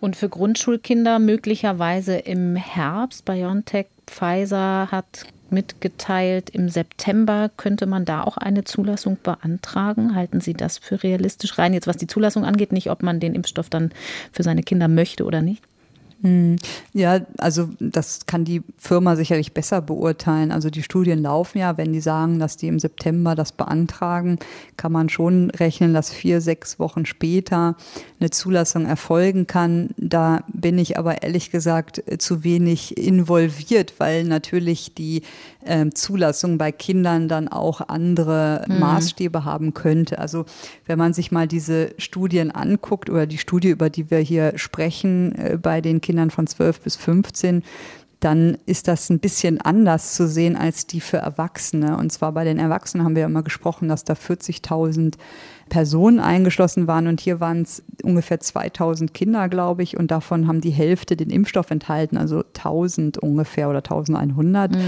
Und 0.00 0.16
für 0.16 0.28
Grundschulkinder 0.28 1.18
möglicherweise 1.18 2.16
im 2.16 2.56
Herbst. 2.56 3.24
BioNTech 3.24 3.86
Pfizer 4.06 4.88
hat 4.90 5.26
mitgeteilt, 5.50 6.50
im 6.50 6.68
September 6.68 7.50
könnte 7.56 7.86
man 7.86 8.04
da 8.04 8.22
auch 8.22 8.36
eine 8.36 8.64
Zulassung 8.64 9.18
beantragen. 9.22 10.14
Halten 10.14 10.40
Sie 10.40 10.54
das 10.54 10.78
für 10.78 11.02
realistisch 11.02 11.58
rein? 11.58 11.74
Jetzt 11.74 11.86
was 11.86 11.96
die 11.96 12.06
Zulassung 12.06 12.44
angeht, 12.44 12.72
nicht 12.72 12.90
ob 12.90 13.02
man 13.02 13.18
den 13.18 13.34
Impfstoff 13.34 13.68
dann 13.68 13.90
für 14.32 14.42
seine 14.42 14.62
Kinder 14.62 14.88
möchte 14.88 15.24
oder 15.24 15.42
nicht? 15.42 15.62
Hm. 16.22 16.56
Ja, 16.92 17.20
also 17.38 17.70
das 17.78 18.26
kann 18.26 18.44
die 18.44 18.62
Firma 18.76 19.16
sicherlich 19.16 19.54
besser 19.54 19.80
beurteilen. 19.80 20.52
Also 20.52 20.68
die 20.68 20.82
Studien 20.82 21.22
laufen 21.22 21.58
ja, 21.58 21.78
wenn 21.78 21.92
die 21.92 22.00
sagen, 22.00 22.38
dass 22.38 22.58
die 22.58 22.68
im 22.68 22.78
September 22.78 23.34
das 23.34 23.52
beantragen, 23.52 24.38
kann 24.76 24.92
man 24.92 25.08
schon 25.08 25.50
rechnen, 25.50 25.94
dass 25.94 26.10
vier, 26.10 26.42
sechs 26.42 26.78
Wochen 26.78 27.06
später 27.06 27.76
eine 28.20 28.30
Zulassung 28.30 28.86
erfolgen 28.86 29.46
kann. 29.46 29.90
Da 29.96 30.44
bin 30.52 30.78
ich 30.78 30.98
aber 30.98 31.22
ehrlich 31.22 31.50
gesagt 31.50 32.02
zu 32.18 32.44
wenig 32.44 32.96
involviert, 32.96 33.94
weil 33.98 34.24
natürlich 34.24 34.94
die 34.94 35.22
äh, 35.64 35.88
Zulassung 35.90 36.58
bei 36.58 36.70
Kindern 36.70 37.28
dann 37.28 37.48
auch 37.48 37.80
andere 37.88 38.64
mhm. 38.68 38.78
Maßstäbe 38.78 39.44
haben 39.44 39.74
könnte. 39.74 40.18
Also 40.18 40.44
wenn 40.86 40.98
man 40.98 41.12
sich 41.12 41.32
mal 41.32 41.48
diese 41.48 41.94
Studien 41.98 42.50
anguckt 42.50 43.10
oder 43.10 43.26
die 43.26 43.38
Studie, 43.38 43.70
über 43.70 43.90
die 43.90 44.10
wir 44.10 44.18
hier 44.18 44.52
sprechen, 44.56 45.34
äh, 45.34 45.58
bei 45.60 45.80
den 45.80 46.00
Kindern, 46.00 46.20
Kindern 46.20 46.30
von 46.30 46.46
12 46.46 46.80
bis 46.80 46.96
15, 46.96 47.62
dann 48.18 48.58
ist 48.66 48.88
das 48.88 49.08
ein 49.08 49.20
bisschen 49.20 49.60
anders 49.60 50.14
zu 50.14 50.28
sehen 50.28 50.56
als 50.56 50.86
die 50.86 51.00
für 51.00 51.16
Erwachsene. 51.16 51.96
Und 51.96 52.12
zwar 52.12 52.32
bei 52.32 52.44
den 52.44 52.58
Erwachsenen 52.58 53.04
haben 53.04 53.14
wir 53.14 53.22
ja 53.22 53.28
immer 53.28 53.42
gesprochen, 53.42 53.88
dass 53.88 54.04
da 54.04 54.12
40.000 54.12 55.14
Personen 55.70 56.20
eingeschlossen 56.20 56.86
waren 56.86 57.06
und 57.06 57.20
hier 57.20 57.40
waren 57.40 57.62
es 57.62 57.82
ungefähr 58.02 58.40
2000 58.40 59.14
Kinder, 59.14 59.48
glaube 59.48 59.82
ich, 59.82 59.96
und 59.96 60.10
davon 60.10 60.46
haben 60.46 60.60
die 60.60 60.70
Hälfte 60.70 61.16
den 61.16 61.30
Impfstoff 61.30 61.70
enthalten, 61.70 62.18
also 62.18 62.40
1000 62.40 63.16
ungefähr 63.18 63.70
oder 63.70 63.78
1100. 63.78 64.72
Mhm. 64.72 64.78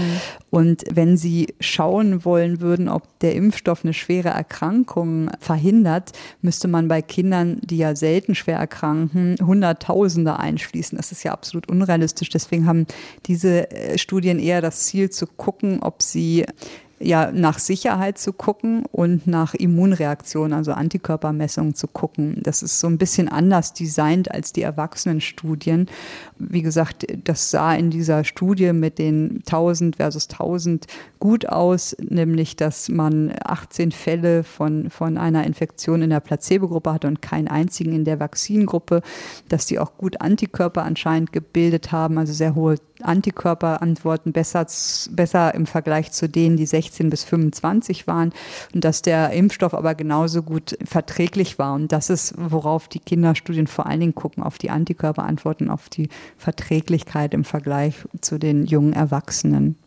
Und 0.51 0.83
wenn 0.91 1.17
Sie 1.17 1.55
schauen 1.59 2.25
wollen 2.25 2.61
würden, 2.61 2.89
ob 2.89 3.19
der 3.19 3.33
Impfstoff 3.33 3.83
eine 3.83 3.93
schwere 3.93 4.29
Erkrankung 4.29 5.31
verhindert, 5.39 6.11
müsste 6.41 6.67
man 6.67 6.87
bei 6.87 7.01
Kindern, 7.01 7.59
die 7.63 7.77
ja 7.77 7.95
selten 7.95 8.35
schwer 8.35 8.57
erkranken, 8.57 9.37
Hunderttausende 9.41 10.37
einschließen. 10.37 10.97
Das 10.97 11.11
ist 11.11 11.23
ja 11.23 11.31
absolut 11.31 11.69
unrealistisch. 11.69 12.29
Deswegen 12.29 12.67
haben 12.67 12.85
diese 13.25 13.71
äh, 13.71 13.97
Studien 13.97 14.37
eher 14.37 14.61
das 14.61 14.81
Ziel 14.81 15.09
zu 15.09 15.25
gucken, 15.25 15.81
ob 15.81 16.01
sie 16.01 16.45
ja 17.03 17.31
nach 17.31 17.59
Sicherheit 17.59 18.17
zu 18.17 18.33
gucken 18.33 18.85
und 18.91 19.27
nach 19.27 19.53
Immunreaktionen, 19.53 20.53
also 20.53 20.71
Antikörpermessungen 20.71 21.75
zu 21.75 21.87
gucken. 21.87 22.39
Das 22.43 22.63
ist 22.63 22.79
so 22.79 22.87
ein 22.87 22.97
bisschen 22.97 23.27
anders 23.27 23.73
designt 23.73 24.31
als 24.31 24.53
die 24.53 24.61
Erwachsenenstudien. 24.61 25.89
Wie 26.39 26.61
gesagt, 26.61 27.05
das 27.23 27.51
sah 27.51 27.75
in 27.75 27.89
dieser 27.89 28.23
Studie 28.23 28.73
mit 28.73 28.99
den 28.99 29.41
1000 29.45 29.97
versus 29.97 30.29
1000 30.29 30.87
gut 31.23 31.47
aus, 31.47 31.95
nämlich 32.01 32.57
dass 32.57 32.89
man 32.89 33.31
18 33.45 33.93
Fälle 33.93 34.43
von, 34.43 34.89
von 34.89 35.17
einer 35.17 35.45
Infektion 35.45 36.01
in 36.01 36.09
der 36.09 36.19
Placebo-Gruppe 36.19 36.91
hatte 36.91 37.07
und 37.07 37.21
keinen 37.21 37.47
einzigen 37.47 37.93
in 37.93 38.03
der 38.03 38.19
Vakzingruppe, 38.19 39.01
dass 39.47 39.65
die 39.65 39.79
auch 39.79 39.95
gut 39.95 40.19
Antikörper 40.19 40.83
anscheinend 40.83 41.31
gebildet 41.31 41.93
haben, 41.93 42.17
also 42.17 42.33
sehr 42.33 42.55
hohe 42.55 42.75
Antikörperantworten 43.01 44.33
besser, 44.33 44.67
besser 45.11 45.55
im 45.55 45.65
Vergleich 45.65 46.11
zu 46.11 46.27
denen, 46.27 46.57
die 46.57 46.65
16 46.65 47.09
bis 47.09 47.23
25 47.23 48.05
waren 48.05 48.33
und 48.73 48.83
dass 48.83 49.01
der 49.01 49.31
Impfstoff 49.31 49.73
aber 49.73 49.95
genauso 49.95 50.43
gut 50.43 50.77
verträglich 50.83 51.57
war. 51.57 51.73
Und 51.75 51.93
das 51.93 52.09
ist, 52.09 52.33
worauf 52.35 52.89
die 52.89 52.99
Kinderstudien 52.99 53.67
vor 53.67 53.85
allen 53.85 54.01
Dingen 54.01 54.15
gucken, 54.15 54.43
auf 54.43 54.57
die 54.57 54.71
Antikörperantworten, 54.71 55.69
auf 55.69 55.87
die 55.87 56.09
Verträglichkeit 56.35 57.33
im 57.33 57.45
Vergleich 57.45 57.95
zu 58.19 58.37
den 58.37 58.65
jungen 58.65 58.91
Erwachsenen. 58.91 59.77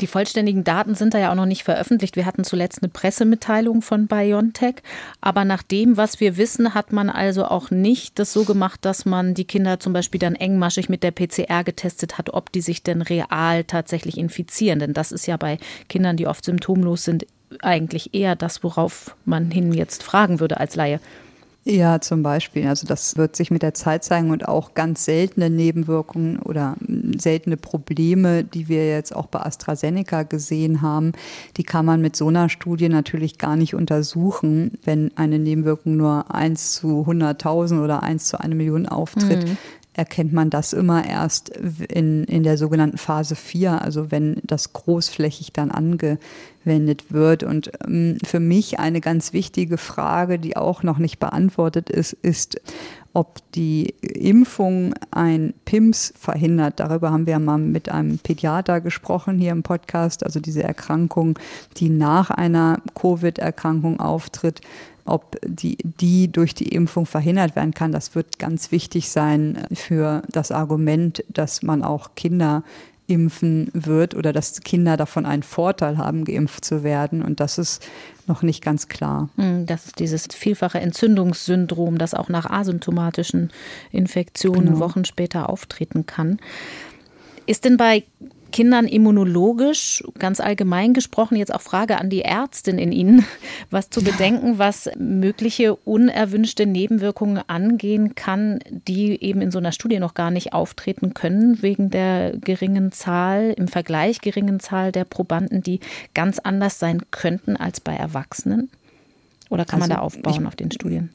Die 0.00 0.06
vollständigen 0.06 0.64
Daten 0.64 0.94
sind 0.94 1.14
da 1.14 1.18
ja 1.18 1.30
auch 1.30 1.36
noch 1.36 1.46
nicht 1.46 1.64
veröffentlicht. 1.64 2.16
Wir 2.16 2.26
hatten 2.26 2.44
zuletzt 2.44 2.82
eine 2.82 2.90
Pressemitteilung 2.90 3.82
von 3.82 4.06
BioNTech. 4.06 4.76
Aber 5.20 5.44
nach 5.44 5.62
dem, 5.62 5.96
was 5.96 6.20
wir 6.20 6.36
wissen, 6.36 6.74
hat 6.74 6.92
man 6.92 7.10
also 7.10 7.46
auch 7.46 7.70
nicht 7.70 8.18
das 8.18 8.32
so 8.32 8.44
gemacht, 8.44 8.80
dass 8.84 9.04
man 9.04 9.34
die 9.34 9.44
Kinder 9.44 9.80
zum 9.80 9.92
Beispiel 9.92 10.18
dann 10.18 10.34
engmaschig 10.34 10.88
mit 10.88 11.02
der 11.02 11.12
PCR 11.12 11.64
getestet 11.64 12.18
hat, 12.18 12.34
ob 12.34 12.52
die 12.52 12.60
sich 12.60 12.82
denn 12.82 13.02
real 13.02 13.64
tatsächlich 13.64 14.18
infizieren. 14.18 14.78
Denn 14.78 14.92
das 14.92 15.12
ist 15.12 15.26
ja 15.26 15.36
bei 15.36 15.58
Kindern, 15.88 16.16
die 16.16 16.26
oft 16.26 16.44
symptomlos 16.44 17.04
sind, 17.04 17.26
eigentlich 17.62 18.14
eher 18.14 18.36
das, 18.36 18.64
worauf 18.64 19.14
man 19.24 19.50
hin 19.50 19.72
jetzt 19.72 20.02
fragen 20.02 20.40
würde 20.40 20.58
als 20.58 20.74
Laie. 20.74 21.00
Ja, 21.66 21.98
zum 21.98 22.22
Beispiel. 22.22 22.66
Also 22.66 22.86
das 22.86 23.16
wird 23.16 23.36
sich 23.36 23.50
mit 23.50 23.62
der 23.62 23.72
Zeit 23.72 24.04
zeigen 24.04 24.30
und 24.30 24.46
auch 24.46 24.74
ganz 24.74 25.06
seltene 25.06 25.48
Nebenwirkungen 25.48 26.38
oder 26.38 26.76
seltene 27.16 27.56
Probleme, 27.56 28.44
die 28.44 28.68
wir 28.68 28.86
jetzt 28.86 29.16
auch 29.16 29.26
bei 29.26 29.40
AstraZeneca 29.40 30.24
gesehen 30.24 30.82
haben, 30.82 31.12
die 31.56 31.62
kann 31.62 31.86
man 31.86 32.02
mit 32.02 32.16
so 32.16 32.28
einer 32.28 32.50
Studie 32.50 32.90
natürlich 32.90 33.38
gar 33.38 33.56
nicht 33.56 33.74
untersuchen, 33.74 34.72
wenn 34.84 35.10
eine 35.16 35.38
Nebenwirkung 35.38 35.96
nur 35.96 36.34
1 36.34 36.72
zu 36.72 37.06
100.000 37.08 37.82
oder 37.82 38.02
1 38.02 38.26
zu 38.26 38.38
1 38.38 38.54
Million 38.54 38.86
auftritt. 38.86 39.48
Mhm 39.48 39.56
erkennt 39.94 40.32
man 40.32 40.50
das 40.50 40.72
immer 40.72 41.06
erst 41.06 41.48
in, 41.48 42.24
in 42.24 42.42
der 42.42 42.58
sogenannten 42.58 42.98
Phase 42.98 43.36
4, 43.36 43.80
also 43.80 44.10
wenn 44.10 44.40
das 44.42 44.72
großflächig 44.72 45.52
dann 45.52 45.70
angewendet 45.70 47.10
wird. 47.12 47.44
Und 47.44 47.70
ähm, 47.86 48.18
für 48.24 48.40
mich 48.40 48.78
eine 48.78 49.00
ganz 49.00 49.32
wichtige 49.32 49.78
Frage, 49.78 50.38
die 50.38 50.56
auch 50.56 50.82
noch 50.82 50.98
nicht 50.98 51.18
beantwortet 51.20 51.90
ist, 51.90 52.12
ist, 52.12 52.60
ob 53.12 53.38
die 53.52 53.94
Impfung 54.00 54.92
ein 55.12 55.54
PIMS 55.64 56.12
verhindert. 56.18 56.80
Darüber 56.80 57.12
haben 57.12 57.28
wir 57.28 57.38
mal 57.38 57.58
mit 57.58 57.88
einem 57.88 58.18
Pädiater 58.18 58.80
gesprochen 58.80 59.38
hier 59.38 59.52
im 59.52 59.62
Podcast, 59.62 60.26
also 60.26 60.40
diese 60.40 60.64
Erkrankung, 60.64 61.38
die 61.76 61.88
nach 61.88 62.30
einer 62.30 62.80
Covid-Erkrankung 62.94 64.00
auftritt 64.00 64.60
ob 65.04 65.38
die, 65.46 65.76
die 65.82 66.30
durch 66.30 66.54
die 66.54 66.68
Impfung 66.68 67.06
verhindert 67.06 67.56
werden 67.56 67.74
kann, 67.74 67.92
das 67.92 68.14
wird 68.14 68.38
ganz 68.38 68.72
wichtig 68.72 69.10
sein 69.10 69.66
für 69.72 70.22
das 70.30 70.50
Argument, 70.50 71.24
dass 71.28 71.62
man 71.62 71.82
auch 71.82 72.14
Kinder 72.14 72.62
impfen 73.06 73.70
wird 73.74 74.14
oder 74.14 74.32
dass 74.32 74.60
Kinder 74.62 74.96
davon 74.96 75.26
einen 75.26 75.42
Vorteil 75.42 75.98
haben, 75.98 76.24
geimpft 76.24 76.64
zu 76.64 76.82
werden. 76.82 77.22
Und 77.22 77.40
das 77.40 77.58
ist 77.58 77.86
noch 78.26 78.42
nicht 78.42 78.62
ganz 78.62 78.88
klar. 78.88 79.28
Hm, 79.36 79.66
das 79.66 79.86
ist 79.86 79.98
dieses 79.98 80.28
vielfache 80.32 80.80
Entzündungssyndrom, 80.80 81.98
das 81.98 82.14
auch 82.14 82.30
nach 82.30 82.48
asymptomatischen 82.48 83.52
Infektionen 83.92 84.66
genau. 84.66 84.78
Wochen 84.78 85.04
später 85.04 85.50
auftreten 85.50 86.06
kann. 86.06 86.38
Ist 87.46 87.66
denn 87.66 87.76
bei 87.76 88.04
Kindern 88.54 88.86
immunologisch, 88.86 90.04
ganz 90.16 90.38
allgemein 90.38 90.94
gesprochen, 90.94 91.34
jetzt 91.34 91.52
auch 91.52 91.60
Frage 91.60 91.98
an 91.98 92.08
die 92.08 92.22
Ärztin 92.22 92.78
in 92.78 92.92
Ihnen, 92.92 93.26
was 93.70 93.90
zu 93.90 94.00
bedenken, 94.00 94.58
was 94.58 94.88
mögliche 94.96 95.74
unerwünschte 95.74 96.64
Nebenwirkungen 96.64 97.42
angehen 97.48 98.14
kann, 98.14 98.60
die 98.70 99.20
eben 99.20 99.42
in 99.42 99.50
so 99.50 99.58
einer 99.58 99.72
Studie 99.72 99.98
noch 99.98 100.14
gar 100.14 100.30
nicht 100.30 100.52
auftreten 100.52 101.14
können, 101.14 101.62
wegen 101.62 101.90
der 101.90 102.36
geringen 102.38 102.92
Zahl, 102.92 103.54
im 103.56 103.66
Vergleich 103.66 104.20
geringen 104.20 104.60
Zahl 104.60 104.92
der 104.92 105.04
Probanden, 105.04 105.60
die 105.64 105.80
ganz 106.14 106.38
anders 106.38 106.78
sein 106.78 107.02
könnten 107.10 107.56
als 107.56 107.80
bei 107.80 107.96
Erwachsenen? 107.96 108.70
Oder 109.50 109.64
kann 109.64 109.82
also 109.82 109.90
man 109.90 109.96
da 109.96 110.02
aufbauen 110.02 110.42
ich, 110.42 110.46
auf 110.46 110.54
den 110.54 110.70
Studien? 110.70 111.10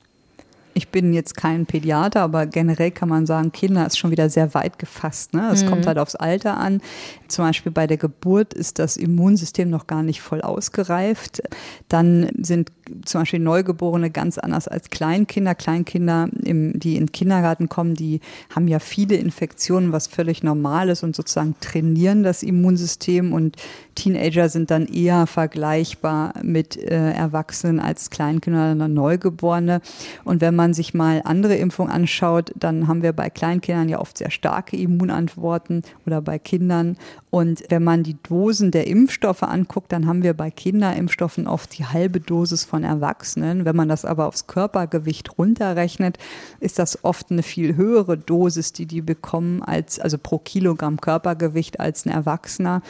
Ich 0.74 0.90
bin 0.90 1.14
jetzt 1.14 1.36
kein 1.36 1.66
Pädiater, 1.66 2.22
aber 2.22 2.46
generell 2.46 2.92
kann 2.92 3.10
man 3.10 3.26
sagen, 3.26 3.52
Kinder 3.52 3.86
ist 3.86 3.98
schon 3.98 4.12
wieder 4.12 4.30
sehr 4.30 4.54
weit 4.54 4.80
gefasst. 4.80 5.34
Ne? 5.34 5.50
Es 5.52 5.64
mhm. 5.64 5.70
kommt 5.70 5.88
halt 5.88 5.98
aufs 5.98 6.16
Alter 6.16 6.58
an. 6.58 6.82
Zum 7.28 7.46
Beispiel 7.46 7.72
bei 7.72 7.88
der 7.88 7.98
Geburt 7.98 8.54
ist 8.54 8.80
das 8.80 8.98
Immunsystem 8.98 9.70
noch 9.70 9.88
gar 9.88 10.04
nicht 10.04 10.22
voll 10.22 10.42
ausgereift. 10.42 11.42
Dann 11.90 12.30
sind 12.40 12.72
zum 13.06 13.22
Beispiel 13.22 13.40
Neugeborene 13.40 14.10
ganz 14.10 14.38
anders 14.38 14.68
als 14.68 14.90
Kleinkinder. 14.90 15.56
Kleinkinder, 15.56 16.30
im, 16.44 16.80
die 16.80 16.96
in 16.96 17.06
den 17.06 17.12
Kindergarten 17.12 17.70
kommen, 17.70 17.96
die 17.96 18.20
haben 18.54 18.68
ja 18.68 18.80
viele 18.80 19.16
Infektionen, 19.16 19.92
was 19.92 20.08
völlig 20.08 20.44
normal 20.44 20.90
ist 20.90 21.04
und 21.04 21.16
sozusagen 21.16 21.56
trainieren 21.62 22.24
das 22.24 22.44
Immunsystem. 22.44 23.34
Und 23.34 23.58
Teenager 24.00 24.48
sind 24.48 24.72
dann 24.72 24.86
eher 24.86 25.28
vergleichbar 25.28 26.34
mit 26.42 26.78
äh, 26.78 27.12
Erwachsenen 27.12 27.82
als 27.82 28.10
Kleinkinder 28.10 28.72
oder 28.74 28.88
Neugeborene. 28.88 29.82
Und 30.24 30.40
wenn 30.40 30.56
man 30.56 30.74
sich 30.74 30.94
mal 30.94 31.22
andere 31.26 31.56
Impfungen 31.58 31.92
anschaut, 31.92 32.54
dann 32.56 32.88
haben 32.88 33.04
wir 33.04 33.12
bei 33.12 33.30
Kleinkindern 33.30 33.90
ja 33.90 34.00
oft 34.00 34.18
sehr 34.18 34.32
starke 34.32 34.78
Immunantworten 34.78 35.84
oder 36.06 36.22
bei 36.22 36.40
Kindern. 36.40 36.96
Und 37.30 37.64
wenn 37.68 37.84
man 37.84 38.04
die 38.04 38.16
Dosen 38.24 38.72
der 38.72 38.88
Impfstoffe 38.88 39.44
anguckt, 39.44 39.92
dann 39.92 40.08
haben 40.08 40.24
wir 40.24 40.34
bei 40.34 40.50
Kinderimpfstoffen 40.50 41.46
oft 41.46 41.78
die 41.78 41.86
halbe 41.86 42.22
Dosis 42.22 42.64
von 42.64 42.86
Erwachsenen. 42.86 43.66
Wenn 43.66 43.76
man 43.76 43.90
das 43.90 44.06
aber 44.06 44.28
aufs 44.28 44.48
Körpergewicht 44.48 45.38
runterrechnet, 45.38 46.18
ist 46.62 46.80
das 46.80 47.04
oft 47.04 47.32
eine 47.32 47.44
viel 47.44 47.76
höhere 47.76 48.18
Dosis, 48.18 48.72
die 48.72 48.86
die 48.86 49.02
bekommen 49.02 49.62
als, 49.62 50.00
also 50.00 50.18
pro 50.18 50.40
Kilogramm 50.40 51.02
Körpergewicht 51.02 51.82
als 51.82 52.06
ein 52.06 52.12
Erwachsener. 52.12 52.82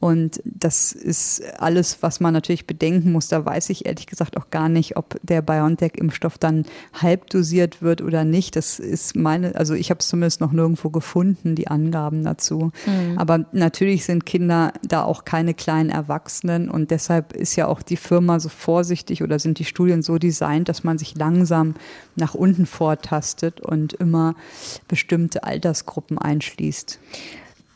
Und 0.00 0.42
das 0.44 0.92
ist 0.92 1.42
alles, 1.58 2.02
was 2.02 2.20
man 2.20 2.34
natürlich 2.34 2.66
bedenken 2.66 3.12
muss. 3.12 3.28
Da 3.28 3.44
weiß 3.44 3.70
ich 3.70 3.86
ehrlich 3.86 4.06
gesagt 4.06 4.36
auch 4.36 4.50
gar 4.50 4.68
nicht, 4.68 4.96
ob 4.96 5.18
der 5.22 5.40
BioNTech-Impfstoff 5.40 6.36
dann 6.36 6.66
halb 6.92 7.30
dosiert 7.30 7.80
wird 7.80 8.02
oder 8.02 8.24
nicht. 8.24 8.54
Das 8.56 8.78
ist 8.78 9.16
meine, 9.16 9.54
also 9.54 9.72
ich 9.72 9.90
habe 9.90 10.00
es 10.00 10.08
zumindest 10.08 10.42
noch 10.42 10.52
nirgendwo 10.52 10.90
gefunden, 10.90 11.54
die 11.54 11.68
Angaben 11.68 12.22
dazu. 12.22 12.70
Mhm. 12.84 13.18
Aber 13.18 13.46
natürlich 13.52 14.04
sind 14.04 14.26
Kinder 14.26 14.72
da 14.82 15.04
auch 15.04 15.24
keine 15.24 15.54
kleinen 15.54 15.90
Erwachsenen 15.90 16.68
und 16.68 16.90
deshalb 16.90 17.32
ist 17.32 17.56
ja 17.56 17.66
auch 17.66 17.80
die 17.80 17.96
Firma 17.96 18.40
so 18.40 18.50
vorsichtig 18.50 19.22
oder 19.22 19.38
sind 19.38 19.58
die 19.58 19.64
Studien 19.64 20.02
so 20.02 20.18
designt, 20.18 20.68
dass 20.68 20.84
man 20.84 20.98
sich 20.98 21.14
langsam 21.16 21.76
nach 22.16 22.34
unten 22.34 22.66
vortastet 22.66 23.60
und 23.60 23.94
immer 23.94 24.34
bestimmte 24.86 25.44
Altersgruppen 25.44 26.18
einschließt. 26.18 26.98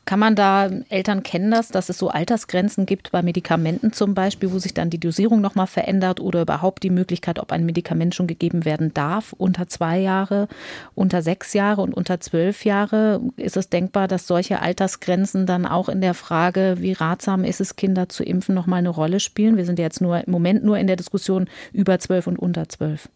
Kann 0.09 0.21
man 0.21 0.35
da, 0.35 0.71
Eltern 0.89 1.23
kennen 1.23 1.51
das, 1.51 1.69
dass 1.69 1.91
es 1.91 1.99
so 1.99 2.09
Altersgrenzen 2.09 2.87
gibt 2.87 3.13
bei 3.13 3.21
Medikamenten 3.21 3.93
zum 3.93 4.15
Beispiel, 4.15 4.51
wo 4.51 4.59
sich 4.59 4.73
dann 4.73 4.89
die 4.89 4.99
Dosierung 4.99 5.43
nochmal 5.43 5.67
verändert 5.67 6.19
oder 6.19 6.41
überhaupt 6.41 6.83
die 6.83 6.89
Möglichkeit, 6.89 7.39
ob 7.39 7.53
ein 7.53 7.67
Medikament 7.67 8.15
schon 8.15 8.27
gegeben 8.27 8.65
werden 8.65 8.95
darf, 8.95 9.35
unter 9.37 9.67
zwei 9.67 9.99
Jahre, 9.99 10.49
unter 10.95 11.21
sechs 11.21 11.53
Jahre 11.53 11.83
und 11.83 11.93
unter 11.93 12.21
zwölf 12.21 12.65
Jahre? 12.65 13.21
Ist 13.37 13.59
es 13.59 13.69
denkbar, 13.69 14.09
dass 14.09 14.27
solche 14.27 14.63
Altersgrenzen 14.63 15.45
dann 15.45 15.67
auch 15.67 15.91
in 15.91 16.01
der 16.01 16.15
Frage, 16.15 16.77
wie 16.79 16.95
ratsam 16.95 17.45
ist 17.45 17.61
es, 17.61 17.77
Kinder 17.77 18.09
zu 18.09 18.25
impfen, 18.25 18.55
nochmal 18.55 18.79
eine 18.79 18.89
Rolle 18.89 19.21
spielen? 19.21 19.59
Wir 19.59 19.67
sind 19.67 19.79
ja 19.79 19.85
jetzt 19.85 20.01
nur 20.01 20.27
im 20.27 20.33
Moment 20.33 20.65
nur 20.65 20.79
in 20.79 20.87
der 20.87 20.97
Diskussion 20.97 21.51
über 21.75 21.99
zwölf 21.99 22.27
und 22.27 22.39
unter 22.39 22.67
zwölf. 22.71 23.11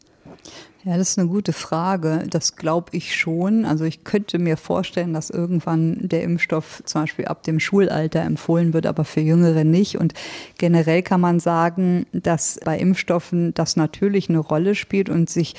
Ja, 0.85 0.97
das 0.97 1.11
ist 1.11 1.19
eine 1.21 1.29
gute 1.29 1.53
Frage. 1.53 2.25
Das 2.29 2.57
glaube 2.57 2.89
ich 2.91 3.15
schon. 3.15 3.65
Also 3.65 3.85
ich 3.85 4.03
könnte 4.03 4.41
mir 4.41 4.57
vorstellen, 4.57 5.15
dass 5.15 5.31
irgendwann 5.31 6.09
der 6.09 6.25
Impfstoff 6.25 6.83
zum 6.85 7.03
Beispiel 7.03 7.27
ab 7.27 7.45
dem 7.45 7.61
Schulalter 7.61 8.23
empfohlen 8.23 8.73
wird, 8.73 8.87
aber 8.87 9.05
für 9.05 9.21
Jüngere 9.21 9.63
nicht. 9.63 9.99
Und 9.99 10.13
generell 10.59 11.03
kann 11.03 11.21
man 11.21 11.39
sagen, 11.39 12.07
dass 12.13 12.59
bei 12.65 12.79
Impfstoffen 12.79 13.55
das 13.55 13.77
natürlich 13.77 14.29
eine 14.29 14.41
Rolle 14.41 14.75
spielt 14.75 15.09
und 15.09 15.31
sich 15.31 15.55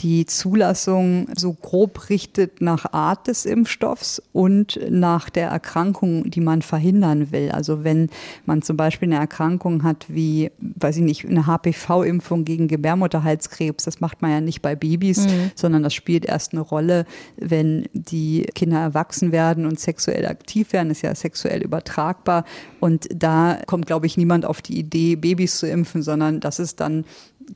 die 0.00 0.26
Zulassung 0.26 1.28
so 1.36 1.52
grob 1.52 2.08
richtet 2.08 2.60
nach 2.60 2.92
Art 2.92 3.26
des 3.26 3.44
Impfstoffs 3.46 4.22
und 4.32 4.78
nach 4.88 5.28
der 5.28 5.48
Erkrankung, 5.48 6.30
die 6.30 6.40
man 6.40 6.62
verhindern 6.62 7.32
will. 7.32 7.50
Also 7.50 7.84
wenn 7.84 8.08
man 8.46 8.62
zum 8.62 8.76
Beispiel 8.76 9.08
eine 9.08 9.20
Erkrankung 9.20 9.82
hat 9.82 10.06
wie, 10.08 10.50
weiß 10.58 10.98
ich 10.98 11.02
nicht, 11.02 11.26
eine 11.26 11.46
HPV-Impfung 11.46 12.44
gegen 12.44 12.68
Gebärmutterhalskrebs, 12.68 13.84
das 13.84 14.00
macht 14.00 14.22
man 14.22 14.30
ja 14.30 14.40
nicht 14.40 14.62
bei 14.62 14.76
Babys, 14.76 15.26
mhm. 15.26 15.50
sondern 15.54 15.82
das 15.82 15.94
spielt 15.94 16.24
erst 16.24 16.52
eine 16.52 16.60
Rolle, 16.60 17.04
wenn 17.36 17.88
die 17.92 18.46
Kinder 18.54 18.78
erwachsen 18.78 19.32
werden 19.32 19.66
und 19.66 19.80
sexuell 19.80 20.26
aktiv 20.26 20.72
werden, 20.72 20.90
ist 20.90 21.02
ja 21.02 21.14
sexuell 21.14 21.62
übertragbar. 21.62 22.44
Und 22.80 23.08
da 23.14 23.58
kommt, 23.66 23.86
glaube 23.86 24.06
ich, 24.06 24.16
niemand 24.16 24.44
auf 24.44 24.62
die 24.62 24.78
Idee, 24.78 25.16
Babys 25.16 25.58
zu 25.58 25.68
impfen, 25.68 26.02
sondern 26.02 26.40
das 26.40 26.60
ist 26.60 26.80
dann 26.80 27.04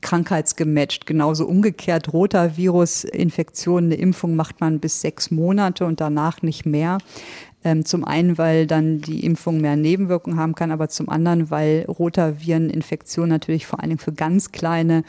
krankheitsgematcht. 0.01 1.05
Genauso 1.05 1.45
umgekehrt, 1.45 2.13
Rotavirus-Infektion, 2.13 3.85
eine 3.85 3.95
Impfung 3.95 4.35
macht 4.35 4.61
man 4.61 4.79
bis 4.79 5.01
sechs 5.01 5.31
Monate 5.31 5.85
und 5.85 6.01
danach 6.01 6.41
nicht 6.41 6.65
mehr. 6.65 6.97
Ähm, 7.65 7.85
zum 7.85 8.03
einen, 8.03 8.37
weil 8.37 8.67
dann 8.67 8.99
die 8.99 9.25
Impfung 9.25 9.61
mehr 9.61 9.77
Nebenwirkungen 9.77 10.37
haben 10.37 10.55
kann, 10.55 10.71
aber 10.71 10.89
zum 10.89 11.07
anderen, 11.07 11.49
weil 11.49 11.85
Rotavireninfektionen 11.87 13.29
natürlich 13.29 13.65
vor 13.65 13.79
allen 13.79 13.91
Dingen 13.91 13.99
für 13.99 14.11
ganz 14.11 14.51
kleine 14.51 15.03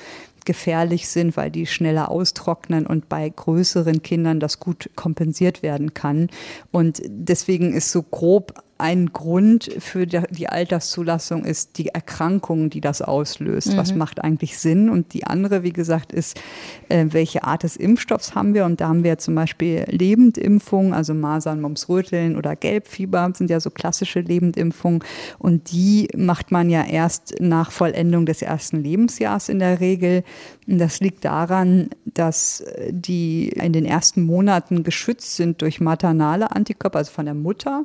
gefährlich 0.44 1.08
sind, 1.08 1.36
weil 1.36 1.50
die 1.50 1.66
schneller 1.66 2.10
austrocknen 2.10 2.86
und 2.86 3.08
bei 3.08 3.28
größeren 3.28 4.02
Kindern 4.02 4.40
das 4.40 4.60
gut 4.60 4.90
kompensiert 4.94 5.62
werden 5.62 5.94
kann. 5.94 6.28
Und 6.70 7.02
deswegen 7.06 7.72
ist 7.72 7.90
so 7.90 8.02
grob 8.02 8.62
ein 8.76 9.12
Grund 9.12 9.70
für 9.78 10.06
die 10.06 10.48
Alterszulassung 10.48 11.44
ist 11.44 11.78
die 11.78 11.88
Erkrankung, 11.88 12.70
die 12.70 12.80
das 12.80 13.02
auslöst. 13.02 13.72
Mhm. 13.72 13.76
Was 13.76 13.94
macht 13.94 14.22
eigentlich 14.22 14.58
Sinn? 14.58 14.90
Und 14.90 15.14
die 15.14 15.24
andere, 15.24 15.62
wie 15.62 15.72
gesagt, 15.72 16.12
ist, 16.12 16.40
äh, 16.88 17.06
welche 17.10 17.44
Art 17.44 17.62
des 17.62 17.76
Impfstoffs 17.76 18.34
haben 18.34 18.52
wir? 18.52 18.64
Und 18.64 18.80
da 18.80 18.88
haben 18.88 19.04
wir 19.04 19.18
zum 19.18 19.36
Beispiel 19.36 19.84
Lebendimpfungen, 19.88 20.92
also 20.92 21.14
Masern, 21.14 21.60
Mumps, 21.60 21.88
Röteln 21.88 22.36
oder 22.36 22.56
Gelbfieber 22.56 23.30
sind 23.34 23.48
ja 23.48 23.60
so 23.60 23.70
klassische 23.70 24.20
Lebendimpfungen. 24.20 25.04
Und 25.38 25.70
die 25.70 26.08
macht 26.16 26.50
man 26.50 26.68
ja 26.68 26.84
erst 26.84 27.34
nach 27.40 27.70
Vollendung 27.70 28.26
des 28.26 28.42
ersten 28.42 28.82
Lebensjahrs 28.82 29.48
in 29.48 29.60
der 29.60 29.78
Regel. 29.78 30.24
Und 30.66 30.78
das 30.78 30.98
liegt 30.98 31.24
daran, 31.24 31.90
dass 32.04 32.64
die 32.90 33.50
in 33.50 33.72
den 33.72 33.84
ersten 33.84 34.24
Monaten 34.24 34.82
geschützt 34.82 35.36
sind 35.36 35.62
durch 35.62 35.80
maternale 35.80 36.50
Antikörper, 36.50 36.98
also 36.98 37.12
von 37.12 37.26
der 37.26 37.34
Mutter 37.34 37.84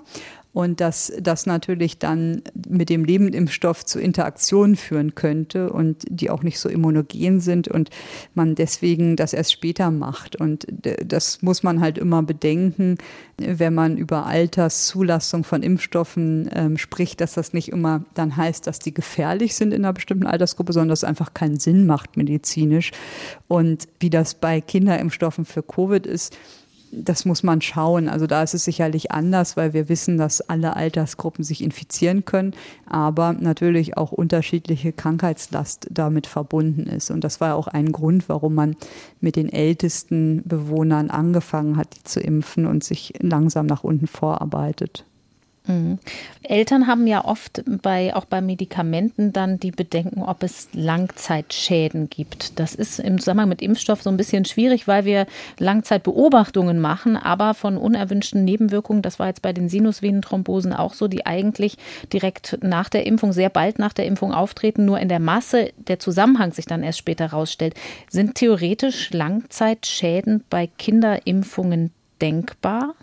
und 0.52 0.82
dass 0.82 1.14
das 1.20 1.46
natürlich 1.46 2.00
dann 2.00 2.42
mit 2.68 2.90
dem 2.90 3.06
Lebendimpfstoff 3.06 3.86
zu 3.86 4.00
Interaktionen 4.00 4.76
führen 4.76 5.14
könnte 5.14 5.72
und 5.72 6.04
die 6.10 6.32
auch 6.32 6.42
nicht 6.42 6.60
so 6.60 6.70
immunogen 6.70 7.40
sind 7.40 7.68
und 7.68 7.92
man 8.34 8.56
deswegen 8.56 9.16
das 9.16 9.34
erst 9.34 9.52
später 9.52 9.92
macht. 9.92 10.36
Und 10.36 10.66
das 11.06 11.44
muss 11.44 11.62
man 11.62 11.82
halt 11.82 12.00
immer 12.00 12.24
bedenken, 12.24 12.98
wenn 13.38 13.76
man 13.76 13.98
über 13.98 14.26
Alterszulassung 14.26 15.44
von 15.44 15.62
Impfstoffen 15.62 16.50
ähm, 16.54 16.78
spricht, 16.78 17.22
dass 17.22 17.34
das 17.34 17.54
nicht 17.54 17.70
immer 17.70 18.04
dann 18.16 18.36
heißt, 18.36 18.66
dass 18.66 18.80
die 18.80 18.94
gefährlich 18.94 19.54
sind 19.56 19.72
in 19.72 19.86
einer 19.86 19.94
bestimmten 19.94 20.26
Altersgruppe, 20.26 20.74
sondern 20.74 20.90
dass 20.90 21.00
es 21.00 21.10
einfach 21.10 21.36
keinen 21.36 21.60
Sinn 21.60 21.86
macht 21.86 22.18
medizinisch. 22.18 22.92
Und 23.48 23.88
wie 24.00 24.10
das 24.10 24.34
bei 24.34 24.62
Kinderimpfstoffen 24.62 25.46
für 25.46 25.62
Covid 25.62 26.08
ist, 26.08 26.36
das 26.92 27.26
muss 27.26 27.44
man 27.44 27.62
schauen. 27.62 28.10
Also 28.10 28.28
da 28.28 28.44
ist 28.44 28.54
es 28.54 28.64
sicherlich 28.64 29.12
anders, 29.12 29.58
weil 29.58 29.74
wir 29.74 29.90
wissen, 29.90 30.18
dass 30.18 30.42
alle 30.42 30.76
Altersgruppen 30.76 31.44
sich 31.44 31.64
infizieren 31.64 32.26
können, 32.26 32.54
aber 32.86 33.34
natürlich 33.34 33.98
auch 33.98 34.12
unterschiedliche 34.12 34.92
Krankheitslast 34.92 35.88
damit 35.92 36.28
verbunden 36.28 36.84
ist. 36.84 37.12
Und 37.12 37.24
das 37.24 37.42
war 37.42 37.56
auch 37.56 37.68
ein 37.68 37.92
Grund, 37.92 38.30
warum 38.30 38.56
man 38.56 38.76
mit 39.22 39.36
den 39.36 39.52
ältesten 39.52 40.44
Bewohnern 40.46 41.10
angefangen 41.10 41.78
hat, 41.78 41.96
die 41.96 42.04
zu 42.04 42.20
impfen 42.20 42.66
und 42.66 42.84
sich 42.84 43.14
langsam 43.20 43.66
nach 43.66 43.84
unten 43.84 44.08
vorarbeitet. 44.08 45.06
Mhm. 45.70 46.00
Eltern 46.42 46.88
haben 46.88 47.06
ja 47.06 47.24
oft 47.24 47.64
bei, 47.84 48.16
auch 48.16 48.26
bei 48.26 48.42
Medikamenten 48.42 49.32
dann 49.32 49.60
die 49.60 49.70
Bedenken, 49.70 50.24
ob 50.24 50.42
es 50.42 50.68
Langzeitschäden 50.74 52.10
gibt. 52.10 52.60
Das 52.60 52.74
ist 52.74 53.00
im 53.00 53.20
Zusammenhang 53.20 53.50
mit 53.50 53.62
Impfstoff 53.62 54.02
so 54.02 54.10
ein 54.10 54.18
bisschen 54.18 54.46
schwierig, 54.46 54.88
weil 54.88 55.06
wir 55.06 55.28
Langzeitbeobachtungen 55.60 56.80
machen, 56.80 57.16
aber 57.16 57.54
von 57.54 57.78
unerwünschten 57.78 58.44
Nebenwirkungen, 58.44 59.04
das 59.04 59.20
war 59.20 59.28
jetzt 59.28 59.44
bei 59.44 59.54
den 59.54 59.70
Sinusvenenthrombosen 59.70 60.74
auch 60.74 60.96
so, 60.96 61.08
die 61.08 61.28
eigentlich 61.28 61.78
direkt 62.12 62.58
nach 62.64 62.90
der 62.90 63.06
Impfung, 63.06 63.32
sehr 63.32 63.50
bald 63.50 63.78
nach 63.78 63.94
der 63.94 64.08
Impfung 64.08 64.34
auftreten, 64.34 64.86
nur 64.86 65.00
in 65.00 65.08
der 65.08 65.20
Masse 65.20 65.72
der 65.78 66.00
Zusammenhang 66.00 66.52
sich 66.52 66.66
dann 66.66 66.82
erst 66.82 66.98
später 66.98 67.30
herausstellt. 67.30 67.76
Sind 68.10 68.34
theoretisch 68.36 69.12
Langzeitschäden 69.12 70.44
bei 70.50 70.66
Kinderimpfungen 70.66 71.92
denkbar? 72.22 72.96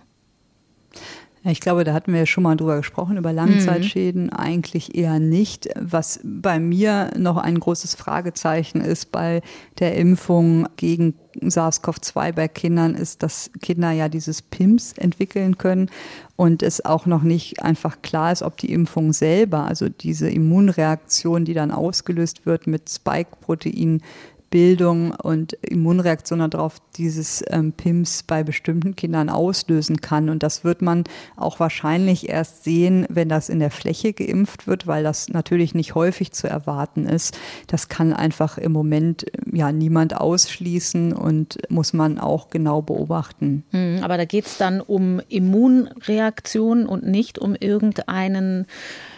Ich 1.48 1.60
glaube, 1.60 1.84
da 1.84 1.92
hatten 1.92 2.12
wir 2.12 2.20
ja 2.20 2.26
schon 2.26 2.42
mal 2.42 2.56
drüber 2.56 2.78
gesprochen, 2.78 3.16
über 3.16 3.32
Langzeitschäden 3.32 4.24
mhm. 4.24 4.32
eigentlich 4.32 4.96
eher 4.96 5.20
nicht. 5.20 5.68
Was 5.76 6.18
bei 6.24 6.58
mir 6.58 7.12
noch 7.16 7.36
ein 7.36 7.60
großes 7.60 7.94
Fragezeichen 7.94 8.80
ist 8.80 9.12
bei 9.12 9.42
der 9.78 9.94
Impfung 9.94 10.68
gegen 10.76 11.14
SARS-CoV-2 11.40 12.32
bei 12.32 12.48
Kindern, 12.48 12.94
ist, 12.94 13.22
dass 13.22 13.50
Kinder 13.62 13.92
ja 13.92 14.08
dieses 14.08 14.42
PIMS 14.42 14.94
entwickeln 14.94 15.56
können 15.56 15.88
und 16.34 16.64
es 16.64 16.84
auch 16.84 17.06
noch 17.06 17.22
nicht 17.22 17.62
einfach 17.62 18.02
klar 18.02 18.32
ist, 18.32 18.42
ob 18.42 18.56
die 18.56 18.72
Impfung 18.72 19.12
selber, 19.12 19.66
also 19.66 19.88
diese 19.88 20.28
Immunreaktion, 20.28 21.44
die 21.44 21.54
dann 21.54 21.70
ausgelöst 21.70 22.44
wird 22.46 22.66
mit 22.66 22.88
Spike-Protein, 22.90 24.02
Bildung 24.50 25.10
und 25.12 25.54
Immunreaktion 25.54 26.38
darauf 26.50 26.76
dieses 26.96 27.44
ähm, 27.48 27.72
PIMS 27.72 28.22
bei 28.22 28.44
bestimmten 28.44 28.94
Kindern 28.94 29.28
auslösen 29.28 30.00
kann. 30.00 30.28
Und 30.28 30.42
das 30.42 30.64
wird 30.64 30.82
man 30.82 31.04
auch 31.36 31.58
wahrscheinlich 31.60 32.28
erst 32.28 32.64
sehen, 32.64 33.06
wenn 33.08 33.28
das 33.28 33.48
in 33.48 33.58
der 33.58 33.70
Fläche 33.70 34.12
geimpft 34.12 34.66
wird, 34.66 34.86
weil 34.86 35.02
das 35.02 35.28
natürlich 35.28 35.74
nicht 35.74 35.94
häufig 35.94 36.32
zu 36.32 36.48
erwarten 36.48 37.06
ist. 37.06 37.38
Das 37.66 37.88
kann 37.88 38.12
einfach 38.12 38.58
im 38.58 38.72
Moment 38.72 39.26
ja 39.52 39.72
niemand 39.72 40.16
ausschließen 40.16 41.12
und 41.12 41.58
muss 41.68 41.92
man 41.92 42.18
auch 42.18 42.50
genau 42.50 42.82
beobachten. 42.82 43.64
Hm, 43.70 44.00
aber 44.02 44.16
da 44.16 44.24
geht 44.24 44.46
es 44.46 44.58
dann 44.58 44.80
um 44.80 45.20
Immunreaktionen 45.28 46.86
und 46.86 47.04
nicht 47.06 47.38
um 47.38 47.54
irgendeinen 47.54 48.66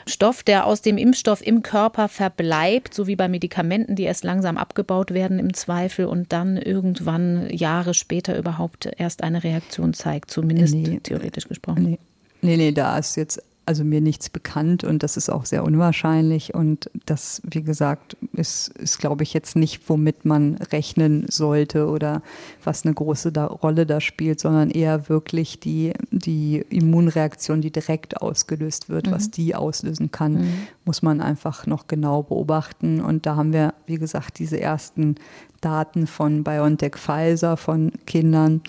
Stoff, 0.09 0.43
der 0.43 0.67
aus 0.67 0.83
dem 0.83 0.99
Impfstoff 0.99 1.47
im 1.47 1.63
Körper 1.63 2.09
verbleibt, 2.09 2.95
so 2.95 3.07
wie 3.07 3.17
bei 3.17 3.29
Medikamenten, 3.29 3.95
die 3.95 4.05
erst 4.05 4.25
langsam 4.25 4.57
abgebaut 4.57 5.13
werden 5.13 5.39
im 5.39 5.55
Zweifel 5.55 6.07
und 6.07 6.33
dann 6.33 6.57
irgendwann 6.57 7.49
Jahre 7.51 7.95
später 7.95 8.37
überhaupt 8.37 8.89
erst 8.97 9.23
eine 9.23 9.45
Reaktion 9.45 9.95
zeigt, 9.95 10.31
zumindest 10.31 10.75
nee, 10.75 11.01
theoretisch 11.03 11.49
gesprochen. 11.49 11.83
Nee. 11.83 11.99
Nee, 12.41 12.57
nee, 12.57 12.73
da 12.73 12.97
ist 12.99 13.17
jetzt 13.17 13.43
also 13.69 13.85
mir 13.85 14.01
nichts 14.01 14.31
bekannt 14.31 14.83
und 14.83 15.03
das 15.03 15.19
ist 15.19 15.29
auch 15.29 15.45
sehr 15.45 15.63
unwahrscheinlich. 15.63 16.55
Und 16.55 16.91
das, 17.05 17.43
wie 17.45 17.63
gesagt, 17.63 18.17
ist, 18.33 18.69
ist 18.79 18.99
glaube 18.99 19.25
ich, 19.25 19.35
jetzt 19.35 19.57
nicht, 19.57 19.91
womit 19.91 20.25
man 20.25 20.55
rechnen 20.73 21.27
sollte 21.29 21.87
oder 21.87 22.23
was 22.65 22.87
eine 22.87 22.95
große 22.95 23.31
da, 23.31 23.45
Rolle 23.45 23.85
da 23.85 24.01
spielt, 24.01 24.41
sondern 24.41 24.71
eher 24.71 25.11
wirklich 25.11 25.61
die, 25.61 25.93
die 26.11 26.65
Immunreaktion, 26.71 27.61
die 27.61 27.71
direkt 27.71 28.23
ausgelöst 28.23 28.89
wird, 28.89 29.09
mhm. 29.09 29.11
was 29.11 29.31
die 29.31 29.55
auslösen 29.55 30.11
kann, 30.11 30.33
mhm. 30.37 30.53
muss 30.87 31.03
man 31.03 31.21
einfach 31.21 31.67
noch 31.67 31.89
genau 31.89 32.23
beobachten. 32.23 33.03
Und 33.03 33.27
da 33.27 33.37
haben 33.37 33.53
wir, 33.53 33.75
wie 33.85 33.99
gesagt, 33.99 34.39
diese 34.39 34.59
ersten 34.59 35.17
Daten 35.61 36.07
von 36.07 36.43
BioNTech 36.43 36.97
Pfizer, 36.97 37.59
von 37.59 37.93
Kindern. 38.07 38.63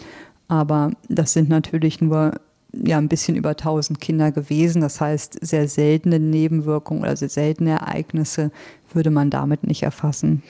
Aber 0.50 0.92
das 1.08 1.32
sind 1.32 1.48
natürlich 1.48 2.02
nur 2.02 2.34
ja 2.72 2.98
ein 2.98 3.10
bisschen 3.10 3.36
über 3.36 3.50
1000 3.50 4.00
Kinder 4.00 4.32
gewesen. 4.32 4.82
Das 4.82 5.02
heißt, 5.02 5.40
sehr 5.42 5.68
seltene 5.68 6.20
Nebenwirkungen 6.20 7.02
oder 7.02 7.16
sehr 7.16 7.30
seltene 7.30 7.72
Ereignisse 7.72 8.52
würde 8.94 9.12
man 9.12 9.30
damit 9.30 9.66
nicht 9.66 9.84
erfassen. 9.84 10.42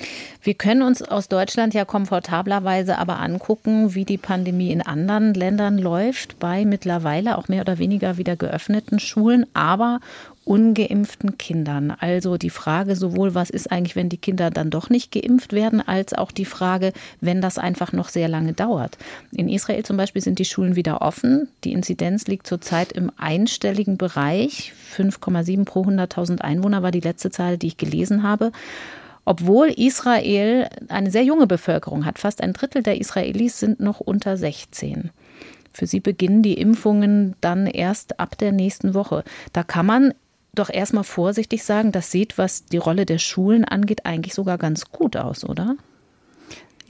Wir 0.42 0.54
können 0.54 0.82
uns 0.82 1.02
aus 1.02 1.28
Deutschland 1.28 1.74
ja 1.74 1.86
komfortablerweise 1.86 2.98
aber 2.98 3.20
angucken, 3.20 3.96
wie 3.96 4.06
die 4.06 4.18
Pandemie 4.18 4.72
in 4.72 4.82
anderen 4.82 5.34
Ländern 5.34 5.78
läuft, 5.78 6.40
bei 6.40 6.66
mittlerweile 6.66 7.38
auch 7.38 7.48
mehr 7.48 7.62
oder 7.62 7.80
weniger 7.80 8.18
wieder 8.18 8.36
geöffneten 8.36 9.00
Schulen, 9.00 9.46
aber 9.54 10.00
ungeimpften 10.50 11.38
Kindern. 11.38 11.92
Also 11.92 12.38
die 12.38 12.50
Frage 12.50 12.96
sowohl, 12.96 13.36
was 13.36 13.52
ist 13.52 13.72
eigentlich, 13.72 13.96
wenn 13.96 14.10
die 14.10 14.18
Kinder 14.18 14.50
dann 14.50 14.72
doch 14.72 14.90
nicht 14.90 15.12
geimpft 15.12 15.54
werden, 15.54 15.80
als 15.80 16.14
auch 16.14 16.32
die 16.32 16.46
Frage, 16.46 16.92
wenn 17.22 17.40
das 17.40 17.60
einfach 17.60 17.94
noch 17.94 18.10
sehr 18.10 18.28
lange 18.28 18.54
dauert. 18.54 18.98
In 19.32 19.48
Israel 19.48 19.84
zum 19.84 19.96
Beispiel 19.96 20.24
sind 20.24 20.40
die 20.40 20.46
Schulen 20.46 20.76
wieder 20.76 21.04
offen. 21.04 21.50
Die 21.64 21.72
Inzidenz 21.72 22.26
liegt 22.26 22.48
zurzeit 22.48 22.92
im 22.92 23.12
einstelligen 23.16 23.98
Bereich. 23.98 24.74
5,7 24.98 25.66
pro 25.66 25.84
100.000 25.84 26.42
Einwohner 26.42 26.82
war 26.82 26.90
die 26.92 27.00
letzte 27.00 27.30
Zahl, 27.30 27.60
die 27.60 27.68
ich 27.68 27.78
gelesen 27.78 28.24
habe. 28.24 28.52
Obwohl 29.26 29.68
Israel 29.68 30.68
eine 30.88 31.12
sehr 31.12 31.24
junge 31.24 31.46
Bevölkerung 31.46 32.06
hat. 32.06 32.18
Fast 32.18 32.42
ein 32.42 32.54
Drittel 32.54 32.82
der 32.82 33.00
Israelis 33.00 33.60
sind 33.60 33.80
noch 33.80 34.00
unter 34.00 34.36
16. 34.36 35.12
Für 35.74 35.86
sie 35.86 36.00
beginnen 36.00 36.42
die 36.42 36.56
Impfungen 36.56 37.36
dann 37.40 37.68
erst 37.68 38.20
ab 38.20 38.36
der 38.40 38.52
nächsten 38.52 38.96
Woche. 38.96 39.24
Da 39.54 39.62
kann 39.62 39.86
man 39.86 40.14
doch 40.54 40.70
erstmal 40.70 41.04
vorsichtig 41.04 41.64
sagen, 41.64 41.92
das 41.92 42.12
sieht, 42.12 42.38
was 42.38 42.66
die 42.66 42.78
Rolle 42.78 43.06
der 43.06 43.20
Schulen 43.20 43.66
angeht, 43.66 44.06
eigentlich 44.06 44.34
sogar 44.34 44.58
ganz 44.58 44.86
gut 44.92 45.16
aus, 45.18 45.44
oder? 45.44 45.76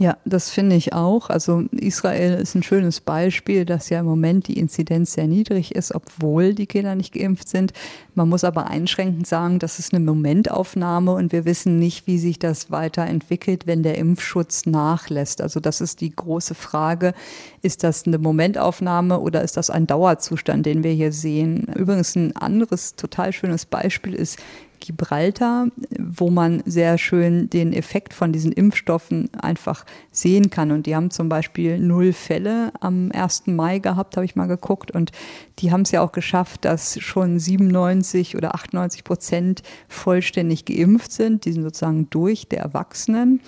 Ja, 0.01 0.17
das 0.23 0.49
finde 0.49 0.77
ich 0.77 0.93
auch. 0.93 1.29
Also 1.29 1.65
Israel 1.71 2.35
ist 2.35 2.55
ein 2.55 2.63
schönes 2.63 3.01
Beispiel, 3.01 3.65
dass 3.65 3.89
ja 3.89 3.99
im 3.99 4.05
Moment 4.05 4.47
die 4.47 4.57
Inzidenz 4.57 5.11
sehr 5.11 5.27
niedrig 5.27 5.75
ist, 5.75 5.93
obwohl 5.93 6.53
die 6.53 6.67
Kinder 6.67 6.95
nicht 6.95 7.13
geimpft 7.13 7.49
sind. 7.49 7.73
Man 8.15 8.29
muss 8.29 8.45
aber 8.45 8.67
einschränkend 8.67 9.27
sagen, 9.27 9.59
das 9.59 9.77
ist 9.77 9.93
eine 9.93 10.01
Momentaufnahme 10.05 11.11
und 11.11 11.33
wir 11.33 11.43
wissen 11.43 11.79
nicht, 11.79 12.07
wie 12.07 12.17
sich 12.17 12.39
das 12.39 12.71
weiterentwickelt, 12.71 13.67
wenn 13.67 13.83
der 13.83 13.97
Impfschutz 13.97 14.65
nachlässt. 14.65 15.41
Also 15.41 15.59
das 15.59 15.81
ist 15.81 15.99
die 15.99 16.15
große 16.15 16.55
Frage. 16.55 17.13
Ist 17.61 17.83
das 17.83 18.07
eine 18.07 18.19
Momentaufnahme 18.19 19.19
oder 19.19 19.43
ist 19.43 19.57
das 19.57 19.69
ein 19.69 19.85
Dauerzustand, 19.85 20.65
den 20.65 20.81
wir 20.81 20.93
hier 20.93 21.11
sehen? 21.11 21.67
Übrigens 21.75 22.15
ein 22.15 22.37
anderes 22.37 22.95
total 22.95 23.33
schönes 23.33 23.65
Beispiel 23.65 24.13
ist 24.13 24.39
Gibraltar, 24.79 25.67
wo 25.97 26.29
man 26.29 26.63
sehr 26.65 26.97
schön 26.97 27.49
den 27.49 27.73
Effekt 27.73 28.13
von 28.13 28.31
diesen 28.31 28.51
Impfstoffen 28.51 29.29
einfach 29.41 29.85
sehen 30.11 30.49
kann. 30.49 30.71
Und 30.71 30.85
die 30.85 30.95
haben 30.95 31.11
zum 31.11 31.29
Beispiel 31.29 31.79
null 31.79 32.13
Fälle 32.13 32.71
am 32.79 33.11
1. 33.11 33.47
Mai 33.47 33.79
gehabt, 33.79 34.15
habe 34.17 34.25
ich 34.25 34.35
mal 34.35 34.47
geguckt. 34.47 34.91
Und 34.91 35.11
die 35.59 35.71
haben 35.71 35.81
es 35.81 35.91
ja 35.91 36.01
auch 36.01 36.11
geschafft, 36.11 36.65
dass 36.65 36.99
schon 36.99 37.39
97 37.39 38.35
oder 38.35 38.55
98 38.55 39.03
Prozent 39.03 39.63
vollständig 39.87 40.65
geimpft 40.65 41.11
sind. 41.11 41.45
Die 41.45 41.51
sind 41.51 41.63
sozusagen 41.63 42.09
durch 42.09 42.47
der 42.47 42.59
Erwachsenen. 42.59 43.41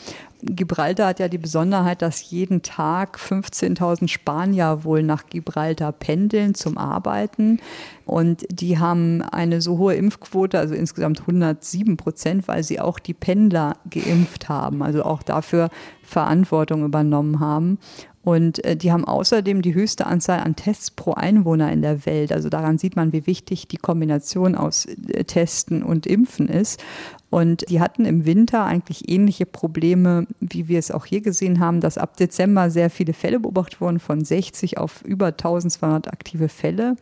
Gibraltar 0.44 1.08
hat 1.08 1.20
ja 1.20 1.28
die 1.28 1.38
Besonderheit, 1.38 2.02
dass 2.02 2.30
jeden 2.30 2.62
Tag 2.62 3.18
15.000 3.18 4.08
Spanier 4.08 4.84
wohl 4.84 5.04
nach 5.04 5.28
Gibraltar 5.28 5.92
pendeln 5.92 6.56
zum 6.56 6.78
Arbeiten. 6.78 7.60
Und 8.06 8.46
die 8.50 8.80
haben 8.80 9.22
eine 9.22 9.62
so 9.62 9.78
hohe 9.78 9.96
Impfquote, 9.96 10.58
also 10.58 10.74
insgesamt 10.74 11.22
107 11.22 11.96
Prozent, 11.98 12.48
weil 12.48 12.64
sie 12.64 12.80
auch 12.80 13.00
die 13.00 13.14
Pendler 13.14 13.78
geimpft 13.90 14.50
haben, 14.50 14.82
also 14.82 15.04
auch 15.04 15.24
dafür 15.24 15.70
Verantwortung 16.04 16.84
übernommen 16.84 17.40
haben. 17.40 17.78
Und 18.24 18.64
äh, 18.64 18.76
die 18.76 18.92
haben 18.92 19.06
außerdem 19.06 19.62
die 19.62 19.74
höchste 19.74 20.06
Anzahl 20.06 20.40
an 20.40 20.56
Tests 20.56 20.92
pro 20.92 21.14
Einwohner 21.14 21.72
in 21.72 21.82
der 21.82 22.06
Welt. 22.06 22.32
Also 22.32 22.50
daran 22.50 22.78
sieht 22.78 22.96
man, 22.96 23.14
wie 23.14 23.26
wichtig 23.26 23.68
die 23.68 23.78
Kombination 23.78 24.56
aus 24.56 24.86
äh, 24.86 25.24
Testen 25.24 25.82
und 25.82 26.06
Impfen 26.06 26.48
ist. 26.48 26.84
Und 27.32 27.70
die 27.70 27.80
hatten 27.80 28.06
im 28.06 28.26
Winter 28.26 28.66
eigentlich 28.66 29.10
ähnliche 29.10 29.46
Probleme, 29.46 30.28
wie 30.42 30.68
wir 30.68 30.78
es 30.78 30.92
auch 30.92 31.06
hier 31.06 31.22
gesehen 31.22 31.62
haben, 31.62 31.80
dass 31.80 31.98
ab 31.98 32.18
Dezember 32.18 32.70
sehr 32.70 32.90
viele 32.90 33.14
Fälle 33.14 33.40
beobachtet 33.40 33.80
wurden, 33.80 34.00
von 34.00 34.24
60 34.24 34.78
auf 34.78 35.02
über 35.04 35.28
1200 35.28 36.10
aktive 36.10 36.50
Fälle. 36.50 36.98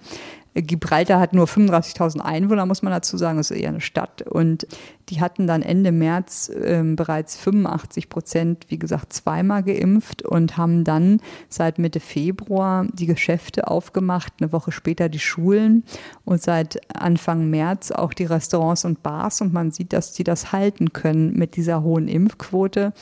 Gibraltar 0.55 1.19
hat 1.19 1.33
nur 1.33 1.45
35.000 1.45 2.19
Einwohner, 2.19 2.65
muss 2.65 2.81
man 2.81 2.91
dazu 2.91 3.17
sagen, 3.17 3.37
das 3.37 3.51
ist 3.51 3.57
eher 3.57 3.69
eine 3.69 3.81
Stadt. 3.81 4.23
Und 4.23 4.67
die 5.09 5.21
hatten 5.21 5.47
dann 5.47 5.61
Ende 5.61 5.91
März 5.91 6.49
äh, 6.49 6.83
bereits 6.83 7.35
85 7.37 8.09
Prozent, 8.09 8.65
wie 8.69 8.79
gesagt, 8.79 9.13
zweimal 9.13 9.63
geimpft 9.63 10.23
und 10.23 10.57
haben 10.57 10.83
dann 10.83 11.21
seit 11.49 11.79
Mitte 11.79 11.99
Februar 11.99 12.87
die 12.93 13.05
Geschäfte 13.05 13.67
aufgemacht, 13.67 14.33
eine 14.39 14.51
Woche 14.51 14.71
später 14.71 15.09
die 15.09 15.19
Schulen 15.19 15.83
und 16.25 16.41
seit 16.41 16.79
Anfang 16.95 17.49
März 17.49 17.91
auch 17.91 18.13
die 18.13 18.25
Restaurants 18.25 18.85
und 18.85 19.03
Bars. 19.03 19.41
Und 19.41 19.53
man 19.53 19.71
sieht, 19.71 19.93
dass 19.93 20.13
die 20.13 20.23
das 20.23 20.51
halten 20.51 20.93
können 20.93 21.33
mit 21.33 21.55
dieser 21.55 21.83
hohen 21.83 22.07
Impfquote. 22.07 22.93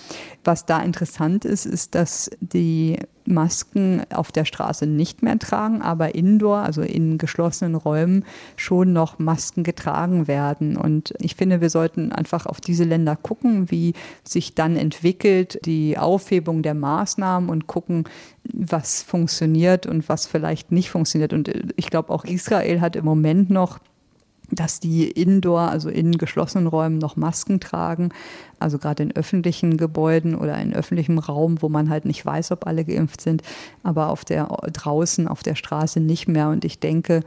Was 0.44 0.66
da 0.66 0.82
interessant 0.82 1.46
ist, 1.46 1.66
ist, 1.66 1.96
dass 1.96 2.30
die 2.40 3.00
Masken 3.28 4.02
auf 4.14 4.32
der 4.32 4.46
Straße 4.46 4.88
nicht 4.88 5.22
mehr 5.22 5.38
tragen, 5.38 5.82
aber 5.82 6.16
indoor, 6.16 6.60
also 6.60 6.82
in 6.82 7.18
geschlossenen 7.18 7.76
Räumen, 7.76 8.26
schon 8.56 8.94
noch 8.94 9.20
Masken 9.20 9.64
getragen 9.64 10.28
werden. 10.28 10.78
Und 10.78 11.14
ich 11.20 11.36
finde, 11.36 11.62
wir 11.62 11.70
sollten 11.70 12.12
einfach 12.12 12.46
auf 12.46 12.62
diese 12.62 12.86
Länder 12.86 13.16
gucken, 13.16 13.70
wie 13.70 13.94
sich 14.24 14.56
dann 14.56 14.78
entwickelt 14.78 15.60
die 15.66 15.98
Aufhebung 15.98 16.64
der 16.64 16.74
Maßnahmen 16.74 17.50
und 17.50 17.68
gucken, 17.68 18.06
was 18.44 19.04
funktioniert 19.04 19.86
und 19.86 20.08
was 20.10 20.26
vielleicht 20.26 20.72
nicht 20.72 20.90
funktioniert. 20.90 21.34
Und 21.34 21.52
ich 21.76 21.90
glaube, 21.90 22.14
auch 22.14 22.24
Israel 22.24 22.82
hat 22.82 22.96
im 22.96 23.06
Moment 23.06 23.50
noch 23.50 23.80
dass 24.52 24.80
die 24.80 25.10
indoor, 25.10 25.62
also 25.62 25.90
in 25.90 26.18
geschlossenen 26.18 26.68
Räumen 26.68 26.98
noch 26.98 27.16
Masken 27.16 27.60
tragen, 27.60 28.10
also 28.60 28.78
gerade 28.78 29.04
in 29.04 29.16
öffentlichen 29.16 29.78
Gebäuden 29.78 30.36
oder 30.36 30.58
in 30.60 30.74
öffentlichem 30.74 31.20
Raum, 31.20 31.62
wo 31.62 31.70
man 31.70 31.90
halt 31.90 32.06
nicht 32.06 32.26
weiß, 32.26 32.52
ob 32.52 32.66
alle 32.66 32.86
geimpft 32.86 33.22
sind, 33.22 33.42
aber 33.84 34.10
auf 34.10 34.24
der 34.26 34.46
draußen 34.46 35.28
auf 35.28 35.44
der 35.44 35.56
Straße 35.56 36.00
nicht 36.00 36.28
mehr 36.28 36.50
und 36.50 36.64
ich 36.66 36.80
denke, 36.80 37.22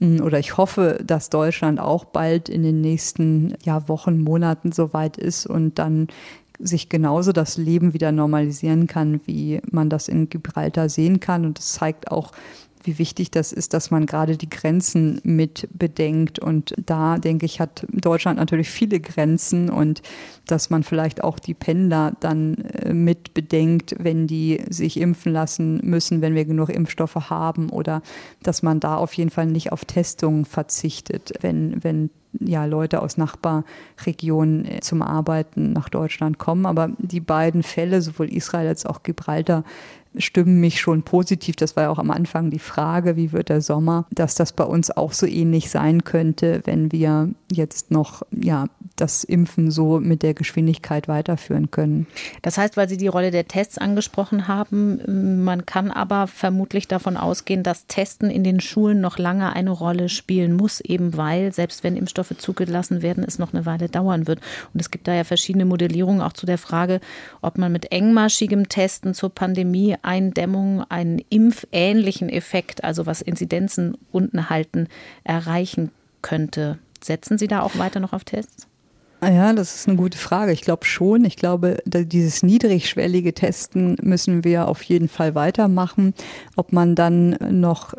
hm, 0.00 0.20
oder 0.22 0.38
ich 0.38 0.56
hoffe, 0.56 1.00
dass 1.04 1.30
Deutschland 1.30 1.80
auch 1.80 2.04
bald 2.04 2.48
in 2.48 2.62
den 2.62 2.80
nächsten 2.80 3.54
ja, 3.62 3.88
Wochen, 3.88 4.22
Monaten 4.22 4.72
soweit 4.72 5.16
ist 5.16 5.46
und 5.46 5.78
dann 5.78 6.08
sich 6.58 6.88
genauso 6.88 7.32
das 7.32 7.56
Leben 7.56 7.94
wieder 7.94 8.12
normalisieren 8.12 8.86
kann, 8.86 9.20
wie 9.26 9.60
man 9.70 9.90
das 9.90 10.08
in 10.08 10.28
Gibraltar 10.28 10.88
sehen 10.88 11.18
kann. 11.20 11.44
Und 11.44 11.58
es 11.58 11.72
zeigt 11.72 12.10
auch, 12.10 12.30
wie 12.84 12.98
wichtig 12.98 13.30
das 13.30 13.52
ist, 13.52 13.74
dass 13.74 13.90
man 13.90 14.06
gerade 14.06 14.36
die 14.36 14.48
Grenzen 14.48 15.20
mit 15.24 15.68
bedenkt. 15.72 16.38
Und 16.38 16.74
da, 16.84 17.18
denke 17.18 17.46
ich, 17.46 17.60
hat 17.60 17.86
Deutschland 17.90 18.38
natürlich 18.38 18.68
viele 18.68 19.00
Grenzen 19.00 19.70
und 19.70 20.02
dass 20.46 20.70
man 20.70 20.82
vielleicht 20.82 21.24
auch 21.24 21.38
die 21.38 21.54
Pendler 21.54 22.12
dann 22.20 22.54
äh, 22.54 22.92
mit 22.92 23.34
bedenkt, 23.34 23.96
wenn 23.98 24.26
die 24.26 24.62
sich 24.68 25.00
impfen 25.00 25.32
lassen 25.32 25.80
müssen, 25.82 26.20
wenn 26.20 26.34
wir 26.34 26.44
genug 26.44 26.68
Impfstoffe 26.68 27.30
haben 27.30 27.70
oder 27.70 28.02
dass 28.42 28.62
man 28.62 28.80
da 28.80 28.96
auf 28.96 29.14
jeden 29.14 29.30
Fall 29.30 29.46
nicht 29.46 29.72
auf 29.72 29.84
Testungen 29.84 30.44
verzichtet, 30.44 31.32
wenn, 31.40 31.82
wenn 31.82 32.10
ja, 32.40 32.64
Leute 32.64 33.02
aus 33.02 33.16
Nachbarregionen 33.16 34.64
äh, 34.64 34.80
zum 34.80 35.02
Arbeiten 35.02 35.72
nach 35.72 35.88
Deutschland 35.88 36.38
kommen. 36.38 36.66
Aber 36.66 36.90
die 36.98 37.20
beiden 37.20 37.62
Fälle, 37.62 38.02
sowohl 38.02 38.32
Israel 38.32 38.68
als 38.68 38.86
auch 38.86 39.02
Gibraltar, 39.02 39.64
stimmen 40.16 40.60
mich 40.60 40.80
schon 40.80 41.02
positiv. 41.02 41.56
Das 41.56 41.76
war 41.76 41.84
ja 41.84 41.90
auch 41.90 41.98
am 41.98 42.10
Anfang 42.10 42.50
die 42.50 42.58
Frage, 42.58 43.16
wie 43.16 43.32
wird 43.32 43.48
der 43.48 43.60
Sommer, 43.60 44.06
dass 44.10 44.34
das 44.34 44.52
bei 44.52 44.64
uns 44.64 44.90
auch 44.90 45.12
so 45.12 45.26
ähnlich 45.26 45.70
sein 45.70 46.04
könnte, 46.04 46.62
wenn 46.64 46.92
wir 46.92 47.30
jetzt 47.50 47.90
noch 47.90 48.22
ja, 48.30 48.66
das 48.96 49.24
Impfen 49.24 49.70
so 49.70 49.98
mit 50.00 50.22
der 50.22 50.34
Geschwindigkeit 50.34 51.08
weiterführen 51.08 51.70
können. 51.70 52.06
Das 52.42 52.58
heißt, 52.58 52.76
weil 52.76 52.88
Sie 52.88 52.96
die 52.96 53.08
Rolle 53.08 53.30
der 53.30 53.48
Tests 53.48 53.78
angesprochen 53.78 54.46
haben, 54.46 55.44
man 55.44 55.66
kann 55.66 55.90
aber 55.90 56.26
vermutlich 56.26 56.86
davon 56.88 57.16
ausgehen, 57.16 57.62
dass 57.62 57.86
Testen 57.86 58.30
in 58.30 58.44
den 58.44 58.60
Schulen 58.60 59.00
noch 59.00 59.18
lange 59.18 59.52
eine 59.52 59.70
Rolle 59.70 60.08
spielen 60.08 60.54
muss, 60.54 60.80
eben 60.80 61.16
weil, 61.16 61.52
selbst 61.52 61.82
wenn 61.82 61.96
Impfstoffe 62.24 62.38
zugelassen 62.38 63.02
werden, 63.02 63.24
es 63.26 63.38
noch 63.38 63.52
eine 63.52 63.66
Weile 63.66 63.88
dauern 63.88 64.26
wird. 64.26 64.40
Und 64.72 64.80
es 64.80 64.90
gibt 64.90 65.08
da 65.08 65.14
ja 65.14 65.24
verschiedene 65.24 65.64
Modellierungen 65.64 66.20
auch 66.20 66.32
zu 66.32 66.46
der 66.46 66.58
Frage, 66.58 67.00
ob 67.42 67.58
man 67.58 67.72
mit 67.72 67.92
engmaschigem 67.92 68.68
Testen 68.68 69.14
zur 69.14 69.30
Pandemie 69.30 69.96
Eindämmung 70.02 70.84
einen 70.88 71.20
impfähnlichen 71.28 72.28
Effekt, 72.28 72.84
also 72.84 73.06
was 73.06 73.22
Inzidenzen 73.22 73.96
unten 74.10 74.50
halten, 74.50 74.88
erreichen 75.24 75.90
könnte. 76.22 76.78
Setzen 77.02 77.38
Sie 77.38 77.48
da 77.48 77.60
auch 77.60 77.78
weiter 77.78 78.00
noch 78.00 78.12
auf 78.12 78.24
Tests? 78.24 78.66
Ja, 79.22 79.54
das 79.54 79.74
ist 79.74 79.88
eine 79.88 79.96
gute 79.96 80.18
Frage. 80.18 80.52
Ich 80.52 80.60
glaube 80.60 80.84
schon. 80.84 81.24
Ich 81.24 81.36
glaube, 81.36 81.78
dieses 81.86 82.42
niedrigschwellige 82.42 83.32
Testen 83.32 83.96
müssen 84.02 84.44
wir 84.44 84.68
auf 84.68 84.82
jeden 84.82 85.08
Fall 85.08 85.34
weitermachen. 85.34 86.12
Ob 86.56 86.72
man 86.72 86.94
dann 86.94 87.38
noch 87.50 87.94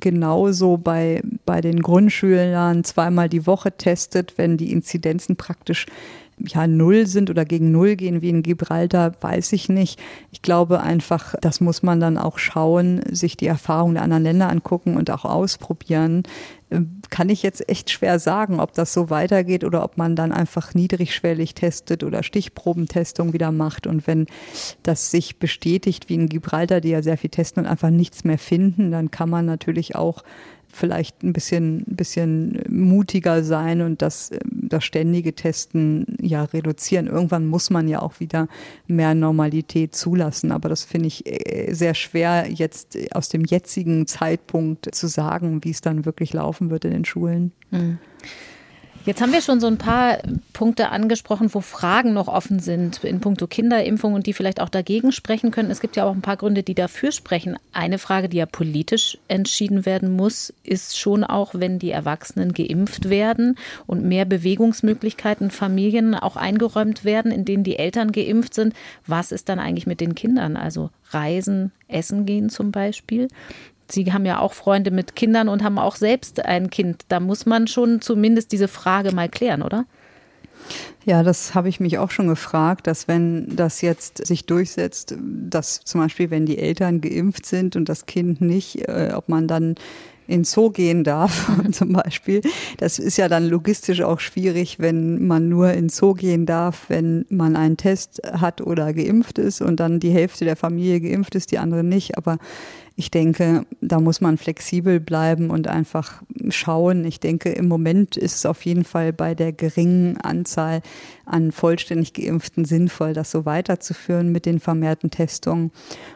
genauso 0.00 0.78
bei, 0.78 1.22
bei 1.44 1.60
den 1.60 1.82
Grundschülern 1.82 2.84
zweimal 2.84 3.28
die 3.28 3.46
Woche 3.46 3.72
testet, 3.76 4.38
wenn 4.38 4.56
die 4.56 4.72
Inzidenzen 4.72 5.36
praktisch 5.36 5.86
ja 6.46 6.66
null 6.66 7.06
sind 7.06 7.30
oder 7.30 7.44
gegen 7.44 7.70
null 7.70 7.96
gehen 7.96 8.22
wie 8.22 8.30
in 8.30 8.42
Gibraltar, 8.42 9.12
weiß 9.20 9.52
ich 9.52 9.68
nicht. 9.68 10.00
Ich 10.32 10.42
glaube 10.42 10.80
einfach, 10.80 11.34
das 11.40 11.60
muss 11.60 11.82
man 11.82 12.00
dann 12.00 12.16
auch 12.18 12.38
schauen, 12.38 13.02
sich 13.10 13.36
die 13.36 13.46
Erfahrungen 13.46 13.94
der 13.94 14.04
anderen 14.04 14.22
Länder 14.22 14.48
angucken 14.48 14.96
und 14.96 15.10
auch 15.10 15.24
ausprobieren. 15.24 16.22
Kann 17.10 17.28
ich 17.28 17.42
jetzt 17.42 17.68
echt 17.68 17.90
schwer 17.90 18.18
sagen, 18.18 18.60
ob 18.60 18.74
das 18.74 18.92
so 18.92 19.10
weitergeht 19.10 19.64
oder 19.64 19.82
ob 19.82 19.96
man 19.96 20.14
dann 20.14 20.30
einfach 20.30 20.72
niedrigschwellig 20.74 21.54
testet 21.54 22.04
oder 22.04 22.22
Stichprobentestung 22.22 23.32
wieder 23.32 23.50
macht. 23.50 23.86
Und 23.86 24.06
wenn 24.06 24.26
das 24.84 25.10
sich 25.10 25.38
bestätigt, 25.38 26.08
wie 26.08 26.14
in 26.14 26.28
Gibraltar, 26.28 26.80
die 26.80 26.90
ja 26.90 27.02
sehr 27.02 27.18
viel 27.18 27.30
testen 27.30 27.64
und 27.64 27.70
einfach 27.70 27.90
nichts 27.90 28.22
mehr 28.22 28.38
finden, 28.38 28.92
dann 28.92 29.10
kann 29.10 29.28
man 29.28 29.46
natürlich 29.46 29.96
auch 29.96 30.22
vielleicht 30.72 31.22
ein 31.22 31.32
bisschen, 31.32 31.84
bisschen 31.86 32.62
mutiger 32.68 33.42
sein 33.42 33.80
und 33.80 34.02
das, 34.02 34.30
das 34.44 34.84
ständige 34.84 35.34
Testen 35.34 36.16
ja 36.20 36.44
reduzieren. 36.44 37.06
Irgendwann 37.06 37.46
muss 37.46 37.70
man 37.70 37.88
ja 37.88 38.00
auch 38.00 38.20
wieder 38.20 38.48
mehr 38.86 39.14
Normalität 39.14 39.94
zulassen. 39.94 40.52
Aber 40.52 40.68
das 40.68 40.84
finde 40.84 41.08
ich 41.08 41.26
äh, 41.26 41.72
sehr 41.72 41.94
schwer, 41.94 42.48
jetzt 42.48 42.96
aus 43.12 43.28
dem 43.28 43.44
jetzigen 43.44 44.06
Zeitpunkt 44.06 44.94
zu 44.94 45.06
sagen, 45.06 45.64
wie 45.64 45.70
es 45.70 45.80
dann 45.80 46.04
wirklich 46.04 46.32
laufen 46.32 46.70
wird 46.70 46.84
in 46.84 46.92
den 46.92 47.04
Schulen. 47.04 47.52
Mhm. 47.70 47.98
Jetzt 49.06 49.22
haben 49.22 49.32
wir 49.32 49.40
schon 49.40 49.60
so 49.60 49.66
ein 49.66 49.78
paar 49.78 50.18
Punkte 50.52 50.90
angesprochen, 50.90 51.48
wo 51.54 51.62
Fragen 51.62 52.12
noch 52.12 52.28
offen 52.28 52.60
sind 52.60 53.02
in 53.02 53.20
puncto 53.20 53.46
Kinderimpfung 53.46 54.12
und 54.12 54.26
die 54.26 54.34
vielleicht 54.34 54.60
auch 54.60 54.68
dagegen 54.68 55.10
sprechen 55.10 55.50
können. 55.50 55.70
Es 55.70 55.80
gibt 55.80 55.96
ja 55.96 56.04
auch 56.04 56.14
ein 56.14 56.20
paar 56.20 56.36
Gründe, 56.36 56.62
die 56.62 56.74
dafür 56.74 57.10
sprechen. 57.10 57.56
Eine 57.72 57.96
Frage, 57.96 58.28
die 58.28 58.36
ja 58.36 58.44
politisch 58.44 59.16
entschieden 59.26 59.86
werden 59.86 60.14
muss, 60.14 60.52
ist 60.64 60.98
schon 60.98 61.24
auch, 61.24 61.54
wenn 61.54 61.78
die 61.78 61.92
Erwachsenen 61.92 62.52
geimpft 62.52 63.08
werden 63.08 63.56
und 63.86 64.04
mehr 64.04 64.26
Bewegungsmöglichkeiten 64.26 65.50
Familien 65.50 66.14
auch 66.14 66.36
eingeräumt 66.36 67.02
werden, 67.02 67.32
in 67.32 67.46
denen 67.46 67.64
die 67.64 67.78
Eltern 67.78 68.12
geimpft 68.12 68.52
sind. 68.52 68.74
Was 69.06 69.32
ist 69.32 69.48
dann 69.48 69.58
eigentlich 69.58 69.86
mit 69.86 70.02
den 70.02 70.14
Kindern? 70.14 70.58
Also 70.58 70.90
Reisen, 71.08 71.72
Essen 71.88 72.26
gehen 72.26 72.50
zum 72.50 72.70
Beispiel. 72.70 73.28
Sie 73.92 74.12
haben 74.12 74.26
ja 74.26 74.38
auch 74.38 74.52
Freunde 74.52 74.90
mit 74.90 75.16
Kindern 75.16 75.48
und 75.48 75.62
haben 75.62 75.78
auch 75.78 75.96
selbst 75.96 76.44
ein 76.44 76.70
Kind. 76.70 77.04
Da 77.08 77.20
muss 77.20 77.46
man 77.46 77.66
schon 77.66 78.00
zumindest 78.00 78.52
diese 78.52 78.68
Frage 78.68 79.12
mal 79.12 79.28
klären, 79.28 79.62
oder? 79.62 79.86
Ja, 81.04 81.22
das 81.22 81.54
habe 81.54 81.68
ich 81.68 81.80
mich 81.80 81.98
auch 81.98 82.10
schon 82.10 82.28
gefragt, 82.28 82.86
dass 82.86 83.08
wenn 83.08 83.56
das 83.56 83.80
jetzt 83.80 84.26
sich 84.26 84.44
durchsetzt, 84.44 85.16
dass 85.18 85.80
zum 85.80 86.02
Beispiel, 86.02 86.30
wenn 86.30 86.46
die 86.46 86.58
Eltern 86.58 87.00
geimpft 87.00 87.46
sind 87.46 87.74
und 87.74 87.88
das 87.88 88.06
Kind 88.06 88.40
nicht, 88.40 88.86
äh, 88.86 89.12
ob 89.14 89.28
man 89.28 89.48
dann 89.48 89.76
in 90.30 90.44
Zoo 90.44 90.70
gehen 90.70 91.02
darf, 91.02 91.50
zum 91.72 91.92
Beispiel. 91.92 92.40
Das 92.78 92.98
ist 92.98 93.16
ja 93.16 93.28
dann 93.28 93.48
logistisch 93.48 94.02
auch 94.02 94.20
schwierig, 94.20 94.78
wenn 94.78 95.26
man 95.26 95.48
nur 95.48 95.72
in 95.72 95.88
Zoo 95.88 96.14
gehen 96.14 96.46
darf, 96.46 96.84
wenn 96.88 97.26
man 97.28 97.56
einen 97.56 97.76
Test 97.76 98.22
hat 98.32 98.60
oder 98.60 98.92
geimpft 98.92 99.38
ist 99.38 99.60
und 99.60 99.80
dann 99.80 100.00
die 100.00 100.10
Hälfte 100.10 100.44
der 100.44 100.56
Familie 100.56 101.00
geimpft 101.00 101.34
ist, 101.34 101.50
die 101.50 101.58
andere 101.58 101.82
nicht. 101.82 102.16
Aber 102.16 102.38
ich 102.96 103.10
denke, 103.10 103.64
da 103.80 104.00
muss 104.00 104.20
man 104.20 104.36
flexibel 104.36 105.00
bleiben 105.00 105.50
und 105.50 105.68
einfach 105.68 106.22
schauen. 106.50 107.04
Ich 107.04 107.20
denke, 107.20 107.50
im 107.50 107.68
Moment 107.68 108.16
ist 108.16 108.36
es 108.36 108.46
auf 108.46 108.64
jeden 108.64 108.84
Fall 108.84 109.12
bei 109.12 109.34
der 109.34 109.52
geringen 109.52 110.18
Anzahl 110.18 110.82
an 111.24 111.52
vollständig 111.52 112.12
geimpften 112.12 112.64
sinnvoll, 112.64 113.12
das 113.12 113.30
so 113.30 113.46
weiterzuführen 113.46 114.32
mit 114.32 114.46
den 114.46 114.60
vermehrten 114.60 115.10
Testungen. 115.10 115.70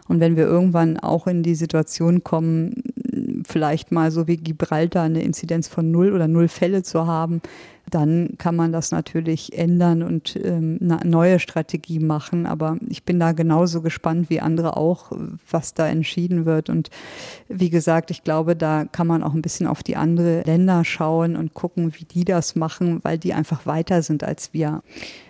Und 0.09 0.21
wenn 0.21 0.37
wir 0.37 0.45
irgendwann 0.45 0.99
auch 0.99 1.27
in 1.27 1.43
die 1.43 1.55
Situation 1.55 2.25
kommen, 2.25 2.83
vielleicht 3.47 3.93
mal 3.93 4.11
so 4.11 4.27
wie 4.27 4.37
Gibraltar 4.37 5.05
eine 5.05 5.23
Inzidenz 5.23 5.69
von 5.69 5.91
null 5.91 6.13
oder 6.13 6.29
null 6.29 6.49
Fälle 6.49 6.83
zu 6.83 7.07
haben, 7.07 7.41
dann 7.95 8.35
kann 8.39 8.57
man 8.57 8.73
das 8.73 8.91
natürlich 8.91 9.57
ändern 9.57 10.03
und 10.03 10.37
ähm, 10.37 10.79
eine 10.83 10.99
neue 11.05 11.39
Strategie 11.39 12.01
machen. 12.01 12.45
Aber 12.45 12.77
ich 12.89 13.05
bin 13.05 13.21
da 13.21 13.33
genauso 13.33 13.83
gespannt 13.83 14.31
wie 14.31 14.41
andere 14.41 14.77
auch, 14.77 15.13
was 15.51 15.75
da 15.75 15.87
entschieden 15.87 16.45
wird. 16.45 16.69
Und 16.69 16.91
wie 17.49 17.71
gesagt, 17.71 18.11
ich 18.11 18.25
glaube, 18.25 18.57
da 18.57 18.85
kann 18.85 19.07
man 19.07 19.23
auch 19.23 19.35
ein 19.35 19.43
bisschen 19.43 19.67
auf 19.67 19.83
die 19.83 19.97
anderen 19.97 20.43
Länder 20.45 20.85
schauen 20.85 21.37
und 21.37 21.55
gucken, 21.55 21.95
wie 21.97 22.05
die 22.05 22.25
das 22.25 22.57
machen, 22.57 22.99
weil 23.05 23.19
die 23.19 23.33
einfach 23.33 23.65
weiter 23.65 24.03
sind 24.03 24.25
als 24.25 24.53
wir. 24.53 24.83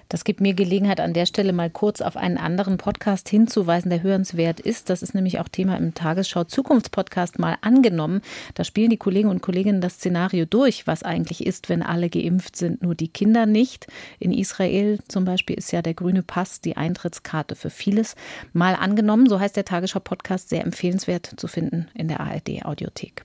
Das 0.08 0.24
gibt 0.24 0.40
mir 0.40 0.54
Gelegenheit, 0.54 1.00
an 1.00 1.12
der 1.12 1.26
Stelle 1.26 1.52
mal 1.52 1.70
kurz 1.70 2.00
auf 2.00 2.16
einen 2.16 2.36
anderen 2.36 2.76
Podcast 2.76 3.28
hinzuweisen, 3.28 3.90
der 3.90 4.02
hörenswert 4.02 4.60
ist. 4.60 4.90
Das 4.90 5.02
ist 5.02 5.14
nämlich 5.14 5.40
auch 5.40 5.48
Thema 5.48 5.76
im 5.76 5.94
Tagesschau 5.94 6.44
Zukunftspodcast 6.44 7.38
mal 7.38 7.56
angenommen. 7.62 8.20
Da 8.54 8.64
spielen 8.64 8.90
die 8.90 8.96
Kollegen 8.96 9.28
und 9.28 9.42
Kolleginnen 9.42 9.80
das 9.80 9.94
Szenario 9.94 10.44
durch, 10.44 10.86
was 10.86 11.02
eigentlich 11.02 11.46
ist, 11.46 11.68
wenn 11.68 11.82
alle 11.82 12.10
geimpft 12.10 12.53
sind, 12.56 12.82
nur 12.82 12.94
die 12.94 13.08
Kinder 13.08 13.46
nicht. 13.46 13.86
In 14.18 14.32
Israel 14.32 14.98
zum 15.08 15.24
Beispiel 15.24 15.56
ist 15.56 15.72
ja 15.72 15.82
der 15.82 15.94
grüne 15.94 16.22
Pass 16.22 16.60
die 16.60 16.76
Eintrittskarte 16.76 17.56
für 17.56 17.70
vieles. 17.70 18.14
Mal 18.52 18.74
angenommen, 18.74 19.28
so 19.28 19.40
heißt 19.40 19.56
der 19.56 19.64
Tagesschau 19.64 20.00
Podcast, 20.00 20.48
sehr 20.48 20.64
empfehlenswert 20.64 21.26
zu 21.36 21.48
finden 21.48 21.88
in 21.94 22.08
der 22.08 22.20
ARD 22.20 22.64
Audiothek. 22.64 23.24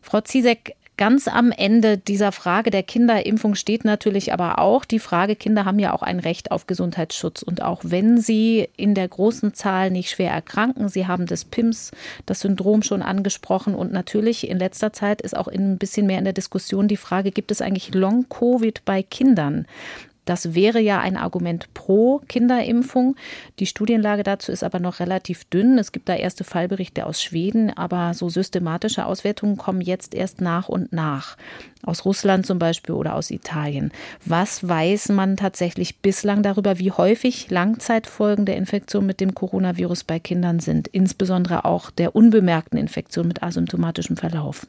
Frau 0.00 0.20
Ziesek, 0.20 0.74
Ganz 0.98 1.28
am 1.28 1.52
Ende 1.52 1.96
dieser 1.96 2.32
Frage 2.32 2.70
der 2.70 2.82
Kinderimpfung 2.82 3.54
steht 3.54 3.84
natürlich 3.84 4.32
aber 4.32 4.58
auch 4.58 4.84
die 4.84 4.98
Frage, 4.98 5.36
Kinder 5.36 5.64
haben 5.64 5.78
ja 5.78 5.94
auch 5.94 6.02
ein 6.02 6.18
Recht 6.18 6.50
auf 6.50 6.66
Gesundheitsschutz. 6.66 7.42
Und 7.44 7.62
auch 7.62 7.82
wenn 7.84 8.18
sie 8.20 8.68
in 8.76 8.96
der 8.96 9.06
großen 9.06 9.54
Zahl 9.54 9.92
nicht 9.92 10.10
schwer 10.10 10.32
erkranken, 10.32 10.88
sie 10.88 11.06
haben 11.06 11.26
das 11.26 11.44
PIMS, 11.44 11.92
das 12.26 12.40
Syndrom 12.40 12.82
schon 12.82 13.02
angesprochen. 13.02 13.76
Und 13.76 13.92
natürlich 13.92 14.50
in 14.50 14.58
letzter 14.58 14.92
Zeit 14.92 15.22
ist 15.22 15.36
auch 15.36 15.46
ein 15.46 15.78
bisschen 15.78 16.04
mehr 16.04 16.18
in 16.18 16.24
der 16.24 16.32
Diskussion 16.32 16.88
die 16.88 16.96
Frage, 16.96 17.30
gibt 17.30 17.52
es 17.52 17.62
eigentlich 17.62 17.94
Long-Covid 17.94 18.84
bei 18.84 19.04
Kindern? 19.04 19.66
Das 20.28 20.54
wäre 20.54 20.78
ja 20.78 21.00
ein 21.00 21.16
Argument 21.16 21.72
pro 21.72 22.20
Kinderimpfung. 22.28 23.16
Die 23.60 23.66
Studienlage 23.66 24.24
dazu 24.24 24.52
ist 24.52 24.62
aber 24.62 24.78
noch 24.78 25.00
relativ 25.00 25.44
dünn. 25.44 25.78
Es 25.78 25.90
gibt 25.90 26.06
da 26.06 26.14
erste 26.14 26.44
Fallberichte 26.44 27.06
aus 27.06 27.22
Schweden, 27.22 27.74
aber 27.74 28.12
so 28.12 28.28
systematische 28.28 29.06
Auswertungen 29.06 29.56
kommen 29.56 29.80
jetzt 29.80 30.14
erst 30.14 30.42
nach 30.42 30.68
und 30.68 30.92
nach. 30.92 31.38
Aus 31.82 32.04
Russland 32.04 32.44
zum 32.44 32.58
Beispiel 32.58 32.94
oder 32.94 33.14
aus 33.14 33.30
Italien. 33.30 33.90
Was 34.26 34.68
weiß 34.68 35.08
man 35.08 35.38
tatsächlich 35.38 36.00
bislang 36.00 36.42
darüber, 36.42 36.78
wie 36.78 36.92
häufig 36.92 37.50
Langzeitfolgen 37.50 38.44
der 38.44 38.58
Infektion 38.58 39.06
mit 39.06 39.20
dem 39.20 39.34
Coronavirus 39.34 40.04
bei 40.04 40.18
Kindern 40.18 40.60
sind, 40.60 40.88
insbesondere 40.88 41.64
auch 41.64 41.90
der 41.90 42.14
unbemerkten 42.14 42.78
Infektion 42.78 43.28
mit 43.28 43.42
asymptomatischem 43.42 44.18
Verlauf? 44.18 44.66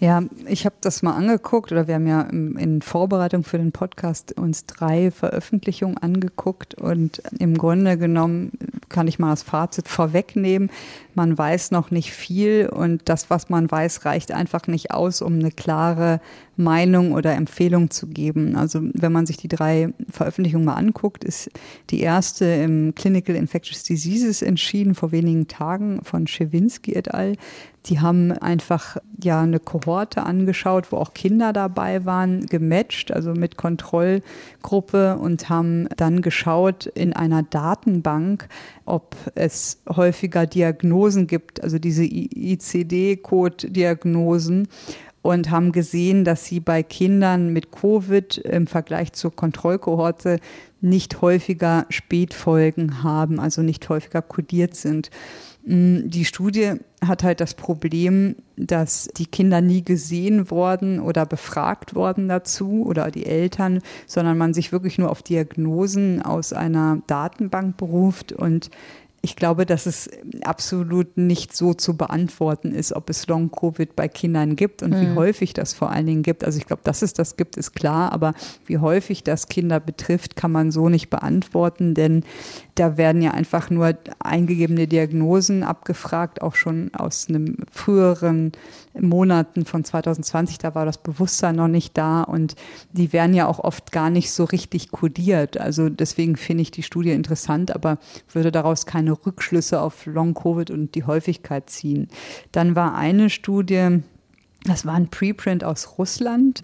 Ja, 0.00 0.22
ich 0.46 0.64
habe 0.64 0.76
das 0.80 1.02
mal 1.02 1.16
angeguckt 1.16 1.72
oder 1.72 1.88
wir 1.88 1.96
haben 1.96 2.06
ja 2.06 2.20
in 2.22 2.82
Vorbereitung 2.82 3.42
für 3.42 3.58
den 3.58 3.72
Podcast 3.72 4.32
uns 4.38 4.64
drei 4.64 5.10
Veröffentlichungen 5.10 5.98
angeguckt 5.98 6.74
und 6.74 7.20
im 7.40 7.58
Grunde 7.58 7.98
genommen 7.98 8.52
kann 8.88 9.08
ich 9.08 9.18
mal 9.18 9.30
das 9.30 9.42
Fazit 9.42 9.88
vorwegnehmen. 9.88 10.70
Man 11.18 11.36
weiß 11.36 11.72
noch 11.72 11.90
nicht 11.90 12.12
viel 12.12 12.68
und 12.68 13.08
das, 13.08 13.28
was 13.28 13.48
man 13.48 13.68
weiß, 13.68 14.04
reicht 14.04 14.30
einfach 14.30 14.68
nicht 14.68 14.92
aus, 14.92 15.20
um 15.20 15.32
eine 15.32 15.50
klare 15.50 16.20
Meinung 16.58 17.12
oder 17.12 17.34
Empfehlung 17.34 17.90
zu 17.90 18.06
geben. 18.06 18.54
Also 18.54 18.80
wenn 18.82 19.12
man 19.12 19.26
sich 19.26 19.36
die 19.36 19.48
drei 19.48 19.92
Veröffentlichungen 20.10 20.66
mal 20.66 20.74
anguckt, 20.74 21.24
ist 21.24 21.50
die 21.90 22.00
erste 22.00 22.44
im 22.44 22.94
Clinical 22.94 23.34
Infectious 23.34 23.84
Diseases 23.84 24.42
entschieden 24.42 24.94
vor 24.94 25.10
wenigen 25.10 25.48
Tagen 25.48 26.00
von 26.04 26.26
Schewinski 26.26 26.94
et 26.94 27.14
al. 27.14 27.34
Die 27.86 28.00
haben 28.00 28.32
einfach 28.32 28.98
ja 29.22 29.40
eine 29.40 29.60
Kohorte 29.60 30.24
angeschaut, 30.24 30.92
wo 30.92 30.96
auch 30.96 31.14
Kinder 31.14 31.52
dabei 31.52 32.04
waren, 32.04 32.44
gematcht, 32.46 33.12
also 33.12 33.32
mit 33.32 33.56
Kontrollgruppe 33.56 35.16
und 35.16 35.48
haben 35.48 35.88
dann 35.96 36.20
geschaut 36.20 36.86
in 36.86 37.14
einer 37.14 37.44
Datenbank, 37.44 38.48
ob 38.84 39.16
es 39.36 39.80
häufiger 39.88 40.46
Diagnosen 40.46 41.07
gibt, 41.26 41.62
also 41.62 41.78
diese 41.78 42.04
ICD-Code-Diagnosen 42.04 44.68
und 45.22 45.50
haben 45.50 45.72
gesehen, 45.72 46.24
dass 46.24 46.44
sie 46.44 46.60
bei 46.60 46.82
Kindern 46.82 47.52
mit 47.52 47.72
Covid 47.72 48.38
im 48.38 48.66
Vergleich 48.66 49.12
zur 49.12 49.34
Kontrollkohorte 49.34 50.38
nicht 50.80 51.20
häufiger 51.20 51.86
Spätfolgen 51.88 53.02
haben, 53.02 53.40
also 53.40 53.62
nicht 53.62 53.88
häufiger 53.88 54.22
kodiert 54.22 54.76
sind. 54.76 55.10
Mm, 55.66 56.08
die 56.08 56.24
Studie 56.24 56.74
hat 57.04 57.24
halt 57.24 57.40
das 57.40 57.54
Problem, 57.54 58.36
dass 58.56 59.08
die 59.16 59.26
Kinder 59.26 59.60
nie 59.60 59.84
gesehen 59.84 60.50
worden 60.50 61.00
oder 61.00 61.26
befragt 61.26 61.94
worden 61.94 62.28
dazu 62.28 62.84
oder 62.86 63.10
die 63.10 63.26
Eltern, 63.26 63.80
sondern 64.06 64.38
man 64.38 64.54
sich 64.54 64.72
wirklich 64.72 64.98
nur 64.98 65.10
auf 65.10 65.22
Diagnosen 65.22 66.22
aus 66.22 66.52
einer 66.52 67.02
Datenbank 67.06 67.76
beruft 67.76 68.32
und 68.32 68.70
ich 69.20 69.34
glaube, 69.34 69.66
dass 69.66 69.86
es 69.86 70.08
absolut 70.44 71.16
nicht 71.16 71.54
so 71.56 71.74
zu 71.74 71.96
beantworten 71.96 72.72
ist, 72.72 72.92
ob 72.92 73.10
es 73.10 73.26
Long-Covid 73.26 73.96
bei 73.96 74.06
Kindern 74.06 74.54
gibt 74.54 74.82
und 74.82 74.92
mhm. 74.92 75.00
wie 75.00 75.14
häufig 75.16 75.52
das 75.54 75.72
vor 75.72 75.90
allen 75.90 76.06
Dingen 76.06 76.22
gibt. 76.22 76.44
Also 76.44 76.58
ich 76.58 76.66
glaube, 76.66 76.82
dass 76.84 77.02
es 77.02 77.14
das 77.14 77.36
gibt, 77.36 77.56
ist 77.56 77.74
klar, 77.74 78.12
aber 78.12 78.34
wie 78.66 78.78
häufig 78.78 79.24
das 79.24 79.48
Kinder 79.48 79.80
betrifft, 79.80 80.36
kann 80.36 80.52
man 80.52 80.70
so 80.70 80.88
nicht 80.88 81.10
beantworten, 81.10 81.94
denn 81.94 82.22
da 82.76 82.96
werden 82.96 83.20
ja 83.20 83.32
einfach 83.32 83.70
nur 83.70 83.94
eingegebene 84.20 84.86
Diagnosen 84.86 85.64
abgefragt, 85.64 86.40
auch 86.40 86.54
schon 86.54 86.94
aus 86.94 87.28
einem 87.28 87.56
früheren 87.72 88.52
Monaten 89.00 89.64
von 89.64 89.84
2020, 89.84 90.58
da 90.58 90.74
war 90.74 90.84
das 90.84 90.98
Bewusstsein 90.98 91.56
noch 91.56 91.68
nicht 91.68 91.96
da 91.96 92.22
und 92.22 92.54
die 92.92 93.12
werden 93.12 93.34
ja 93.34 93.46
auch 93.46 93.58
oft 93.58 93.92
gar 93.92 94.10
nicht 94.10 94.32
so 94.32 94.44
richtig 94.44 94.90
kodiert. 94.90 95.58
Also 95.58 95.88
deswegen 95.88 96.36
finde 96.36 96.62
ich 96.62 96.70
die 96.70 96.82
Studie 96.82 97.10
interessant, 97.10 97.74
aber 97.74 97.98
würde 98.32 98.52
daraus 98.52 98.86
keine 98.86 99.12
Rückschlüsse 99.12 99.80
auf 99.80 100.06
Long-Covid 100.06 100.70
und 100.70 100.94
die 100.94 101.04
Häufigkeit 101.04 101.70
ziehen. 101.70 102.08
Dann 102.52 102.76
war 102.76 102.94
eine 102.94 103.30
Studie, 103.30 104.00
das 104.64 104.86
war 104.86 104.94
ein 104.94 105.08
Preprint 105.08 105.64
aus 105.64 105.98
Russland. 105.98 106.60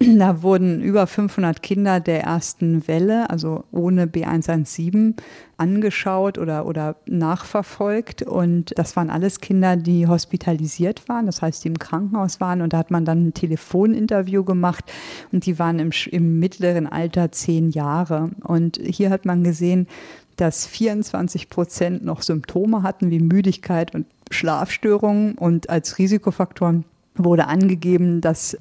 Da 0.00 0.42
wurden 0.42 0.80
über 0.80 1.08
500 1.08 1.60
Kinder 1.60 1.98
der 1.98 2.22
ersten 2.22 2.86
Welle, 2.86 3.28
also 3.30 3.64
ohne 3.72 4.06
B117, 4.06 5.14
angeschaut 5.56 6.38
oder, 6.38 6.66
oder 6.66 6.96
nachverfolgt. 7.06 8.22
Und 8.22 8.78
das 8.78 8.94
waren 8.94 9.10
alles 9.10 9.40
Kinder, 9.40 9.76
die 9.76 10.06
hospitalisiert 10.06 11.08
waren, 11.08 11.26
das 11.26 11.42
heißt, 11.42 11.64
die 11.64 11.68
im 11.68 11.80
Krankenhaus 11.80 12.40
waren. 12.40 12.62
Und 12.62 12.72
da 12.72 12.78
hat 12.78 12.92
man 12.92 13.04
dann 13.04 13.28
ein 13.28 13.34
Telefoninterview 13.34 14.44
gemacht 14.44 14.84
und 15.32 15.46
die 15.46 15.58
waren 15.58 15.80
im, 15.80 15.90
im 16.10 16.38
mittleren 16.38 16.86
Alter 16.86 17.32
zehn 17.32 17.70
Jahre. 17.70 18.30
Und 18.44 18.78
hier 18.80 19.10
hat 19.10 19.24
man 19.24 19.42
gesehen, 19.42 19.88
dass 20.36 20.64
24 20.64 21.50
Prozent 21.50 22.04
noch 22.04 22.22
Symptome 22.22 22.84
hatten 22.84 23.10
wie 23.10 23.18
Müdigkeit 23.18 23.92
und 23.96 24.06
Schlafstörungen 24.30 25.34
und 25.34 25.68
als 25.70 25.98
Risikofaktoren 25.98 26.84
wurde 27.24 27.46
angegeben, 27.46 28.20
dass 28.20 28.56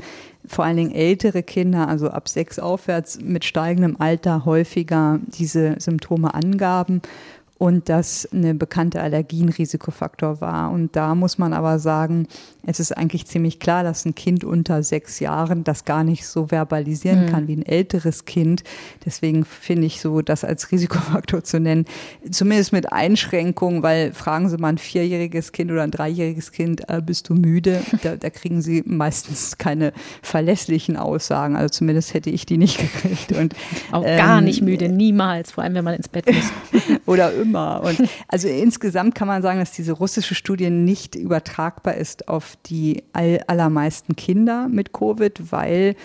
vor 0.46 0.66
allen 0.66 0.78
Dingen 0.78 0.92
ältere 0.92 1.44
Kinder, 1.44 1.88
also 1.88 2.10
ab 2.10 2.30
sechs 2.30 2.58
aufwärts, 2.60 3.20
mit 3.22 3.44
steigendem 3.44 3.98
Alter 4.00 4.46
häufiger 4.46 5.20
diese 5.38 5.76
Symptome 5.80 6.34
angaben 6.34 7.02
und 7.58 7.90
dass 7.90 8.28
eine 8.32 8.54
bekannte 8.54 9.02
Allergie 9.02 9.42
ein 9.42 9.50
Risikofaktor 9.50 10.42
war. 10.42 10.72
Und 10.72 10.96
da 10.96 11.16
muss 11.16 11.38
man 11.38 11.54
aber 11.54 11.80
sagen, 11.80 12.28
es 12.66 12.80
ist 12.80 12.96
eigentlich 12.96 13.26
ziemlich 13.26 13.60
klar, 13.60 13.84
dass 13.84 14.06
ein 14.06 14.14
Kind 14.14 14.44
unter 14.44 14.84
sechs 14.84 15.20
Jahren 15.20 15.64
das 15.64 15.86
gar 15.86 16.04
nicht 16.04 16.28
so 16.28 16.48
verbalisieren 16.48 17.26
mhm. 17.26 17.30
kann 17.30 17.48
wie 17.48 17.56
ein 17.56 17.66
älteres 17.66 18.26
Kind. 18.26 18.64
Deswegen 19.06 19.44
finde 19.46 19.88
ich 19.88 20.02
so, 20.02 20.22
das 20.22 20.44
als 20.44 20.72
Risikofaktor 20.72 21.44
zu 21.44 21.60
nennen, 21.60 21.86
zumindest 22.30 22.74
mit 22.74 22.92
Einschränkungen, 22.92 23.82
weil 23.82 24.14
fragen 24.14 24.50
Sie 24.50 24.58
mal 24.58 24.70
ein 24.70 24.78
vierjähriges 24.78 25.52
Kind 25.52 25.72
oder 25.72 25.84
ein 25.84 25.92
dreijähriges 25.92 26.52
Kind, 26.52 26.88
äh, 26.90 27.02
bist 27.02 27.30
du 27.30 27.34
müde? 27.34 27.82
Da, 28.04 28.16
da 28.16 28.30
kriegen 28.30 28.62
Sie 28.62 28.84
meistens 28.86 29.58
keine 29.58 29.92
verlässlichen 30.22 30.98
Aussagen. 30.98 31.56
Also 31.56 31.70
zumindest 31.70 32.14
hätte 32.14 32.30
ich 32.30 32.46
die 32.46 32.58
nicht 32.58 32.78
gekriegt. 32.78 33.32
Und, 33.32 33.56
Auch 33.92 34.04
ähm, 34.06 34.18
gar 34.18 34.42
nicht 34.42 34.62
müde, 34.62 34.88
niemals, 34.88 35.52
vor 35.52 35.64
allem 35.64 35.74
wenn 35.74 35.84
man 35.84 35.96
ins 35.96 36.08
Bett 36.08 36.28
muss. 36.28 36.52
oder 37.08 37.32
immer. 37.48 37.84
Und 37.84 38.10
also 38.28 38.48
insgesamt 38.48 39.16
kann 39.16 39.28
man 39.28 39.42
sagen, 39.42 39.60
dass 39.60 39.72
diese 39.72 39.94
russische 39.94 40.36
Studie 40.36 40.70
nicht 40.70 41.16
übertragbar 41.16 41.96
ist 41.96 42.28
auf 42.28 42.58
die 42.66 43.04
allermeisten 43.14 44.16
Kinder 44.16 44.68
mit 44.70 44.94
Covid, 44.94 45.52
weil 45.52 45.96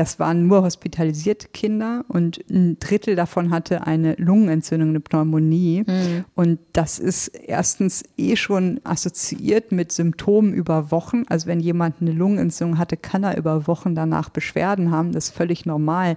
das 0.00 0.18
waren 0.18 0.46
nur 0.46 0.62
hospitalisierte 0.62 1.48
Kinder 1.48 2.06
und 2.08 2.40
ein 2.48 2.78
Drittel 2.80 3.16
davon 3.16 3.50
hatte 3.50 3.86
eine 3.86 4.14
Lungenentzündung, 4.14 4.88
eine 4.88 5.00
Pneumonie. 5.00 5.84
Mhm. 5.86 6.24
Und 6.34 6.58
das 6.72 6.98
ist 6.98 7.28
erstens 7.28 8.02
eh 8.16 8.34
schon 8.36 8.80
assoziiert 8.82 9.72
mit 9.72 9.92
Symptomen 9.92 10.54
über 10.54 10.90
Wochen. 10.90 11.24
Also 11.28 11.48
wenn 11.48 11.60
jemand 11.60 11.96
eine 12.00 12.12
Lungenentzündung 12.12 12.78
hatte, 12.78 12.96
kann 12.96 13.24
er 13.24 13.36
über 13.36 13.66
Wochen 13.66 13.94
danach 13.94 14.30
Beschwerden 14.30 14.90
haben. 14.90 15.12
Das 15.12 15.26
ist 15.26 15.36
völlig 15.36 15.66
normal 15.66 16.16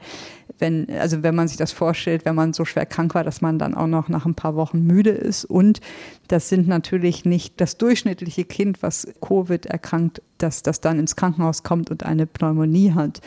wenn, 0.60 0.90
also 1.00 1.24
wenn 1.24 1.36
man 1.36 1.48
sich 1.48 1.58
das 1.58 1.72
vorstellt, 1.72 2.26
wenn 2.26 2.36
man 2.36 2.54
so 2.54 2.66
schwer 2.66 2.86
krank 2.86 3.16
war, 3.16 3.24
dass 3.24 3.42
man 3.42 3.60
dann 3.60 3.76
auch 3.76 3.88
noch 3.88 4.08
nach 4.08 4.26
ein 4.26 4.36
paar 4.36 4.56
Wochen 4.56 4.86
müde 4.86 5.10
ist. 5.10 5.46
Und 5.46 5.82
das 6.28 6.50
sind 6.50 6.68
natürlich 6.68 7.26
nicht 7.26 7.60
das 7.60 7.78
durchschnittliche 7.78 8.46
Kind, 8.46 8.82
was 8.82 9.08
Covid 9.22 9.66
erkrankt, 9.66 10.22
dass 10.44 10.62
das 10.62 10.82
dann 10.82 11.00
ins 11.00 11.16
Krankenhaus 11.16 11.64
kommt 11.64 11.90
und 11.90 12.04
eine 12.04 12.28
Pneumonie 12.28 12.92
hat. 12.92 13.22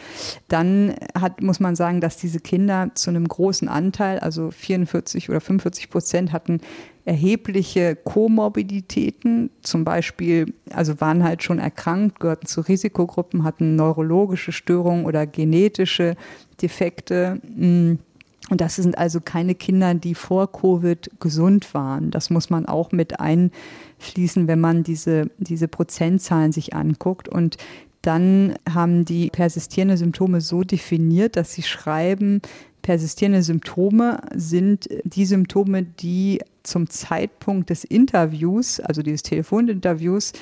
Dann 0.49 0.95
hat, 1.19 1.43
muss 1.43 1.59
man 1.59 1.75
sagen, 1.75 2.01
dass 2.01 2.19
diese 2.19 2.41
Kinder 2.41 2.91
zu 2.95 3.11
einem 3.11 3.27
großen 3.27 3.69
Anteil, 3.69 4.21
also 4.21 4.51
44 4.51 5.31
oder 5.31 5.41
45 5.41 5.91
Prozent 5.91 6.33
hatten 6.33 6.61
erhebliche 7.07 7.95
Komorbiditäten, 7.95 9.51
zum 9.63 9.85
Beispiel, 9.85 10.53
also 10.71 11.01
waren 11.01 11.23
halt 11.23 11.45
schon 11.45 11.61
erkrankt, 11.61 12.19
gehörten 12.19 12.47
zu 12.47 12.61
Risikogruppen, 12.63 13.45
hatten 13.45 13.77
neurologische 13.77 14.51
Störungen 14.51 15.07
oder 15.07 15.27
genetische 15.27 16.17
Defekte. 16.61 17.41
Mm. 17.57 17.95
Und 18.49 18.61
das 18.61 18.77
sind 18.77 18.99
also 18.99 19.21
keine 19.21 19.55
Kinder, 19.55 19.95
die 19.95 20.15
vor 20.15 20.51
Covid 20.53 21.11
gesund 21.19 21.75
waren. 21.75 22.11
Das 22.11 22.31
muss 22.31 22.51
man 22.51 22.67
auch 22.67 22.93
mit 22.93 23.19
einfließen, 23.99 24.49
wenn 24.49 24.61
man 24.61 24.83
diese, 24.83 25.31
diese 25.39 25.69
Prozentzahlen 25.69 26.53
sich 26.53 26.75
anguckt. 26.75 27.29
Und 27.29 27.57
dann 28.03 28.55
haben 28.73 29.05
die 29.05 29.31
persistierende 29.31 29.97
Symptome 29.97 30.41
so 30.41 30.63
definiert, 30.63 31.37
dass 31.37 31.53
sie 31.53 31.63
schreiben, 31.63 32.41
persistierende 32.83 33.43
Symptome 33.43 34.21
sind 34.35 34.89
die 35.05 35.27
Symptome, 35.27 35.83
die 35.83 36.41
zum 36.63 36.89
Zeitpunkt 36.89 37.71
des 37.71 37.85
Interviews, 37.85 38.81
also 38.81 39.03
dieses 39.03 39.23
Telefoninterviews, 39.23 40.33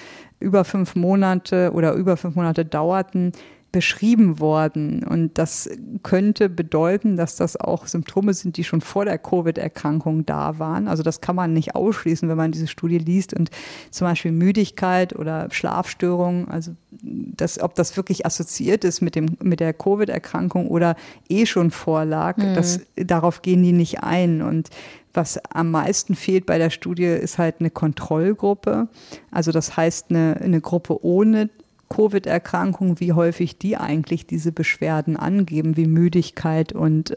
über 0.40 0.64
fünf 0.64 0.94
Monate 0.94 1.70
oder 1.72 1.94
über 1.94 2.16
fünf 2.16 2.34
Monate 2.34 2.64
dauerten, 2.64 3.32
beschrieben 3.74 4.38
worden. 4.38 5.02
Und 5.02 5.36
das 5.36 5.68
könnte 6.04 6.48
bedeuten, 6.48 7.16
dass 7.16 7.34
das 7.34 7.56
auch 7.56 7.88
Symptome 7.88 8.32
sind, 8.32 8.56
die 8.56 8.62
schon 8.62 8.80
vor 8.80 9.04
der 9.04 9.18
Covid-Erkrankung 9.18 10.24
da 10.24 10.60
waren. 10.60 10.86
Also 10.86 11.02
das 11.02 11.20
kann 11.20 11.34
man 11.34 11.52
nicht 11.52 11.74
ausschließen, 11.74 12.28
wenn 12.28 12.36
man 12.36 12.52
diese 12.52 12.68
Studie 12.68 12.98
liest. 12.98 13.34
Und 13.34 13.50
zum 13.90 14.06
Beispiel 14.06 14.30
Müdigkeit 14.30 15.16
oder 15.16 15.48
Schlafstörungen, 15.50 16.46
also 16.46 16.70
das, 17.02 17.60
ob 17.60 17.74
das 17.74 17.96
wirklich 17.96 18.24
assoziiert 18.24 18.84
ist 18.84 19.00
mit, 19.00 19.16
dem, 19.16 19.36
mit 19.42 19.58
der 19.58 19.72
Covid-Erkrankung 19.72 20.68
oder 20.68 20.94
eh 21.28 21.44
schon 21.44 21.72
vorlag, 21.72 22.36
mhm. 22.36 22.54
das, 22.54 22.78
darauf 22.94 23.42
gehen 23.42 23.64
die 23.64 23.72
nicht 23.72 24.04
ein. 24.04 24.40
Und 24.40 24.70
was 25.12 25.40
am 25.52 25.72
meisten 25.72 26.14
fehlt 26.14 26.46
bei 26.46 26.58
der 26.58 26.70
Studie, 26.70 27.06
ist 27.06 27.38
halt 27.38 27.56
eine 27.58 27.70
Kontrollgruppe. 27.70 28.86
Also 29.32 29.50
das 29.50 29.76
heißt 29.76 30.10
eine, 30.10 30.36
eine 30.40 30.60
Gruppe 30.60 31.04
ohne 31.04 31.50
Covid-Erkrankung, 31.94 32.98
wie 32.98 33.12
häufig 33.12 33.58
die 33.58 33.76
eigentlich 33.76 34.26
diese 34.26 34.50
Beschwerden 34.50 35.16
angeben, 35.16 35.76
wie 35.76 35.86
Müdigkeit 35.86 36.72
und 36.72 37.16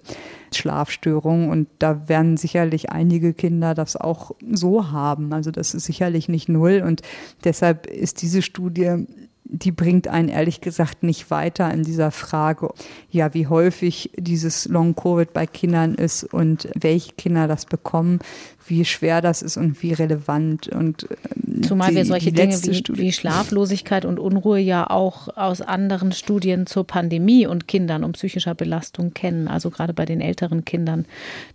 Schlafstörungen. 0.53 1.49
Und 1.49 1.67
da 1.79 2.07
werden 2.07 2.37
sicherlich 2.37 2.91
einige 2.91 3.33
Kinder 3.33 3.73
das 3.73 3.95
auch 3.95 4.31
so 4.51 4.91
haben. 4.91 5.33
Also 5.33 5.49
das 5.49 5.73
ist 5.73 5.85
sicherlich 5.85 6.29
nicht 6.29 6.47
null. 6.47 6.83
Und 6.85 7.01
deshalb 7.43 7.87
ist 7.87 8.21
diese 8.21 8.43
Studie 8.43 9.07
die 9.49 9.71
bringt 9.71 10.07
einen 10.07 10.27
ehrlich 10.27 10.61
gesagt 10.61 11.03
nicht 11.03 11.31
weiter 11.31 11.71
in 11.73 11.83
dieser 11.83 12.11
Frage, 12.11 12.69
ja, 13.09 13.33
wie 13.33 13.47
häufig 13.47 14.11
dieses 14.17 14.67
Long-Covid 14.67 15.31
bei 15.31 15.45
Kindern 15.45 15.95
ist 15.95 16.23
und 16.25 16.67
welche 16.75 17.13
Kinder 17.13 17.47
das 17.47 17.65
bekommen, 17.65 18.19
wie 18.67 18.83
schwer 18.83 19.21
das 19.21 19.41
ist 19.41 19.55
und 19.55 19.81
wie 19.81 19.93
relevant. 19.93 20.67
Und 20.67 21.07
ähm, 21.45 21.63
Zumal 21.63 21.91
die, 21.91 21.95
wir 21.95 22.05
solche 22.05 22.31
Dinge 22.31 22.55
wie, 22.61 22.83
wie, 22.97 23.11
Schlaflosigkeit 23.11 24.03
und 24.05 24.19
Unruhe 24.19 24.59
ja 24.59 24.89
auch 24.89 25.29
aus 25.37 25.61
anderen 25.61 26.11
Studien 26.11 26.67
zur 26.67 26.85
Pandemie 26.85 27.47
und 27.47 27.67
Kindern 27.67 28.03
und 28.03 28.13
psychischer 28.13 28.53
Belastung 28.55 29.13
kennen. 29.13 29.47
Also 29.47 29.69
gerade 29.69 29.93
bei 29.93 30.05
den 30.05 30.19
älteren 30.19 30.65
Kindern, 30.65 31.05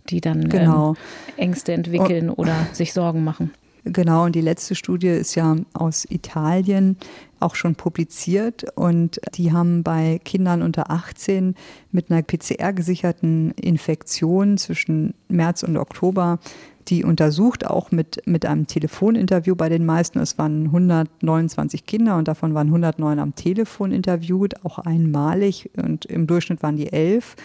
die 0.09 0.19
dann 0.19 0.49
genau. 0.49 0.89
ähm, 0.89 0.95
Ängste 1.37 1.73
entwickeln 1.73 2.29
und, 2.29 2.39
oder 2.39 2.55
sich 2.73 2.93
Sorgen 2.93 3.23
machen. 3.23 3.51
Genau, 3.85 4.25
und 4.25 4.33
die 4.33 4.41
letzte 4.41 4.75
Studie 4.75 5.09
ist 5.09 5.35
ja 5.35 5.57
aus 5.73 6.05
Italien 6.09 6.97
auch 7.41 7.55
schon 7.55 7.75
publiziert. 7.75 8.65
Und 8.75 9.19
die 9.35 9.51
haben 9.51 9.83
bei 9.83 10.19
Kindern 10.23 10.61
unter 10.61 10.89
18 10.89 11.55
mit 11.91 12.09
einer 12.09 12.21
PCR-gesicherten 12.21 13.51
Infektion 13.51 14.57
zwischen 14.57 15.13
März 15.27 15.63
und 15.63 15.75
Oktober 15.75 16.39
die 16.89 17.03
untersucht, 17.03 17.65
auch 17.65 17.91
mit, 17.91 18.21
mit 18.25 18.45
einem 18.45 18.67
Telefoninterview 18.67 19.55
bei 19.55 19.69
den 19.69 19.85
meisten. 19.85 20.19
Es 20.19 20.37
waren 20.37 20.65
129 20.65 21.85
Kinder 21.85 22.17
und 22.17 22.27
davon 22.27 22.53
waren 22.53 22.67
109 22.67 23.19
am 23.19 23.35
Telefon 23.35 23.91
interviewt, 23.91 24.63
auch 24.65 24.79
einmalig 24.79 25.69
und 25.77 26.05
im 26.05 26.27
Durchschnitt 26.27 26.63
waren 26.63 26.75
die 26.75 26.91
elf. 26.91 27.35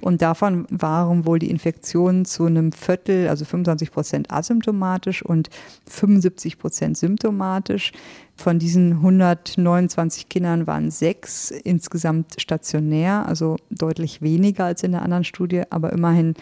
Und 0.00 0.22
davon 0.22 0.66
waren 0.70 1.26
wohl 1.26 1.38
die 1.38 1.50
Infektionen 1.50 2.24
zu 2.24 2.46
einem 2.46 2.72
Viertel, 2.72 3.28
also 3.28 3.44
25 3.44 3.92
Prozent 3.92 4.30
asymptomatisch 4.30 5.22
und 5.24 5.50
75 5.86 6.58
Prozent 6.58 6.96
symptomatisch. 6.98 7.92
Von 8.36 8.60
diesen 8.60 8.92
129 8.92 10.28
Kindern 10.28 10.68
waren 10.68 10.92
sechs 10.92 11.50
insgesamt 11.50 12.40
stationär, 12.40 13.26
also 13.26 13.56
deutlich 13.68 14.22
weniger 14.22 14.64
als 14.64 14.84
in 14.84 14.92
der 14.92 15.02
anderen 15.02 15.24
Studie, 15.24 15.62
aber 15.70 15.92
immerhin 15.92 16.34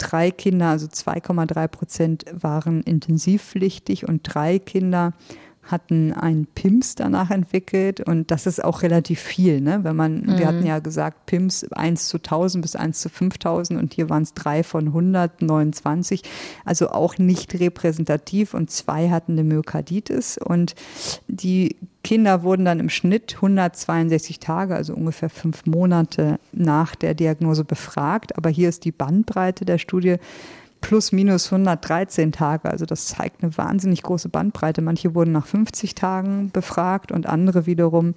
drei 0.00 0.30
Kinder, 0.30 0.68
also 0.68 0.86
2,3 0.86 1.68
Prozent 1.68 2.24
waren 2.32 2.82
intensivpflichtig 2.82 4.08
und 4.08 4.22
drei 4.22 4.58
Kinder 4.58 5.12
hatten 5.70 6.12
einen 6.12 6.46
PIMS 6.46 6.94
danach 6.94 7.30
entwickelt 7.30 8.00
und 8.00 8.30
das 8.30 8.46
ist 8.46 8.62
auch 8.62 8.82
relativ 8.82 9.20
viel, 9.20 9.60
ne? 9.60 9.80
Wenn 9.82 9.96
man, 9.96 10.22
mhm. 10.22 10.38
wir 10.38 10.46
hatten 10.46 10.66
ja 10.66 10.78
gesagt, 10.78 11.26
PIMS 11.26 11.66
1 11.72 12.08
zu 12.08 12.18
1000 12.18 12.62
bis 12.62 12.76
1 12.76 13.00
zu 13.00 13.08
5000 13.08 13.80
und 13.80 13.94
hier 13.94 14.08
waren 14.08 14.22
es 14.22 14.34
drei 14.34 14.62
von 14.62 14.88
129, 14.88 16.22
also 16.64 16.90
auch 16.90 17.18
nicht 17.18 17.58
repräsentativ 17.58 18.54
und 18.54 18.70
zwei 18.70 19.10
hatten 19.10 19.32
eine 19.32 19.44
Myokarditis 19.44 20.38
und 20.38 20.74
die 21.28 21.76
Kinder 22.02 22.42
wurden 22.42 22.64
dann 22.64 22.80
im 22.80 22.88
Schnitt 22.88 23.34
162 23.36 24.40
Tage, 24.40 24.74
also 24.74 24.94
ungefähr 24.94 25.28
fünf 25.28 25.66
Monate 25.66 26.38
nach 26.52 26.94
der 26.94 27.14
Diagnose 27.14 27.64
befragt. 27.64 28.38
Aber 28.38 28.48
hier 28.48 28.70
ist 28.70 28.84
die 28.84 28.92
Bandbreite 28.92 29.66
der 29.66 29.78
Studie 29.78 30.16
plus 30.80 31.12
minus 31.12 31.52
113 31.52 32.32
Tage. 32.32 32.70
Also 32.70 32.86
das 32.86 33.06
zeigt 33.06 33.42
eine 33.42 33.56
wahnsinnig 33.56 34.02
große 34.02 34.28
Bandbreite. 34.28 34.82
Manche 34.82 35.14
wurden 35.14 35.32
nach 35.32 35.46
50 35.46 35.94
Tagen 35.94 36.50
befragt 36.50 37.12
und 37.12 37.26
andere 37.26 37.66
wiederum 37.66 38.14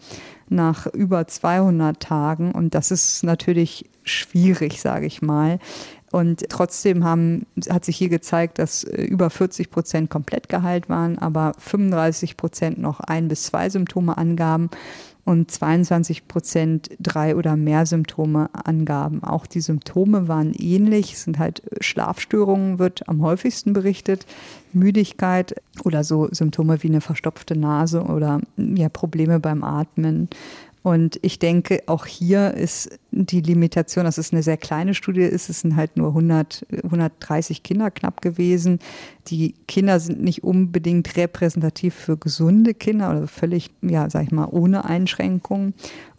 nach 0.49 0.87
über 0.87 1.27
200 1.27 1.99
Tagen. 1.99 2.51
Und 2.51 2.75
das 2.75 2.91
ist 2.91 3.23
natürlich 3.23 3.89
schwierig, 4.03 4.81
sage 4.81 5.05
ich 5.05 5.21
mal. 5.21 5.59
Und 6.11 6.47
trotzdem 6.49 7.03
haben, 7.03 7.47
hat 7.69 7.83
sich 7.85 7.97
hier 7.97 8.09
gezeigt, 8.09 8.59
dass 8.59 8.83
äh, 8.83 9.01
über 9.01 9.31
40 9.31 9.71
Prozent 9.71 10.11
komplett 10.11 10.47
geheilt 10.47 10.87
waren, 10.87 11.17
aber 11.17 11.53
35 11.57 12.37
Prozent 12.37 12.77
noch 12.77 12.99
ein 12.99 13.27
bis 13.27 13.45
zwei 13.45 13.67
Symptome 13.69 14.15
angaben 14.15 14.69
und 15.25 15.49
22 15.49 16.27
Prozent 16.27 16.89
drei 16.99 17.35
oder 17.35 17.55
mehr 17.55 17.85
Symptome 17.85 18.49
angaben. 18.53 19.23
Auch 19.23 19.45
die 19.45 19.61
Symptome 19.61 20.27
waren 20.27 20.53
ähnlich. 20.53 21.13
Es 21.13 21.23
sind 21.23 21.39
halt 21.39 21.61
Schlafstörungen, 21.79 22.77
wird 22.77 23.07
am 23.07 23.21
häufigsten 23.21 23.73
berichtet, 23.73 24.25
Müdigkeit 24.73 25.55
oder 25.83 26.03
so 26.03 26.27
Symptome 26.31 26.83
wie 26.83 26.89
eine 26.89 27.01
verstopfte 27.01 27.57
Nase 27.57 28.03
oder 28.03 28.41
ja, 28.57 28.89
Probleme 28.89 29.39
beim 29.39 29.63
Atmen. 29.63 30.29
Und 30.81 31.17
ich 31.21 31.39
denke, 31.39 31.83
auch 31.85 32.05
hier 32.05 32.53
ist 32.53 32.99
die 33.13 33.41
Limitation, 33.41 34.05
dass 34.05 34.17
es 34.17 34.31
eine 34.31 34.43
sehr 34.43 34.57
kleine 34.57 34.93
Studie 34.93 35.21
ist. 35.21 35.49
Es 35.49 35.61
sind 35.61 35.75
halt 35.75 35.97
nur 35.97 36.09
100, 36.09 36.65
130 36.83 37.63
Kinder 37.63 37.91
knapp 37.91 38.21
gewesen. 38.21 38.79
Die 39.27 39.53
Kinder 39.67 39.99
sind 39.99 40.21
nicht 40.21 40.43
unbedingt 40.43 41.15
repräsentativ 41.15 41.93
für 41.93 42.17
gesunde 42.17 42.73
Kinder 42.73 43.11
oder 43.11 43.27
völlig, 43.27 43.71
ja, 43.81 44.09
sag 44.09 44.23
ich 44.23 44.31
mal, 44.31 44.47
ohne 44.51 44.85
Einschränkungen. 44.85 45.73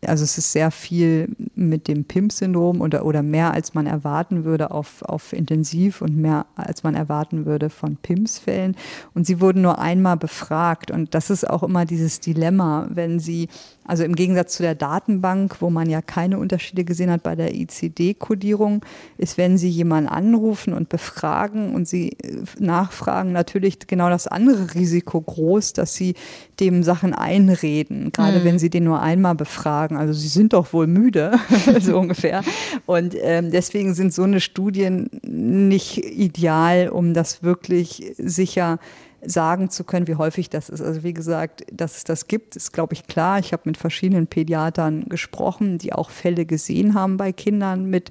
Also 0.06 0.24
es 0.24 0.38
ist 0.38 0.52
sehr 0.52 0.70
viel 0.70 1.28
mit 1.54 1.88
dem 1.88 2.04
PIMP-Syndrom 2.04 2.80
oder, 2.80 3.04
oder 3.04 3.22
mehr 3.22 3.52
als 3.52 3.74
man 3.74 3.86
erwarten 3.86 4.44
würde 4.44 4.70
auf, 4.70 5.02
auf 5.02 5.32
Intensiv 5.32 6.02
und 6.02 6.16
mehr 6.16 6.46
als 6.56 6.82
man 6.82 6.94
erwarten 6.94 7.46
würde 7.46 7.70
von 7.70 7.96
PIMS-Fällen. 7.96 8.76
Und 9.14 9.26
sie 9.26 9.40
wurden 9.40 9.62
nur 9.62 9.78
einmal 9.78 10.16
befragt. 10.16 10.90
Und 10.90 11.14
das 11.14 11.30
ist 11.30 11.48
auch 11.48 11.62
immer 11.62 11.84
dieses 11.84 12.20
Dilemma, 12.20 12.88
wenn 12.90 13.18
sie, 13.18 13.48
also 13.84 14.04
im 14.04 14.14
Gegensatz 14.14 14.56
zu 14.56 14.62
der 14.62 14.74
Datenbank, 14.74 15.60
wo 15.60 15.70
man 15.70 15.88
ja 15.90 16.02
keine 16.02 16.38
Unterschiede 16.38 16.83
gesehen 16.84 17.10
hat 17.10 17.22
bei 17.22 17.34
der 17.34 17.54
ICD-Kodierung, 17.54 18.84
ist, 19.18 19.38
wenn 19.38 19.58
sie 19.58 19.68
jemanden 19.68 20.08
anrufen 20.08 20.72
und 20.72 20.88
befragen 20.88 21.74
und 21.74 21.88
sie 21.88 22.10
äh, 22.22 22.42
nachfragen, 22.58 23.32
natürlich 23.32 23.78
genau 23.86 24.08
das 24.08 24.26
andere 24.26 24.74
Risiko 24.74 25.20
groß, 25.20 25.72
dass 25.72 25.94
sie 25.94 26.14
dem 26.60 26.82
Sachen 26.82 27.14
einreden, 27.14 28.12
gerade 28.12 28.40
mhm. 28.40 28.44
wenn 28.44 28.58
sie 28.58 28.70
den 28.70 28.84
nur 28.84 29.00
einmal 29.00 29.34
befragen. 29.34 29.96
Also 29.96 30.12
sie 30.12 30.28
sind 30.28 30.52
doch 30.52 30.72
wohl 30.72 30.86
müde, 30.86 31.38
so 31.80 31.98
ungefähr. 31.98 32.42
Und 32.86 33.14
ähm, 33.20 33.50
deswegen 33.50 33.94
sind 33.94 34.12
so 34.12 34.22
eine 34.22 34.40
Studien 34.40 35.10
nicht 35.22 35.98
ideal, 35.98 36.88
um 36.88 37.14
das 37.14 37.42
wirklich 37.42 38.14
sicher 38.18 38.78
sagen 39.26 39.70
zu 39.70 39.84
können, 39.84 40.06
wie 40.08 40.16
häufig 40.16 40.50
das 40.50 40.68
ist. 40.68 40.80
Also 40.80 41.02
wie 41.02 41.14
gesagt, 41.14 41.64
dass 41.72 41.96
es 41.96 42.04
das 42.04 42.26
gibt, 42.26 42.56
ist, 42.56 42.72
glaube 42.72 42.94
ich, 42.94 43.06
klar. 43.06 43.38
Ich 43.38 43.52
habe 43.52 43.62
mit 43.66 43.76
verschiedenen 43.76 44.26
Pädiatern 44.26 45.04
gesprochen, 45.08 45.78
die 45.78 45.92
auch 45.92 46.10
Fälle 46.10 46.46
gesehen 46.46 46.94
haben 46.94 47.16
bei 47.16 47.32
Kindern 47.32 47.86
mit 47.86 48.10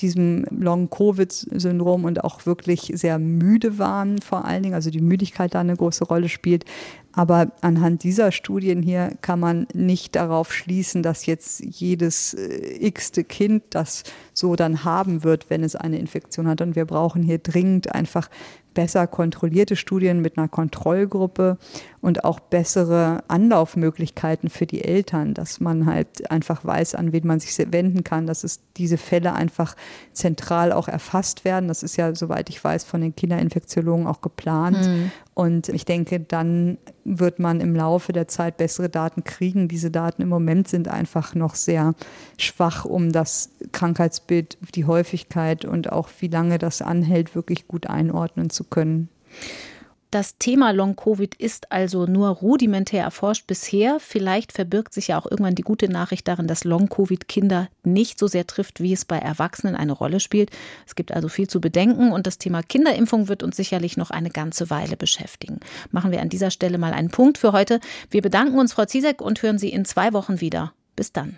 diesem 0.00 0.44
Long-Covid-Syndrom 0.50 2.04
und 2.04 2.22
auch 2.24 2.46
wirklich 2.46 2.92
sehr 2.94 3.18
müde 3.18 3.78
waren 3.78 4.20
vor 4.20 4.44
allen 4.44 4.62
Dingen, 4.62 4.74
also 4.74 4.90
die 4.90 5.00
Müdigkeit 5.00 5.54
da 5.54 5.60
eine 5.60 5.76
große 5.76 6.04
Rolle 6.04 6.28
spielt. 6.28 6.64
Aber 7.12 7.52
anhand 7.62 8.02
dieser 8.02 8.30
Studien 8.30 8.82
hier 8.82 9.16
kann 9.22 9.40
man 9.40 9.66
nicht 9.72 10.16
darauf 10.16 10.52
schließen, 10.52 11.02
dass 11.02 11.24
jetzt 11.24 11.64
jedes 11.64 12.34
äh, 12.34 12.86
x-te 12.86 13.24
Kind 13.24 13.62
das 13.70 14.02
so 14.34 14.54
dann 14.54 14.84
haben 14.84 15.24
wird, 15.24 15.48
wenn 15.48 15.64
es 15.64 15.76
eine 15.76 15.98
Infektion 15.98 16.46
hat. 16.46 16.60
Und 16.60 16.76
wir 16.76 16.84
brauchen 16.84 17.22
hier 17.22 17.38
dringend 17.38 17.94
einfach 17.94 18.28
besser 18.76 19.06
kontrollierte 19.06 19.74
Studien 19.74 20.20
mit 20.20 20.36
einer 20.36 20.48
Kontrollgruppe 20.48 21.56
und 22.06 22.22
auch 22.22 22.38
bessere 22.38 23.24
Anlaufmöglichkeiten 23.26 24.48
für 24.48 24.64
die 24.64 24.84
Eltern, 24.84 25.34
dass 25.34 25.58
man 25.58 25.86
halt 25.86 26.30
einfach 26.30 26.64
weiß, 26.64 26.94
an 26.94 27.10
wen 27.12 27.26
man 27.26 27.40
sich 27.40 27.58
wenden 27.72 28.04
kann, 28.04 28.28
dass 28.28 28.44
es 28.44 28.60
diese 28.76 28.96
Fälle 28.96 29.32
einfach 29.32 29.74
zentral 30.12 30.70
auch 30.70 30.86
erfasst 30.86 31.44
werden. 31.44 31.66
Das 31.66 31.82
ist 31.82 31.96
ja, 31.96 32.14
soweit 32.14 32.48
ich 32.48 32.62
weiß, 32.62 32.84
von 32.84 33.00
den 33.00 33.16
Kinderinfektiologen 33.16 34.06
auch 34.06 34.20
geplant. 34.20 34.86
Mhm. 34.86 35.10
Und 35.34 35.68
ich 35.68 35.84
denke, 35.84 36.20
dann 36.20 36.78
wird 37.04 37.40
man 37.40 37.60
im 37.60 37.74
Laufe 37.74 38.12
der 38.12 38.28
Zeit 38.28 38.56
bessere 38.56 38.88
Daten 38.88 39.24
kriegen. 39.24 39.66
Diese 39.66 39.90
Daten 39.90 40.22
im 40.22 40.28
Moment 40.28 40.68
sind 40.68 40.86
einfach 40.86 41.34
noch 41.34 41.56
sehr 41.56 41.96
schwach, 42.38 42.84
um 42.84 43.10
das 43.10 43.50
Krankheitsbild, 43.72 44.58
die 44.76 44.84
Häufigkeit 44.84 45.64
und 45.64 45.90
auch 45.90 46.08
wie 46.20 46.28
lange 46.28 46.58
das 46.58 46.82
anhält, 46.82 47.34
wirklich 47.34 47.66
gut 47.66 47.88
einordnen 47.88 48.48
zu 48.48 48.62
können. 48.62 49.08
Das 50.16 50.38
Thema 50.38 50.70
Long-Covid 50.70 51.34
ist 51.34 51.70
also 51.70 52.06
nur 52.06 52.28
rudimentär 52.28 53.02
erforscht 53.02 53.46
bisher. 53.46 53.98
Vielleicht 54.00 54.50
verbirgt 54.50 54.94
sich 54.94 55.08
ja 55.08 55.18
auch 55.18 55.30
irgendwann 55.30 55.54
die 55.54 55.60
gute 55.60 55.90
Nachricht 55.90 56.26
darin, 56.26 56.46
dass 56.46 56.64
Long-Covid 56.64 57.28
Kinder 57.28 57.68
nicht 57.84 58.18
so 58.18 58.26
sehr 58.26 58.46
trifft, 58.46 58.80
wie 58.80 58.94
es 58.94 59.04
bei 59.04 59.18
Erwachsenen 59.18 59.76
eine 59.76 59.92
Rolle 59.92 60.18
spielt. 60.18 60.48
Es 60.86 60.94
gibt 60.94 61.12
also 61.12 61.28
viel 61.28 61.48
zu 61.48 61.60
bedenken 61.60 62.12
und 62.12 62.26
das 62.26 62.38
Thema 62.38 62.62
Kinderimpfung 62.62 63.28
wird 63.28 63.42
uns 63.42 63.56
sicherlich 63.56 63.98
noch 63.98 64.08
eine 64.08 64.30
ganze 64.30 64.70
Weile 64.70 64.96
beschäftigen. 64.96 65.60
Machen 65.90 66.12
wir 66.12 66.22
an 66.22 66.30
dieser 66.30 66.50
Stelle 66.50 66.78
mal 66.78 66.94
einen 66.94 67.10
Punkt 67.10 67.36
für 67.36 67.52
heute. 67.52 67.78
Wir 68.08 68.22
bedanken 68.22 68.58
uns, 68.58 68.72
Frau 68.72 68.86
Ziesek, 68.86 69.20
und 69.20 69.42
hören 69.42 69.58
Sie 69.58 69.68
in 69.68 69.84
zwei 69.84 70.14
Wochen 70.14 70.40
wieder. 70.40 70.72
Bis 70.96 71.12
dann. 71.12 71.36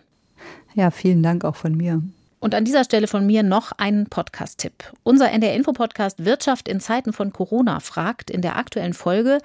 Ja, 0.77 0.93
vielen 0.93 1.25
Dank 1.25 1.45
auch 1.45 1.57
von 1.57 1.77
mir. 1.77 2.01
Und 2.41 2.55
an 2.55 2.65
dieser 2.65 2.85
Stelle 2.85 3.09
von 3.09 3.27
mir 3.27 3.43
noch 3.43 3.73
ein 3.79 4.07
Podcast-Tipp. 4.07 4.93
Unser 5.03 5.31
NDR-Info-Podcast 5.33 6.25
Wirtschaft 6.25 6.69
in 6.69 6.79
Zeiten 6.81 7.13
von 7.13 7.33
Corona 7.33 7.81
fragt 7.81 8.31
in 8.31 8.43
der 8.43 8.57
aktuellen 8.57 8.95
Folge, 8.95 9.39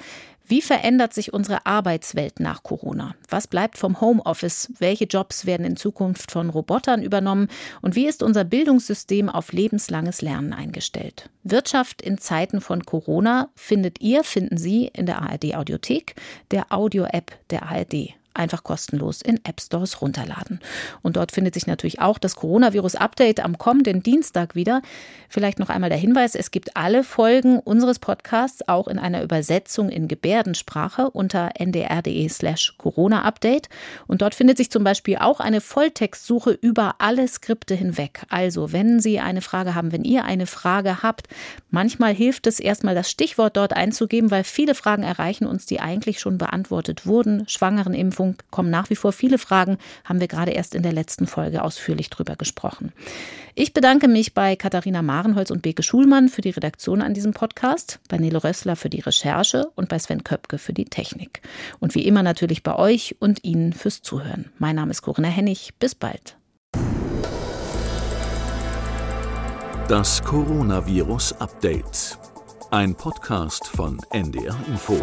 wie 0.46 0.62
verändert 0.62 1.14
sich 1.14 1.34
unsere 1.34 1.66
Arbeitswelt 1.66 2.40
nach 2.40 2.64
Corona? 2.64 3.16
Was 3.30 3.48
bleibt 3.48 3.78
vom 3.78 4.02
Homeoffice? 4.02 4.72
Welche 4.78 5.06
Jobs 5.06 5.46
werden 5.46 5.66
in 5.66 5.78
Zukunft 5.78 6.32
von 6.32 6.50
Robotern 6.50 7.02
übernommen? 7.02 7.48
Und 7.82 7.96
wie 7.96 8.08
ist 8.08 8.22
unser 8.22 8.44
Bildungssystem 8.44 9.30
auf 9.30 9.54
lebenslanges 9.54 10.22
Lernen 10.22 10.54
eingestellt? 10.54 11.30
Wirtschaft 11.44 12.02
in 12.02 12.18
Zeiten 12.18 12.60
von 12.60 12.84
Corona 12.84 13.50
findet 13.56 14.02
ihr, 14.02 14.24
finden 14.24 14.58
Sie 14.58 14.92
in 14.94 15.06
der 15.06 15.22
ARD 15.22 15.56
Audiothek, 15.56 16.16
der 16.52 16.72
Audio-App 16.72 17.32
der 17.50 17.64
ARD 17.64 18.14
einfach 18.34 18.64
kostenlos 18.64 19.22
in 19.22 19.40
App 19.44 19.62
Stores 19.62 20.02
runterladen. 20.02 20.60
Und 21.02 21.18
dort 21.18 21.32
findet 21.32 21.54
sich 21.54 21.68
natürlich 21.68 22.02
auch 22.02 22.18
das 22.18 22.36
Coronavirus-Update 22.36 23.44
am 23.44 23.58
kommenden 23.58 24.04
Dienstag 24.04 24.56
wieder. 24.56 24.82
Vielleicht 25.30 25.60
noch 25.60 25.70
einmal 25.70 25.90
der 25.90 26.00
Hinweis, 26.00 26.36
es 26.36 26.52
gibt 26.52 26.76
alle 26.76 27.04
Folgen 27.04 27.60
unseres 27.60 28.00
Podcasts 28.00 28.68
auch 28.68 28.88
in 28.88 29.00
einer 29.00 29.24
Übersetzung 29.24 29.90
in 29.90 30.08
Gebärdensprache 30.08 31.10
unter 31.10 31.52
ndr.de 31.60 32.30
slash 32.30 32.76
Corona-Update. 32.78 33.70
Und 34.08 34.22
dort 34.22 34.36
findet 34.36 34.58
sich 34.58 34.70
zum 34.70 34.84
Beispiel 34.84 35.18
auch 35.18 35.40
eine 35.40 35.62
Volltextsuche 35.62 36.52
über 36.52 36.96
alle 37.00 37.28
Skripte 37.28 37.76
hinweg. 37.76 38.24
Also, 38.30 38.72
wenn 38.72 39.00
Sie 39.00 39.20
eine 39.20 39.42
Frage 39.42 39.76
haben, 39.76 39.92
wenn 39.92 40.04
ihr 40.04 40.26
eine 40.26 40.46
Frage 40.46 41.04
habt, 41.04 41.28
manchmal 41.70 42.14
hilft 42.14 42.48
es 42.48 42.60
erstmal 42.60 42.96
das 42.96 43.10
Stichwort 43.10 43.58
dort 43.58 43.74
einzugeben, 43.74 44.32
weil 44.32 44.44
viele 44.44 44.76
Fragen 44.76 45.04
erreichen 45.04 45.46
uns, 45.46 45.66
die 45.66 45.80
eigentlich 45.80 46.20
schon 46.20 46.38
beantwortet 46.38 47.06
wurden. 47.06 47.48
Schwangerenimpfung, 47.48 48.23
Impfung 48.24 48.38
kommen 48.52 48.70
nach 48.70 48.90
wie 48.90 48.96
vor 48.96 49.12
viele 49.12 49.38
Fragen, 49.38 49.78
haben 50.06 50.20
wir 50.20 50.28
gerade 50.28 50.52
erst 50.52 50.76
in 50.76 50.84
der 50.84 50.94
letzten 50.94 51.28
Folge 51.28 51.64
ausführlich 51.64 52.10
drüber 52.10 52.36
gesprochen. 52.36 52.94
Ich 53.56 53.74
bedanke 53.74 54.08
mich 54.08 54.34
bei 54.34 54.56
Katharina 54.56 55.02
Marenholz 55.02 55.52
und 55.52 55.62
Beke 55.62 55.84
Schulmann 55.84 56.30
für 56.30 56.42
die 56.42 56.50
Redaktion 56.50 57.02
an 57.02 57.14
diesem 57.14 57.34
Podcast, 57.34 58.00
bei 58.10 58.18
Nele 58.18 58.44
Rössler 58.44 58.76
für 58.76 58.90
die 58.90 59.02
Recherche 59.02 59.70
und 59.76 59.90
bei 59.90 60.00
Sven 60.00 60.24
Köpke 60.24 60.58
für 60.58 60.74
die 60.74 60.86
Technik. 60.86 61.42
Und 61.80 61.96
wie 61.96 62.06
immer 62.06 62.24
natürlich 62.24 62.64
bei 62.64 62.76
euch 62.76 63.16
und 63.20 63.44
Ihnen 63.44 63.74
fürs 63.74 64.02
Zuhören. 64.02 64.52
Mein 64.58 64.76
Name 64.76 64.92
ist 64.92 65.02
Corinna 65.02 65.28
Hennig. 65.28 65.74
Bis 65.80 65.94
bald. 65.94 66.38
Das 69.88 70.24
Coronavirus 70.24 71.34
Update. 71.34 72.18
Ein 72.72 72.96
Podcast 72.96 73.68
von 73.68 74.00
NDR 74.12 74.56
Info. 74.68 74.98